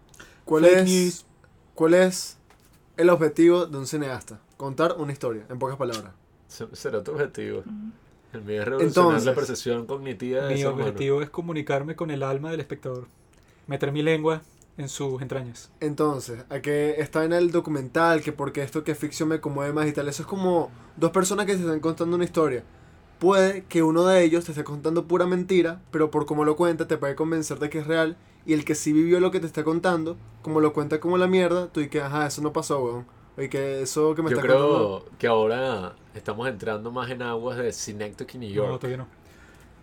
[0.45, 1.25] ¿cuál Fake es, news.
[1.75, 2.37] ¿cuál es
[2.97, 4.39] el objetivo de un cineasta?
[4.57, 6.13] Contar una historia, en pocas palabras.
[6.49, 7.63] Ese Será tu objetivo.
[8.31, 10.83] El mío es revolucionar Entonces, la percepción cognitiva de Mi humano.
[10.83, 13.07] objetivo es comunicarme con el alma del espectador.
[13.67, 14.41] Meter mi lengua
[14.77, 15.71] en sus entrañas.
[15.79, 19.71] Entonces, a que está en el documental, que porque esto que es ficción me conmueve
[19.71, 22.63] más y tal, eso es como dos personas que se están contando una historia.
[23.23, 26.87] Puede que uno de ellos te esté contando pura mentira, pero por cómo lo cuenta
[26.87, 28.17] te puede convencer de que es real.
[28.45, 31.27] Y el que sí vivió lo que te está contando, como lo cuenta como la
[31.27, 33.05] mierda, tú y que, ajá, eso no pasó, weón.
[33.37, 35.05] Y que eso que me Yo está contando...
[35.05, 38.79] creo que ahora estamos entrando más en aguas de Synecdoche, New No, York.
[38.81, 39.07] todavía no.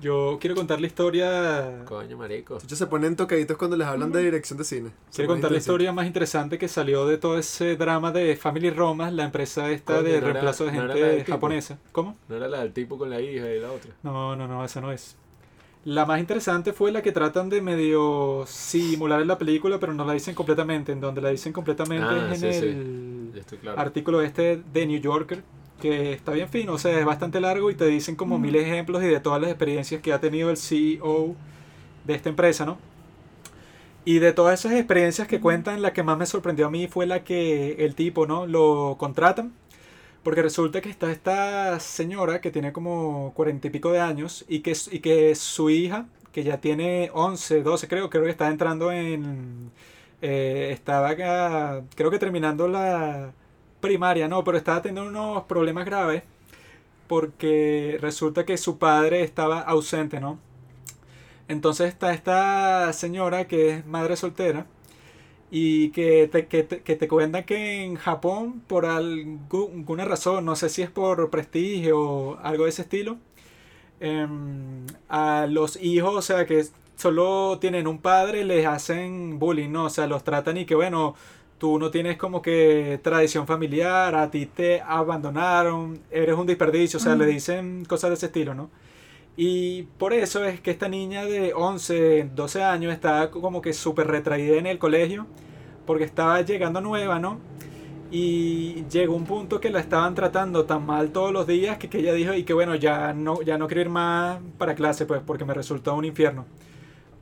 [0.00, 1.82] Yo quiero contar la historia.
[1.84, 2.58] Coño, marico.
[2.64, 4.90] Ellos se ponen tocaditos cuando les hablan de dirección de cine.
[5.14, 9.10] Quiero contar la historia más interesante que salió de todo ese drama de Family Roma,
[9.10, 11.32] la empresa esta Coño, de no era- reemplazo de no era gente la del tipo.
[11.32, 11.78] japonesa.
[11.92, 12.16] ¿Cómo?
[12.28, 13.90] No era la del tipo con la hija y la otra.
[14.02, 15.16] No, no, no, esa no es.
[15.84, 20.04] La más interesante fue la que tratan de medio simular en la película, pero no
[20.04, 20.92] la dicen completamente.
[20.92, 22.66] En donde la dicen completamente Ah, es en sí, sí.
[22.66, 23.80] el estoy claro.
[23.80, 25.42] artículo este de New Yorker,
[25.80, 29.02] que está bien fino, o sea, es bastante largo y te dicen como mil ejemplos
[29.02, 31.36] y de todas las experiencias que ha tenido el CEO
[32.06, 32.78] de esta empresa, ¿no?
[34.04, 37.06] Y de todas esas experiencias que cuentan, la que más me sorprendió a mí fue
[37.06, 38.46] la que el tipo, ¿no?
[38.46, 39.52] Lo contratan.
[40.22, 44.60] Porque resulta que está esta señora que tiene como cuarenta y pico de años y
[44.60, 48.92] que, y que su hija, que ya tiene 11, 12 creo, creo que está entrando
[48.92, 49.70] en...
[50.22, 53.32] eh, estaba acá, creo que terminando la
[53.80, 56.22] primaria, no, pero estaba teniendo unos problemas graves
[57.08, 60.38] porque resulta que su padre estaba ausente, ¿no?
[61.48, 64.66] Entonces está esta señora que es madre soltera
[65.50, 70.44] y que te, que te, que te cuenta que en Japón, por algu- alguna razón,
[70.46, 73.18] no sé si es por prestigio o algo de ese estilo,
[74.00, 76.64] em, a los hijos, o sea, que
[76.96, 79.86] solo tienen un padre, les hacen bullying, ¿no?
[79.86, 81.14] O sea, los tratan y que, bueno,
[81.60, 87.02] tú no tienes como que tradición familiar, a ti te abandonaron, eres un desperdicio, o
[87.02, 88.70] sea, le dicen cosas de ese estilo, ¿no?
[89.36, 94.06] Y por eso es que esta niña de 11, 12 años está como que súper
[94.06, 95.26] retraída en el colegio,
[95.86, 97.38] porque estaba llegando nueva, ¿no?
[98.10, 101.98] Y llegó un punto que la estaban tratando tan mal todos los días que, que
[101.98, 105.20] ella dijo, y que bueno, ya no, ya no quiero ir más para clase, pues,
[105.26, 106.46] porque me resultó un infierno.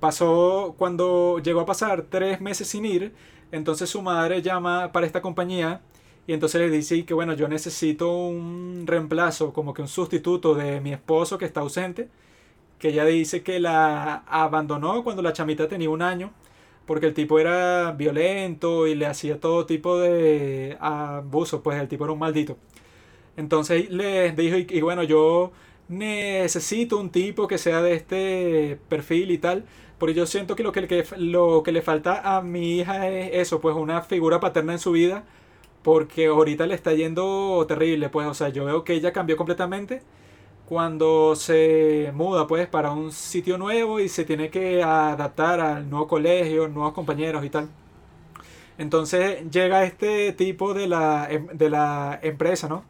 [0.01, 3.13] Pasó cuando llegó a pasar tres meses sin ir,
[3.53, 5.81] entonces su madre llama para esta compañía
[6.27, 10.81] y entonces le dice que bueno, yo necesito un reemplazo, como que un sustituto de
[10.81, 12.09] mi esposo que está ausente,
[12.79, 16.33] que ella dice que la abandonó cuando la chamita tenía un año,
[16.87, 22.05] porque el tipo era violento y le hacía todo tipo de abuso, pues el tipo
[22.05, 22.59] era un maldito.
[23.37, 25.53] Entonces le dijo, y, y bueno, yo
[25.89, 29.65] necesito un tipo que sea de este perfil y tal,
[29.99, 33.31] porque yo siento que lo que, que- lo que le falta a mi hija es
[33.35, 35.25] eso, pues una figura paterna en su vida,
[35.83, 40.03] porque ahorita le está yendo terrible, pues, o sea, yo veo que ella cambió completamente
[40.69, 46.09] cuando se muda, pues, para un sitio nuevo y se tiene que adaptar al nuevo
[46.09, 47.69] colegio, nuevos compañeros y tal.
[48.79, 52.85] Entonces llega este tipo de la, em- de la empresa, ¿no?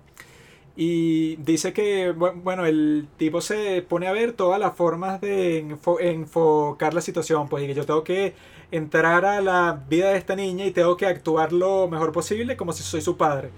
[0.80, 5.64] Y dice que, bu- bueno, el tipo se pone a ver todas las formas de
[5.64, 8.34] enfo- enfocar la situación, pues, y que yo tengo que
[8.70, 12.72] entrar a la vida de esta niña y tengo que actuar lo mejor posible como
[12.72, 13.50] si soy su padre.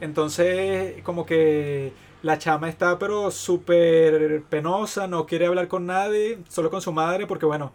[0.00, 6.70] Entonces, como que la chama está pero súper penosa, no quiere hablar con nadie, solo
[6.70, 7.72] con su madre, porque bueno,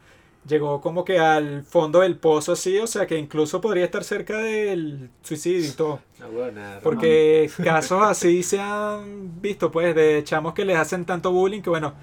[0.48, 4.38] llegó como que al fondo del pozo así, o sea que incluso podría estar cerca
[4.38, 6.00] del suicidio y todo.
[6.32, 11.32] Bueno, nada, Porque casos así se han visto, pues, de chamos que les hacen tanto
[11.32, 11.94] bullying que, bueno,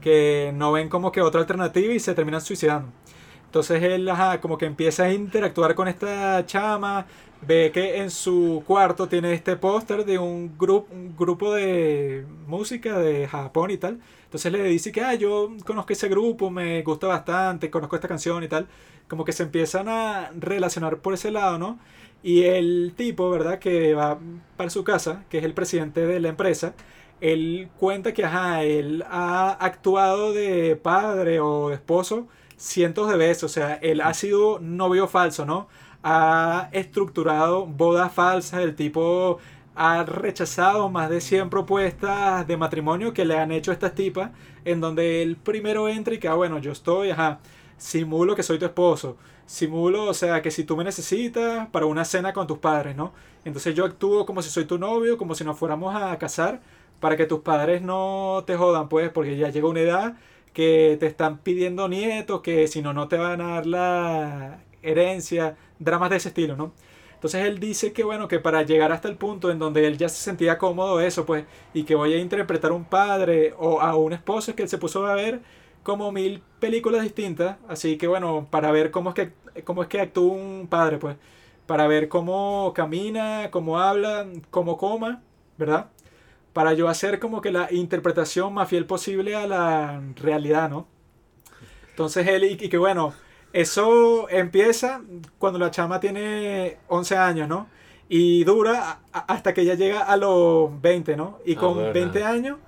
[0.00, 2.88] que no ven como que otra alternativa y se terminan suicidando.
[3.46, 7.06] Entonces él, ajá, como que empieza a interactuar con esta chama,
[7.42, 12.98] ve que en su cuarto tiene este póster de un, grupo un grupo de música
[12.98, 14.00] de Japón y tal.
[14.30, 18.44] Entonces le dice que, ah, yo conozco ese grupo, me gusta bastante, conozco esta canción
[18.44, 18.68] y tal.
[19.08, 21.80] Como que se empiezan a relacionar por ese lado, ¿no?
[22.22, 23.58] Y el tipo, ¿verdad?
[23.58, 24.20] Que va
[24.56, 26.74] para su casa, que es el presidente de la empresa,
[27.20, 33.44] él cuenta que, ajá, él ha actuado de padre o de esposo cientos de veces,
[33.44, 35.66] o sea, él ha sido novio falso, ¿no?
[36.04, 39.38] Ha estructurado bodas falsas, el tipo
[39.82, 44.30] ha rechazado más de 100 propuestas de matrimonio que le han hecho estas tipas,
[44.66, 47.40] en donde él primero entra y que, ah, bueno, yo estoy, ajá,
[47.78, 49.16] simulo que soy tu esposo.
[49.46, 53.14] Simulo, o sea, que si tú me necesitas para una cena con tus padres, ¿no?
[53.46, 56.60] Entonces yo actúo como si soy tu novio, como si nos fuéramos a casar,
[57.00, 60.16] para que tus padres no te jodan, pues, porque ya llega una edad
[60.52, 65.56] que te están pidiendo nietos, que si no, no te van a dar la herencia,
[65.78, 66.72] dramas de ese estilo, ¿no?
[67.20, 70.08] Entonces él dice que bueno, que para llegar hasta el punto en donde él ya
[70.08, 71.44] se sentía cómodo eso, pues,
[71.74, 74.70] y que voy a interpretar a un padre o a un esposo, es que él
[74.70, 75.42] se puso a ver
[75.82, 79.32] como mil películas distintas, así que bueno, para ver cómo es que,
[79.64, 81.16] cómo es que actúa un padre, pues,
[81.66, 85.22] para ver cómo camina, cómo habla, cómo coma,
[85.58, 85.90] ¿verdad?
[86.54, 90.86] Para yo hacer como que la interpretación más fiel posible a la realidad, ¿no?
[91.90, 93.12] Entonces él, y, y que bueno,
[93.52, 95.02] eso empieza
[95.38, 97.66] cuando la chama tiene 11 años, ¿no?
[98.08, 101.38] Y dura hasta que ella llega a los 20, ¿no?
[101.44, 101.92] Y Ah, con bueno.
[101.92, 102.58] 20 años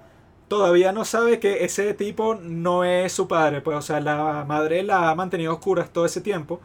[0.48, 3.60] todavía no sabe que ese tipo no es su padre.
[3.60, 6.60] Pues, o sea, la madre la ha mantenido oscuras todo ese tiempo.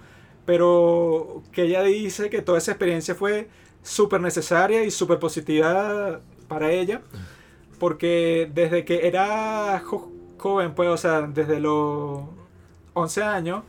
[0.45, 3.49] Pero que ella dice que toda esa experiencia fue
[3.83, 7.01] súper necesaria y súper positiva para ella.
[7.79, 12.21] Porque desde que era jo- joven, pues, o sea, desde los
[12.93, 13.63] 11 años,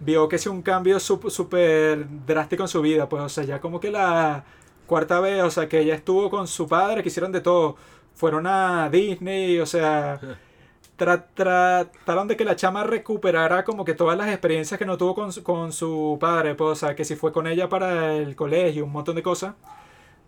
[0.00, 3.08] vio que es un cambio súper drástico en su vida.
[3.08, 4.44] Pues, o sea, ya como que la
[4.86, 7.76] cuarta vez, o sea, que ella estuvo con su padre, que hicieron de todo.
[8.14, 10.20] Fueron a Disney, o sea,
[10.98, 15.14] tra- trataron de que la chama recuperara como que todas las experiencias que no tuvo
[15.14, 18.36] con su, con su padre, pues, o sea, que si fue con ella para el
[18.36, 19.54] colegio, un montón de cosas,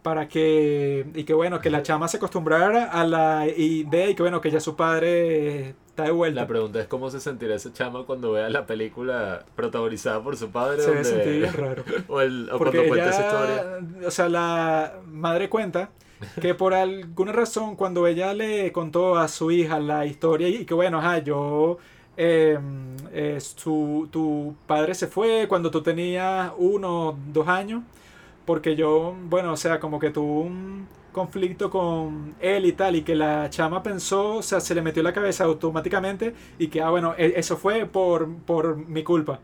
[0.03, 4.23] para que, y que bueno, que la chama se acostumbrara a la idea y que
[4.23, 6.41] bueno, que ya su padre está de vuelta.
[6.43, 10.51] La pregunta es cómo se sentirá ese chama cuando vea la película protagonizada por su
[10.51, 10.83] padre.
[10.83, 11.85] Se donde- bien raro.
[12.09, 13.65] O, el, o cuando cuenta esa historia.
[14.07, 15.91] o sea, la madre cuenta
[16.41, 20.75] que por alguna razón cuando ella le contó a su hija la historia y que
[20.75, 21.79] bueno, ajá, yo,
[22.19, 22.59] eh,
[23.13, 27.83] eh, su, tu padre se fue cuando tú tenías uno, dos años,
[28.45, 33.03] porque yo, bueno, o sea, como que tuvo un conflicto con él y tal, y
[33.03, 36.81] que la chama pensó, o sea, se le metió en la cabeza automáticamente y que,
[36.83, 39.41] ah, bueno, e- eso fue por, por mi culpa.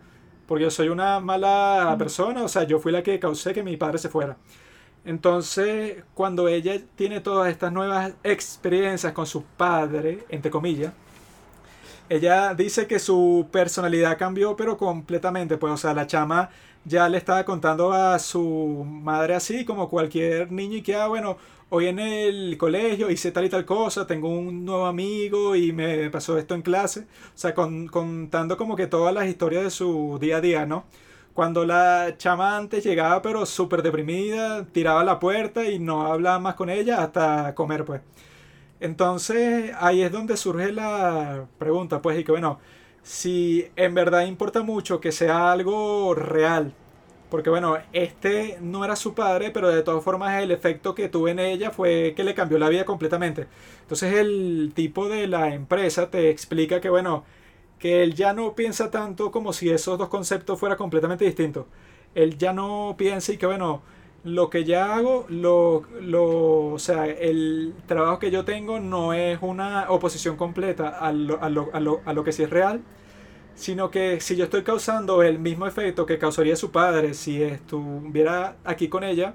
[0.46, 3.76] Porque yo soy una mala persona, o sea, yo fui la que causé que mi
[3.76, 4.36] padre se fuera.
[5.04, 10.92] Entonces, cuando ella tiene todas estas nuevas experiencias con su padre, entre comillas,
[12.08, 15.56] ella dice que su personalidad cambió, pero completamente.
[15.58, 16.50] Pues, o sea, la chama
[16.84, 21.36] ya le estaba contando a su madre así, como cualquier niño, y que, ah, bueno,
[21.70, 26.10] hoy en el colegio hice tal y tal cosa, tengo un nuevo amigo y me
[26.10, 27.00] pasó esto en clase.
[27.02, 30.84] O sea, con- contando como que todas las historias de su día a día, ¿no?
[31.34, 36.54] Cuando la chama antes llegaba pero súper deprimida, tiraba la puerta y no hablaba más
[36.54, 38.00] con ella hasta comer, pues.
[38.80, 42.58] Entonces ahí es donde surge la pregunta, pues, y que bueno,
[43.02, 46.74] si en verdad importa mucho que sea algo real,
[47.30, 51.28] porque bueno, este no era su padre, pero de todas formas el efecto que tuvo
[51.28, 53.46] en ella fue que le cambió la vida completamente.
[53.82, 57.24] Entonces el tipo de la empresa te explica que bueno,
[57.78, 61.66] que él ya no piensa tanto como si esos dos conceptos fueran completamente distintos.
[62.14, 63.82] Él ya no piensa y que bueno,
[64.24, 69.38] lo que ya hago, lo, lo, o sea, el trabajo que yo tengo no es
[69.42, 72.82] una oposición completa a lo, a lo, a lo, a lo que sí es real,
[73.56, 78.56] sino que si yo estoy causando el mismo efecto que causaría su padre si estuviera
[78.64, 79.34] aquí con ella,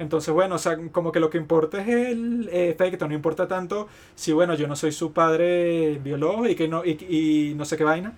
[0.00, 3.88] entonces bueno, o sea, como que lo que importa es el efecto, no importa tanto
[4.16, 6.92] si bueno, yo no soy su padre biológico y, no, y,
[7.52, 8.16] y no sé qué vaina.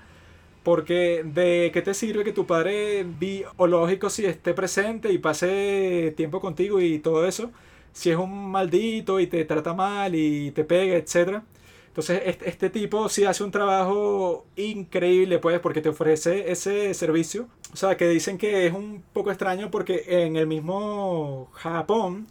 [0.62, 6.40] Porque de qué te sirve que tu padre biológico si esté presente y pase tiempo
[6.40, 7.50] contigo y todo eso,
[7.92, 11.44] si es un maldito y te trata mal y te pega, etcétera.
[11.90, 17.48] Entonces este, este tipo sí hace un trabajo increíble pues porque te ofrece ese servicio.
[17.72, 22.26] O sea que dicen que es un poco extraño porque en el mismo Japón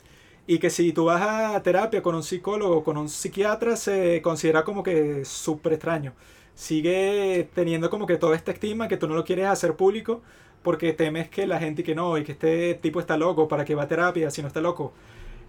[0.47, 4.63] y que si tú vas a terapia con un psicólogo, con un psiquiatra, se considera
[4.63, 6.13] como que súper extraño
[6.59, 10.21] sigue teniendo como que toda esta estima que tú no lo quieres hacer público
[10.61, 13.63] porque temes que la gente y que no, y que este tipo está loco, para
[13.63, 14.91] que va a terapia si no está loco.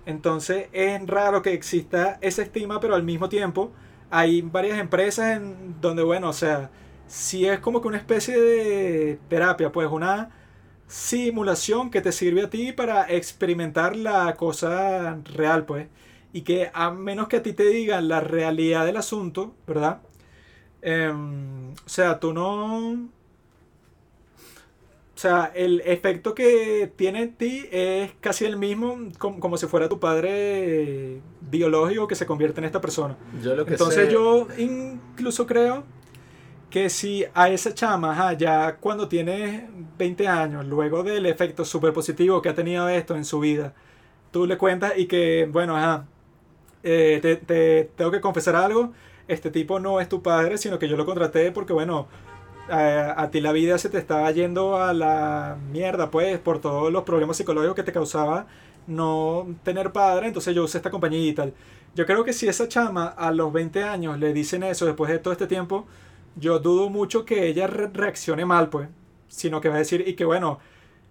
[0.07, 3.73] Entonces es raro que exista esa estima, pero al mismo tiempo
[4.11, 6.71] hay varias empresas en donde, bueno, o sea,
[7.07, 10.31] si es como que una especie de terapia, pues una
[10.89, 15.89] simulación que te sirve a ti para experimentar la cosa real, pues.
[16.33, 20.03] Y que a menos que a ti te digan la realidad del asunto, ¿verdad?
[20.83, 23.09] Em, o sea, tú no...
[25.21, 29.67] O sea, el efecto que tiene en ti es casi el mismo como, como si
[29.67, 33.19] fuera tu padre biológico que se convierte en esta persona.
[33.43, 35.85] Yo lo que Entonces sé- yo incluso creo
[36.71, 39.69] que si a esa chama, ajá, ya cuando tiene
[39.99, 43.75] 20 años, luego del efecto súper positivo que ha tenido esto en su vida,
[44.31, 46.07] tú le cuentas y que, bueno, ajá,
[46.83, 48.95] eh, te, te tengo que confesar algo,
[49.29, 52.09] este tipo no es tu padre, sino que yo lo contraté porque, bueno,
[52.71, 56.93] a, a ti la vida se te estaba yendo a la mierda, pues, por todos
[56.93, 58.47] los problemas psicológicos que te causaba
[58.87, 61.55] no tener padre, entonces yo usé esta compañía y tal.
[61.95, 65.19] Yo creo que si esa chama a los 20 años le dicen eso después de
[65.19, 65.87] todo este tiempo,
[66.37, 68.89] yo dudo mucho que ella re- reaccione mal, pues.
[69.29, 70.59] Sino que va a decir, y que bueno,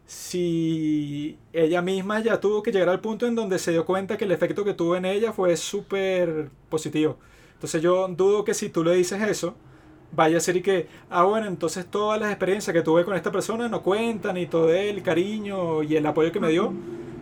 [0.06, 4.26] si ella misma ya tuvo que llegar al punto en donde se dio cuenta que
[4.26, 7.18] el efecto que tuvo en ella fue súper positivo.
[7.54, 9.56] Entonces yo dudo que si tú le dices eso,
[10.12, 13.32] vaya a ser y que, ah, bueno, entonces todas las experiencias que tuve con esta
[13.32, 16.74] persona no cuentan y todo el cariño y el apoyo que me dio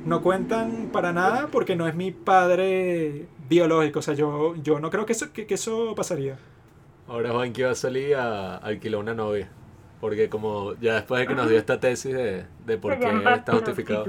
[0.05, 3.99] no cuentan para nada porque no es mi padre biológico.
[3.99, 6.37] O sea, yo, yo no creo que eso, que, que eso pasaría.
[7.07, 9.49] Ahora Juanqui va a salir a alquilar una novia.
[9.99, 13.53] Porque como ya después de que nos dio esta tesis de, de por qué está
[13.53, 14.05] justificado.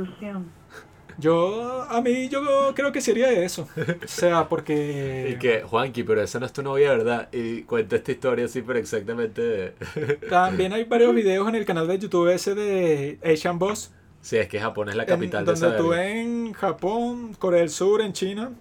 [1.19, 3.69] Yo, a mí, yo creo que sería eso.
[4.05, 5.31] O sea, porque...
[5.35, 7.29] Y que, Juanqui, pero esa no es tu novia, ¿verdad?
[7.33, 9.75] Y cuenta esta historia así, pero exactamente...
[10.31, 13.91] También hay varios videos en el canal de YouTube ese de Asian Boss.
[14.21, 16.21] Sí, es que Japón es la en capital de donde esa tú verga.
[16.21, 18.53] en Japón, Corea del Sur, en China,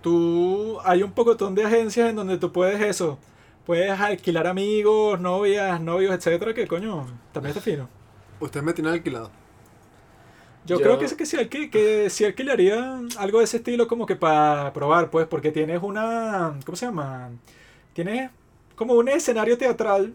[0.00, 3.18] tú hay un pocotón de agencias en donde tú puedes eso,
[3.64, 7.88] puedes alquilar amigos, novias, novios, etcétera, que coño, también está fino.
[8.40, 9.41] Ustedes me tienen alquilado.
[10.64, 14.06] Yo, Yo- creo que, que, sí, alqui- que sí alquilaría algo de ese estilo como
[14.06, 17.30] que para probar, pues, porque tienes una, ¿cómo se llama?
[17.94, 18.30] Tienes
[18.76, 20.14] como un escenario teatral,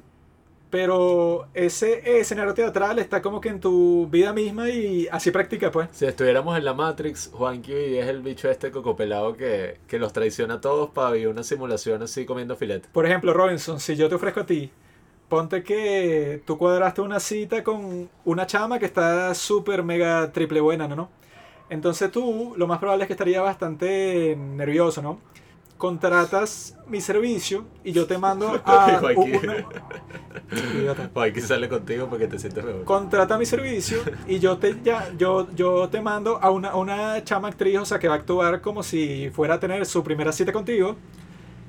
[0.69, 5.89] pero ese escenario teatral está como que en tu vida misma y así practica, pues.
[5.93, 10.55] Si estuviéramos en la Matrix, Juanqui es el bicho este cocopelado que, que los traiciona
[10.55, 12.89] a todos para vivir una simulación así comiendo filete.
[12.91, 14.69] Por ejemplo, Robinson, si yo te ofrezco a ti,
[15.29, 20.87] ponte que tú cuadraste una cita con una chama que está súper mega triple buena,
[20.87, 21.09] ¿no?
[21.69, 25.19] Entonces tú, lo más probable es que estaría bastante nervioso, ¿no?
[25.77, 29.65] Contratas mi servicio y yo te mando a una-
[31.41, 32.83] sale contigo para que te sientas mejor.
[32.85, 37.23] Contrata mi servicio y yo te ya yo yo te mando a una, a una
[37.23, 40.31] chama actriz, o sea, que va a actuar como si fuera a tener su primera
[40.31, 40.95] cita contigo.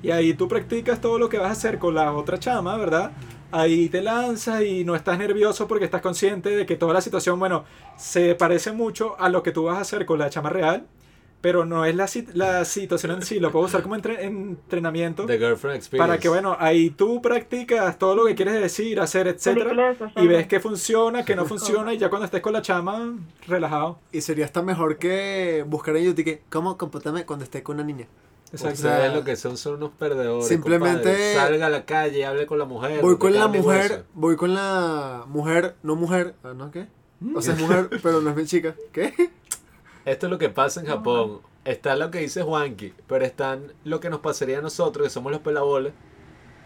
[0.01, 3.11] Y ahí tú practicas todo lo que vas a hacer con la otra chama, ¿verdad?
[3.51, 7.39] Ahí te lanzas y no estás nervioso porque estás consciente de que toda la situación,
[7.39, 7.65] bueno,
[7.97, 10.85] se parece mucho a lo que tú vas a hacer con la chama real,
[11.41, 15.25] pero no es la, la situación en sí, lo puedo usar como entre- entrenamiento.
[15.25, 16.07] The Girlfriend Experience.
[16.07, 19.95] Para que, bueno, ahí tú practicas todo lo que quieres decir, hacer, etcétera.
[20.17, 23.15] Y ves que funciona, que no funciona, y ya cuando estés con la chama,
[23.47, 23.97] relajado.
[24.11, 27.85] Y sería hasta mejor que buscar en YouTube que cómo comportarme cuando esté con una
[27.85, 28.05] niña.
[28.51, 28.73] Exacto.
[28.75, 30.47] Ustedes O sea, lo que son son unos perdedores.
[30.47, 31.33] simplemente- compadre.
[31.35, 33.01] Salga a la calle, hable con la mujer.
[33.01, 34.03] Voy con la mujer, hueso.
[34.13, 36.87] voy con la mujer, no mujer, ah, ¿no qué?
[37.35, 38.75] O sea, es mujer, pero no es mi chica.
[38.91, 39.13] ¿Qué?
[40.05, 41.41] Esto es lo que pasa en Japón.
[41.65, 45.31] Está lo que dice Juanqui, pero están lo que nos pasaría a nosotros, que somos
[45.31, 45.93] los pelabolas,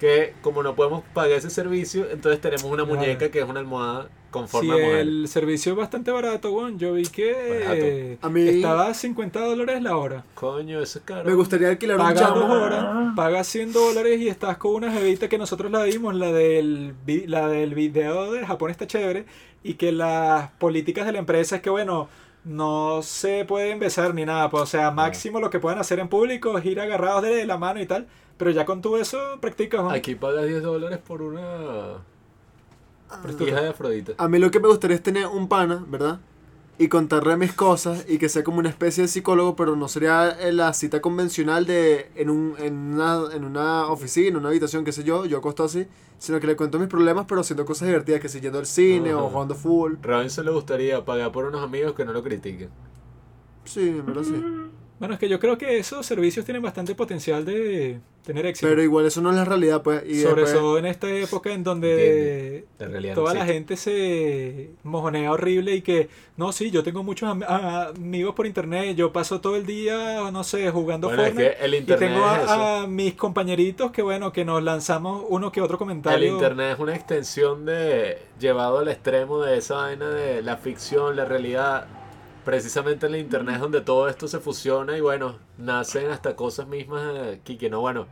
[0.04, 3.00] que como no podemos pagar ese servicio, entonces tenemos una Claro.
[3.00, 5.00] muñeca que es una almohada con forma de mujer.
[5.00, 9.82] el servicio es bastante barato, bueno, yo vi que A mí- estaba a 50 dólares
[9.82, 10.26] la hora.
[10.36, 11.24] Coño, eso es caro.
[11.30, 12.86] Me gustaría alquilar un Pagas dos horas,
[13.16, 17.28] pagas 100 dólares y estás con una jevita que nosotros la vimos, la del, vi-
[17.28, 19.26] la del video de Japón está chévere,
[19.64, 22.10] y que las políticas de la empresa es que, bueno,
[22.44, 26.10] no se pueden besar ni nada, pues, o sea, máximo lo que pueden hacer en
[26.10, 28.08] público es ir agarrados de la mano y tal,
[28.44, 29.82] pero ya con todo eso practicas.
[29.82, 29.90] ¿no?
[29.90, 32.04] Aquí pagas 10 dólares por una
[33.40, 34.14] hija de Afrodita.
[34.18, 36.20] A mí lo que me gustaría es tener un pana, ¿verdad?
[36.78, 40.32] Y contarle mis cosas y que sea como una especie de psicólogo, pero no sería
[40.42, 44.84] eh, la cita convencional de en, un, en, una, en una oficina, en una habitación,
[44.84, 45.88] qué sé yo, yo acostado así,
[46.18, 49.14] sino que le cuento mis problemas, pero haciendo cosas divertidas, que si yendo al cine
[49.14, 50.00] o jugando fútbol.
[50.02, 52.68] Robinson le gustaría pagar por unos amigos que no lo critiquen.
[53.64, 54.44] Sí, en verdad sí.
[55.00, 58.70] Bueno, es que yo creo que esos servicios tienen bastante potencial de tener éxito.
[58.70, 60.02] Pero igual eso no es la realidad, pues.
[60.08, 63.76] Y Sobre después- todo en esta época en donde La realidad no toda la gente
[63.76, 66.08] se mojonea horrible y que,
[66.38, 70.44] no, sí, yo tengo muchos am- amigos por internet, yo paso todo el día, no
[70.44, 71.58] sé, jugando Bueno, es Fortnite.
[71.58, 72.52] que el y internet tengo es eso.
[72.52, 76.34] a, a mis compañeritos que, bueno, que nos lanzamos uno que otro El comentario.
[76.34, 81.26] internet es una extensión de llevado al extremo de esa vaina de la ficción, la
[81.26, 81.88] realidad.
[82.46, 86.68] Precisamente en el internet es donde todo esto se fusiona y bueno, nacen hasta cosas
[86.68, 87.04] mismas
[87.40, 88.08] aquí que no, bueno,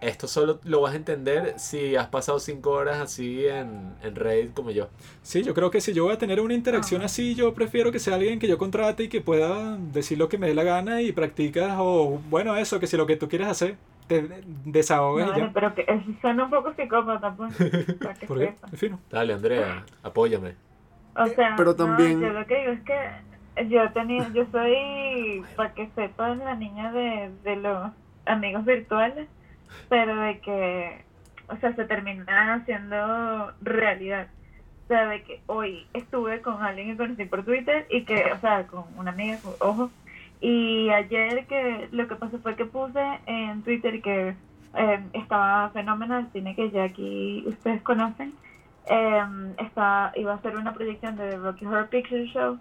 [0.00, 4.52] esto solo lo vas a entender si has pasado cinco horas así en, en Reddit
[4.54, 4.88] como yo.
[5.22, 7.98] Sí, yo creo que si yo voy a tener una interacción así, yo prefiero que
[8.00, 11.02] sea alguien que yo contrate y que pueda decir lo que me dé la gana
[11.02, 13.76] y practicas, o bueno, eso, que si lo que tú quieres hacer
[14.08, 15.50] te y Vale, ya.
[15.54, 15.86] pero que
[16.20, 17.54] suena un poco psicópata, pues.
[18.26, 18.68] Porque, sepa.
[18.72, 18.98] en fin.
[19.10, 20.54] Dale, Andrea, apóyame.
[21.16, 22.94] O sea, pero no, también- yo lo que digo es que
[23.68, 27.92] yo tenía, yo soy, para que sepan, la niña de, de los
[28.26, 29.28] amigos virtuales,
[29.88, 31.04] pero de que,
[31.48, 34.28] o sea, se termina haciendo realidad.
[34.84, 38.40] O sea, de que hoy estuve con alguien que conocí por Twitter y que, o
[38.40, 39.90] sea, con una amiga, ojo,
[40.40, 44.34] y ayer que lo que pasó fue que puse en Twitter que
[44.74, 48.34] eh, estaba fenomenal, cine que ya aquí ustedes conocen,
[48.86, 49.22] eh,
[49.58, 52.58] está, iba a hacer una proyección de Rocky Horror Picture Show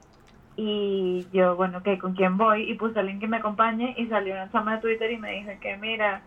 [0.55, 2.69] y yo, bueno, ok, ¿con quién voy?
[2.69, 5.31] Y puse a alguien que me acompañe y salió una chama de Twitter y me
[5.31, 6.21] dijo que mira,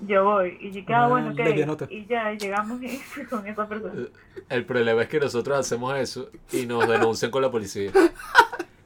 [0.00, 0.56] yo voy.
[0.60, 1.38] Y yo, que, ah, bueno, ok.
[1.38, 1.86] lesbianota.
[1.90, 2.98] Y ya, llegamos y
[3.30, 3.94] con esa persona.
[4.48, 7.90] El problema es que nosotros hacemos eso y nos denuncian con la policía.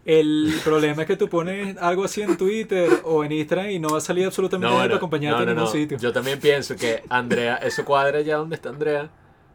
[0.05, 3.91] El problema es que tú pones algo así en Twitter o en Instagram y no
[3.91, 5.71] va a salir absolutamente No, nadie bueno, para acompañarte no, no, en ningún no.
[5.71, 5.99] sitio.
[5.99, 9.11] Yo también pienso que Andrea, eso cuadra ya donde está Andrea.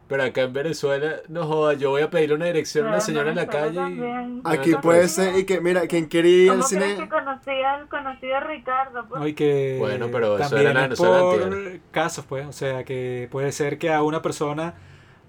[0.08, 3.30] Pero acá en Venezuela, no joda, yo voy a pedirle una dirección a una señora
[3.30, 4.40] en la calle y...
[4.44, 7.02] Aquí puede ser, y que, mira, quien quería ir al ¿Cómo crees cine.
[7.02, 9.04] que conocí al conocí a Ricardo?
[9.08, 9.20] Pues?
[9.20, 12.46] No, que Bueno, pero eso también era la por casos, pues.
[12.46, 14.74] O sea, que puede ser que a una persona,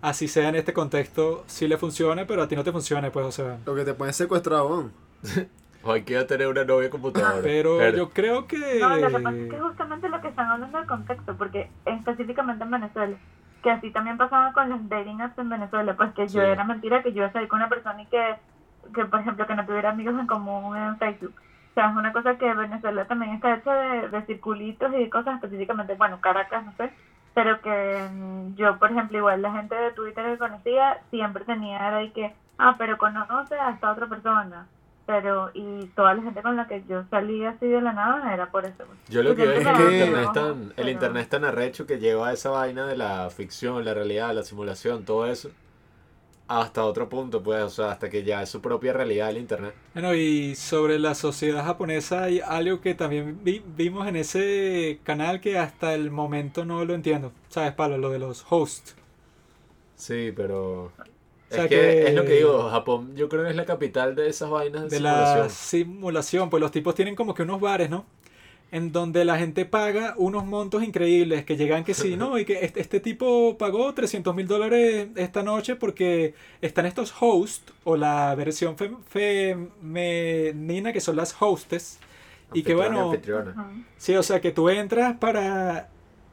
[0.04, 3.26] así sea en este contexto, sí le funcione, pero a ti no te funcione, pues.
[3.26, 4.92] O sea, Lo que te pueden secuestrar, weón.
[5.84, 7.40] O hay que ir a tener una novia computadora.
[7.42, 8.58] pero Pero- yo creo que...
[8.80, 12.64] No, lo que pasa es que justamente lo que están hablando del contexto, porque específicamente
[12.66, 13.18] en Venezuela,
[13.68, 17.04] que así también pasaba con los dating apps en Venezuela, pues que yo era mentira
[17.04, 18.36] que yo iba a salir con una persona y que,
[18.96, 21.34] que, por ejemplo, que no tuviera amigos en común en Facebook.
[21.36, 25.10] O sea, es una cosa que Venezuela también está hecha de, de circulitos y de
[25.10, 26.94] cosas específicamente, bueno, Caracas, no sé,
[27.34, 31.90] pero que mm, yo, por ejemplo, igual la gente de Twitter que conocía siempre tenía
[31.90, 34.66] era de que, ah, pero conoce a esta otra persona.
[35.08, 38.52] Pero, y toda la gente con la que yo salí así de la nada era
[38.52, 38.84] por eso.
[39.08, 41.30] Yo lo Y que veo es que el internet, es tan, el pero- internet es
[41.30, 45.26] tan arrecho que lleva a esa vaina de la ficción, la realidad, la simulación, todo
[45.26, 45.50] eso,
[46.50, 49.74] hasta otro punto, pues, o sea, hasta que ya es su propia realidad el internet.
[49.94, 55.40] Bueno, y sobre la sociedad japonesa hay algo que también vi- vimos en ese canal
[55.42, 57.32] que hasta el momento no lo entiendo.
[57.50, 57.98] ¿Sabes, Pablo?
[57.98, 58.96] Lo de los hosts.
[59.96, 60.92] Sí, pero...
[61.50, 64.16] Es sea que, que- es lo que digo, Japón yo creo que es la capital
[64.16, 65.40] de esas vainas de, de simulación.
[65.44, 68.06] la simulación, pues los tipos tienen como que unos bares, ¿no?
[68.70, 72.38] En donde la gente paga unos montos increíbles, que llegan que sí, ¿no?
[72.40, 77.72] Y que este, este tipo pagó 300 mil dólares esta noche porque están estos hosts,
[77.86, 82.00] o la versión fem- femenina, que son las hostes.
[82.54, 83.12] Y que bueno.
[83.98, 85.90] Sí, o sea que tú entras para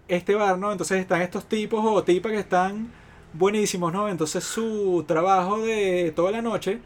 [0.09, 0.73] este bar, ¿no?
[0.73, 2.91] Entonces están estos tipos o tipas que están
[3.35, 4.09] buenísimos, ¿no?
[4.09, 6.81] Entonces su trabajo de toda la noche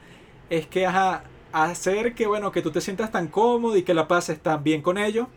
[0.50, 4.08] es que ajá, hacer que, bueno, que tú te sientas tan cómodo y que la
[4.08, 5.28] pases tan bien con ellos,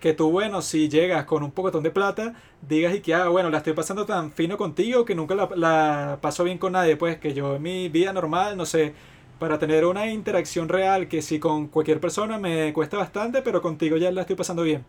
[0.00, 3.50] que tú, bueno, si llegas con un pocotón de plata, digas y que, ah, bueno,
[3.50, 7.18] la estoy pasando tan fino contigo que nunca la, la paso bien con nadie, pues
[7.18, 8.94] que yo en mi vida normal, no sé,
[9.38, 13.96] para tener una interacción real que si con cualquier persona me cuesta bastante, pero contigo
[13.96, 14.84] ya la estoy pasando bien.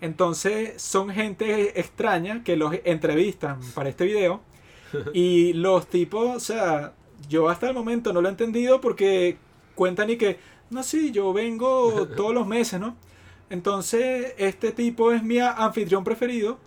[0.00, 4.40] Entonces son gente extraña que los entrevistan para este video
[5.14, 6.92] y los tipos, o sea,
[7.28, 9.36] yo hasta el momento no lo he entendido porque
[9.74, 10.38] cuentan y que,
[10.70, 12.96] no, sí, yo vengo todos los meses, ¿no?
[13.50, 16.58] Entonces este tipo es mi anfitrión preferido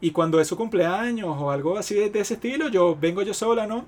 [0.00, 3.34] y cuando es su cumpleaños o algo así de, de ese estilo, yo vengo yo
[3.34, 3.84] sola, ¿no?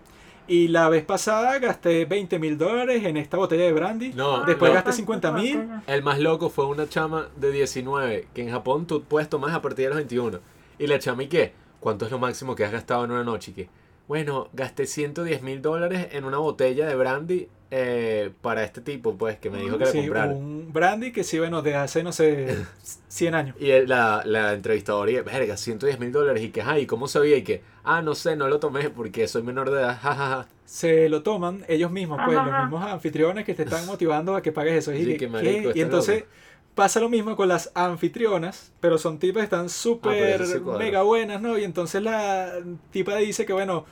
[0.48, 4.12] Y la vez pasada gasté 20 mil dólares en esta botella de brandy.
[4.12, 4.74] No, Después no.
[4.82, 5.82] gasté 50.000.
[5.86, 9.62] El más loco fue una chama de 19, que en Japón tú puedes tomar a
[9.62, 10.40] partir de los 21.
[10.80, 11.52] Y la chama, ¿y qué?
[11.78, 13.52] ¿Cuánto es lo máximo que has gastado en una noche?
[13.52, 13.68] ¿Y qué?
[14.08, 19.38] Bueno, gasté 110 mil dólares en una botella de brandy eh, para este tipo, pues,
[19.38, 20.32] que me dijo que la Sí, comprara.
[20.32, 22.54] un brandy que sí, bueno, de hace, no sé,
[23.08, 23.56] 100 años.
[23.58, 26.42] Y el- la, la entrevistadora, y, verga, 110 mil dólares.
[26.42, 27.36] Y que, ay, ¿cómo sabía?
[27.38, 29.98] Y que, ah, no sé, no lo tomé porque soy menor de edad.
[30.02, 30.48] jajaja.
[30.66, 32.62] Se lo toman ellos mismos, pues, Ajá, los ajá.
[32.64, 34.92] mismos anfitriones que te están motivando a que pagues eso.
[34.92, 36.30] Y, Sí, que, que marico, y entonces loco.
[36.74, 40.78] Pasa lo mismo con las anfitrionas, pero son tipas que están súper Ah, cuadra.
[40.84, 41.58] mega buenas, ¿no?
[41.58, 42.52] Y entonces la
[42.90, 43.84] tipa dice que, bueno,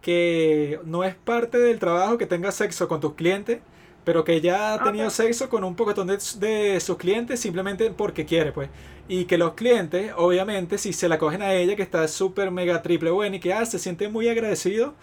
[0.00, 3.60] que no es parte del trabajo que tengas sexo con tus clientes,
[4.04, 5.12] pero que ella ha tenido Ok.
[5.12, 8.68] sexo con un pocotón de, de sus clientes simplemente porque quiere, pues.
[9.08, 12.82] Y que los clientes, obviamente, si se la cogen a ella, que está súper mega
[12.82, 14.94] triple buena y que ah, se siente muy agradecido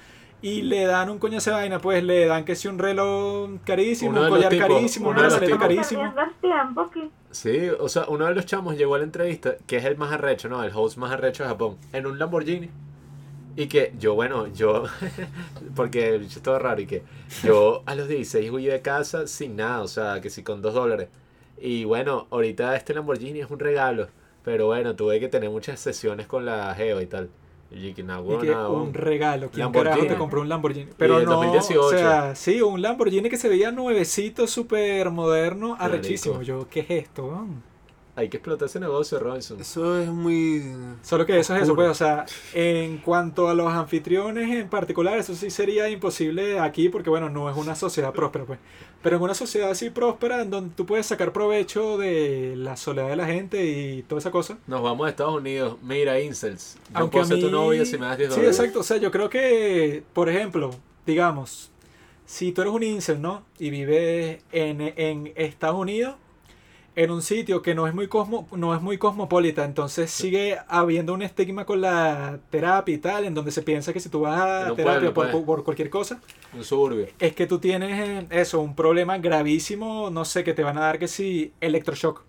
[0.42, 4.12] y le dan un coño de vaina, pues le dan que si un reloj carísimo,
[4.12, 6.02] Uno un collar tipos- carísimo, una tipos- carísimo.
[6.42, 6.90] tiempo.
[7.32, 10.12] Sí, o sea, uno de los chamos llegó a la entrevista, que es el más
[10.12, 10.64] arrecho, ¿no?
[10.64, 12.72] El host más arrecho de Japón, en un Lamborghini.
[13.56, 14.86] Y que yo, bueno, yo,
[15.76, 17.04] porque el bicho es todo raro, y que
[17.44, 20.74] yo a los 16 huí de casa sin nada, o sea, que sí con dos
[20.74, 21.10] dólares.
[21.58, 24.10] Y bueno, ahorita este Lamborghini es un regalo,
[24.44, 27.30] Pero bueno, tuve que tener muchas sesiones con la Geo y tal.
[27.72, 28.82] Y dije, "Nah, Y huevón, que nah, huevón".
[28.88, 29.50] un regalo.
[29.52, 30.90] ¿Quién carajo te compró un Lamborghini?
[30.98, 31.80] Pero no, 2018.
[31.86, 36.42] o sea, sí, un Lamborghini que se veía nuevecito, súper moderno, arrechísimo.
[36.42, 37.46] Yo, ¿qué es esto?
[38.16, 39.62] Hay que explotar ese negocio, Robinson.
[39.62, 40.62] Eso es muy.
[41.04, 45.18] Solo que eso es eso, pues, o sea, en cuanto a los anfitriones en particular,
[45.18, 48.60] eso sí sería imposible aquí porque, bueno, no es una sociedad próspera, pues.
[49.02, 53.08] Pero en una sociedad así próspera, en donde tú puedes sacar provecho de la soledad
[53.08, 54.58] de la gente y toda esa cosa.
[54.68, 55.78] Nos vamos a Estados Unidos.
[55.82, 56.76] Mira, Incels.
[56.90, 58.60] Yo Aunque puedo a ser tu novia si me das 10 Sí, dólares.
[58.60, 58.80] exacto.
[58.82, 60.72] O sea, yo creo que, por ejemplo,
[61.06, 61.72] digamos,
[62.26, 63.44] si tú eres un incel, ¿no?
[63.58, 66.16] Y vives en, en Estados Unidos,
[67.00, 71.14] en un sitio que no es muy cosmo, no es muy cosmopolita, entonces sigue habiendo
[71.14, 74.38] un estigma con la terapia y tal, en donde se piensa que si tú vas
[74.38, 75.44] a terapia pueblo, por, pues.
[75.46, 76.20] por cualquier cosa,
[76.54, 77.08] Un suburbio.
[77.18, 80.82] es que tú tienes eh, eso, un problema gravísimo, no sé, que te van a
[80.82, 82.22] dar que si electroshock.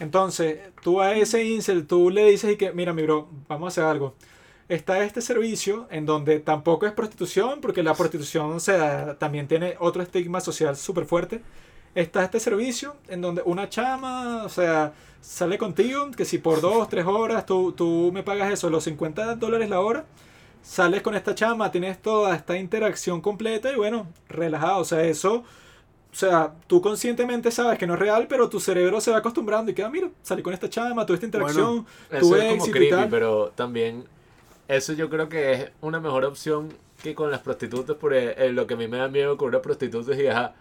[0.00, 3.68] Entonces, tú a ese incel, tú le dices y que, mira, mi bro, vamos a
[3.68, 4.14] hacer algo.
[4.68, 9.76] Está este servicio en donde tampoco es prostitución, porque la prostitución, o sea, también tiene
[9.78, 11.40] otro estigma social súper fuerte.
[11.98, 16.88] Está este servicio en donde una chama, o sea, sale contigo, que si por dos,
[16.88, 20.04] tres horas tú, tú me pagas eso, los 50 dólares la hora,
[20.62, 25.38] sales con esta chama, tienes toda esta interacción completa y bueno, relajado, o sea, eso,
[26.12, 29.72] o sea, tú conscientemente sabes que no es real, pero tu cerebro se va acostumbrando
[29.72, 32.70] y queda, mira, salí con esta chama, tuve esta interacción, Eso tuve es como y
[32.70, 33.08] creepy, tal.
[33.08, 34.04] pero también
[34.68, 36.72] eso yo creo que es una mejor opción
[37.02, 39.60] que con las prostitutas, porque eh, lo que a mí me da miedo con una
[39.62, 40.54] prostituta es, y, ajá,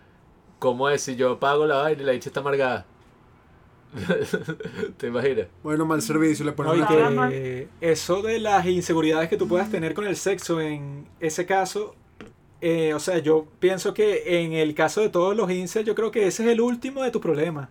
[0.60, 2.86] ¿cómo es si yo pago la vaina y la dicha está amargada?
[4.98, 5.48] ¿Te imaginas?
[5.64, 9.70] Bueno, mal servicio, le No, ponen Nada que eso de las inseguridades que tú puedas
[9.70, 11.96] tener con el sexo en ese caso,
[12.62, 16.12] eh, o sea, yo pienso que en el caso de todos los incels, yo creo
[16.12, 17.70] que ese es el último de tus problemas.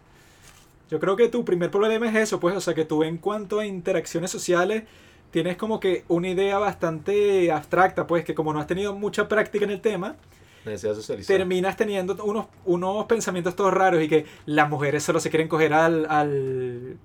[0.91, 3.59] Yo creo que tu primer problema es eso, pues, o sea, que tú en cuanto
[3.59, 4.85] a interacciones sociales
[5.33, 9.65] tienes como que una idea bastante abstracta, pues, que como no has tenido mucha práctica
[9.65, 10.17] en el tema,
[10.67, 11.37] Necesidad socializar.
[11.37, 15.73] terminas teniendo unos, unos pensamientos todos raros y que las mujeres solo se quieren coger
[15.73, 16.07] al...
[16.11, 16.99] al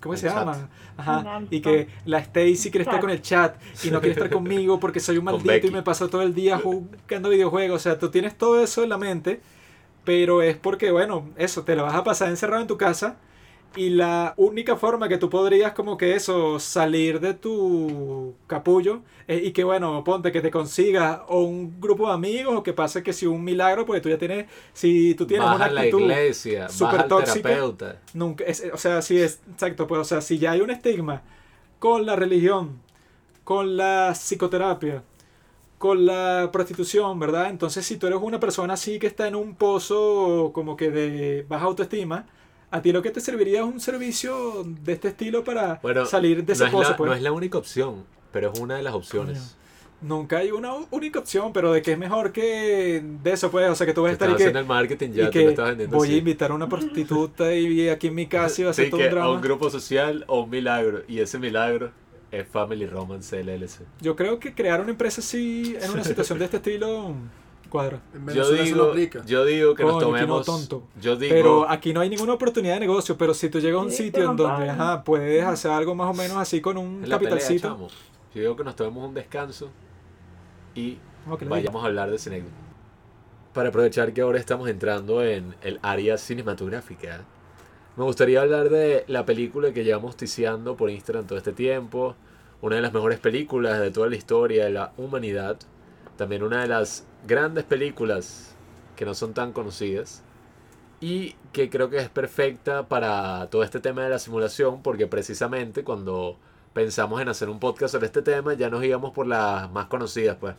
[0.00, 0.36] ¿Cómo se chat.
[0.36, 0.68] llama?
[0.96, 1.42] Ajá.
[1.50, 5.00] Y que la Stacy quiere estar con el chat y no quiere estar conmigo porque
[5.00, 7.76] soy un maldito y me paso todo el día jugando videojuegos.
[7.76, 9.40] O sea, tú tienes todo eso en la mente,
[10.04, 13.16] pero es porque, bueno, eso, te la vas a pasar encerrado en tu casa
[13.76, 19.40] y la única forma que tú podrías como que eso, salir de tu capullo eh,
[19.44, 23.02] y que bueno, ponte que te consigas o un grupo de amigos o que pase
[23.02, 25.80] que si un milagro, porque tú ya tienes, si tú tienes Baja una a la
[25.82, 27.48] actitud iglesia, súper baja tóxica.
[27.48, 27.98] terapeuta.
[28.14, 31.22] Nunca, es- o sea, sí es, exacto, pues, o sea, si ya hay un estigma
[31.78, 32.80] con la religión,
[33.44, 35.02] con la psicoterapia,
[35.78, 37.50] con la prostitución, ¿verdad?
[37.50, 41.46] Entonces, si tú eres una persona así que está en un pozo como que de
[41.48, 42.26] baja autoestima,
[42.70, 46.44] a ti lo que te serviría es un servicio de este estilo para Bueno, salir
[46.44, 47.08] de ese no, es pozo, la, pues.
[47.10, 49.54] no es la única opción, pero es una de las opciones.
[50.00, 53.74] Nunca hay una única opción, pero de que es mejor que de eso, pues, o
[53.74, 55.70] sea, que tú vas a estar estás y que, el marketing ya, y que estás
[55.70, 56.14] vendiendo voy así.
[56.14, 58.90] a invitar a una prostituta y aquí en mi casa y va a ser Sí,
[58.92, 59.26] todo que un drama.
[59.26, 61.02] a un grupo social o un milagro.
[61.08, 61.90] Y ese milagro
[62.30, 63.80] es Family Romance LLC.
[64.00, 67.14] Yo creo que crear una empresa así en una situación de este estilo
[67.68, 68.00] cuadra.
[68.14, 69.24] En Yo digo, aplica.
[69.24, 70.46] yo digo que nos Coño, aquí no, tomemos.
[70.46, 70.82] tonto.
[71.00, 71.34] Yo digo.
[71.34, 74.04] Pero aquí no hay ninguna oportunidad de negocio, pero si tú llegas a un Sí,
[74.04, 77.68] sitio en donde ajá, puedes hacer algo más o menos así con un pelea, capitalcito.
[77.68, 77.88] chamo.
[78.34, 79.70] Yo digo que nos tomemos un descanso
[80.74, 80.98] y
[81.48, 82.44] vayamos a hablar de cine.
[83.52, 87.22] Para aprovechar que ahora estamos entrando en el área cinematográfica,
[87.96, 92.14] me gustaría hablar de la película que llevamos ticiando por Instagram todo este tiempo.
[92.60, 95.56] Una de las mejores películas de toda la historia de la humanidad.
[96.16, 98.54] También una de las grandes películas
[98.96, 100.22] que no son tan conocidas.
[101.00, 105.84] Y que creo que es perfecta para todo este tema de la simulación, porque precisamente
[105.84, 106.36] cuando
[106.72, 110.36] pensamos en hacer un podcast sobre este tema, ya nos íbamos por las más conocidas,
[110.40, 110.56] pues.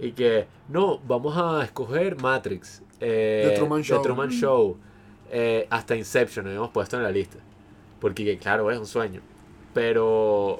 [0.00, 4.02] Y que, no, vamos a escoger Matrix, eh, The Truman Show.
[4.02, 4.76] Truman Show,
[5.30, 7.38] eh, hasta Inception, lo habíamos puesto en la lista.
[8.00, 9.20] Porque, que, claro, es un sueño.
[9.72, 10.58] Pero,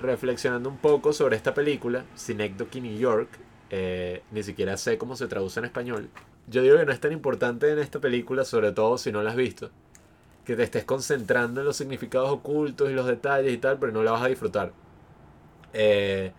[0.00, 3.28] reflexionando un poco sobre esta película, Synecdoche New York,
[3.74, 6.10] eh, ni siquiera sé cómo se traduce en español.
[6.46, 9.30] Yo digo que no es tan importante en esta película, sobre todo si no la
[9.30, 9.70] has visto,
[10.44, 14.02] que te estés concentrando en los significados ocultos y los detalles y tal, pero no
[14.02, 14.72] la vas a disfrutar.
[15.72, 16.32] Eh,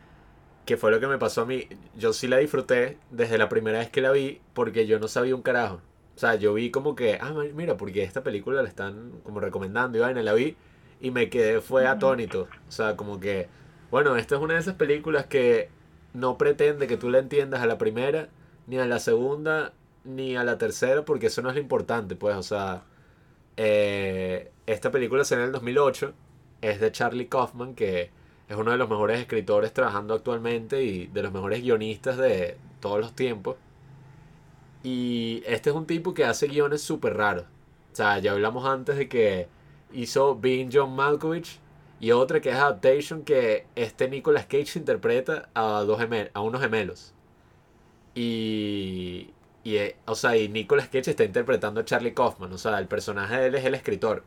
[0.65, 1.68] que fue lo que me pasó a mí.
[1.97, 5.35] Yo sí la disfruté desde la primera vez que la vi porque yo no sabía
[5.35, 5.81] un carajo.
[6.15, 9.97] O sea, yo vi como que, ah, mira, porque esta película la están como recomendando
[9.97, 10.55] y vaina, la vi
[11.01, 12.47] y me quedé, fue atónito.
[12.69, 13.47] O sea, como que,
[13.89, 15.69] bueno, esta es una de esas películas que
[16.14, 18.30] no pretende que tú la entiendas a la primera,
[18.68, 19.73] ni a la segunda,
[20.03, 22.84] ni a la tercera, porque eso no es lo importante, pues, o sea,
[23.57, 26.14] eh, esta película salió en el 2008
[26.64, 28.10] es de Charlie Kaufman, que
[28.48, 32.99] es uno de los mejores escritores trabajando actualmente y de los mejores guionistas de todos
[32.99, 33.57] los tiempos.
[34.84, 37.45] Y este es un tipo que hace guiones súper raros.
[37.91, 39.48] O sea, ya hablamos antes de que
[39.94, 41.60] hizo Being John Malkovich
[42.04, 46.60] y otra que es Adaptation que este Nicolas Cage interpreta a, dos gemel- a unos
[46.62, 47.14] gemelos.
[48.14, 49.30] Y,
[49.64, 52.52] y, o sea, y Nicolas Cage está interpretando a Charlie Kaufman.
[52.52, 54.26] O sea, el personaje de él es el escritor.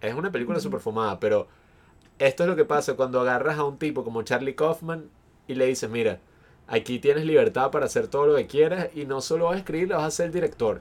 [0.00, 0.62] Es una película Ujú.
[0.62, 1.48] súper fumada, pero
[2.20, 5.10] esto es lo que pasa cuando agarras a un tipo como Charlie Kaufman
[5.48, 6.20] y le dices, mira,
[6.68, 9.88] aquí tienes libertad para hacer todo lo que quieras y no solo vas a escribir,
[9.88, 10.80] vas a ser el director.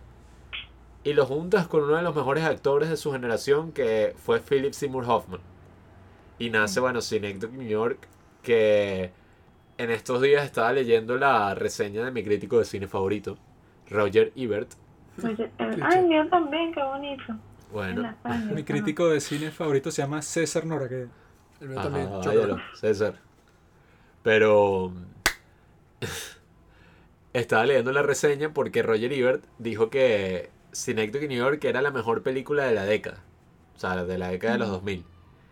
[1.03, 4.73] Y lo juntas con uno de los mejores actores de su generación que fue Philip
[4.73, 5.41] Seymour Hoffman.
[6.39, 8.07] Y nace, bueno, Synecdoche New York,
[8.41, 9.11] que
[9.77, 13.37] en estos días estaba leyendo la reseña de mi crítico de cine favorito,
[13.89, 14.73] Roger Ebert.
[15.57, 17.23] Ay, yo también, qué bonito.
[17.31, 17.39] En
[17.71, 18.15] Bueno,
[18.53, 21.09] Mi crítico de cine favorito se llama César Noragueda.
[21.59, 22.09] El mío Ajá, también.
[22.09, 22.57] váyalo.
[22.73, 23.15] César.
[24.23, 24.93] Pero
[27.33, 32.23] estaba leyendo la reseña porque Roger Ebert dijo que Synecdoche New York era la mejor
[32.23, 33.23] película de la década.
[33.75, 35.05] O sea, de la década de los 2000.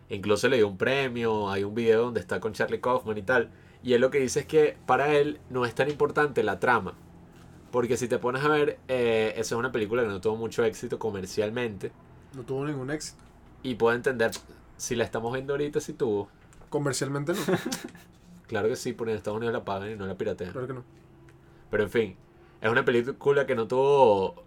[0.10, 3.52] Incluso le dio un premio, hay un video donde está con Charlie Kaufman y tal.
[3.84, 6.94] Y él lo que dice es que para él no es tan importante la trama.
[7.72, 10.64] Porque si te pones a ver, eh, esa es una película que no tuvo mucho
[10.64, 11.92] éxito comercialmente.
[12.34, 13.22] No tuvo ningún éxito.
[13.64, 14.32] Y puedo entender,
[14.78, 16.30] si la estamos viendo ahorita, si tuvo.
[16.70, 17.40] Comercialmente no.
[18.48, 20.54] Claro que sí, porque en Estados Unidos la pagan y no la piratean.
[20.54, 20.84] claro que no.
[21.70, 22.16] Pero en fin,
[22.62, 24.44] es una película que no tuvo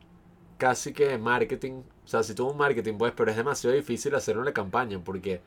[0.56, 1.82] casi que marketing.
[2.10, 5.40] O sea, sí tuvo un marketing, pues, pero es demasiado difícil hacer una campaña porque,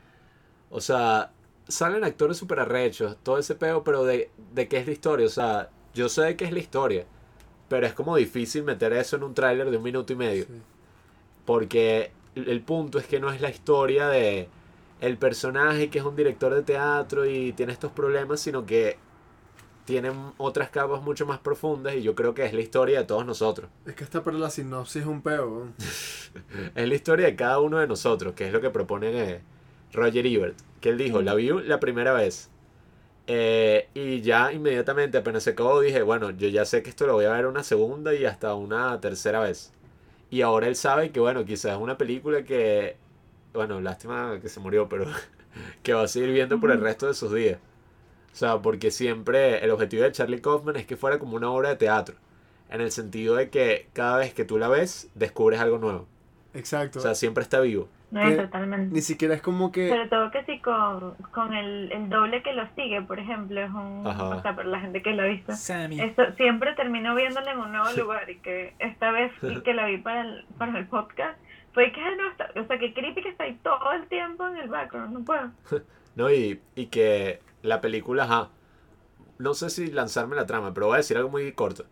[0.70, 1.30] o sea,
[1.68, 5.26] salen actores súper arrechos, todo ese peo, pero de, de qué es la historia.
[5.26, 7.04] O sea, yo sé de qué es la historia,
[7.68, 10.44] pero es como difícil meter eso en un tráiler de un minuto y medio.
[10.46, 10.52] Sí.
[11.44, 14.48] Porque el punto es que no es la historia de
[15.02, 18.96] el personaje que es un director de teatro y tiene estos problemas, sino que
[19.84, 23.26] tienen otras capas mucho más profundas y yo creo que es la historia de todos
[23.26, 23.70] nosotros.
[23.86, 25.68] Es que esta para la sinopsis es un peo.
[26.74, 29.42] Es la historia de cada uno de nosotros, que es lo que propone eh,
[29.92, 32.50] Roger Ebert, que él dijo, la vi la primera vez.
[33.26, 37.14] eh, y ya inmediatamente apenas se acabó dije, bueno, yo ya sé que esto lo
[37.14, 39.72] voy a ver una segunda y hasta una tercera vez.
[40.30, 42.98] Y ahora él sabe que, bueno, quizás es una película que,
[43.54, 45.06] bueno, lástima que se murió, pero
[45.82, 47.60] que va a seguir viendo por el resto de sus días.
[48.34, 51.68] O sea, porque siempre el objetivo de Charlie Kaufman es que fuera como una obra
[51.68, 52.16] de teatro.
[52.68, 56.08] En el sentido de que cada vez que tú la ves, descubres algo nuevo.
[56.52, 56.98] Exacto.
[56.98, 57.88] O sea, siempre está vivo.
[58.10, 58.92] No, que- totalmente.
[58.92, 59.88] Ni siquiera es como que.
[59.88, 63.70] Sobre todo que sí con, con el, el doble que lo sigue, por ejemplo, es
[63.70, 64.04] un...
[64.04, 64.24] Ajá.
[64.30, 65.52] O sea, para la gente que lo ha visto.
[65.52, 66.00] Sammy.
[66.00, 69.86] Esto, siempre termino viéndola en un nuevo lugar y que esta vez sí que la
[69.86, 71.38] vi para el, para el podcast
[71.72, 74.56] fue que no está, o sea que creepy que está ahí todo el tiempo en
[74.56, 75.50] el background, no puedo.
[76.16, 76.30] ¿No?
[76.32, 78.50] Y, y que la película, ajá.
[79.38, 81.86] No sé si lanzarme la trama, pero voy a decir algo muy corto.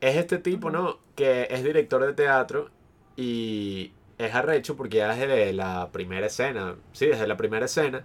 [0.00, 0.98] Es este tipo, ¿no?
[1.14, 2.70] Que es director de teatro
[3.16, 8.02] y es arrecho porque ya desde la primera escena, sí, desde la primera escena,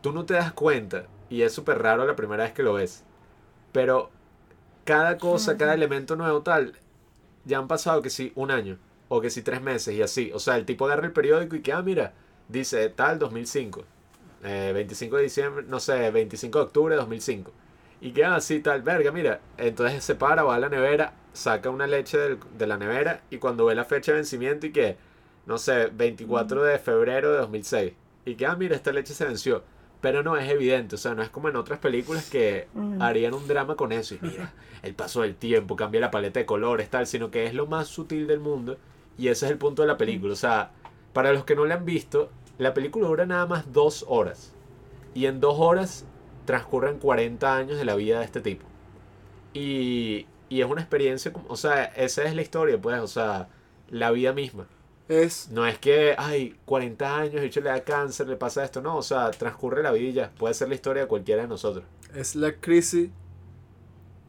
[0.00, 3.04] tú no te das cuenta y es súper raro la primera vez que lo ves.
[3.72, 4.10] Pero
[4.84, 6.74] cada cosa, cada elemento nuevo tal,
[7.44, 8.78] ya han pasado que sí, un año
[9.08, 10.32] o que sí tres meses y así.
[10.34, 12.14] O sea, el tipo agarra el periódico y que, ah, mira,
[12.48, 13.84] dice tal 2005.
[14.42, 17.52] Eh, 25 de diciembre, no sé, 25 de octubre de 2005.
[18.00, 19.40] Y que así tal, verga, mira.
[19.58, 23.38] Entonces se para, va a la nevera, saca una leche del- de la nevera y
[23.38, 24.96] cuando ve la fecha de vencimiento y que,
[25.46, 27.92] no sé, 24 de febrero de 2006.
[28.24, 29.62] Y que, ah, mira, esta leche se venció.
[30.00, 32.66] Pero no es evidente, o sea, no es como en otras películas que
[33.00, 34.16] harían un drama con eso.
[34.16, 34.52] Y mira,
[34.82, 37.86] el paso del tiempo, cambia la paleta de colores, tal, sino que es lo más
[37.86, 38.78] sutil del mundo.
[39.16, 40.32] Y ese es el punto de la película.
[40.32, 40.72] O sea,
[41.12, 44.52] para los que no la han visto, la película dura nada más dos horas.
[45.14, 46.04] Y en dos horas
[46.46, 48.64] transcurren 40 años de la vida de este tipo.
[49.52, 53.48] Y, y es una experiencia, como- o sea, esa es la historia, pues, o sea,
[53.90, 54.66] la vida misma.
[55.08, 55.50] Es.
[55.50, 58.96] No es que, ay, 40 años, el hecho le da cáncer, le pasa esto, no,
[58.96, 60.30] o sea, transcurre la vida y ya.
[60.30, 61.84] Puede ser la historia de cualquiera de nosotros.
[62.14, 63.10] Es la crisis.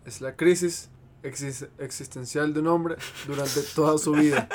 [0.05, 0.89] Es la crisis
[1.23, 2.95] exis- existencial de un hombre
[3.27, 4.47] durante toda su vida.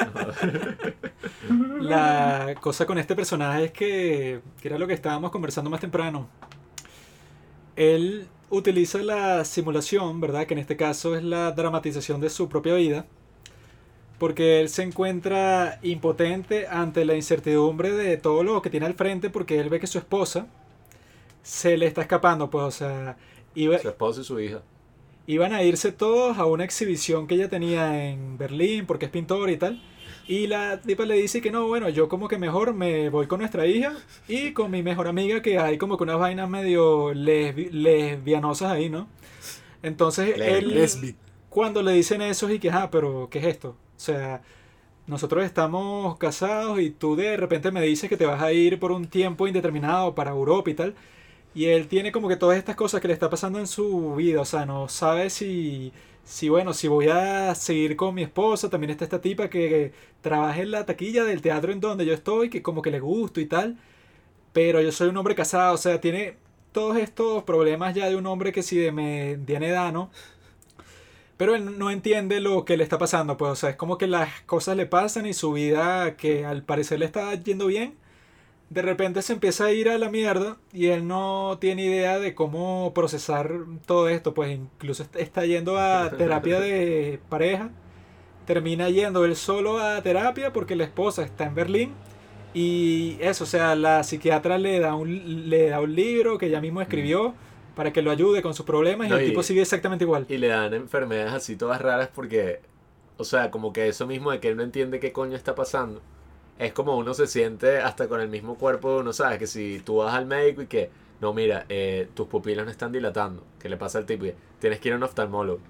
[1.80, 6.28] La cosa con este personaje es que, que era lo que estábamos conversando más temprano.
[7.76, 10.46] Él utiliza la simulación, ¿verdad?
[10.46, 13.06] Que en este caso es la dramatización de su propia vida.
[14.18, 19.30] Porque él se encuentra impotente ante la incertidumbre de todo lo que tiene al frente
[19.30, 20.48] porque él ve que su esposa
[21.42, 23.16] se le está escapando, pues, o sea,
[23.54, 24.62] iba, Su esposo y su hija.
[25.28, 29.50] Iban a irse todos a una exhibición que ella tenía en Berlín porque es pintor
[29.50, 29.80] y tal.
[30.26, 33.40] Y la tipa le dice que no, bueno, yo como que mejor me voy con
[33.40, 33.94] nuestra hija
[34.28, 38.90] y con mi mejor amiga, que hay como que unas vainas medio lesbi- lesbianosas ahí,
[38.90, 39.08] ¿no?
[39.82, 41.16] Entonces Lesbi- él, Lesbi.
[41.48, 43.70] cuando le dicen eso, y que, ah, pero ¿qué es esto?
[43.70, 44.42] O sea,
[45.06, 48.92] nosotros estamos casados y tú de repente me dices que te vas a ir por
[48.92, 50.94] un tiempo indeterminado para Europa y tal.
[51.54, 54.40] Y él tiene como que todas estas cosas que le está pasando en su vida.
[54.40, 55.92] O sea, no sabe si,
[56.24, 58.70] si bueno, si voy a seguir con mi esposa.
[58.70, 62.50] También está esta tipa que trabaja en la taquilla del teatro en donde yo estoy,
[62.50, 63.78] que como que le gusto y tal.
[64.52, 66.36] Pero yo soy un hombre casado, o sea, tiene
[66.72, 70.10] todos estos problemas ya de un hombre que si de mediana edad, ¿no?
[71.36, 74.06] Pero él no entiende lo que le está pasando, pues, o sea, es como que
[74.08, 77.94] las cosas le pasan y su vida, que al parecer le está yendo bien,
[78.70, 82.34] de repente se empieza a ir a la mierda y él no tiene idea de
[82.34, 83.50] cómo procesar
[83.86, 87.70] todo esto, pues incluso est- está yendo a terapia de pareja,
[88.46, 91.92] termina yendo él solo a terapia porque la esposa está en Berlín
[92.54, 96.60] y eso, o sea, la psiquiatra le da un, le da un libro que ella
[96.60, 97.34] mismo escribió
[97.74, 100.26] para que lo ayude con sus problemas y el y- tipo sigue exactamente igual.
[100.28, 102.60] Y le dan enfermedades así todas raras porque,
[103.16, 106.02] o sea, como que eso mismo de que él no entiende qué coño está pasando.
[106.58, 109.38] Es como uno se siente hasta con el mismo cuerpo uno, ¿sabes?
[109.38, 110.90] Que si tú vas al médico y que,
[111.20, 114.26] no, mira, eh, tus pupilas no están dilatando, ¿qué le pasa al tipo?
[114.26, 115.60] Y tienes que ir a un oftalmólogo.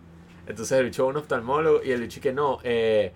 [0.47, 3.13] Entonces el bicho va a un oftalmólogo y el bicho que no, eh,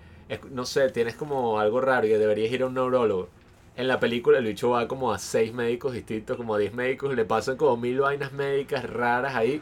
[0.51, 3.29] no sé, tienes como algo raro y deberías ir a un neurólogo.
[3.75, 7.15] En la película el bicho va como a seis médicos distintos, como a 10 médicos,
[7.15, 9.61] le pasan como mil vainas médicas raras ahí.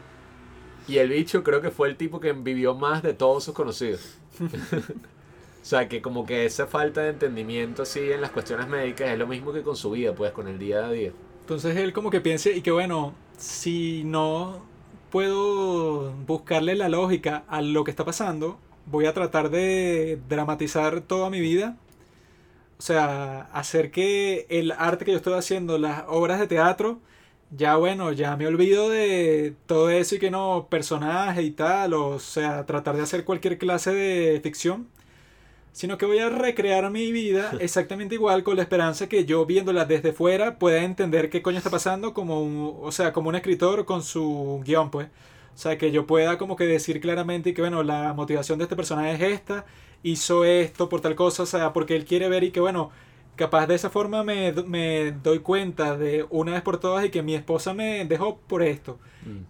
[0.86, 4.18] Y el bicho creo que fue el tipo que vivió más de todos sus conocidos.
[5.62, 9.18] o sea, que como que esa falta de entendimiento así en las cuestiones médicas es
[9.18, 11.12] lo mismo que con su vida, pues, con el día a día.
[11.40, 14.62] Entonces él como que piense y que bueno, si no
[15.10, 21.30] puedo buscarle la lógica a lo que está pasando, voy a tratar de dramatizar toda
[21.30, 21.76] mi vida.
[22.78, 26.98] O sea, hacer que el arte que yo estoy haciendo, las obras de teatro,
[27.52, 32.18] ya bueno, ya me olvido de todo eso y que no, personaje y tal, o
[32.18, 34.88] sea, tratar de hacer cualquier clase de ficción
[35.72, 39.84] sino que voy a recrear mi vida exactamente igual con la esperanza que yo viéndola
[39.84, 43.84] desde fuera pueda entender qué coño está pasando como un, o sea, como un escritor
[43.84, 45.08] con su guion, pues.
[45.54, 48.76] O sea, que yo pueda como que decir claramente que, bueno, la motivación de este
[48.76, 49.66] personaje es esta,
[50.02, 52.90] hizo esto por tal cosa, o sea, porque él quiere ver y que, bueno,
[53.36, 57.22] capaz de esa forma me, me doy cuenta de una vez por todas y que
[57.22, 58.98] mi esposa me dejó por esto.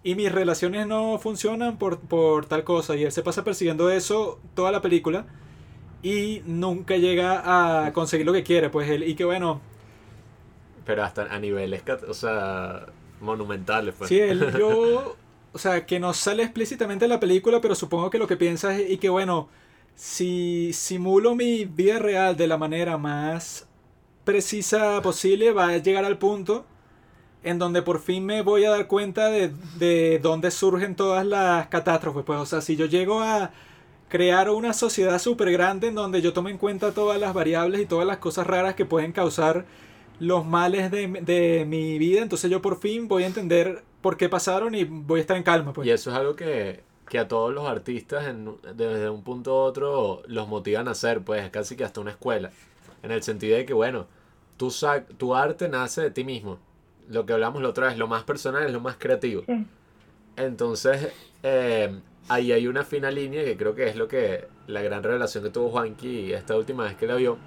[0.03, 2.95] Y mis relaciones no funcionan por, por tal cosa.
[2.95, 5.25] Y él se pasa persiguiendo eso toda la película
[6.03, 8.69] y nunca llega a conseguir lo que quiere.
[8.69, 9.61] Pues él, y que bueno,
[10.85, 12.87] Pero hasta a niveles, o sea,
[13.21, 14.09] monumentales, pues.
[14.09, 15.15] sí, él, yo,
[15.53, 18.77] o sea, que no sale explícitamente en la película, pero supongo que lo que piensa
[18.77, 19.49] es, y que bueno,
[19.95, 23.67] si simulo mi vida real de la manera más
[24.25, 26.65] precisa posible, va a llegar al punto
[27.43, 31.67] en donde por fin me voy a dar cuenta de, de dónde surgen todas las
[31.67, 32.23] catástrofes.
[32.25, 33.51] Pues, o sea, si yo llego a
[34.13, 37.87] crear una sociedad súper grande en donde yo tome en cuenta todas las variables y
[37.87, 39.65] todas las cosas raras que pueden causar
[40.19, 44.29] los males de, de mi vida, entonces yo por fin voy a entender por qué
[44.29, 45.73] pasaron y voy a estar en calma.
[45.73, 45.87] Pues.
[45.87, 49.63] Y eso es algo que, que a todos los artistas en- desde un punto a
[49.63, 52.51] otro los motivan a hacer, pues casi que hasta una escuela.
[53.01, 54.05] En el sentido de que, bueno,
[54.57, 56.59] tu, sa- tu arte nace de ti mismo.
[57.09, 59.41] Lo que hablamos la otra vez, lo más personal es lo más creativo.
[59.47, 59.65] Sí.
[60.37, 61.11] Entonces,
[61.41, 61.99] eh,
[62.29, 65.49] ahí hay una fina línea que creo que es lo que la gran revelación que
[65.49, 67.37] tuvo Juanqui esta última vez que la vio.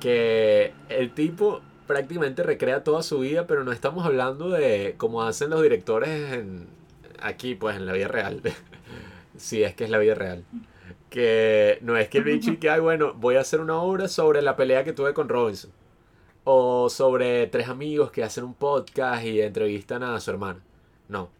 [0.00, 5.50] Que el tipo prácticamente recrea toda su vida, pero no estamos hablando de como hacen
[5.50, 6.66] los directores en,
[7.20, 8.42] aquí, pues en la vida real.
[9.36, 10.44] si es que es la vida real.
[11.10, 14.42] Que no es que el bicho que, ay, bueno, voy a hacer una obra sobre
[14.42, 15.70] la pelea que tuve con Robinson.
[16.44, 20.60] O sobre tres amigos que hacen un podcast y entrevistan a su hermana.
[21.08, 21.30] No.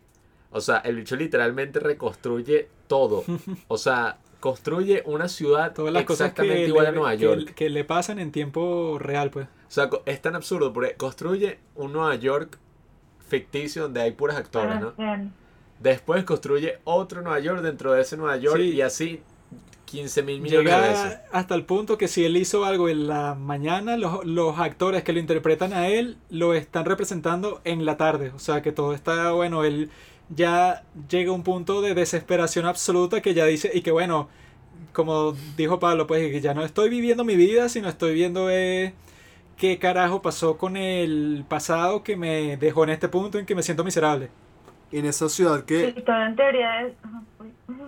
[0.54, 3.24] O sea, el bicho literalmente reconstruye todo.
[3.68, 7.54] O sea, construye una ciudad Todas las cosas exactamente igual le, a Nueva que- York.
[7.54, 9.46] que le pasan en tiempo real, pues.
[9.46, 12.58] O sea, es tan absurdo porque construye un Nueva York
[13.26, 14.92] ficticio donde hay puras actores, ¿no?
[15.80, 18.70] Después construye otro Nueva York dentro de ese Nueva York Sí.
[18.74, 19.20] y así
[19.86, 21.04] 15 mil millones de veces.
[21.04, 25.02] Llega hasta el punto que si él hizo algo en la mañana, los, los actores
[25.04, 28.30] que lo interpretan a él lo están representando en la tarde.
[28.34, 29.64] O sea que todo está bueno.
[29.64, 29.90] Él
[30.36, 34.28] ya llega un punto de desesperación absoluta que ya dice, y que bueno,
[34.92, 38.94] como dijo Pablo, pues que ya no estoy viviendo mi vida, sino estoy viendo eh,
[39.56, 43.62] qué carajo pasó con el pasado que me dejó en este punto en que me
[43.64, 44.30] siento miserable.
[44.90, 46.94] Y en esa ciudad que Sí, todo en teoría es.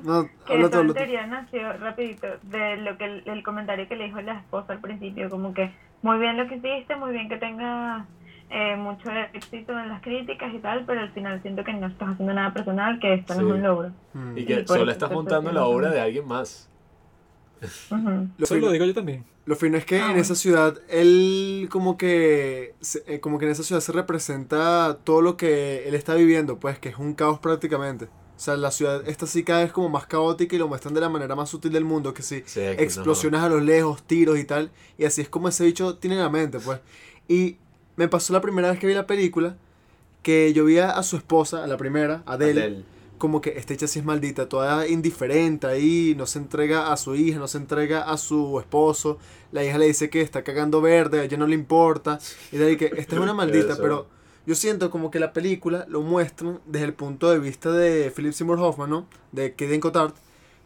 [0.02, 0.85] No, Que habla todo.
[0.86, 0.94] tú.
[0.94, 4.81] teoría nació rapidito de lo que el, el comentario que le dijo la esposa al
[4.81, 8.06] principio, como que muy bien lo que hiciste, muy bien que tengas
[8.51, 12.10] eh, mucho éxito en las críticas y tal, pero al final siento que no estás
[12.10, 13.47] haciendo nada personal, que esto no Sí.
[13.47, 13.93] es un logro.
[14.14, 14.39] Mm.
[14.39, 16.68] Y Y que por solo estás montando la obra de alguien más.
[17.90, 18.28] Ujú.
[18.36, 19.24] Lo Eso fino, lo digo yo también.
[19.47, 23.47] lo fino es que Ah, en esa ciudad, él como que, se- eh, como que
[23.47, 27.14] en esa ciudad se representa todo lo que él está viviendo, pues que es un
[27.14, 28.06] caos prácticamente.
[28.36, 31.01] O sea, la ciudad esta sí cada vez como más caótica y lo muestran de
[31.01, 34.44] la manera más sutil del mundo, que sí, Sí, explosiones a lo lejos, tiros y
[34.44, 34.70] tal.
[34.98, 36.81] Y así es como ese bicho tiene la mente, pues.
[37.28, 37.56] Y
[37.97, 39.56] me pasó la primera vez que vi la película,
[40.23, 42.23] que yo vi a, a su esposa, a la primera.
[42.27, 42.85] Adele, Adele.
[43.18, 47.14] como que esta hecha sí es maldita, toda indiferente ahí, no se entrega a su
[47.14, 49.18] hija, no se entrega a su esposo.
[49.52, 52.18] La hija le dice que está cagando verde, a ella no le importa.
[52.52, 54.09] Y de ahí que esta es una maldita, pero
[54.47, 58.32] yo siento como que la película lo muestran desde el punto de vista de Philip
[58.32, 59.09] Seymour Hoffman, ¿no?
[59.32, 60.12] De Kaden Cotard.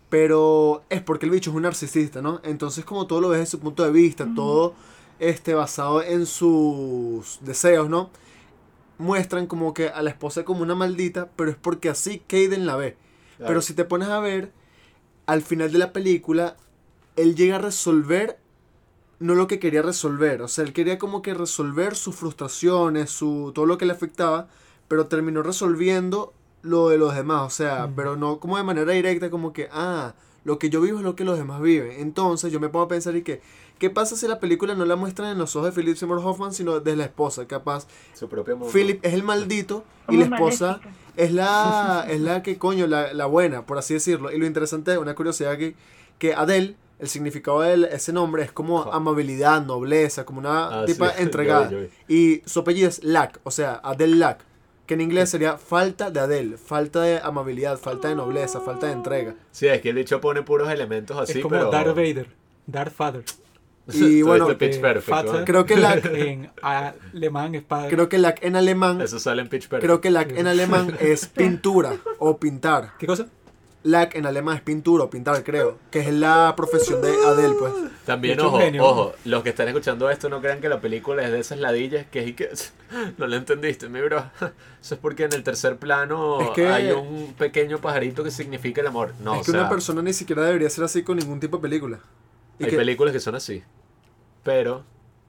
[0.08, 2.40] Pero es porque el bicho es un narcisista, ¿no?
[2.42, 4.74] Entonces como todo lo ves desde su punto de vista, todo
[5.20, 8.10] este, basado en sus deseos, ¿no?
[8.98, 12.76] Muestran como que a la esposa como una maldita, pero es porque así Kaden la
[12.76, 12.96] ve.
[13.38, 14.52] Pero si te pones a ver,
[15.26, 16.56] al final de la película,
[17.16, 18.38] él llega a resolver
[19.18, 20.42] no lo que quería resolver.
[20.42, 24.48] O sea, él quería como que resolver sus frustraciones, su, todo lo que le afectaba,
[24.88, 26.32] pero terminó resolviendo
[26.62, 27.42] lo de los demás.
[27.46, 27.94] O sea, Mm.
[27.94, 30.14] pero no como de manera directa, como que, ah,
[30.44, 31.92] lo que yo vivo es lo que los demás viven.
[32.00, 33.40] Entonces yo me pongo a pensar y que,
[33.80, 36.52] ¿qué pasa si la película no la muestran en los ojos de Philip Seymour Hoffman,
[36.52, 37.46] sino desde la esposa?
[37.48, 38.72] Capaz, Su propio mundo.
[38.72, 40.80] Philip es el maldito y la esposa
[41.16, 44.30] es la, es la que coño, la, la buena, por así decirlo.
[44.30, 45.74] Y lo interesante, una curiosidad aquí,
[46.18, 51.08] que Adele, el significado de ese nombre es como amabilidad, nobleza, como una Ah, tipa
[51.08, 51.66] sí, yo entregada.
[51.68, 52.14] vi, yo vi.
[52.14, 54.44] Y su apellido es Lack, o sea, Adele Lack,
[54.86, 58.92] que en inglés sería falta de Adele, falta de amabilidad, falta de nobleza, falta de
[58.92, 59.34] entrega.
[59.50, 61.70] Sí, es que el dicho pone puros elementos así, es como pero...
[61.70, 62.28] Darth Vader.
[62.66, 63.24] Darth Father.
[63.94, 65.24] Y bueno, viste Pitch eh, Perfect.
[65.24, 65.44] ¿no?
[65.44, 67.90] Creo que Lack, En alemán es padre.
[67.90, 69.82] creo que Lack en alemán, Eso sale en Pitch Perfect.
[69.84, 72.92] creo que Lack en alemán es pintura o pintar.
[72.98, 73.26] ¿Qué cosa?
[73.82, 77.72] Lack en alemán es pintura o pintar, creo, que es la profesión de Adele, pues.
[78.04, 78.84] También, ojo, genio.
[78.84, 82.04] ojo, los que están escuchando esto no crean que la película es de esas ladillas
[82.12, 82.50] que es que
[83.16, 84.22] no lo entendiste, mi bro.
[84.82, 88.82] Eso es porque en el tercer plano Es que- hay un pequeño pajarito que significa
[88.82, 89.14] el amor.
[89.24, 91.56] No, es o que sea, una persona ni siquiera debería ser así con ningún tipo
[91.56, 92.00] de película.
[92.58, 93.62] Y hay que- películas que son así.
[94.42, 94.84] Pero,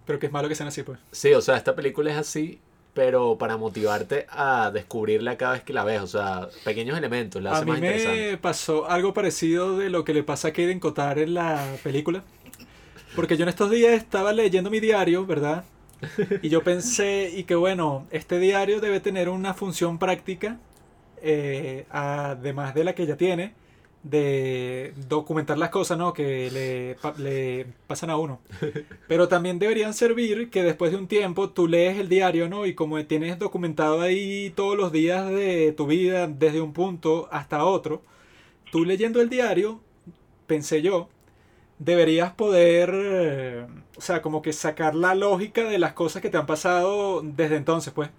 [0.06, 1.00] Pero que es malo que sean así, pues.
[1.12, 2.62] sí, o sea, esta película es así,
[2.94, 6.02] pero para motivarte a descubrirla cada vez que la ves.
[6.02, 8.32] O sea, pequeños elementos, la A hace mí más interesante.
[8.32, 12.24] me pasó algo parecido de lo que le pasa a Kaden Kotar en la película.
[13.16, 15.66] Porque yo en estos días estaba leyendo mi diario, ¿verdad?
[16.42, 20.60] Y yo pensé, y que bueno, este diario debe tener una función práctica,
[21.22, 23.56] eh, además de la que ya tiene,
[24.04, 26.14] de documentar las cosas, ¿no?
[26.14, 28.42] Que le, pa- le pasan a uno.
[29.08, 32.66] Pero también deberían servir que después de un tiempo tú lees el diario, ¿no?
[32.66, 37.64] Y como tienes documentado ahí todos los días de tu vida, desde un punto hasta
[37.66, 38.02] otro,
[38.72, 39.82] tú leyendo el diario,
[40.48, 41.10] pensé yo,
[41.80, 43.68] deberías poder, eh,
[43.98, 47.58] o sea, como que sacar la lógica de las cosas que te han pasado desde
[47.58, 48.10] entonces, pues.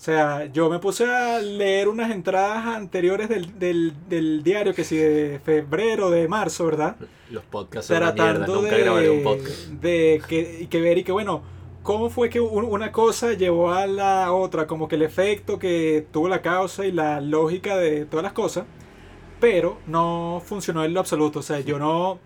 [0.00, 4.82] O sea, yo me puse a leer unas entradas anteriores del, del, del diario, que
[4.82, 6.96] si de febrero, de marzo, ¿verdad?
[7.30, 8.14] Los podcasts una mierda,
[8.46, 9.66] Tratando nunca grabaré un de, podcast.
[9.68, 11.42] de que, y que ver y que bueno,
[11.82, 14.66] ¿cómo fue que un- una cosa llevó a la otra?
[14.66, 18.64] Como que el efecto que tuvo la causa y la lógica de todas las cosas,
[19.38, 21.40] pero no funcionó en lo absoluto.
[21.40, 22.18] O sea, yo no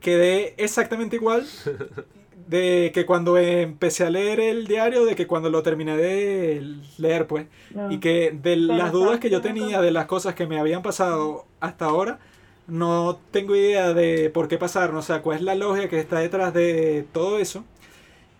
[0.00, 1.46] quedé exactamente igual
[2.46, 7.26] de que cuando empecé a leer el diario, de que cuando lo terminé de leer,
[7.26, 7.46] pues.
[7.70, 7.90] No.
[7.92, 10.46] Y que de las dudas que yo ¿sabes qué me tenía de las cosas que
[10.46, 12.20] me habían pasado hasta ahora,
[12.66, 16.18] no tengo idea de por qué pasaron, o sea, cuál es la lógica que está
[16.20, 17.64] detrás de todo eso.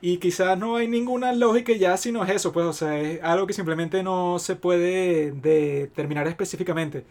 [0.00, 3.46] Y quizás no hay ninguna lógica ya, sino es eso, pues, o sea, es algo
[3.46, 7.04] que simplemente no se puede determinar específicamente.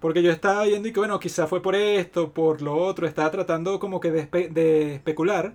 [0.00, 3.30] Porque yo estaba viendo y que, bueno, quizás fue por esto, por lo otro, estaba
[3.30, 5.54] tratando como que de, espe- de especular,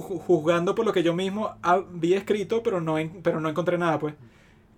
[0.00, 3.98] juzgando por lo que yo mismo había escrito, pero no, en- pero no encontré nada,
[3.98, 4.14] pues.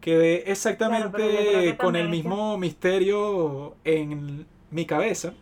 [0.01, 5.35] Quedé exactamente Claro, que con el es mismo misterio en mi cabeza.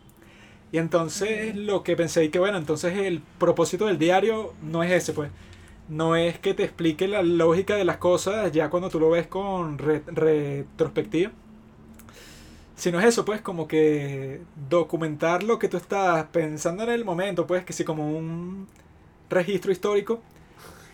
[0.71, 5.13] Y entonces lo que pensé que bueno, entonces el propósito del diario no es ese,
[5.13, 5.31] pues.
[5.89, 9.27] No es que te explique la lógica de las cosas ya cuando tú lo ves
[9.27, 11.31] con re- retrospectiva.
[12.75, 17.45] Sino es eso, pues, como que documentar lo que tú estás pensando en el momento,
[17.45, 18.67] pues, que sí, como un
[19.29, 20.21] registro histórico,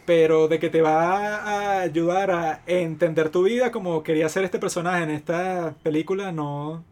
[0.05, 4.59] pero de que te va a ayudar a entender tu vida como quería ser este
[4.59, 6.83] personaje en esta película, no.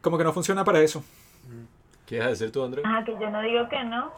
[0.00, 1.02] como que no funciona para eso.
[2.06, 2.84] ¿Quieres decir tú, Andrés?
[2.86, 4.12] Ajá, que yo no digo que no,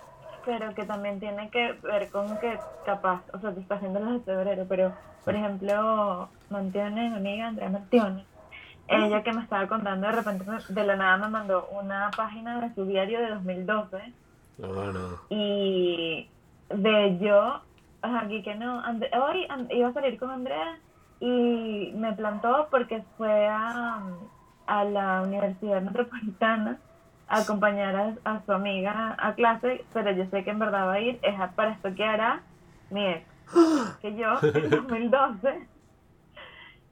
[0.44, 4.12] pero que también tiene que ver con que capaz, o sea, te está haciendo las
[4.14, 4.92] de febrero, pero
[5.24, 8.24] por ejemplo, Mantione, mi amiga Andrea Martione,
[8.88, 12.74] ella que me estaba contando de repente de la nada me mandó una página de
[12.74, 13.98] su diario de 2012
[14.58, 15.18] No, no.
[15.28, 16.28] y
[16.70, 17.62] de yo,
[18.02, 20.78] ajá, aquí que no, Andre- hoy iba a salir con Andrea
[21.20, 24.02] y me plantó porque fue a,
[24.66, 26.78] a la Universidad Metropolitana
[27.26, 30.94] a acompañar a, a su amiga a clase, pero yo sé que en verdad va
[30.94, 32.42] a ir es para estoquear a
[32.90, 33.26] mi ex,
[34.00, 35.68] que yo en 2012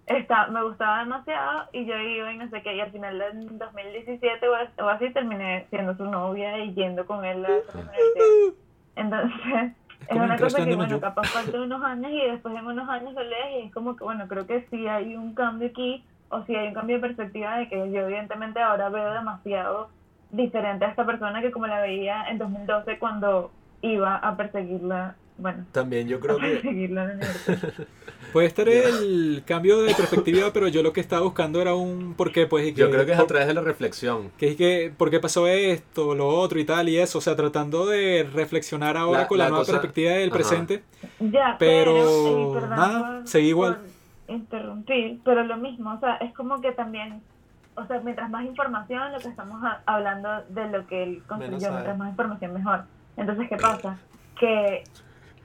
[0.06, 3.58] está, me gustaba demasiado y yo iba y no sé qué, y al final en
[3.58, 7.82] 2017 o as- o así terminé siendo su novia y yendo con él a la
[7.82, 8.65] universidad.
[8.96, 9.72] Entonces,
[10.08, 11.00] es, una cosa que, bueno, yo.
[11.00, 14.04] capaz falta unos años y después en unos años lo lees y es como que,
[14.04, 17.58] bueno, creo que sí hay un cambio aquí, o sí hay un cambio de perspectiva
[17.58, 19.88] de que yo evidentemente ahora veo demasiado
[20.30, 23.52] diferente a esta persona que como la veía en 2012 cuando
[23.82, 26.56] iba a perseguirla, bueno, También yo a creo que.
[28.32, 32.32] Puede estar el cambio de perspectiva, pero yo lo que estaba buscando era un por
[32.32, 32.66] qué, pues.
[32.66, 34.30] y yo creo que es a por- través de la reflexión.
[34.36, 37.18] que es que, ¿por qué pasó esto, lo otro y tal y eso?
[37.18, 40.34] O sea, tratando de reflexionar ahora La- con la, la nueva cosa- perspectiva del Ajá.
[40.38, 40.82] presente.
[41.20, 43.78] Ya, Pero, pero, perdón nada, por- seguí igual.
[44.28, 47.22] interrumpir, pero lo mismo, o sea, es como que también,
[47.76, 51.70] o sea, mientras más información, lo que estamos a- hablando de lo que él construyó,
[51.70, 52.82] mientras más información, mejor.
[53.16, 53.98] Entonces, ¿qué pasa?
[54.38, 54.84] Que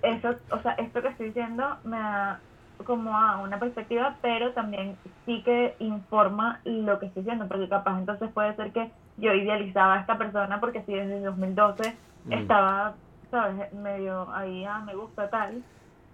[0.03, 2.41] eso, o sea, esto que estoy diciendo me da
[2.85, 7.99] como a una perspectiva, pero también sí que informa lo que estoy diciendo, porque capaz
[7.99, 11.95] entonces puede ser que yo idealizaba a esta persona porque si desde 2012
[12.25, 12.33] Mm.
[12.33, 12.95] estaba,
[13.31, 13.73] ¿sabes?
[13.73, 15.63] Medio ahí, ah, me gusta tal.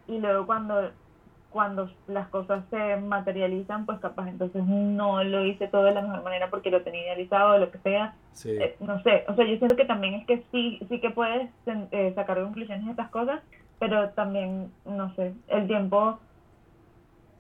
[0.07, 0.91] Y luego cuando,
[1.49, 6.23] cuando las cosas se materializan, pues capaz entonces no lo hice todo de la mejor
[6.23, 8.15] manera porque lo tenía idealizado o lo que sea.
[8.31, 8.51] Sí.
[8.57, 11.49] Eh, no sé, o sea, yo siento que también es que sí, sí que puedes
[11.65, 13.41] eh, sacar conclusiones de estas cosas,
[13.80, 16.20] pero también, no sé, el tiempo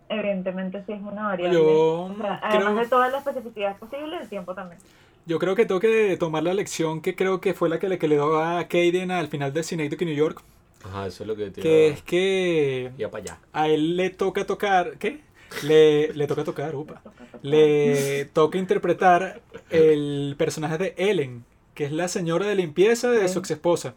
[0.09, 1.53] evidentemente sí es una variable.
[1.57, 4.79] Yo o sea, además creo- de todas las especificidades posibles, el tiempo también.
[5.25, 7.97] Yo creo que tengo que tomar la lección que creo que fue la que le
[7.99, 10.41] quedó a Kaden al final de Synecdoche New York,
[10.85, 13.39] Ajá, eso es lo que te que es que iba para allá.
[13.51, 15.19] a él le toca tocar, ¿qué?
[15.63, 17.01] Le, le toca tocar, upa.
[17.41, 21.43] Le toca interpretar el personaje de Ellen,
[21.73, 23.95] que es la señora de limpieza de su ex esposa.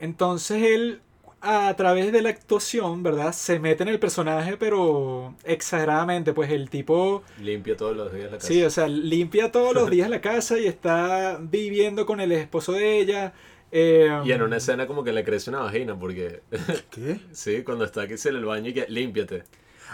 [0.00, 1.00] Entonces él,
[1.46, 3.32] a través de la actuación, ¿verdad?
[3.32, 8.40] Se mete en el personaje, pero exageradamente, pues el tipo, Limpia todos los días la
[8.40, 8.48] casa.
[8.48, 12.72] sí, o sea, limpia todos los días la casa y está viviendo con el esposo
[12.72, 13.34] de ella.
[13.70, 16.42] eh, Y en una escena como que le crece una vagina, porque
[16.90, 17.20] ¿Qué?
[17.32, 19.44] sí, cuando está aquí en el baño y que límpiate.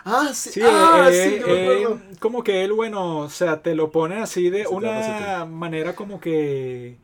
[0.05, 0.51] Ah, sí.
[0.51, 1.87] Sí, ah, eh, sí, eh,
[2.19, 6.21] como que él, bueno, o sea, te lo pone así de Se una manera como
[6.21, 6.99] que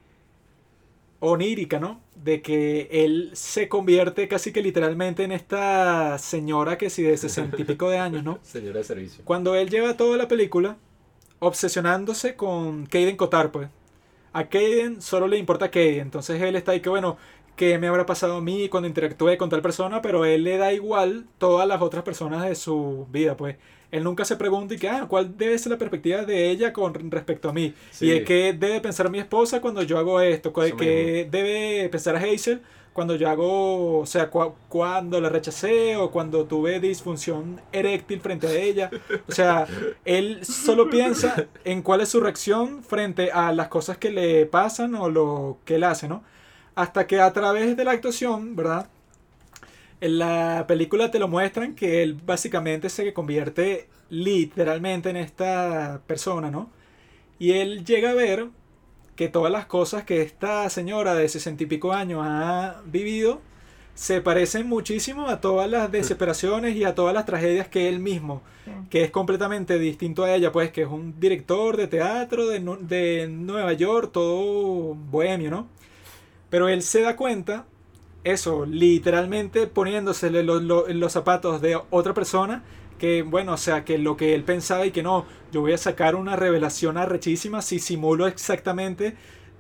[1.21, 2.01] onírica, ¿no?
[2.15, 7.61] De que él se convierte casi que literalmente en esta señora que sí de sesenta
[7.61, 8.39] y pico de años, ¿no?
[8.43, 9.25] Señora de servicio.
[9.25, 10.77] Cuando él lleva toda la película
[11.41, 13.69] obsesionándose con Kaden Kotar, pues.
[14.33, 17.17] A Kaden solo le importa Kaden, entonces él está ahí que, bueno,
[17.57, 20.03] ¿qué me habrá pasado a mí cuando interactúe con tal persona?
[20.03, 23.57] Pero él le da igual todas las otras personas de su vida, pues.
[23.91, 26.93] Él nunca se pregunta y que, ah, ¿cuál debe ser la perspectiva de ella con
[27.11, 27.73] respecto a mí?
[27.91, 28.07] Sí.
[28.07, 31.89] Y de qué debe pensar mi esposa cuando yo hago esto, ¿Cuál- Eso qué debe
[31.89, 32.61] pensar Hazel
[32.93, 38.47] cuando yo hago, o sea, cua- cuando la rechacé o cuando tuve disfunción eréctil frente
[38.49, 38.91] a ella.
[39.29, 39.67] O sea,
[40.05, 44.97] él solo piensa en cuál es su reacción frente a las cosas que le pasan
[44.97, 46.25] o lo que él hace, ¿no?
[46.75, 48.89] Hasta que a través de la actuación, ¿verdad?
[50.01, 56.51] En la película te lo muestran que él básicamente se convierte literalmente en esta persona,
[56.51, 56.71] ¿no?
[57.39, 58.49] Y él llega a ver
[59.17, 63.41] que todas las cosas que esta señora de sesenta y pico años ha vivido
[63.95, 68.43] se parecen muchísimo a todas las desesperaciones y a todas las tragedias que él mismo,
[68.91, 73.27] que es completamente distinto a ella, pues que es un director de teatro de, de
[73.29, 75.67] Nueva York, todo bohemio, ¿no?
[76.51, 77.67] Pero él se da cuenta,
[78.25, 82.63] eso, literalmente poniéndosele los, los- zapatos de otra persona,
[82.99, 85.79] que bueno, o sea, que lo que él pensaba y que no, yo voy a
[85.79, 89.17] sacar una revelación arrechísima si simulo exactamente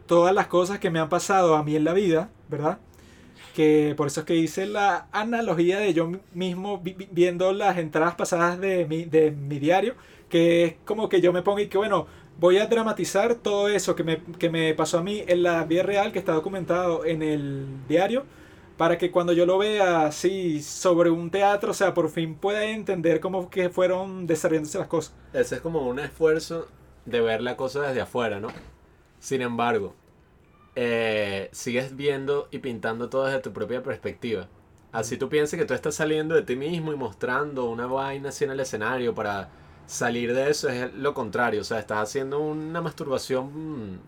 [0.06, 2.78] todas las cosas que me han pasado a mí en la vida, ¿verdad?
[3.54, 8.14] Que por eso es que hice la analogía de yo mismo vi- viendo las entradas
[8.14, 9.94] pasadas de mi, de mi diario,
[10.28, 12.06] que es como que yo me pongo y que bueno,
[12.38, 15.82] voy a dramatizar todo eso que me, que me pasó a mí en la vida
[15.82, 18.24] real, que está documentado en el diario,
[18.78, 22.64] para que cuando yo lo vea así sobre un teatro, o sea, por fin pueda
[22.64, 25.12] entender cómo que fueron desarrollándose las cosas.
[25.34, 26.66] Ese es como un esfuerzo
[27.04, 28.48] de ver la cosa desde afuera, ¿no?
[29.18, 29.94] Sin embargo,
[30.76, 34.48] eh, sigues viendo y pintando todo desde tu propia perspectiva.
[34.92, 38.44] Así tú piensas que tú estás saliendo de ti mismo y mostrando una vaina así
[38.44, 39.50] en el escenario para
[39.86, 41.60] salir de eso, es lo contrario.
[41.60, 44.00] O sea, estás haciendo una masturbación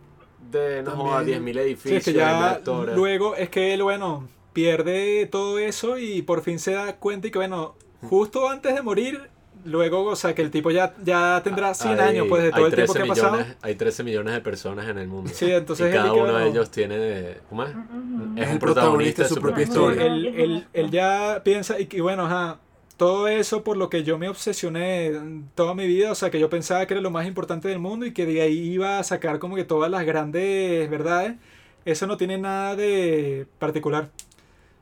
[0.50, 2.96] de, no joda, También- 10.000 Sí, edificios, es que 10.000 ya actores.
[2.96, 7.38] luego es que bueno, pierde todo eso y por fin se da cuenta y que,
[7.38, 9.28] bueno, justo antes de morir,
[9.64, 12.66] luego, o sea, que el tipo ya, ya tendrá 100 Hay- años, pues, de todo
[12.66, 13.36] el tiempo 13 que ha pasado.
[13.38, 15.30] millones- Hay 13 millones de personas en el mundo.
[15.34, 17.36] Sí, entonces y cada uno de ellos tiene...
[17.48, 17.70] ¿Cómo es?
[18.36, 20.06] Es el un protagonista de su su propia historia.
[20.06, 22.58] él, él- él ya piensa y que bueno, ajá,
[22.96, 25.12] todo eso por lo que yo me obsesioné
[25.54, 28.04] toda mi vida, o sea, que yo pensaba que era lo más importante del mundo
[28.06, 31.34] y que de ahí iba a sacar como que todas las grandes verdades,
[31.86, 34.10] eso no tiene nada de particular,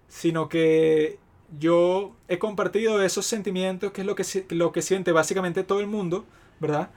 [0.08, 1.18] sino que
[1.58, 5.86] yo he compartido esos sentimientos, que es lo que, lo que siente básicamente todo el
[5.86, 6.24] mundo,
[6.60, 6.90] ¿verdad?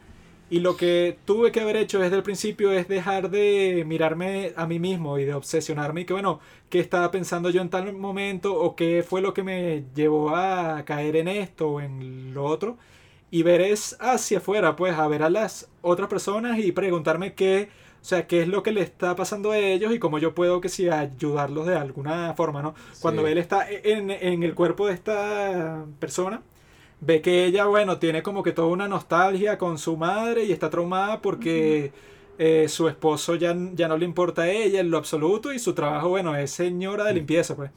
[0.50, 4.68] Y lo que tuve que haber hecho desde el principio es dejar de mirarme a
[4.68, 8.54] mí mismo y de obsesionarme y que, bueno, qué estaba pensando yo en tal momento
[8.60, 12.78] o qué fue lo que me llevó a caer en esto o en lo otro.
[13.32, 17.70] Y ver es hacia afuera, pues, a ver a las otras personas y preguntarme qué,
[18.02, 20.60] o sea, qué es lo que le está pasando a ellos y cómo yo puedo
[20.62, 22.74] que sí ayudarlos de alguna forma, ¿no?
[23.00, 23.28] Cuando Sí.
[23.28, 26.42] él está en, en el cuerpo de esta persona,
[27.00, 30.70] ve que ella, bueno, tiene como que toda una nostalgia con su madre y está
[30.70, 31.94] traumada porque
[32.40, 35.74] eh, su esposo ya, ya no le importa a ella en lo absoluto y su
[35.74, 37.72] trabajo, bueno, es señora de limpieza, pues.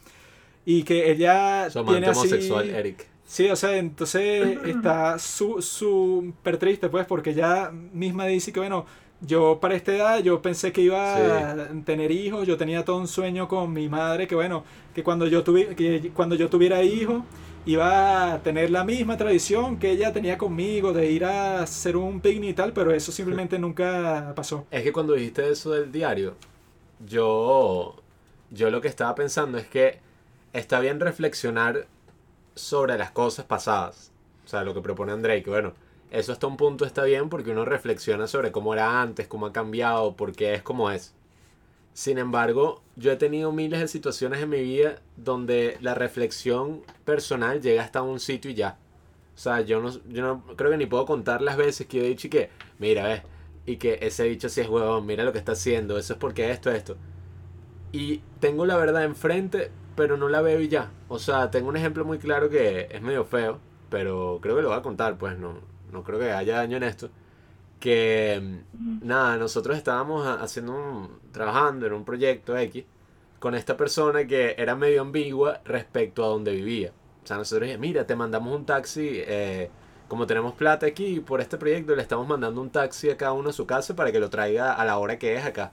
[0.65, 2.19] Y que ella Su tiene así...
[2.19, 3.09] homosexual, Eric.
[3.27, 8.87] Sí, o sea, entonces está su- súper triste, pues, porque ella misma dice que, bueno,
[9.27, 13.09] yo para esta edad, yo pensé que iba a tener hijos, yo tenía todo un
[13.09, 14.65] sueño con mi madre, que bueno,
[14.95, 17.23] que cuando yo, tuvi- que cuando yo tuviera hijos,
[17.67, 22.21] iba a tener la misma tradición que ella tenía conmigo, de ir a hacer un
[22.21, 24.67] picnic y tal, pero eso simplemente nunca pasó.
[24.71, 26.35] Es que cuando dijiste eso del diario,
[27.07, 27.97] yo,
[28.51, 29.99] yo lo que estaba pensando es que
[30.53, 31.87] está bien reflexionar
[32.55, 34.13] sobre las cosas pasadas.
[34.45, 35.73] O sea, lo que propone André, que bueno,
[36.15, 39.53] eso hasta un punto está bien porque uno reflexiona sobre cómo era antes, cómo ha
[39.53, 41.13] cambiado, por qué es como es.
[41.93, 47.61] Sin embargo, yo he tenido miles de situaciones en mi vida donde la reflexión personal
[47.61, 48.79] llega hasta un sitio y ya.
[49.35, 52.05] O sea, yo no, yo no creo que ni puedo contar las veces que yo
[52.05, 53.23] he dicho y que, mira, ves,
[53.67, 56.51] y que ese bicho sí es huevón, mira lo que está haciendo, eso es porque
[56.51, 56.97] esto, esto.
[57.93, 60.91] Y tengo la verdad enfrente, pero no la veo y ya.
[61.09, 63.61] O sea, tengo un ejemplo muy claro que es medio feo,
[63.91, 65.61] pero creo que lo voy a contar, pues no,
[65.95, 67.11] no creo que haya daño en esto.
[67.81, 68.61] Que
[69.03, 72.85] nada, nosotros estábamos ha- haciendo un, trabajando en un proyecto X
[73.41, 76.93] con esta persona que era medio ambigua respecto a donde vivía.
[77.25, 79.71] O sea, nosotros dijimos, mira, te mandamos un taxi, eh,
[80.09, 83.51] como tenemos plata aquí por este proyecto, le estamos mandando un taxi a cada uno
[83.51, 85.73] a su casa para que lo traiga a la hora que es acá.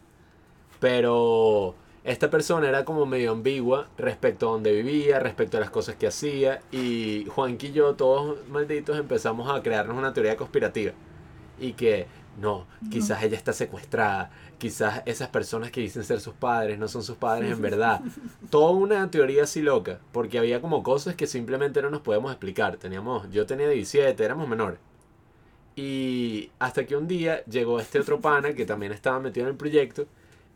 [0.79, 5.95] Pero esta persona era como medio ambigua respecto a donde vivía, respecto a las cosas
[5.95, 6.61] que hacía.
[6.71, 10.93] Y Juanqui y yo, todos malditos, empezamos a crearnos una teoría conspirativa.
[11.59, 12.07] Y que,
[12.39, 14.31] no, quizás ella está secuestrada.
[14.57, 18.01] Quizás esas personas que dicen ser sus padres no son sus padres en verdad.
[18.49, 19.99] Toda una teoría así loca.
[20.11, 22.77] Porque había como cosas que simplemente no nos podemos explicar.
[22.77, 24.79] Teníamos, yo tenía 17, éramos menores.
[25.75, 29.57] Y hasta que un día llegó este otro pana que también estaba metido en el
[29.57, 30.07] proyecto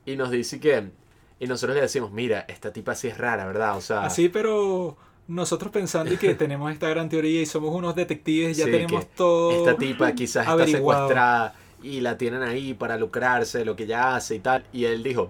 [0.08, 1.05] y nos dice que.
[1.40, 3.78] Y nosotros le decimos, mira, esta tipa sí es rara, ¿verdad?
[3.78, 4.98] O sea, Así, pero
[5.28, 9.08] nosotros pensando y que tenemos esta gran teoría y somos unos detectives, ya Sí, tenemos
[9.08, 9.52] todo...
[9.52, 14.16] esta tipa quizás está secuestrada y la tienen ahí para lucrarse de lo que ella
[14.16, 14.66] hace y tal.
[14.72, 15.30] Y él dijo,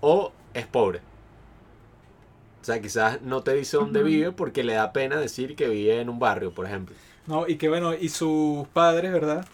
[0.00, 1.00] o es pobre.
[2.60, 6.00] O sea, quizás no te dice dónde vive porque le da pena decir que vive
[6.00, 6.96] en un barrio, por ejemplo.
[7.26, 9.46] No, y que bueno, y sus padres, ¿verdad?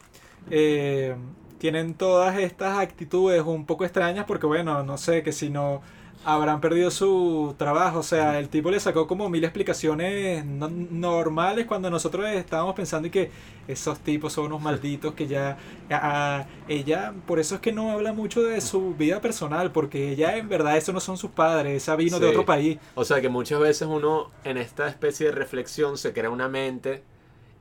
[0.51, 1.15] Eh,
[1.61, 5.83] tienen todas estas actitudes un poco extrañas porque, bueno, no sé, que si no
[6.25, 8.01] habrán perdido su trabajo.
[8.01, 13.09] O sea, el tipo le sacó como mil explicaciones no- normales cuando nosotros estábamos pensando
[13.09, 13.31] y que
[13.69, 15.57] esos tipos son unos malditos que ya...
[15.91, 20.11] a- a- ella, por eso es que no habla mucho de su vida personal, porque
[20.13, 22.79] ella en verdad eso no son sus padres, esa vino de otro país.
[22.95, 27.03] O sea que muchas veces uno en esta especie de reflexión se crea una mente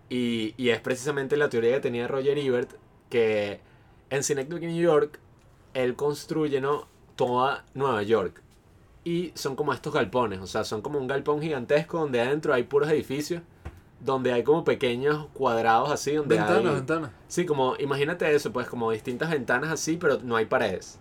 [0.09, 2.71] y, y es precisamente la teoría que tenía Roger Ebert
[3.09, 3.59] que
[4.09, 5.19] en Synecdoche, New York,
[5.73, 6.87] él construye ¿no?
[7.15, 8.41] toda Nueva York.
[9.03, 12.63] Y son como estos galpones, o sea, son como un galpón gigantesco donde adentro hay
[12.63, 13.41] puros edificios,
[13.99, 16.75] donde hay como pequeños cuadrados así, donde Ventanas, hay...
[16.75, 17.11] ventanas.
[17.27, 20.99] Sí, como imagínate eso, pues como distintas ventanas así, pero no hay paredes.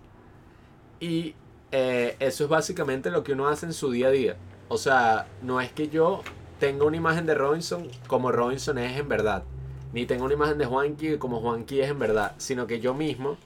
[1.01, 1.35] Y
[1.71, 4.37] eh, eso es básicamente lo que uno hace en su día a día.
[4.69, 6.23] O sea, no es que yo
[6.59, 9.45] tenga una imagen de Robinson como Robinson es en verdad.
[9.93, 13.37] Ni tengo una imagen de Juanqui como Juanqui es en verdad, sino que yo mismo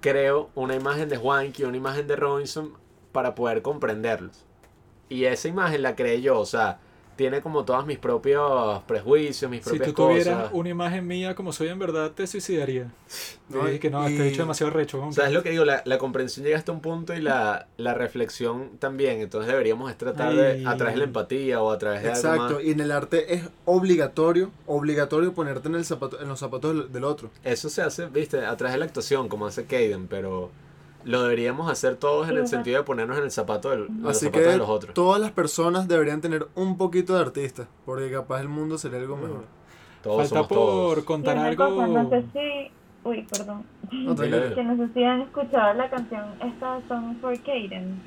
[0.00, 2.72] creo una imagen de Juanqui, una imagen de Robinson
[3.12, 4.44] para poder comprenderlos.
[5.08, 6.80] Y esa imagen la creé yo, o sea,
[7.22, 10.50] tiene como todos mis propios prejuicios, mis Si propias tú tuvieras cosas.
[10.54, 12.90] una imagen mía como soy en verdad, te suicidaría.
[13.48, 14.96] No, No, que no, y- este bicho es demasiado recho.
[14.96, 15.14] O vamos.
[15.14, 17.94] sea, es lo que digo, la, la comprensión llega hasta un punto y la, la
[17.94, 19.20] reflexión también.
[19.20, 22.54] Entonces deberíamos tratar de, a través de la empatía o a través de algo Exacto,
[22.54, 22.64] más.
[22.64, 26.92] y en el arte es obligatorio, obligatorio ponerte en, el zapato, en los zapatos del,
[26.92, 27.30] del otro.
[27.44, 30.50] Eso se hace, viste, a través de la actuación, como hace Kaden, pero
[31.04, 34.30] lo deberíamos hacer todos en el sentido de ponernos en el zapato del, en Así
[34.30, 34.94] que de los otros.
[34.94, 39.16] todas las personas deberían tener un poquito de artista, porque capaz el mundo sería algo
[39.16, 39.44] mejor.
[40.02, 41.04] Todos Falta somos por todos.
[41.04, 41.68] Contar algo.
[41.76, 42.70] cosa, no sé si...
[43.04, 43.64] Uy, perdón.
[43.90, 44.28] No, Dile.
[44.38, 44.54] tranquilo.
[44.54, 48.00] Que no sé si han escuchado la canción esta Song for Kaden.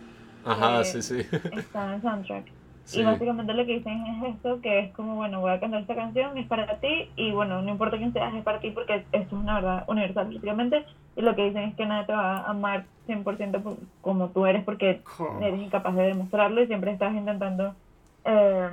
[0.45, 1.19] Ajá, eh, sí, sí.
[1.53, 2.45] Está en el soundtrack.
[2.85, 2.99] Sí.
[2.99, 5.95] Y básicamente lo que dicen es esto, que es como, bueno, voy a cantar esta
[5.95, 9.17] canción, es para ti, y bueno, no importa quién seas, es para ti, porque esto
[9.17, 12.49] es una verdad universal prácticamente, y lo que dicen es que nadie te va a
[12.51, 15.03] amar 100% por- como tú eres, porque
[15.41, 17.75] eres incapaz de demostrarlo y siempre estás intentando
[18.23, 18.69] eh,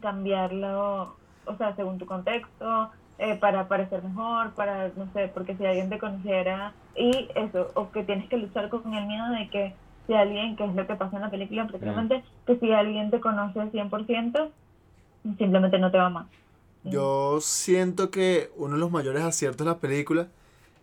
[0.00, 5.64] cambiarlo, o sea, según tu contexto, eh, para parecer mejor, para, no sé, porque si
[5.66, 9.80] alguien te conociera, y eso, o que tienes que luchar con el miedo de que
[10.06, 13.20] si alguien, que es lo que pasa en la película prácticamente, que si alguien te
[13.20, 14.50] conoce 100%,
[15.38, 16.26] simplemente no te va a amar.
[16.82, 20.28] Yo siento que uno de los mayores aciertos de la película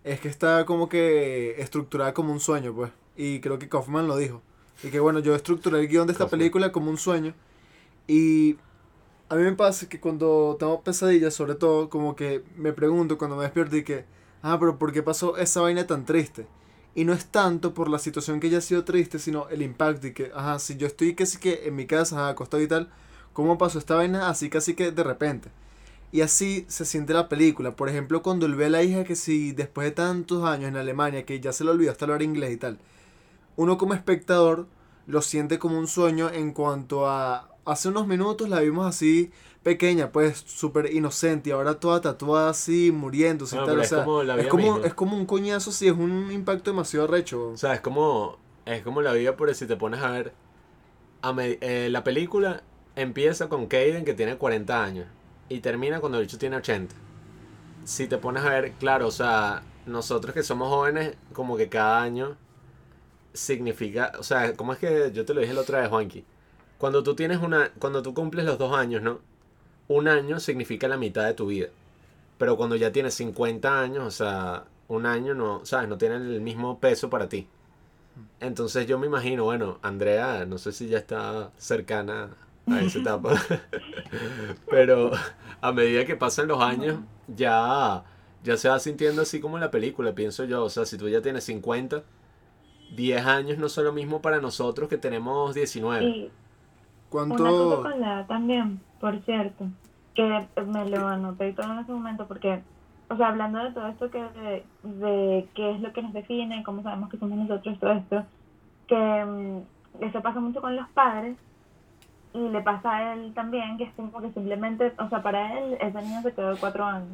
[0.03, 2.91] es que está como que estructurada como un sueño, pues.
[3.15, 4.41] Y creo que Kaufman lo dijo.
[4.83, 6.39] Y que bueno, yo estructuré el guion de esta Kaufman.
[6.39, 7.33] película como un sueño.
[8.07, 8.57] Y
[9.29, 13.35] a mí me pasa que cuando tengo pesadillas, sobre todo, como que me pregunto cuando
[13.35, 14.05] me despierto y que,
[14.41, 16.47] ah, pero ¿por qué pasó esa vaina tan triste?
[16.97, 20.07] Y no es tanto por la situación que ya ha sido triste, sino el impacto
[20.07, 22.89] y que, ajá, si yo estoy casi que en mi casa, ajá, acostado y tal,
[23.33, 25.51] ¿cómo pasó esta vaina así casi que de repente?
[26.11, 27.75] Y así se siente la película.
[27.75, 30.75] Por ejemplo, cuando él ve a la hija que si después de tantos años en
[30.75, 32.79] Alemania, que ya se le olvidó hasta hablar inglés y tal,
[33.57, 34.65] uno como espectador
[35.05, 37.51] lo siente como un sueño en cuanto a...
[37.67, 39.31] Hace unos minutos la vimos así
[39.63, 43.79] pequeña, pues súper inocente y ahora toda tatuada así, muriéndose y No, tal.
[43.79, 46.71] O es sea, como la es como, es como un coñazo, sí, es un impacto
[46.71, 47.49] demasiado recho.
[47.49, 50.33] O sea, es como, es como la vida, por si te pones a ver.
[51.21, 52.63] a me- eh, la película
[52.95, 55.07] empieza con Kaden que tiene 40 años
[55.49, 56.95] y termina cuando el bicho tiene 80.
[57.85, 62.01] Si te pones a ver, claro, o sea, nosotros que somos jóvenes, como que cada
[62.03, 62.37] año
[63.33, 66.25] significa, o sea, ¿cómo es que yo te lo dije la otra vez, Juanqui?
[66.77, 69.19] Cuando tú tienes una, cuando tú cumples los dos años, ¿no?
[69.87, 71.67] Un año significa la mitad de tu vida.
[72.37, 75.89] Pero cuando ya tienes 50 años, o sea, un año no, ¿sabes?
[75.89, 77.47] No tiene el mismo peso para ti.
[78.39, 82.29] Entonces yo me imagino, bueno, Andrea, no sé si ya está cercana
[82.67, 83.41] a esa etapa,
[84.69, 85.11] pero
[85.61, 88.03] a medida que pasan los años, ya,
[88.43, 90.63] ya se va sintiendo así como en la película, pienso yo.
[90.63, 92.03] O sea, si tú ya tienes 50,
[92.95, 96.31] 10 años no son lo mismo para nosotros que tenemos 19.
[97.11, 97.81] Y una cosa ¿Cuánto...?
[97.83, 99.65] con la edad también, por cierto,
[100.13, 102.61] que me lo anoté todo en ese momento porque,
[103.09, 106.63] o sea, hablando de todo esto que de, de qué es lo que nos define,
[106.63, 108.25] cómo sabemos que somos nosotros, todo esto,
[108.87, 111.37] que mm, eso pasa mucho con los padres
[112.33, 115.77] y le pasa a él también, que es como que simplemente, o sea, para él
[115.79, 117.09] ese niño se quedó de cuatro años.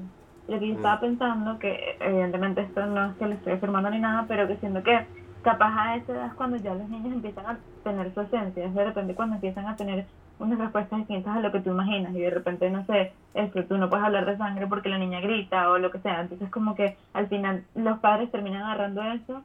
[0.47, 3.99] Lo que yo estaba pensando, que evidentemente esto no es que le estoy afirmando ni
[3.99, 5.05] nada, pero que siento que
[5.43, 8.73] capaz a esa edad es cuando ya los niños empiezan a tener su esencia, es
[8.73, 10.05] de repente cuando empiezan a tener
[10.39, 13.77] unas respuestas distintas a lo que tú imaginas y de repente, no sé, esto, tú
[13.77, 16.75] no puedes hablar de sangre porque la niña grita o lo que sea, entonces como
[16.75, 19.43] que al final los padres terminan agarrando eso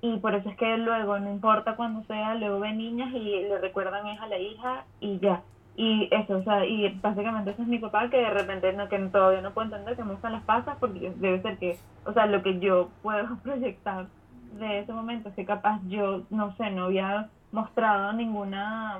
[0.00, 3.58] y por eso es que luego, no importa cuando sea, luego ven niñas y le
[3.58, 5.42] recuerdan es a la hija y ya.
[5.76, 8.98] Y eso, o sea, y básicamente ese es mi papá que de repente no, que
[8.98, 12.26] todavía no puedo entender que me gustan las pasas porque debe ser que, o sea,
[12.26, 14.06] lo que yo puedo proyectar
[14.52, 18.98] de ese momento es que capaz yo, no sé, no había mostrado ninguna,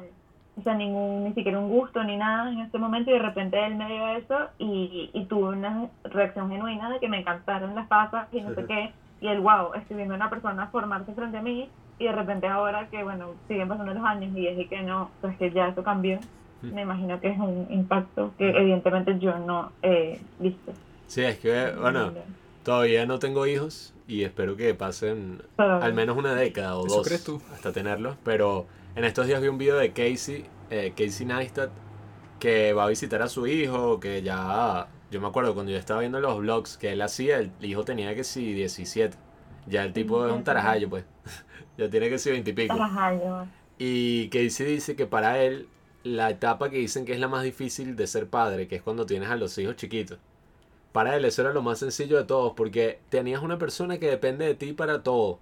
[0.56, 3.64] o sea, ningún, ni siquiera un gusto ni nada en este momento y de repente
[3.64, 7.86] él me dio eso y, y tuve una reacción genuina de que me encantaron las
[7.88, 8.92] pasas y no sé qué.
[9.20, 11.68] Y el wow, estoy viendo a una persona formarse frente a mí
[11.98, 15.36] y de repente ahora que bueno, siguen pasando los años y es que no, pues
[15.38, 16.18] que ya eso cambió,
[16.62, 20.72] me imagino que es un impacto que evidentemente yo no he visto.
[21.06, 22.12] Sí, es que, bueno,
[22.64, 27.06] todavía no tengo hijos y espero que pasen al menos una década o Eso dos
[27.06, 27.40] crees tú.
[27.52, 28.16] hasta tenerlos.
[28.24, 31.70] Pero en estos días vi un video de Casey, eh, Casey Neistat,
[32.40, 36.00] que va a visitar a su hijo, que ya, yo me acuerdo cuando yo estaba
[36.00, 39.16] viendo los vlogs que él hacía, el hijo tenía que sí 17.
[39.66, 41.04] Ya el tipo es un tarajayo, pues.
[41.76, 42.74] ya tiene que ser 20 y pico.
[42.74, 43.46] Tarajayo.
[43.78, 45.68] Y Casey dice que para él,
[46.02, 49.04] la etapa que dicen que es la más difícil de ser padre, que es cuando
[49.04, 50.18] tienes a los hijos chiquitos.
[50.92, 54.46] Para él eso era lo más sencillo de todos, porque tenías una persona que depende
[54.46, 55.40] de ti para todo.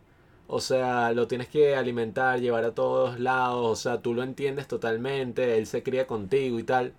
[0.49, 4.69] O sea, lo tienes que alimentar, llevar a todos lados, o sea, tú lo entiendes
[4.69, 6.93] totalmente, él se cría contigo y tal.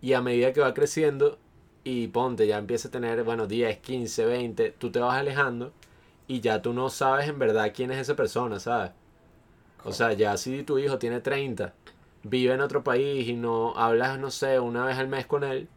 [0.00, 1.38] Y a medida que va creciendo
[1.84, 5.72] y ponte, ya empieza a tener, bueno, 10, 15, 20, tú te vas alejando
[6.26, 8.92] y ya tú no sabes en verdad quién es esa persona, ¿sabes?
[9.84, 11.74] O sea, ya si tu hijo tiene 30,
[12.22, 15.68] vive en otro país y no hablas, no sé, una vez al mes con él,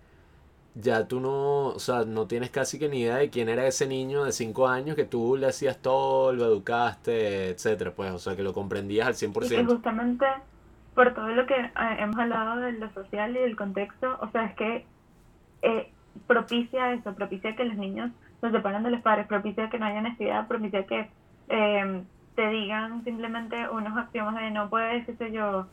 [0.80, 3.88] ya tú no, o sea, no tienes casi que ni idea de quién era ese
[3.88, 8.36] niño de 5 años que tú le hacías todo, lo educaste, etcétera, pues, o sea,
[8.36, 9.66] que lo comprendías al Y que 100%.
[9.66, 10.26] justamente
[10.94, 14.46] por todo lo que eh, hemos hablado de lo social y del contexto, o sea,
[14.46, 14.86] es que
[15.62, 15.92] eh,
[16.28, 20.00] propicia eso, propicia que los niños se separen de los padres, propicia que no haya
[20.00, 21.10] honestidad, propicia que
[21.50, 22.04] eh,
[22.36, 25.68] te digan simplemente unos axiomas de no puedes, qué sé yo,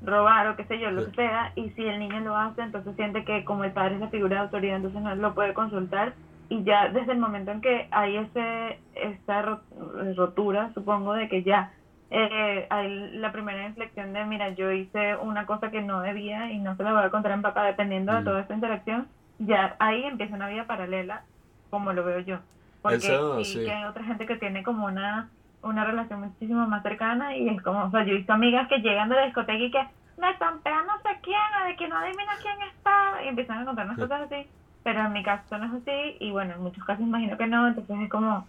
[0.00, 2.96] robar o qué sé yo, lo que sea, y si el niño lo hace, entonces
[2.96, 6.14] siente que como el padre es la figura de autoridad, entonces no lo puede consultar,
[6.48, 9.62] y ya desde el momento en que hay ese esa ro-
[10.16, 11.74] rotura, supongo, de que ya
[12.10, 16.58] eh, hay la primera inflexión de, mira, yo hice una cosa que no debía y
[16.58, 18.24] no se la voy a contar mi papá, dependiendo de Mm.
[18.24, 21.24] toda esta interacción, ya ahí empieza una vida paralela,
[21.70, 22.38] como lo veo yo.
[22.82, 23.64] Porque Eso, sí, sí.
[23.64, 25.30] que hay otra gente que tiene como una,
[25.62, 28.78] una relación muchísimo más cercana y es como, o sea, yo he visto amigas que
[28.78, 29.86] llegan de la discoteca y que
[30.18, 33.64] me tampea no sé quién, o de que no adivina quién está, y empiezan a
[33.64, 34.46] contarnos cosas así,
[34.82, 37.68] pero en mi caso no es así, y bueno, en muchos casos imagino que no,
[37.68, 38.46] entonces es como,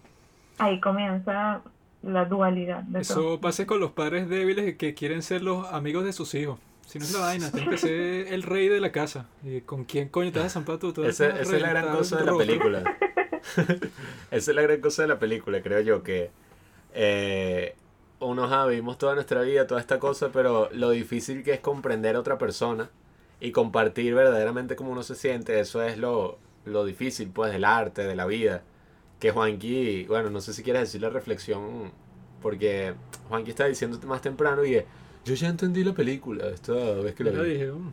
[0.58, 1.62] ahí comienza
[2.04, 3.02] la dualidad de todo.
[3.02, 6.60] Eso pasa con los padres débiles que quieren ser los amigos de sus hijos.
[6.86, 9.28] Si no es la vaina, tienes que ser el rey de la casa.
[9.44, 10.92] ¿Y ¿Con quién coño te vas a zampar tú?
[10.92, 12.84] Te vas Esa, es la gran cosa de la película.
[14.32, 16.32] esa es la gran cosa de la película, creo yo, que
[16.94, 17.76] eh,
[18.20, 22.16] uno ja, vivimos toda nuestra vida, toda esta cosa, pero lo difícil que es comprender
[22.16, 22.90] a otra persona
[23.40, 28.04] y compartir verdaderamente cómo uno se siente, eso es lo, lo difícil, pues, del arte,
[28.04, 28.62] de la vida.
[29.20, 31.92] Que Juanqui, bueno, no sé si quieres decir la reflexión,
[32.42, 32.94] porque
[33.30, 34.86] Juanqui está diciendo más temprano y es,
[35.26, 37.66] yo ya entendí la película esta vez que la vi.
[37.66, 37.92] "Mm,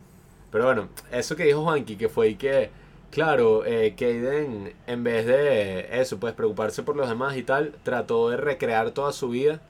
[0.51, 2.69] Pero bueno, eso que dijo Juanqui, que fue y que,
[3.11, 8.29] claro, eh, Kaden, en vez de eso, pues preocuparse por los demás y tal, trató
[8.29, 9.61] de recrear toda su vida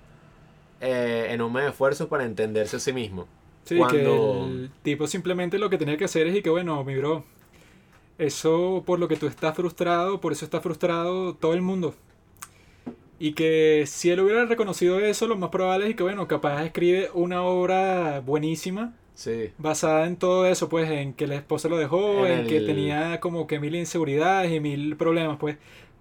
[0.81, 3.27] eh, en un medio de esfuerzo para entenderse a sí mismo.
[3.65, 6.83] Sí, Cuando- que el tipo simplemente lo que tenía que hacer es y que bueno,
[6.83, 7.23] mi bro,
[8.17, 11.95] eso por lo que tú estás frustrado, por eso está frustrado todo el mundo.
[13.19, 17.09] Y que si él hubiera reconocido eso, lo más probable es que bueno, capaz escribe
[17.13, 19.51] una obra buenísima Sí.
[19.57, 22.65] basada en todo eso, pues en que la esposa lo dejó, En en, que el-
[22.65, 25.57] tenía como que mil inseguridades y mil problemas, pues.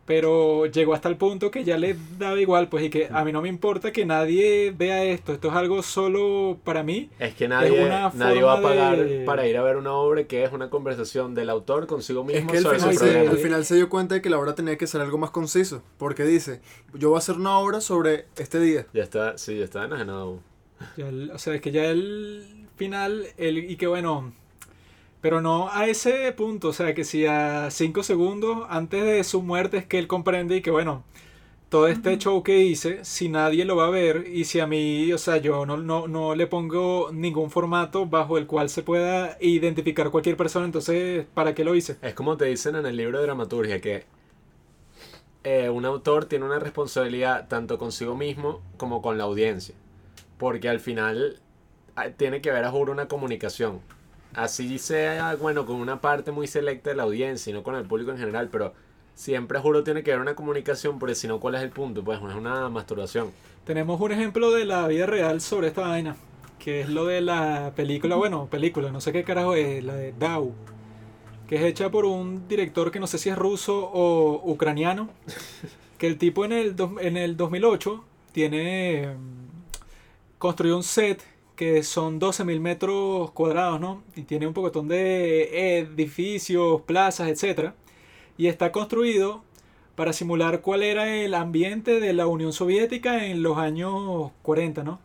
[0.06, 3.32] Pero llegó hasta el punto que ya le daba igual, pues, y que a mí
[3.32, 5.32] no me importa que nadie vea esto.
[5.34, 7.10] Esto es algo solo para mí.
[7.18, 10.24] Es que nadie, una nadie va a pagar de- para ir a ver una obra
[10.24, 13.36] que es una conversación del autor consigo Es mismo que al sobre final, se, al
[13.38, 15.82] final se dio cuenta de que la obra tenía que ser algo más conciso.
[15.98, 16.60] Porque dice,
[16.94, 18.86] yo voy a hacer una obra sobre este día.
[18.94, 20.38] Ya está, sí, ya está enajenado.
[20.96, 24.32] Ya el- o sea, es que ya el final, el, y que bueno,
[25.20, 29.42] pero no a ese punto, o sea, que si a cinco segundos antes de su
[29.42, 31.04] muerte es que él comprende y que bueno,
[31.68, 35.12] todo este show que hice, si nadie lo va a ver y si a mí,
[35.12, 39.36] o sea, yo no, no, no le pongo ningún formato bajo el cual se pueda
[39.40, 41.96] identificar cualquier persona, entonces, ¿para qué lo hice?
[42.02, 44.04] Es como te dicen en el libro de dramaturgia que
[45.44, 49.74] eh, un autor tiene una responsabilidad tanto consigo mismo como con la audiencia.
[50.36, 51.40] Porque al final
[52.16, 53.80] tiene que haber a juro una comunicación.
[54.34, 57.84] Así sea, bueno, con una parte muy selecta de la audiencia y no con el
[57.84, 58.74] público en general, pero
[59.14, 62.04] siempre juro tiene que haber una comunicación, porque si no, ¿cuál es el punto?
[62.04, 63.32] Pues es una masturbación.
[63.64, 66.16] Tenemos un ejemplo de la vida real sobre esta vaina,
[66.58, 70.12] que es lo de la película, bueno, película, no sé qué carajo es, la de
[70.12, 70.52] Dao,
[71.48, 75.08] que es hecha por un director que no sé si es ruso o ucraniano,
[75.98, 81.22] que el tipo en el, en el 2008 tiene mm, construyó un set
[81.58, 84.04] que son 12.000 metros cuadrados, ¿no?
[84.14, 87.74] Y tiene un pocotón de edificios, plazas, etcétera
[88.38, 89.42] Y está construido
[89.96, 95.00] para simular cuál era el ambiente de la Unión Soviética en los años 40, ¿no?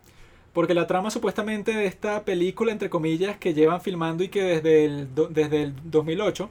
[0.52, 4.84] Porque la trama supuestamente de esta película, entre comillas, que llevan filmando y que desde
[4.84, 6.48] el, desde el 2008,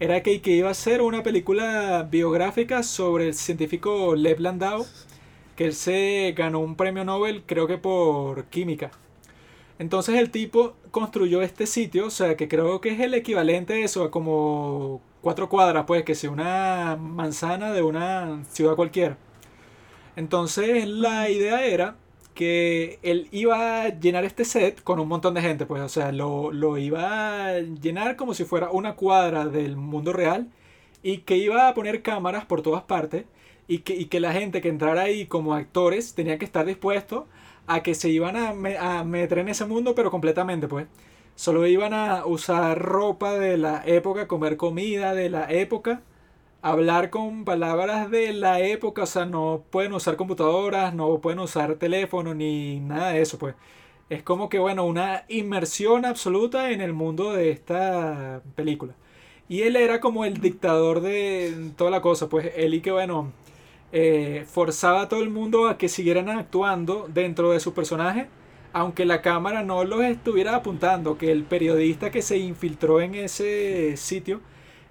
[0.00, 4.86] era que, que iba a ser una película biográfica sobre el científico Lev Landau,
[5.56, 8.90] que él se ganó un premio Nobel, creo que por química.
[9.82, 13.78] Entonces el tipo construyó este sitio, o sea, que creo que es el equivalente a
[13.84, 19.18] eso, a como cuatro cuadras, pues, que sea una manzana de una ciudad cualquiera.
[20.16, 21.96] Entonces la idea era
[22.34, 26.12] que él iba a llenar este set con un montón de gente, pues, o sea,
[26.12, 30.48] lo, lo iba a llenar como si fuera una cuadra del mundo real
[31.02, 33.24] y que iba a poner cámaras por todas partes
[33.66, 37.26] y que, y que la gente que entrara ahí como actores tenía que estar dispuesto
[37.66, 40.86] a que se iban a, me- a meter en ese mundo, pero completamente, pues.
[41.34, 46.02] Solo iban a usar ropa de la época, comer comida de la época,
[46.62, 51.76] hablar con palabras de la época, o sea, no pueden usar computadoras, no pueden usar
[51.76, 53.54] teléfono ni nada de eso, pues.
[54.10, 58.94] Es como que, bueno, una inmersión absoluta en el mundo de esta película.
[59.48, 63.32] Y él era como el dictador de toda la cosa, pues él y que, bueno,
[63.92, 68.28] eh, forzaba a todo el mundo a que siguieran actuando dentro de su personaje,
[68.72, 73.96] aunque la cámara no los estuviera apuntando, que el periodista que se infiltró en ese
[73.98, 74.40] sitio,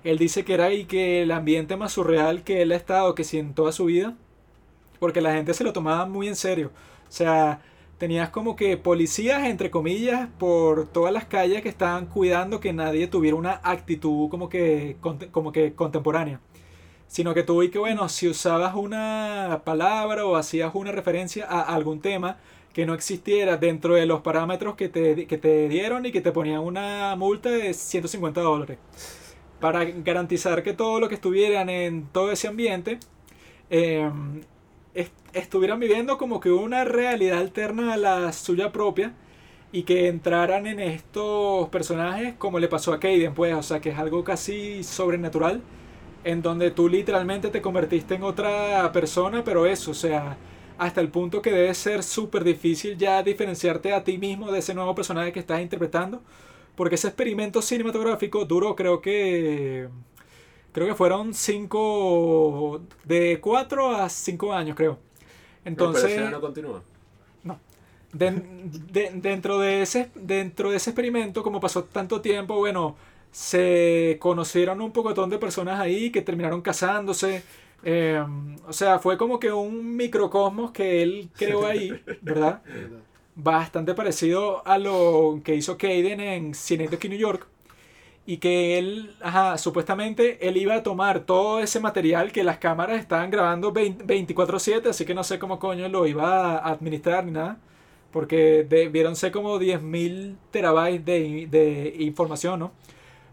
[0.04, 3.24] él dice que era ahí que el ambiente más surreal que él ha estado, que
[3.24, 4.16] sí en toda su vida,
[5.00, 6.72] porque la gente se lo tomaba muy en serio.
[7.10, 7.62] O sea,
[7.98, 13.08] tenías como que policías, entre comillas, por todas las calles que estaban cuidando que nadie
[13.08, 14.98] tuviera una actitud como que,
[15.32, 16.40] como que contemporánea.
[17.12, 22.00] Sino que tú que, bueno, si usabas una palabra o hacías una referencia a algún
[22.02, 22.38] tema
[22.74, 26.32] que no existiera dentro de los parámetros que te, que te dieron y que te
[26.32, 28.78] ponían una multa de 150 dólares.
[29.60, 33.00] Para garantizar que todo lo que estuvieran en todo ese ambiente
[34.94, 39.14] est- estuvieran viviendo como que una realidad alterna a la suya propia
[39.72, 43.90] y que entraran en estos personajes como le pasó a Kaden, pues, o sea, que
[43.90, 45.62] es algo casi sobrenatural
[46.24, 50.38] en donde tú literalmente te convertiste en otra persona, pero eso, o sea,
[50.78, 54.74] hasta el punto que debe ser súper difícil ya diferenciarte a ti mismo de ese
[54.74, 56.22] nuevo personaje que estás interpretando,
[56.76, 59.90] porque ese experimento cinematográfico duró creo que
[60.74, 65.00] creo que fueron cinco de cuatro a cinco años, creo.
[65.66, 66.84] Entonces, Pero no continúa.
[68.14, 72.98] De- dentro, de ese, dentro de ese experimento, como pasó tanto tiempo, bueno,
[73.32, 77.46] se conocieron un pocotón de personas ahí que terminaron casándose.
[77.84, 78.24] eh,
[78.68, 82.62] o sea, fue como que un microcosmos que él creó ahí, ¿verdad?
[83.36, 87.48] Bastante parecido a lo que hizo Caden en Synecdoche, New York.
[88.26, 93.00] Y que él, ajá, supuestamente él iba a tomar todo ese material que las cámaras
[93.00, 97.32] estaban grabando 20 24/7, así que no sé cómo coño lo iba a administrar ni
[97.32, 97.58] nada.
[98.12, 102.72] Porque debieron ser como 10.000 terabytes de, de información, ¿no?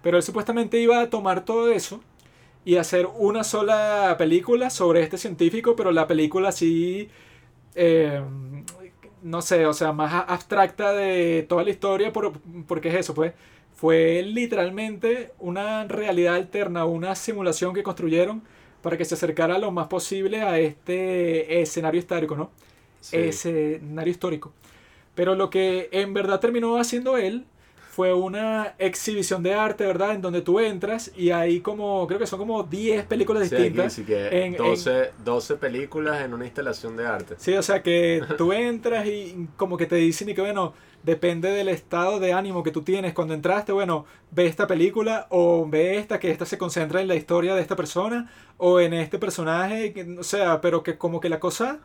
[0.02, 2.00] Pero él supuestamente iba a tomar todo eso
[2.64, 7.08] y hacer una sola película sobre este científico, pero la película así,
[7.74, 8.22] eh,
[9.22, 12.32] no sé, o sea, más abstracta de toda la historia, por,
[12.66, 13.32] porque es eso, pues.
[13.74, 18.42] Fue literalmente una realidad alterna, una simulación que construyeron
[18.82, 22.50] para que se acercara lo más posible a este escenario histórico, ¿no?
[23.00, 23.16] Sí.
[23.16, 24.52] escenario histórico.
[25.14, 27.44] Pero lo que en verdad terminó haciendo él
[27.98, 30.12] fue una exhibición de arte, ¿verdad?
[30.14, 33.64] En donde tú entras y hay como, creo que son como 10 películas Sí, aquí
[33.64, 33.92] distintas.
[33.92, 37.34] sí que en- 12, 12 películas en una instalación de arte.
[37.38, 41.50] Sí, o sea que tú entras y como que te dicen y que bueno, depende
[41.50, 45.96] del estado de ánimo que tú tienes cuando entraste, bueno, ve esta película o ve
[45.98, 49.92] esta, que esta se concentra en la historia de esta persona o en este personaje,
[49.92, 51.80] que- o sea, pero que como que la cosa,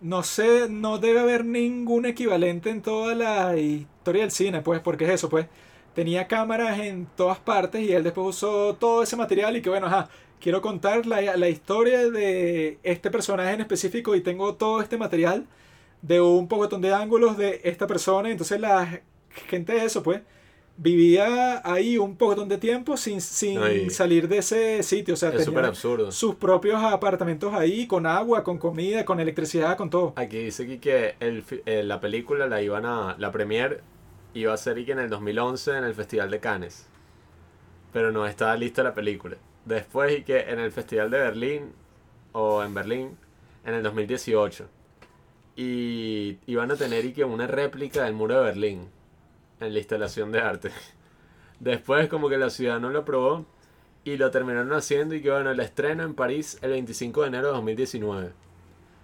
[0.00, 5.04] no sé, no debe haber ningún equivalente en toda la historia del cine, pues, porque
[5.04, 5.46] es eso, pues.
[5.94, 9.86] Tenía cámaras en todas partes y él después usó todo ese material y que bueno,
[9.88, 10.08] ajá,
[10.40, 15.46] quiero contar la, la historia de este personaje en específico y tengo todo este material
[16.02, 18.30] de un pocotón de ángulos de esta persona.
[18.30, 19.02] Entonces la
[19.48, 20.22] gente de eso, pues,
[20.78, 25.14] vivía ahí un pocotón de tiempo sin, sin salir de ese sitio.
[25.14, 26.12] O sea, Es súper tenía absurdo.
[26.12, 30.14] sus propios apartamentos ahí, con agua, con comida, con electricidad, con todo.
[30.16, 33.16] Aquí dice aquí que el, eh, la película la iban a.
[33.18, 33.82] La premier
[34.34, 36.86] iba a ser y que en el 2011 en el Festival de Cannes.
[37.92, 39.36] Pero no estaba lista la película.
[39.64, 41.72] Después y que en el Festival de Berlín
[42.32, 43.18] o en Berlín
[43.64, 44.66] en el 2018.
[45.56, 48.88] Y iban a tener y que una réplica del muro de Berlín
[49.60, 50.70] en la instalación de arte.
[51.60, 53.46] Después como que la ciudad no lo aprobó
[54.04, 57.46] y lo terminaron haciendo y que bueno, el estreno en París el 25 de enero
[57.48, 58.32] de 2019.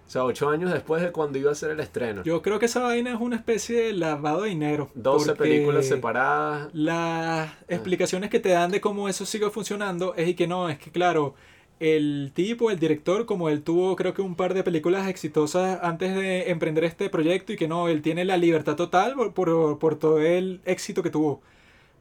[0.06, 2.22] O sea, ocho años después de cuando iba a ser el estreno.
[2.24, 4.90] Yo creo que esa vaina es una especie de lavado de dinero.
[4.94, 6.68] 12 porque películas separadas.
[6.74, 10.78] Las explicaciones que te dan de cómo eso sigue funcionando es y que no, es
[10.78, 11.34] que claro,
[11.80, 16.14] el tipo, el director, como él tuvo creo que un par de películas exitosas antes
[16.14, 19.98] de emprender este proyecto y que no, él tiene la libertad total por, por, por
[19.98, 21.42] todo el éxito que tuvo.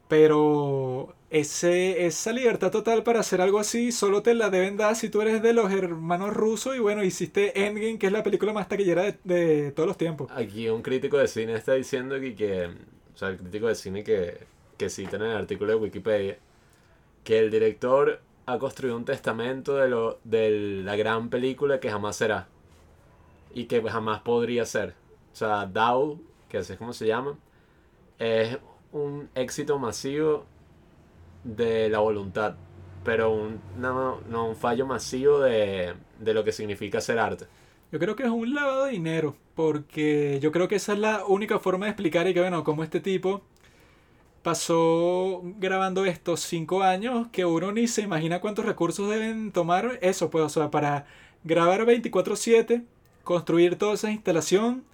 [0.08, 5.10] Pero ese, esa libertad total para hacer algo así solo te la deben dar si
[5.10, 8.70] tú eres de los hermanos rusos y bueno, hiciste Endgame, que es la película más
[8.70, 10.30] taquillera de, de todos los tiempos.
[10.30, 12.66] Aquí un crítico de cine está diciendo que, que
[13.14, 16.40] o sea, el crítico de cine que, que cita en el artículo de Wikipedia,
[17.24, 22.16] que el director ha construido un testamento de, lo, de la gran película que jamás
[22.16, 22.48] será.
[23.54, 24.96] Y que jamás podría ser.
[25.32, 27.38] O sea, DAO, que así es como se llama,
[28.20, 28.58] es
[28.92, 30.46] un éxito masivo
[31.44, 32.56] de la voluntad.
[33.04, 37.46] Pero un, no, no, un fallo masivo de, de lo que significa hacer arte.
[37.92, 41.26] Yo creo que es un lavado de dinero, porque yo creo que esa es la
[41.26, 43.44] única forma de explicar y que, bueno, como este tipo
[44.44, 50.30] pasó grabando estos cinco años que uno ni se imagina cuántos recursos deben tomar eso,
[50.30, 51.06] pues, o sea, para
[51.44, 52.84] grabar 24/7,
[53.24, 54.86] construir toda esa instalación,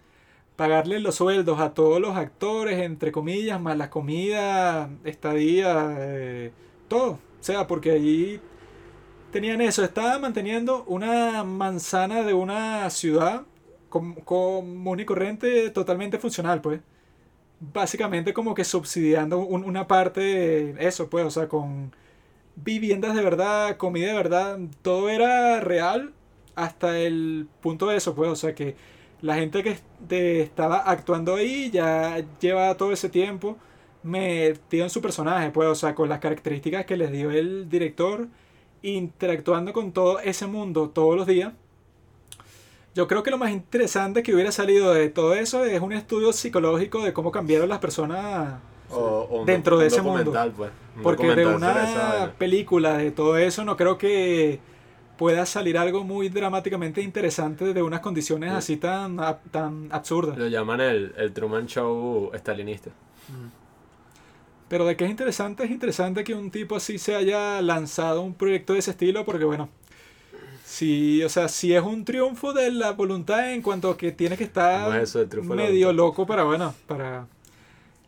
[0.56, 6.54] pagarle los sueldos a todos los actores, entre comillas, más la comida, estadía, eh,
[6.88, 7.14] todo.
[7.14, 8.42] O sea, porque allí
[9.32, 13.44] tenían eso, estaba manteniendo una manzana de una ciudad
[13.90, 16.82] com- común y corriente totalmente funcional, pues
[17.60, 21.94] básicamente como que subsidiando un- una parte de eso, pues, o sea, con
[22.56, 26.14] viviendas de verdad, comida de verdad, todo era real
[26.56, 28.76] hasta el punto de eso, pues, o sea, que
[29.22, 33.58] la gente que estaba actuando ahí ya lleva todo ese tiempo
[34.04, 38.28] metido en su personaje, pues, o sea, con las características que les dio el director,
[38.82, 41.54] interactuando con todo ese mundo todos los días.
[42.96, 46.34] Yo creo que lo más interesante que hubiera salido de todo eso es un estudio
[46.34, 48.60] psicológico de cómo cambiaron las personas.
[48.92, 48.98] O,
[49.30, 50.34] o un Dentro de un ese mundo.
[50.58, 50.72] pues.
[50.98, 54.60] Un Porque de una película de todo eso no creo que
[55.18, 58.58] pueda salir algo muy dramáticamente interesante de unas condiciones Sí.
[58.58, 59.18] así tan,
[59.52, 60.38] tan absurdas.
[60.38, 62.90] Lo llaman el, el Truman Show stalinista.
[64.68, 68.34] Pero de que es interesante, es interesante que un tipo así se haya lanzado un
[68.36, 69.70] proyecto de ese estilo, porque bueno,
[70.80, 74.38] sí, o sea, sí es un triunfo de la voluntad en cuanto a que tienes
[74.38, 77.28] que estar ¿Cómo es eso del triunfo de la medio loco para, bueno, para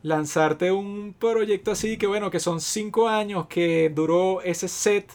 [0.03, 5.11] lanzarte un proyecto así, que bueno, que son cinco años que duró ese set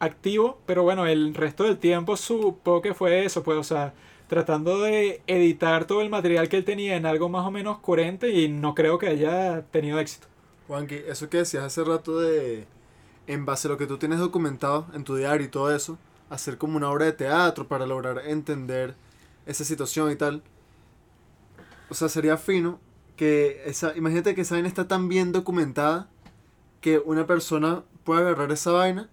[0.00, 3.94] activo, pero bueno, el resto del tiempo supongo que fue eso, pues, o sea,
[4.26, 8.30] tratando de editar todo el material que él tenía en algo más o menos coherente
[8.30, 10.26] y no creo que haya tenido éxito.
[10.66, 12.66] Juanqui, eso que decías hace rato de,
[13.28, 15.98] en base a lo que tú tienes documentado en tu diario y todo eso,
[16.30, 18.94] hacer como una obra de teatro para lograr entender
[19.46, 20.42] esa situación y tal.
[21.90, 22.78] O sea, sería fino
[23.16, 26.08] que esa, imagínate que esa vaina está tan bien documentada
[26.80, 29.08] que una persona puede agarrar esa vaina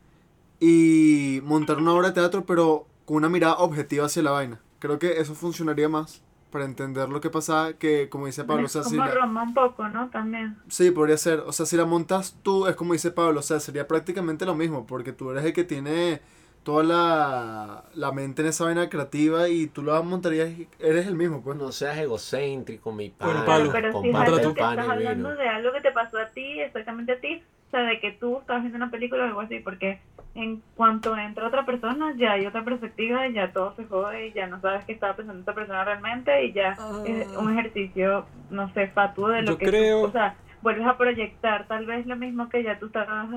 [0.60, 4.60] y montar una obra de teatro pero con una mirada objetiva hacia la vaina.
[4.80, 6.22] Creo que eso funcionaría más
[6.52, 9.44] para entender lo que pasaba que, como dice Pablo, o es sea, si como la-
[9.44, 10.10] un poco, ¿no?
[10.10, 10.58] También.
[10.70, 11.40] Sí, podría ser.
[11.40, 14.56] O sea, si la montas tú, es como dice Pablo, o sea, sería prácticamente lo
[14.56, 16.22] mismo, porque tú eres el que tiene
[16.66, 21.16] toda la, la mente en esa vaina creativa y tú la montarías y eres el
[21.16, 21.58] mismo, pues.
[21.58, 23.34] No seas egocéntrico, mi padre.
[23.34, 24.92] Bueno, Pablo, pero si es algo que estás vino.
[24.92, 28.12] hablando de algo que te pasó a ti, exactamente a ti, o sea, de que
[28.12, 30.00] tú estabas viendo una película o algo así, porque
[30.34, 34.34] en cuanto entra otra persona, ya hay otra perspectiva, y ya todo se jode y
[34.34, 38.74] ya no sabes qué estaba pensando esta persona realmente y ya es un ejercicio, no
[38.74, 42.06] sé, fatuo de lo Yo que tú- creo- o sea, vuelves a proyectar tal vez
[42.08, 43.28] lo mismo que ya tú estabas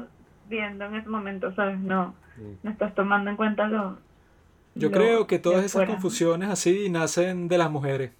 [0.48, 1.78] viendo en ese momento, ¿sabes?
[1.78, 2.52] No, Mm.
[2.62, 3.98] no estás tomando en cuenta lo...
[4.76, 8.12] Yo lo creo que todas esas confusiones así nacen de las mujeres.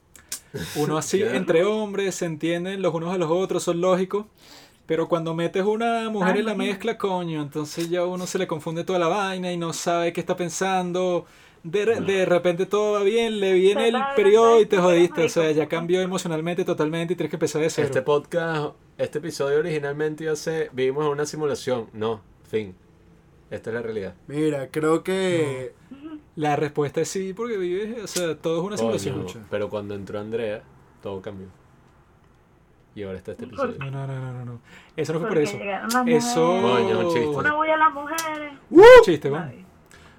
[0.77, 4.27] Uno así entre hombres se entienden los unos a los otros, son lógicos.
[4.87, 8.47] Pero cuando metes una mujer Ay, en la mezcla, coño, entonces ya uno se le
[8.49, 11.27] confunde toda la vaina y no sabe qué está pensando.
[11.63, 15.25] De, re- de repente todo va bien, le viene el periodo y te jodiste.
[15.25, 17.87] O sea, ya cambió emocionalmente totalmente y tienes que empezar de cero.
[17.87, 21.89] Este podcast, este episodio originalmente iba a ser, vivimos en una simulación.
[21.93, 22.75] No, fin.
[23.51, 24.15] Esta es la realidad.
[24.27, 25.75] Mira, creo que...
[26.36, 29.47] La respuesta es sí, porque vives, o sea, todo es una Coño, simulación.
[29.51, 30.62] pero cuando entró Andrea,
[31.02, 31.49] todo cambió.
[32.94, 33.77] Y ahora está este episodio.
[33.78, 34.60] No, no, no, no, no.
[34.97, 35.57] Eso no fue por eso.
[36.07, 36.60] Eso.
[36.60, 37.27] Coño, un chiste.
[37.28, 38.52] Una voy a las mujeres.
[39.02, 39.39] Chiste, ¿no?
[39.39, 39.65] Ay.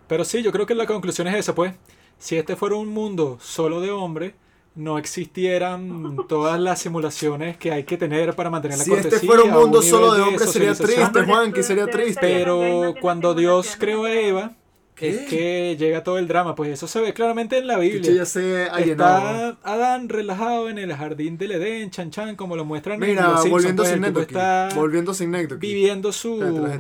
[0.08, 1.74] Pero sí, yo creo que la conclusión es esa, pues.
[2.17, 4.33] Si este fuera un mundo solo de hombres,
[4.75, 9.15] no existieran todas las simulaciones que hay que tener para mantener la Si cortesía.
[9.15, 12.19] este fuera un mundo solo de hombres sería triste, Juanqui, sería triste.
[12.22, 14.56] Pero cuando Dios creó a Eva,
[14.95, 15.09] ¿Qué?
[15.09, 16.56] es que llega todo el drama.
[16.56, 18.11] Pues eso se ve claramente en la Biblia.
[18.14, 19.49] ya se ha llenado.
[19.51, 23.23] Está Adán relajado en el jardín del Edén, chan chan, como lo muestran en Mira,
[23.23, 24.25] los Simpsons, volviendo pues, sin Necdoki.
[24.25, 26.35] está Volviendo sin viviendo su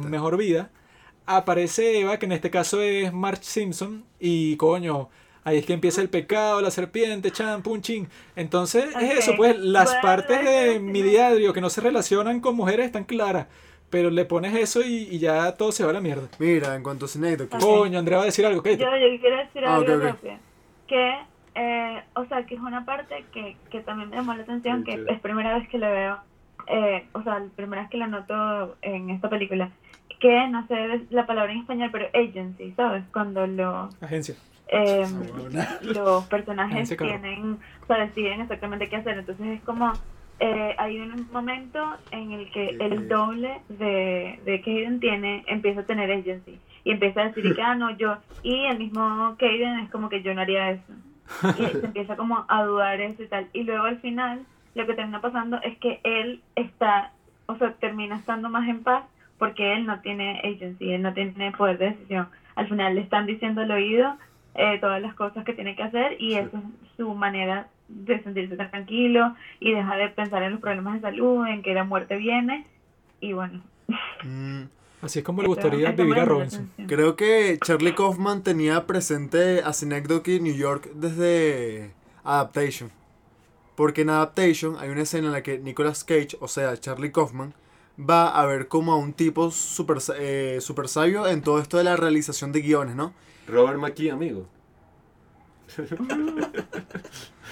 [0.09, 0.69] mejor vida.
[1.25, 5.09] Aparece Eva, que en este caso es Marge Simpson, y coño,
[5.43, 8.07] ahí es que empieza el pecado, la serpiente, chan, pun, chin.
[8.35, 12.55] Entonces Ok, es eso, pues las partes de mi diario que no se relacionan con
[12.55, 13.47] mujeres están claras,
[13.89, 16.27] pero le pones eso y, y ya todo se va a la mierda.
[16.39, 17.55] Mira, en cuanto a sin Necdoki.
[17.55, 17.61] Ok.
[17.61, 18.77] Coño, Andrea va a decir algo, ¿qué?
[18.77, 20.03] Yo, yo quiero decir Ah, algo ok, ok.
[20.03, 20.33] rápido.
[20.87, 21.13] Que,
[21.55, 24.95] eh, o sea, que es una parte que, que también me llamó la atención, que
[24.95, 25.03] Sí.
[25.07, 26.17] es primera vez que le veo
[26.67, 29.71] eh, o sea, la primera vez que la noto en esta película,
[30.19, 33.03] que no sé la palabra en español, pero agency, ¿sabes?
[33.11, 34.35] Cuando los, Agencia.
[34.71, 35.05] eh,
[35.81, 39.17] los personajes tienen, o sea, deciden exactamente qué hacer.
[39.17, 39.93] Entonces es como,
[40.39, 41.79] eh, hay un momento
[42.11, 46.59] en el que el doble de, de Kaden tiene, empieza a tener agency.
[46.83, 50.21] Y empieza a decir que, ah, no, yo, y el mismo Kaden es como que
[50.21, 50.93] yo no haría eso.
[51.57, 53.47] Y se empieza como a dudar eso y tal.
[53.53, 57.11] Y luego al final, lo que termina pasando es que él está,
[57.47, 59.03] o sea, termina estando más en paz
[59.37, 62.27] porque él no tiene agency, él no tiene poder de decisión.
[62.55, 64.17] Al final le están diciendo al oído
[64.55, 66.63] eh, todas las cosas que tiene que hacer y eso es
[66.97, 71.47] su manera de sentirse tan tranquilo y dejar de pensar en los problemas de salud,
[71.47, 72.65] en que la muerte viene
[73.21, 73.61] y bueno.
[74.23, 74.63] Mm,
[75.01, 76.69] Así es como le eso- gustaría eso me vivir a Robinson.
[76.87, 81.91] Creo que Charlie Kaufman tenía presente a Synecdoche New York desde
[82.23, 82.91] Adaptation.
[83.75, 87.53] Porque en Adaptation hay una escena en la que Nicolas Cage, o sea, Charlie Kaufman,
[87.97, 91.85] va a ver como a un tipo super, eh, super sabio en todo esto de
[91.85, 93.13] la realización de guiones, ¿no?
[93.49, 94.45] Robert McKee, amigo.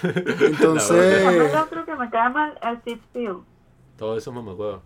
[0.03, 3.43] Entonces, el otro que me cae mal, al Field.
[3.97, 4.81] Todo eso mamacuevos.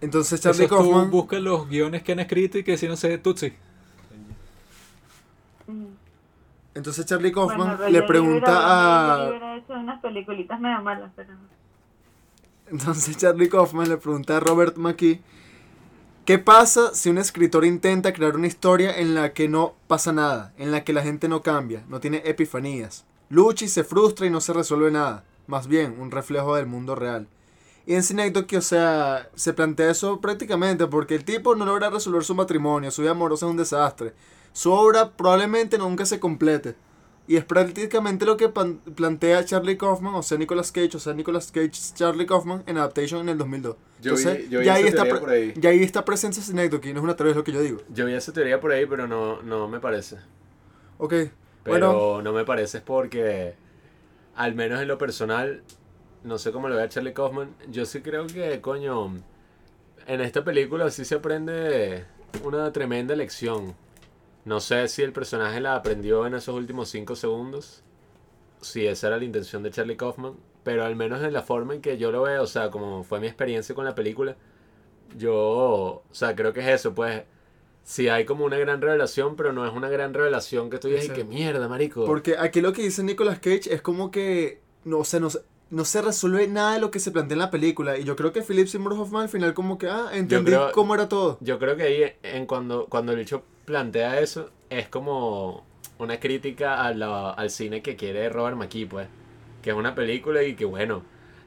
[0.00, 2.96] entonces Eso Charlie tú Kaufman, buscas los guiones que han escrito y que si no
[2.96, 3.52] sé, Tutsi.
[6.74, 11.30] Entonces Charlie Kaufman le pregunta a, ha hecho unas peliculitas medio malas, pero...
[12.66, 15.20] Entonces Charlie Kaufman le pregunta a Robert McKee,
[16.24, 20.54] ¿qué pasa si un escritor intenta crear una historia en la que no pasa nada,
[20.56, 23.04] en la que la gente no cambia, no tiene epifanías?
[23.28, 26.94] Lucha y se frustra y no se resuelve nada, más bien un reflejo del mundo
[26.94, 27.28] real.
[27.86, 32.34] Y en Synecdoche, o se plantea eso prácticamente porque el tipo no logra resolver su
[32.34, 34.14] matrimonio, su vida amorosa es un desastre.
[34.54, 36.76] Su obra probablemente nunca se complete.
[37.26, 41.50] Y es prácticamente lo que plantea Charlie Kaufman, o sea, Nicolas Cage, o sea, Nicolas
[41.50, 43.76] Cage, Charlie Kaufman en Adaptation en el 2002.
[44.02, 45.54] Yo vi- Entonces, yo vi ya, ahí esa está teoría pre- por ahí.
[45.56, 46.04] ya ahí está
[46.42, 47.80] Synecdoche, no es una teoría, es lo que yo digo.
[47.88, 50.16] Yo vi esa teoría por ahí, pero no, no me parece.
[50.98, 51.30] Ok, Pero
[51.64, 53.54] bueno, no me parece es porque,
[54.36, 55.62] al menos en lo personal,
[56.24, 59.14] no sé cómo lo ve a Charlie Kaufman, yo sí creo que, coño,
[60.06, 62.04] en esta película sí se aprende
[62.44, 63.74] una tremenda lección.
[64.44, 67.82] No sé si el personaje la aprendió en esos últimos 5 segundos,
[68.60, 71.80] si esa era la intención de Charlie Kaufman, pero al menos en la forma en
[71.80, 74.36] que yo lo veo, o sea, como fue mi experiencia con la película,
[75.16, 77.22] yo, o sea, creo que es eso, pues,
[77.84, 81.10] si hay como una gran revelación, pero no es una gran revelación que tú dices,
[81.10, 82.04] que mierda, marico.
[82.06, 85.40] porque aquí lo que dice Nicolas Cage es como que, no, o sea, no, se-
[85.70, 87.98] no se resuelve nada de lo que se plantea en la película.
[87.98, 90.94] Y yo creo que Philip Seymour Hoffman al final como que, ah, entendí creo- cómo
[90.94, 91.38] era todo.
[91.40, 95.64] Yo creo que ahí, en cuando, cuando el bicho plantea eso, es como
[95.98, 99.08] una crítica a la- al cine que quiere Robert McKee, pues.
[99.62, 101.02] Que es una película y que, bueno,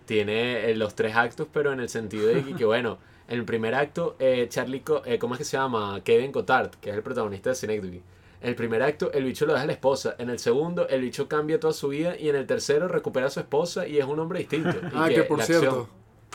[0.06, 2.98] tiene eh, los tres actos, pero en el sentido de que, que, bueno,
[3.28, 6.02] en el primer acto, eh, Charlie, Co- eh, ¿cómo es que se llama?
[6.04, 8.02] Kevin Cotard, que es el protagonista de Synecdoche.
[8.40, 10.16] En el primer acto, el bicho lo deja a la esposa.
[10.20, 12.16] En el segundo, el bicho cambia toda su vida.
[12.18, 14.70] Y en el tercero, recupera a su esposa y es un hombre distinto.
[14.70, 15.90] Y Ah, que por la cierto,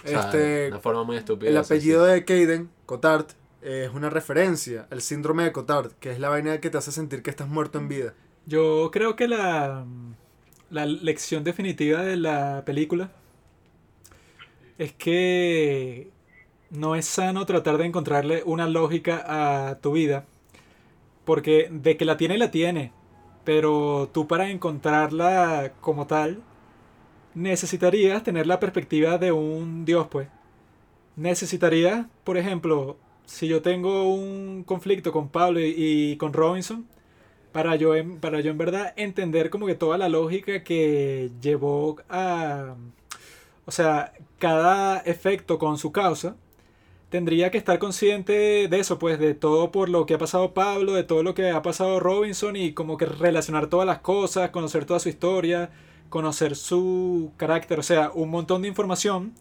[0.05, 1.51] o sea, este, una forma muy estúpida.
[1.51, 3.27] el apellido de Caden, Cotard,
[3.63, 7.23] es una referencia al síndrome de Cotard, que es la vaina que te hace sentir
[7.23, 8.15] que estás muerto en vida.
[8.47, 9.85] Yo creo que la,
[10.71, 13.13] la lección definitiva de la película
[14.79, 16.11] es que
[16.71, 19.25] no es sano tratar de encontrarle una lógica
[19.69, 20.25] a tu vida.
[21.25, 22.93] Porque de que la tiene, la tiene.
[23.45, 26.43] Pero tú para encontrarla como tal,
[27.35, 30.29] necesitarías tener la perspectiva de un dios, pues.
[31.17, 36.87] Necesitarías, por ejemplo, si yo tengo un conflicto con Pablo y, con Robinson,
[37.53, 41.97] para yo, en, para yo en verdad entender como que toda la lógica que llevó
[42.09, 42.75] a...
[43.67, 46.37] O sea, cada efecto con su causa,
[47.13, 50.95] tendría que estar consciente de eso, pues de todo por lo que ha pasado Pablo,
[50.95, 54.87] de todo lo que ha pasado Robinson y como que relacionar todas las cosas, conocer
[54.87, 55.71] toda su historia,
[56.09, 59.35] conocer su carácter, o sea, un montón de información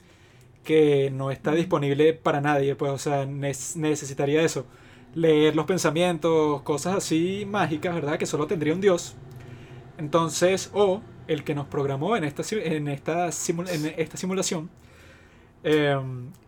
[0.64, 4.65] que no está disponible para nadie, pues, o sea, necesitaría eso
[5.15, 8.17] leer los pensamientos, cosas así mágicas, ¿verdad?
[8.17, 9.15] Que solo tendría un dios.
[9.98, 14.69] Entonces, o el que nos programó en esta, en esta, simu- en esta simulación.
[15.64, 15.98] eh,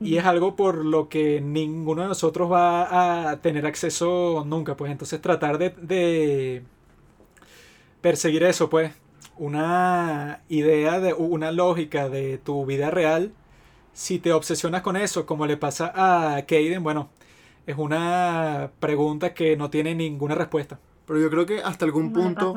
[0.01, 4.75] y es algo por lo que ninguno de nosotros va a tener acceso nunca.
[4.77, 6.63] Pues entonces tratar de, de
[8.01, 8.91] perseguir eso, pues.
[9.37, 13.33] Una idea de una lógica de tu vida real.
[13.93, 17.09] Si te obsesionas con eso, como le pasa a Kaden, bueno,
[17.67, 20.79] es una pregunta que no tiene ninguna respuesta.
[21.05, 22.53] Pero yo creo que hasta algún le punto...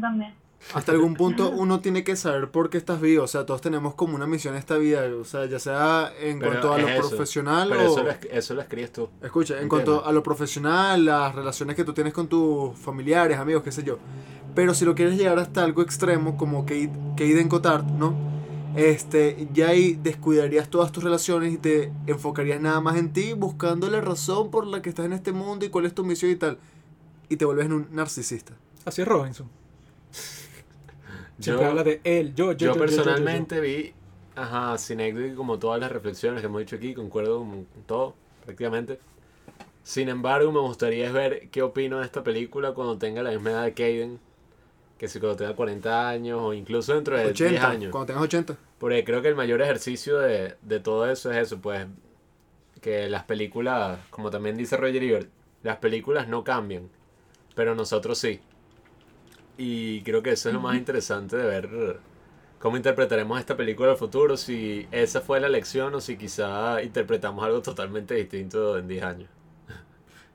[0.00, 0.34] también.
[0.74, 3.24] hasta algún punto uno tiene que saber por qué estás vivo.
[3.24, 5.02] O sea, todos tenemos como una misión en esta vida.
[5.20, 7.08] O sea, ya sea en Pero cuanto a lo eso.
[7.08, 7.92] profesional Pero o...
[7.92, 9.08] eso lo, es- eso lo escribes tú.
[9.22, 9.68] Escucha, en Entiendo.
[9.94, 13.82] cuanto a lo profesional, las relaciones que tú tienes con tus familiares, amigos, qué sé
[13.82, 13.98] yo.
[14.54, 18.14] Pero si lo quieres llegar hasta algo extremo, como Kaden Cotard, ¿no?
[18.76, 23.90] Este, ya ahí descuidarías todas tus relaciones y te enfocarías nada más en ti, buscando
[23.90, 26.36] la razón por la que estás en este mundo y cuál es tu misión y
[26.36, 26.58] tal.
[27.28, 28.54] Y te vuelves un narcisista.
[28.84, 29.48] Así es Robinson.
[31.38, 32.66] Yo, Siempre habla de él, yo, yo, yo.
[32.66, 33.92] yo yo, personalmente vi,
[34.36, 38.98] ajá, Synecdoche como todas las reflexiones que hemos dicho aquí, concuerdo con todo, prácticamente.
[39.82, 43.64] Sin embargo, me gustaría ver qué opino de esta película cuando tenga la misma edad
[43.64, 44.20] de Caden,
[45.02, 47.90] que si cuando tenga 40 años o incluso dentro de 10 80, años.
[47.90, 48.56] cuando tengas 80.
[48.78, 51.88] Porque creo que el mayor ejercicio de, de todo eso es eso, pues,
[52.80, 55.28] que las películas, como también dice Roger Ebert,
[55.64, 56.88] las películas no cambian,
[57.56, 58.38] pero nosotros sí.
[59.58, 61.98] Y creo que eso es lo más interesante de ver
[62.60, 67.44] cómo interpretaremos esta película al futuro, si esa fue la lección o si quizá interpretamos
[67.44, 69.30] algo totalmente distinto en 10 años.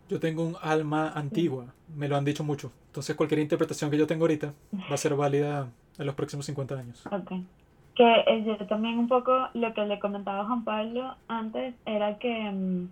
[0.10, 2.72] Yo tengo un alma antigua, me lo han dicho mucho.
[2.88, 4.53] Entonces cualquier interpretación que yo tengo ahorita
[4.90, 7.06] va a ser válida en los próximos 50 años.
[7.08, 7.32] Ok.
[7.95, 12.18] Que eh, yo también un poco lo que le comentaba a Juan Pablo antes era
[12.19, 12.90] que, mm,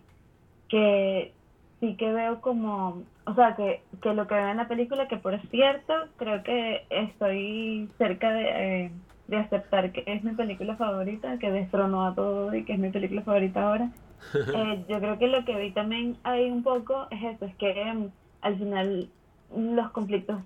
[0.68, 1.32] que
[1.80, 5.18] sí que veo como, o sea, que, que lo que veo en la película, que
[5.18, 8.92] por cierto, creo que estoy cerca de, eh,
[9.28, 12.90] de aceptar que es mi película favorita, que destronó a todo y que es mi
[12.90, 13.92] película favorita ahora.
[14.56, 17.72] Eh, yo creo que lo que vi también ahí un poco es eso, es que
[17.82, 18.10] em,
[18.42, 19.10] al final
[19.56, 20.42] los conflictos,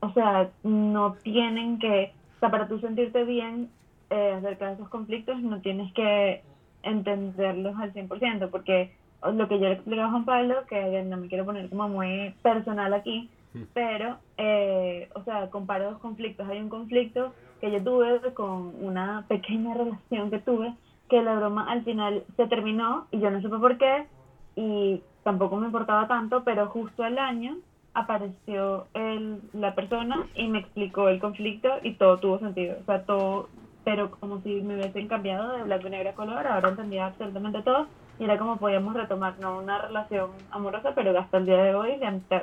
[0.00, 3.70] o sea, no tienen que, o sea, para tú sentirte bien
[4.10, 6.42] eh, acerca de esos conflictos, no tienes que
[6.82, 8.92] entenderlos al 100%, porque
[9.32, 12.34] lo que yo le explicaba a Juan Pablo, que no me quiero poner como muy
[12.42, 13.28] personal aquí,
[13.74, 16.48] pero, eh, o sea, comparo dos conflictos.
[16.48, 20.74] Hay un conflicto que yo tuve con una pequeña relación que tuve,
[21.08, 24.06] que la broma al final se terminó y yo no supe por qué
[24.56, 27.56] y tampoco me importaba tanto, pero justo al año
[27.94, 32.76] apareció el, la persona y me explicó el conflicto y todo tuvo sentido.
[32.80, 33.48] O sea, todo,
[33.84, 37.62] pero como si me hubiesen cambiado de blanco y negro a color, ahora entendía absolutamente
[37.62, 37.86] todo
[38.18, 41.96] y era como podíamos retomar, no una relación amorosa, pero hasta el día de hoy
[41.98, 42.42] de amistad.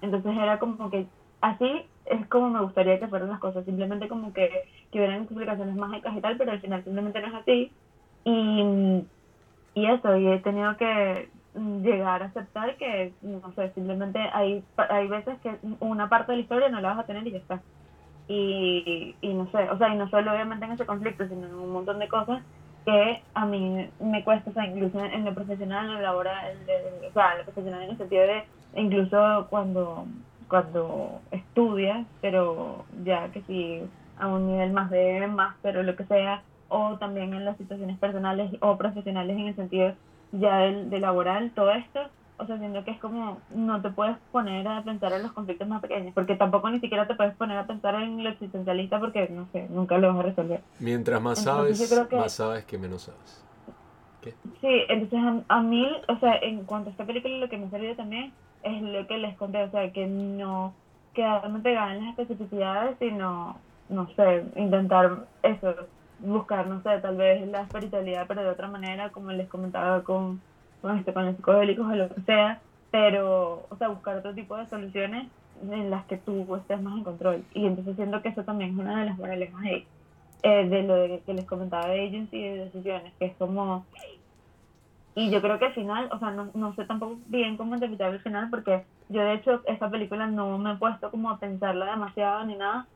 [0.00, 1.06] Entonces era como que
[1.40, 4.48] así es como me gustaría que fueran las cosas, simplemente como que,
[4.90, 7.72] que hubieran explicaciones mágicas y tal, pero al final simplemente no es así.
[8.24, 9.04] Y,
[9.74, 14.62] y eso, y he tenido que mm, llegar a aceptar que, no sé, simplemente hay,
[14.76, 17.38] hay veces que una parte de la historia no la vas a tener y ya
[17.38, 17.62] está.
[18.28, 21.54] Y, y no sé, o sea, y no solo obviamente en ese conflicto, sino en
[21.54, 22.42] un montón de cosas
[22.84, 26.56] que a mí me cuesta, o sea, incluso en, lo profesional, en lo laboral,
[27.08, 30.06] o sea, en lo profesional en el sentido de, incluso cuando,
[30.52, 33.80] cuando estudias, pero ya que si
[34.18, 37.98] a un nivel más de máster o lo que sea, o también en las situaciones
[37.98, 39.94] personales o profesionales en el sentido
[40.32, 42.00] ya del, de laboral, todo esto,
[42.36, 45.66] o sea, siento que es como, no te puedes poner a pensar en los conflictos
[45.68, 49.30] más pequeños, porque tampoco ni siquiera te puedes poner a pensar en lo existencialista porque,
[49.30, 50.60] no sé, nunca lo vas a resolver.
[50.80, 53.42] Mientras más Entonces, sabes, creo que- más sabes que menos sabes.
[54.60, 57.66] Sí, entonces a, a mí, o sea, en cuanto a esta película, lo que me
[57.66, 60.74] ha servido también es lo que les conté, o sea, que no
[61.14, 65.74] quedarme pegada en las especificidades, sino, no sé, intentar eso,
[66.18, 70.42] buscar, no sé, tal vez la espiritualidad, pero de otra manera, como les comentaba con,
[70.80, 74.56] con, esto, con los psicodélicos o lo que sea, pero, o sea, buscar otro tipo
[74.56, 77.44] de soluciones en las que tú estés más en control.
[77.52, 79.88] Y entonces siento que eso también es una de las moralejas ahí,
[80.42, 83.86] eh, de lo de- que les comentaba de agency y de decisiones, que es como
[85.14, 88.12] y yo creo que al final, o sea, no, no sé tampoco bien cómo interpretar
[88.12, 91.86] el final, porque yo de hecho esta película no me he puesto como a pensarla
[91.86, 92.86] demasiado ni nada.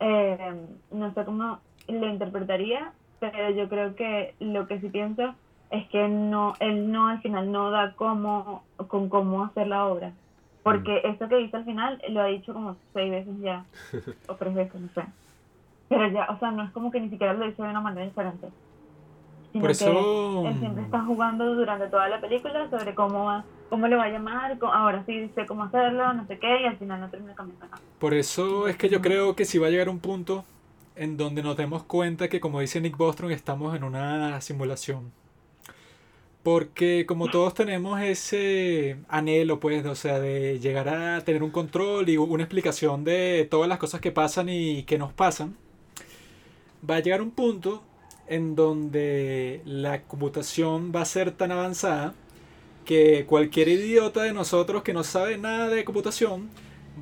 [0.00, 0.54] Eh,
[0.90, 5.34] no sé cómo lo interpretaría, pero yo creo que lo que sí pienso
[5.70, 10.12] es que no, él no al final no da cómo, con cómo hacer la obra.
[10.64, 13.64] Porque eso que dice al final lo ha dicho como seis veces ya,
[14.28, 15.04] o tres veces, no sé.
[15.88, 18.06] Pero ya, o sea, no es como que ni siquiera lo dice de una manera
[18.06, 18.48] diferente.
[19.52, 23.44] Sino Por que eso- él siempre está jugando durante toda la película sobre cómo va,
[23.68, 26.76] cómo lo va a llamar, ahora sí sé cómo hacerlo, no sé qué, y al
[26.76, 27.82] final no termina cambiando nada.
[27.98, 30.44] Por eso es que yo creo que si va a llegar un punto
[30.94, 35.10] en donde nos demos cuenta que, como dice Nick Bostrom, estamos en una simulación.
[36.42, 42.08] Porque como todos tenemos ese anhelo, pues, o sea, de llegar a tener un control
[42.08, 45.54] y una explicación de todas las cosas que pasan y que nos pasan,
[46.88, 47.82] va a llegar un punto
[48.30, 52.14] en donde la computación va a ser tan avanzada
[52.84, 56.48] que cualquier idiota de nosotros que no sabe nada de computación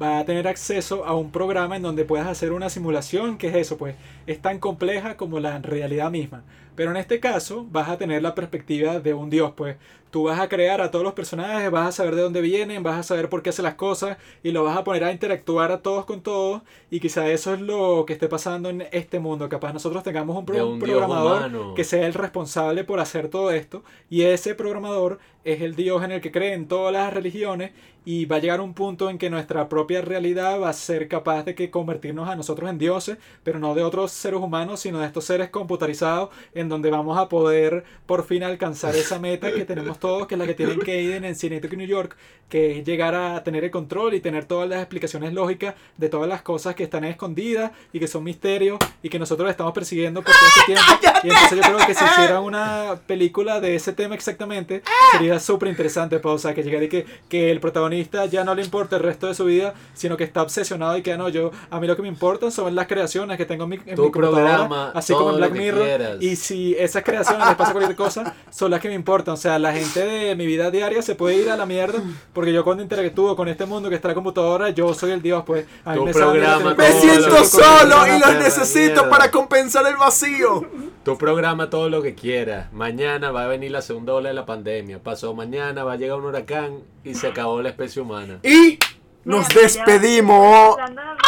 [0.01, 3.57] va a tener acceso a un programa en donde puedas hacer una simulación, que es
[3.57, 3.95] eso, pues
[4.27, 6.45] es tan compleja como la realidad misma.
[6.75, 9.77] Pero en este caso vas a tener la perspectiva de un dios, pues
[10.11, 12.99] tú vas a crear a todos los personajes, vas a saber de dónde vienen, vas
[12.99, 15.83] a saber por qué hacen las cosas y lo vas a poner a interactuar a
[15.83, 19.49] todos con todos y quizá eso es lo que esté pasando en este mundo.
[19.49, 21.41] Capaz nosotros tengamos un, pro- un programador
[21.75, 26.13] que sea el responsable por hacer todo esto y ese programador es el dios en
[26.13, 27.73] el que creen todas las religiones
[28.09, 31.43] y va a llegar un punto en que nuestra propia realidad va a ser capaz
[31.43, 35.07] de que convertirnos a nosotros en dioses, pero no de otros seres humanos, sino de
[35.07, 39.99] estos seres computarizados en donde vamos a poder por fin alcanzar esa meta que tenemos
[39.99, 42.17] todos, que es la que tienen Kaden en Cinetic New York,
[42.49, 46.31] que es llegar a tener el control y tener todas las explicaciones lógicas de todas
[46.31, 50.33] las cosas que están escondidas y que son misterios y que nosotros estamos persiguiendo por
[50.33, 50.93] todo este tiempo.
[51.25, 55.69] Y entonces yo creo que si hiciera una película de ese tema exactamente, sería súper
[55.69, 57.98] interesante, pues, o sea, que llegara y que, que el protagonista
[58.31, 61.17] ya no le importa el resto de su vida, sino que está obsesionado y que
[61.17, 63.79] no, yo, a mí lo que me importan son las creaciones que tengo en mi,
[63.87, 66.17] en Tu mi programa, así como en Black Mirror, quieras.
[66.21, 69.59] y si esas creaciones les pasa cualquier cosa, son las que me importan, o sea,
[69.59, 72.01] la gente de mi vida diaria se puede ir a la mierda,
[72.33, 75.45] porque yo cuando interactúo con este mundo que está la computadora, yo soy el dios,
[75.47, 79.11] pues, a mí Tu me programa, Me siento lo solo y los necesito mierda.
[79.11, 80.67] para compensar el vacío.
[81.05, 82.71] Tu programa todo lo que quieras.
[82.73, 84.99] Mañana va a venir la segunda ola de la pandemia.
[85.03, 88.39] Pasó mañana va a llegar un huracán y se acabó la especie humana.
[88.43, 88.79] Y
[89.25, 90.71] nos Mira, ya- despedimos.
[90.71, 91.23] Están hablando,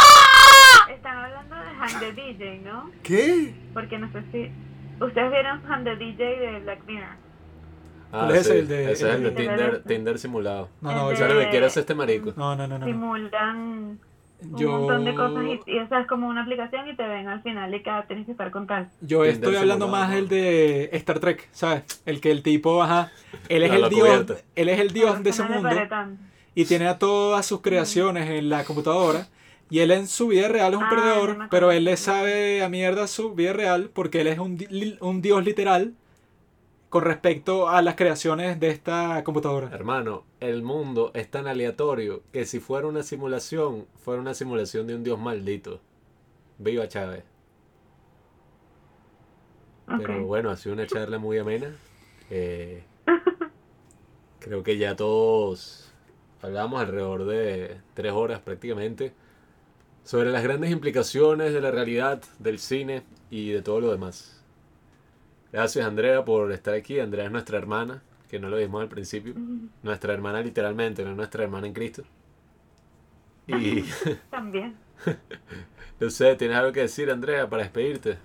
[0.88, 2.90] de- están hablando de Han the DJ, ¿no?
[3.04, 3.54] ¿Qué?
[3.72, 4.50] Porque no sé si.
[5.02, 7.08] Ustedes vieron Han the DJ de Black Mirror.
[8.12, 8.52] Ah, ¿Cuál es sí?
[8.54, 10.68] El de- ese es el de el de- Tinder, Tinder simulado.
[10.80, 12.32] No, no, es lo que este marico.
[12.36, 12.84] no, no, no, no.
[12.86, 13.56] Simulan
[14.42, 17.28] un Yo- montón de cosas y, y esa es como una aplicación y te ven
[17.28, 18.88] al final y cada tienes que estar con tal.
[19.00, 20.18] Yo Tinder estoy hablando simulado, más ¿no?
[20.18, 22.02] el de Star Trek, ¿sabes?
[22.04, 23.12] El que el tipo, ajá,
[23.48, 26.20] él es el dios, él es el dios de ese mundo paré tanto.
[26.54, 29.28] Y tiene a todas sus creaciones en la computadora
[29.70, 32.62] y él en su vida real es un Ah, perdedor, no pero él le sabe
[32.62, 35.94] a mierda su vida real porque él es un, di- un dios literal
[36.88, 39.70] con respecto a las creaciones de esta computadora.
[39.72, 44.96] Hermano, el mundo es tan aleatorio que si fuera una simulación, fuera una simulación de
[44.96, 45.80] un dios maldito.
[46.58, 47.22] Viva Chávez.
[49.86, 51.74] Pero bueno, ha sido una charla muy amena.
[52.30, 52.82] Eh,
[54.40, 55.89] creo que ya todos
[56.42, 59.12] hablamos alrededor de tres horas prácticamente
[60.04, 64.42] sobre las grandes implicaciones de la realidad, del cine y de todo lo demás.
[65.52, 67.00] Gracias Andrea por estar aquí.
[67.00, 69.34] Andrea es nuestra hermana, que no lo dijimos al principio.
[69.82, 72.04] Nuestra hermana literalmente, no nuestra hermana en Cristo.
[73.46, 73.84] Y
[74.30, 74.76] También.
[76.00, 78.18] no sé, ¿tienes algo que decir Andrea para despedirte?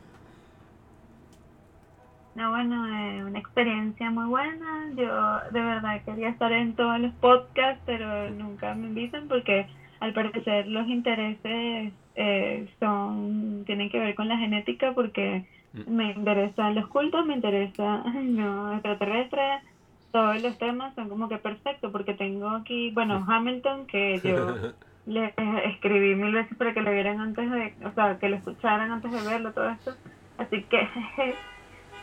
[2.35, 4.91] No, bueno, eh, una experiencia muy buena.
[4.95, 9.67] Yo de verdad quería estar en todos los podcasts, pero nunca me invitan porque
[10.01, 15.95] al parecer los intereses eh, son tienen que ver con la genética porque Mm.
[15.95, 19.41] me interesan los cultos, me interesa no extraterrestre,
[20.11, 24.31] todos los temas son como que perfectos porque tengo aquí, bueno, Hamilton que yo
[25.05, 25.33] le
[25.73, 29.11] escribí mil veces para que lo vieran antes de, o sea, que lo escucharan antes
[29.11, 29.97] de verlo, todo esto.
[30.37, 30.79] Así que,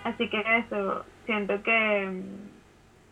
[0.04, 2.22] así que eso, siento que,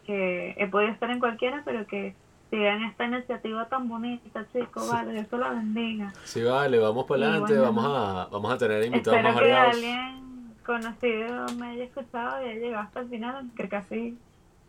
[0.07, 2.15] que he podido estar en cualquiera, pero que
[2.51, 6.13] sigan esta iniciativa tan bonita, chicos, vale, Dios te la bendiga.
[6.25, 9.49] Sí, vale, vamos para adelante, bueno, vamos a, vamos a tener invitados Espero más que
[9.51, 9.75] variados.
[9.75, 14.19] alguien conocido me haya escuchado y haya llegado hasta el final, que casi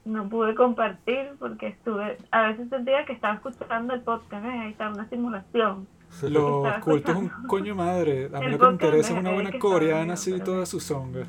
[0.06, 4.53] no pude compartir porque estuve, a veces sentía que estaba escuchando el podcast, ¿ves?
[4.53, 5.88] ahí está una simulación.
[6.24, 8.30] Los Estaba cultos es un coño madre.
[8.33, 11.24] A mí lo que me interesa es una buena estaba coreana así, toda su songa.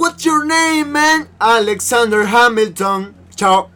[0.00, 1.28] What's your name, man?
[1.42, 3.14] Alexander Hamilton.
[3.36, 3.68] Chao.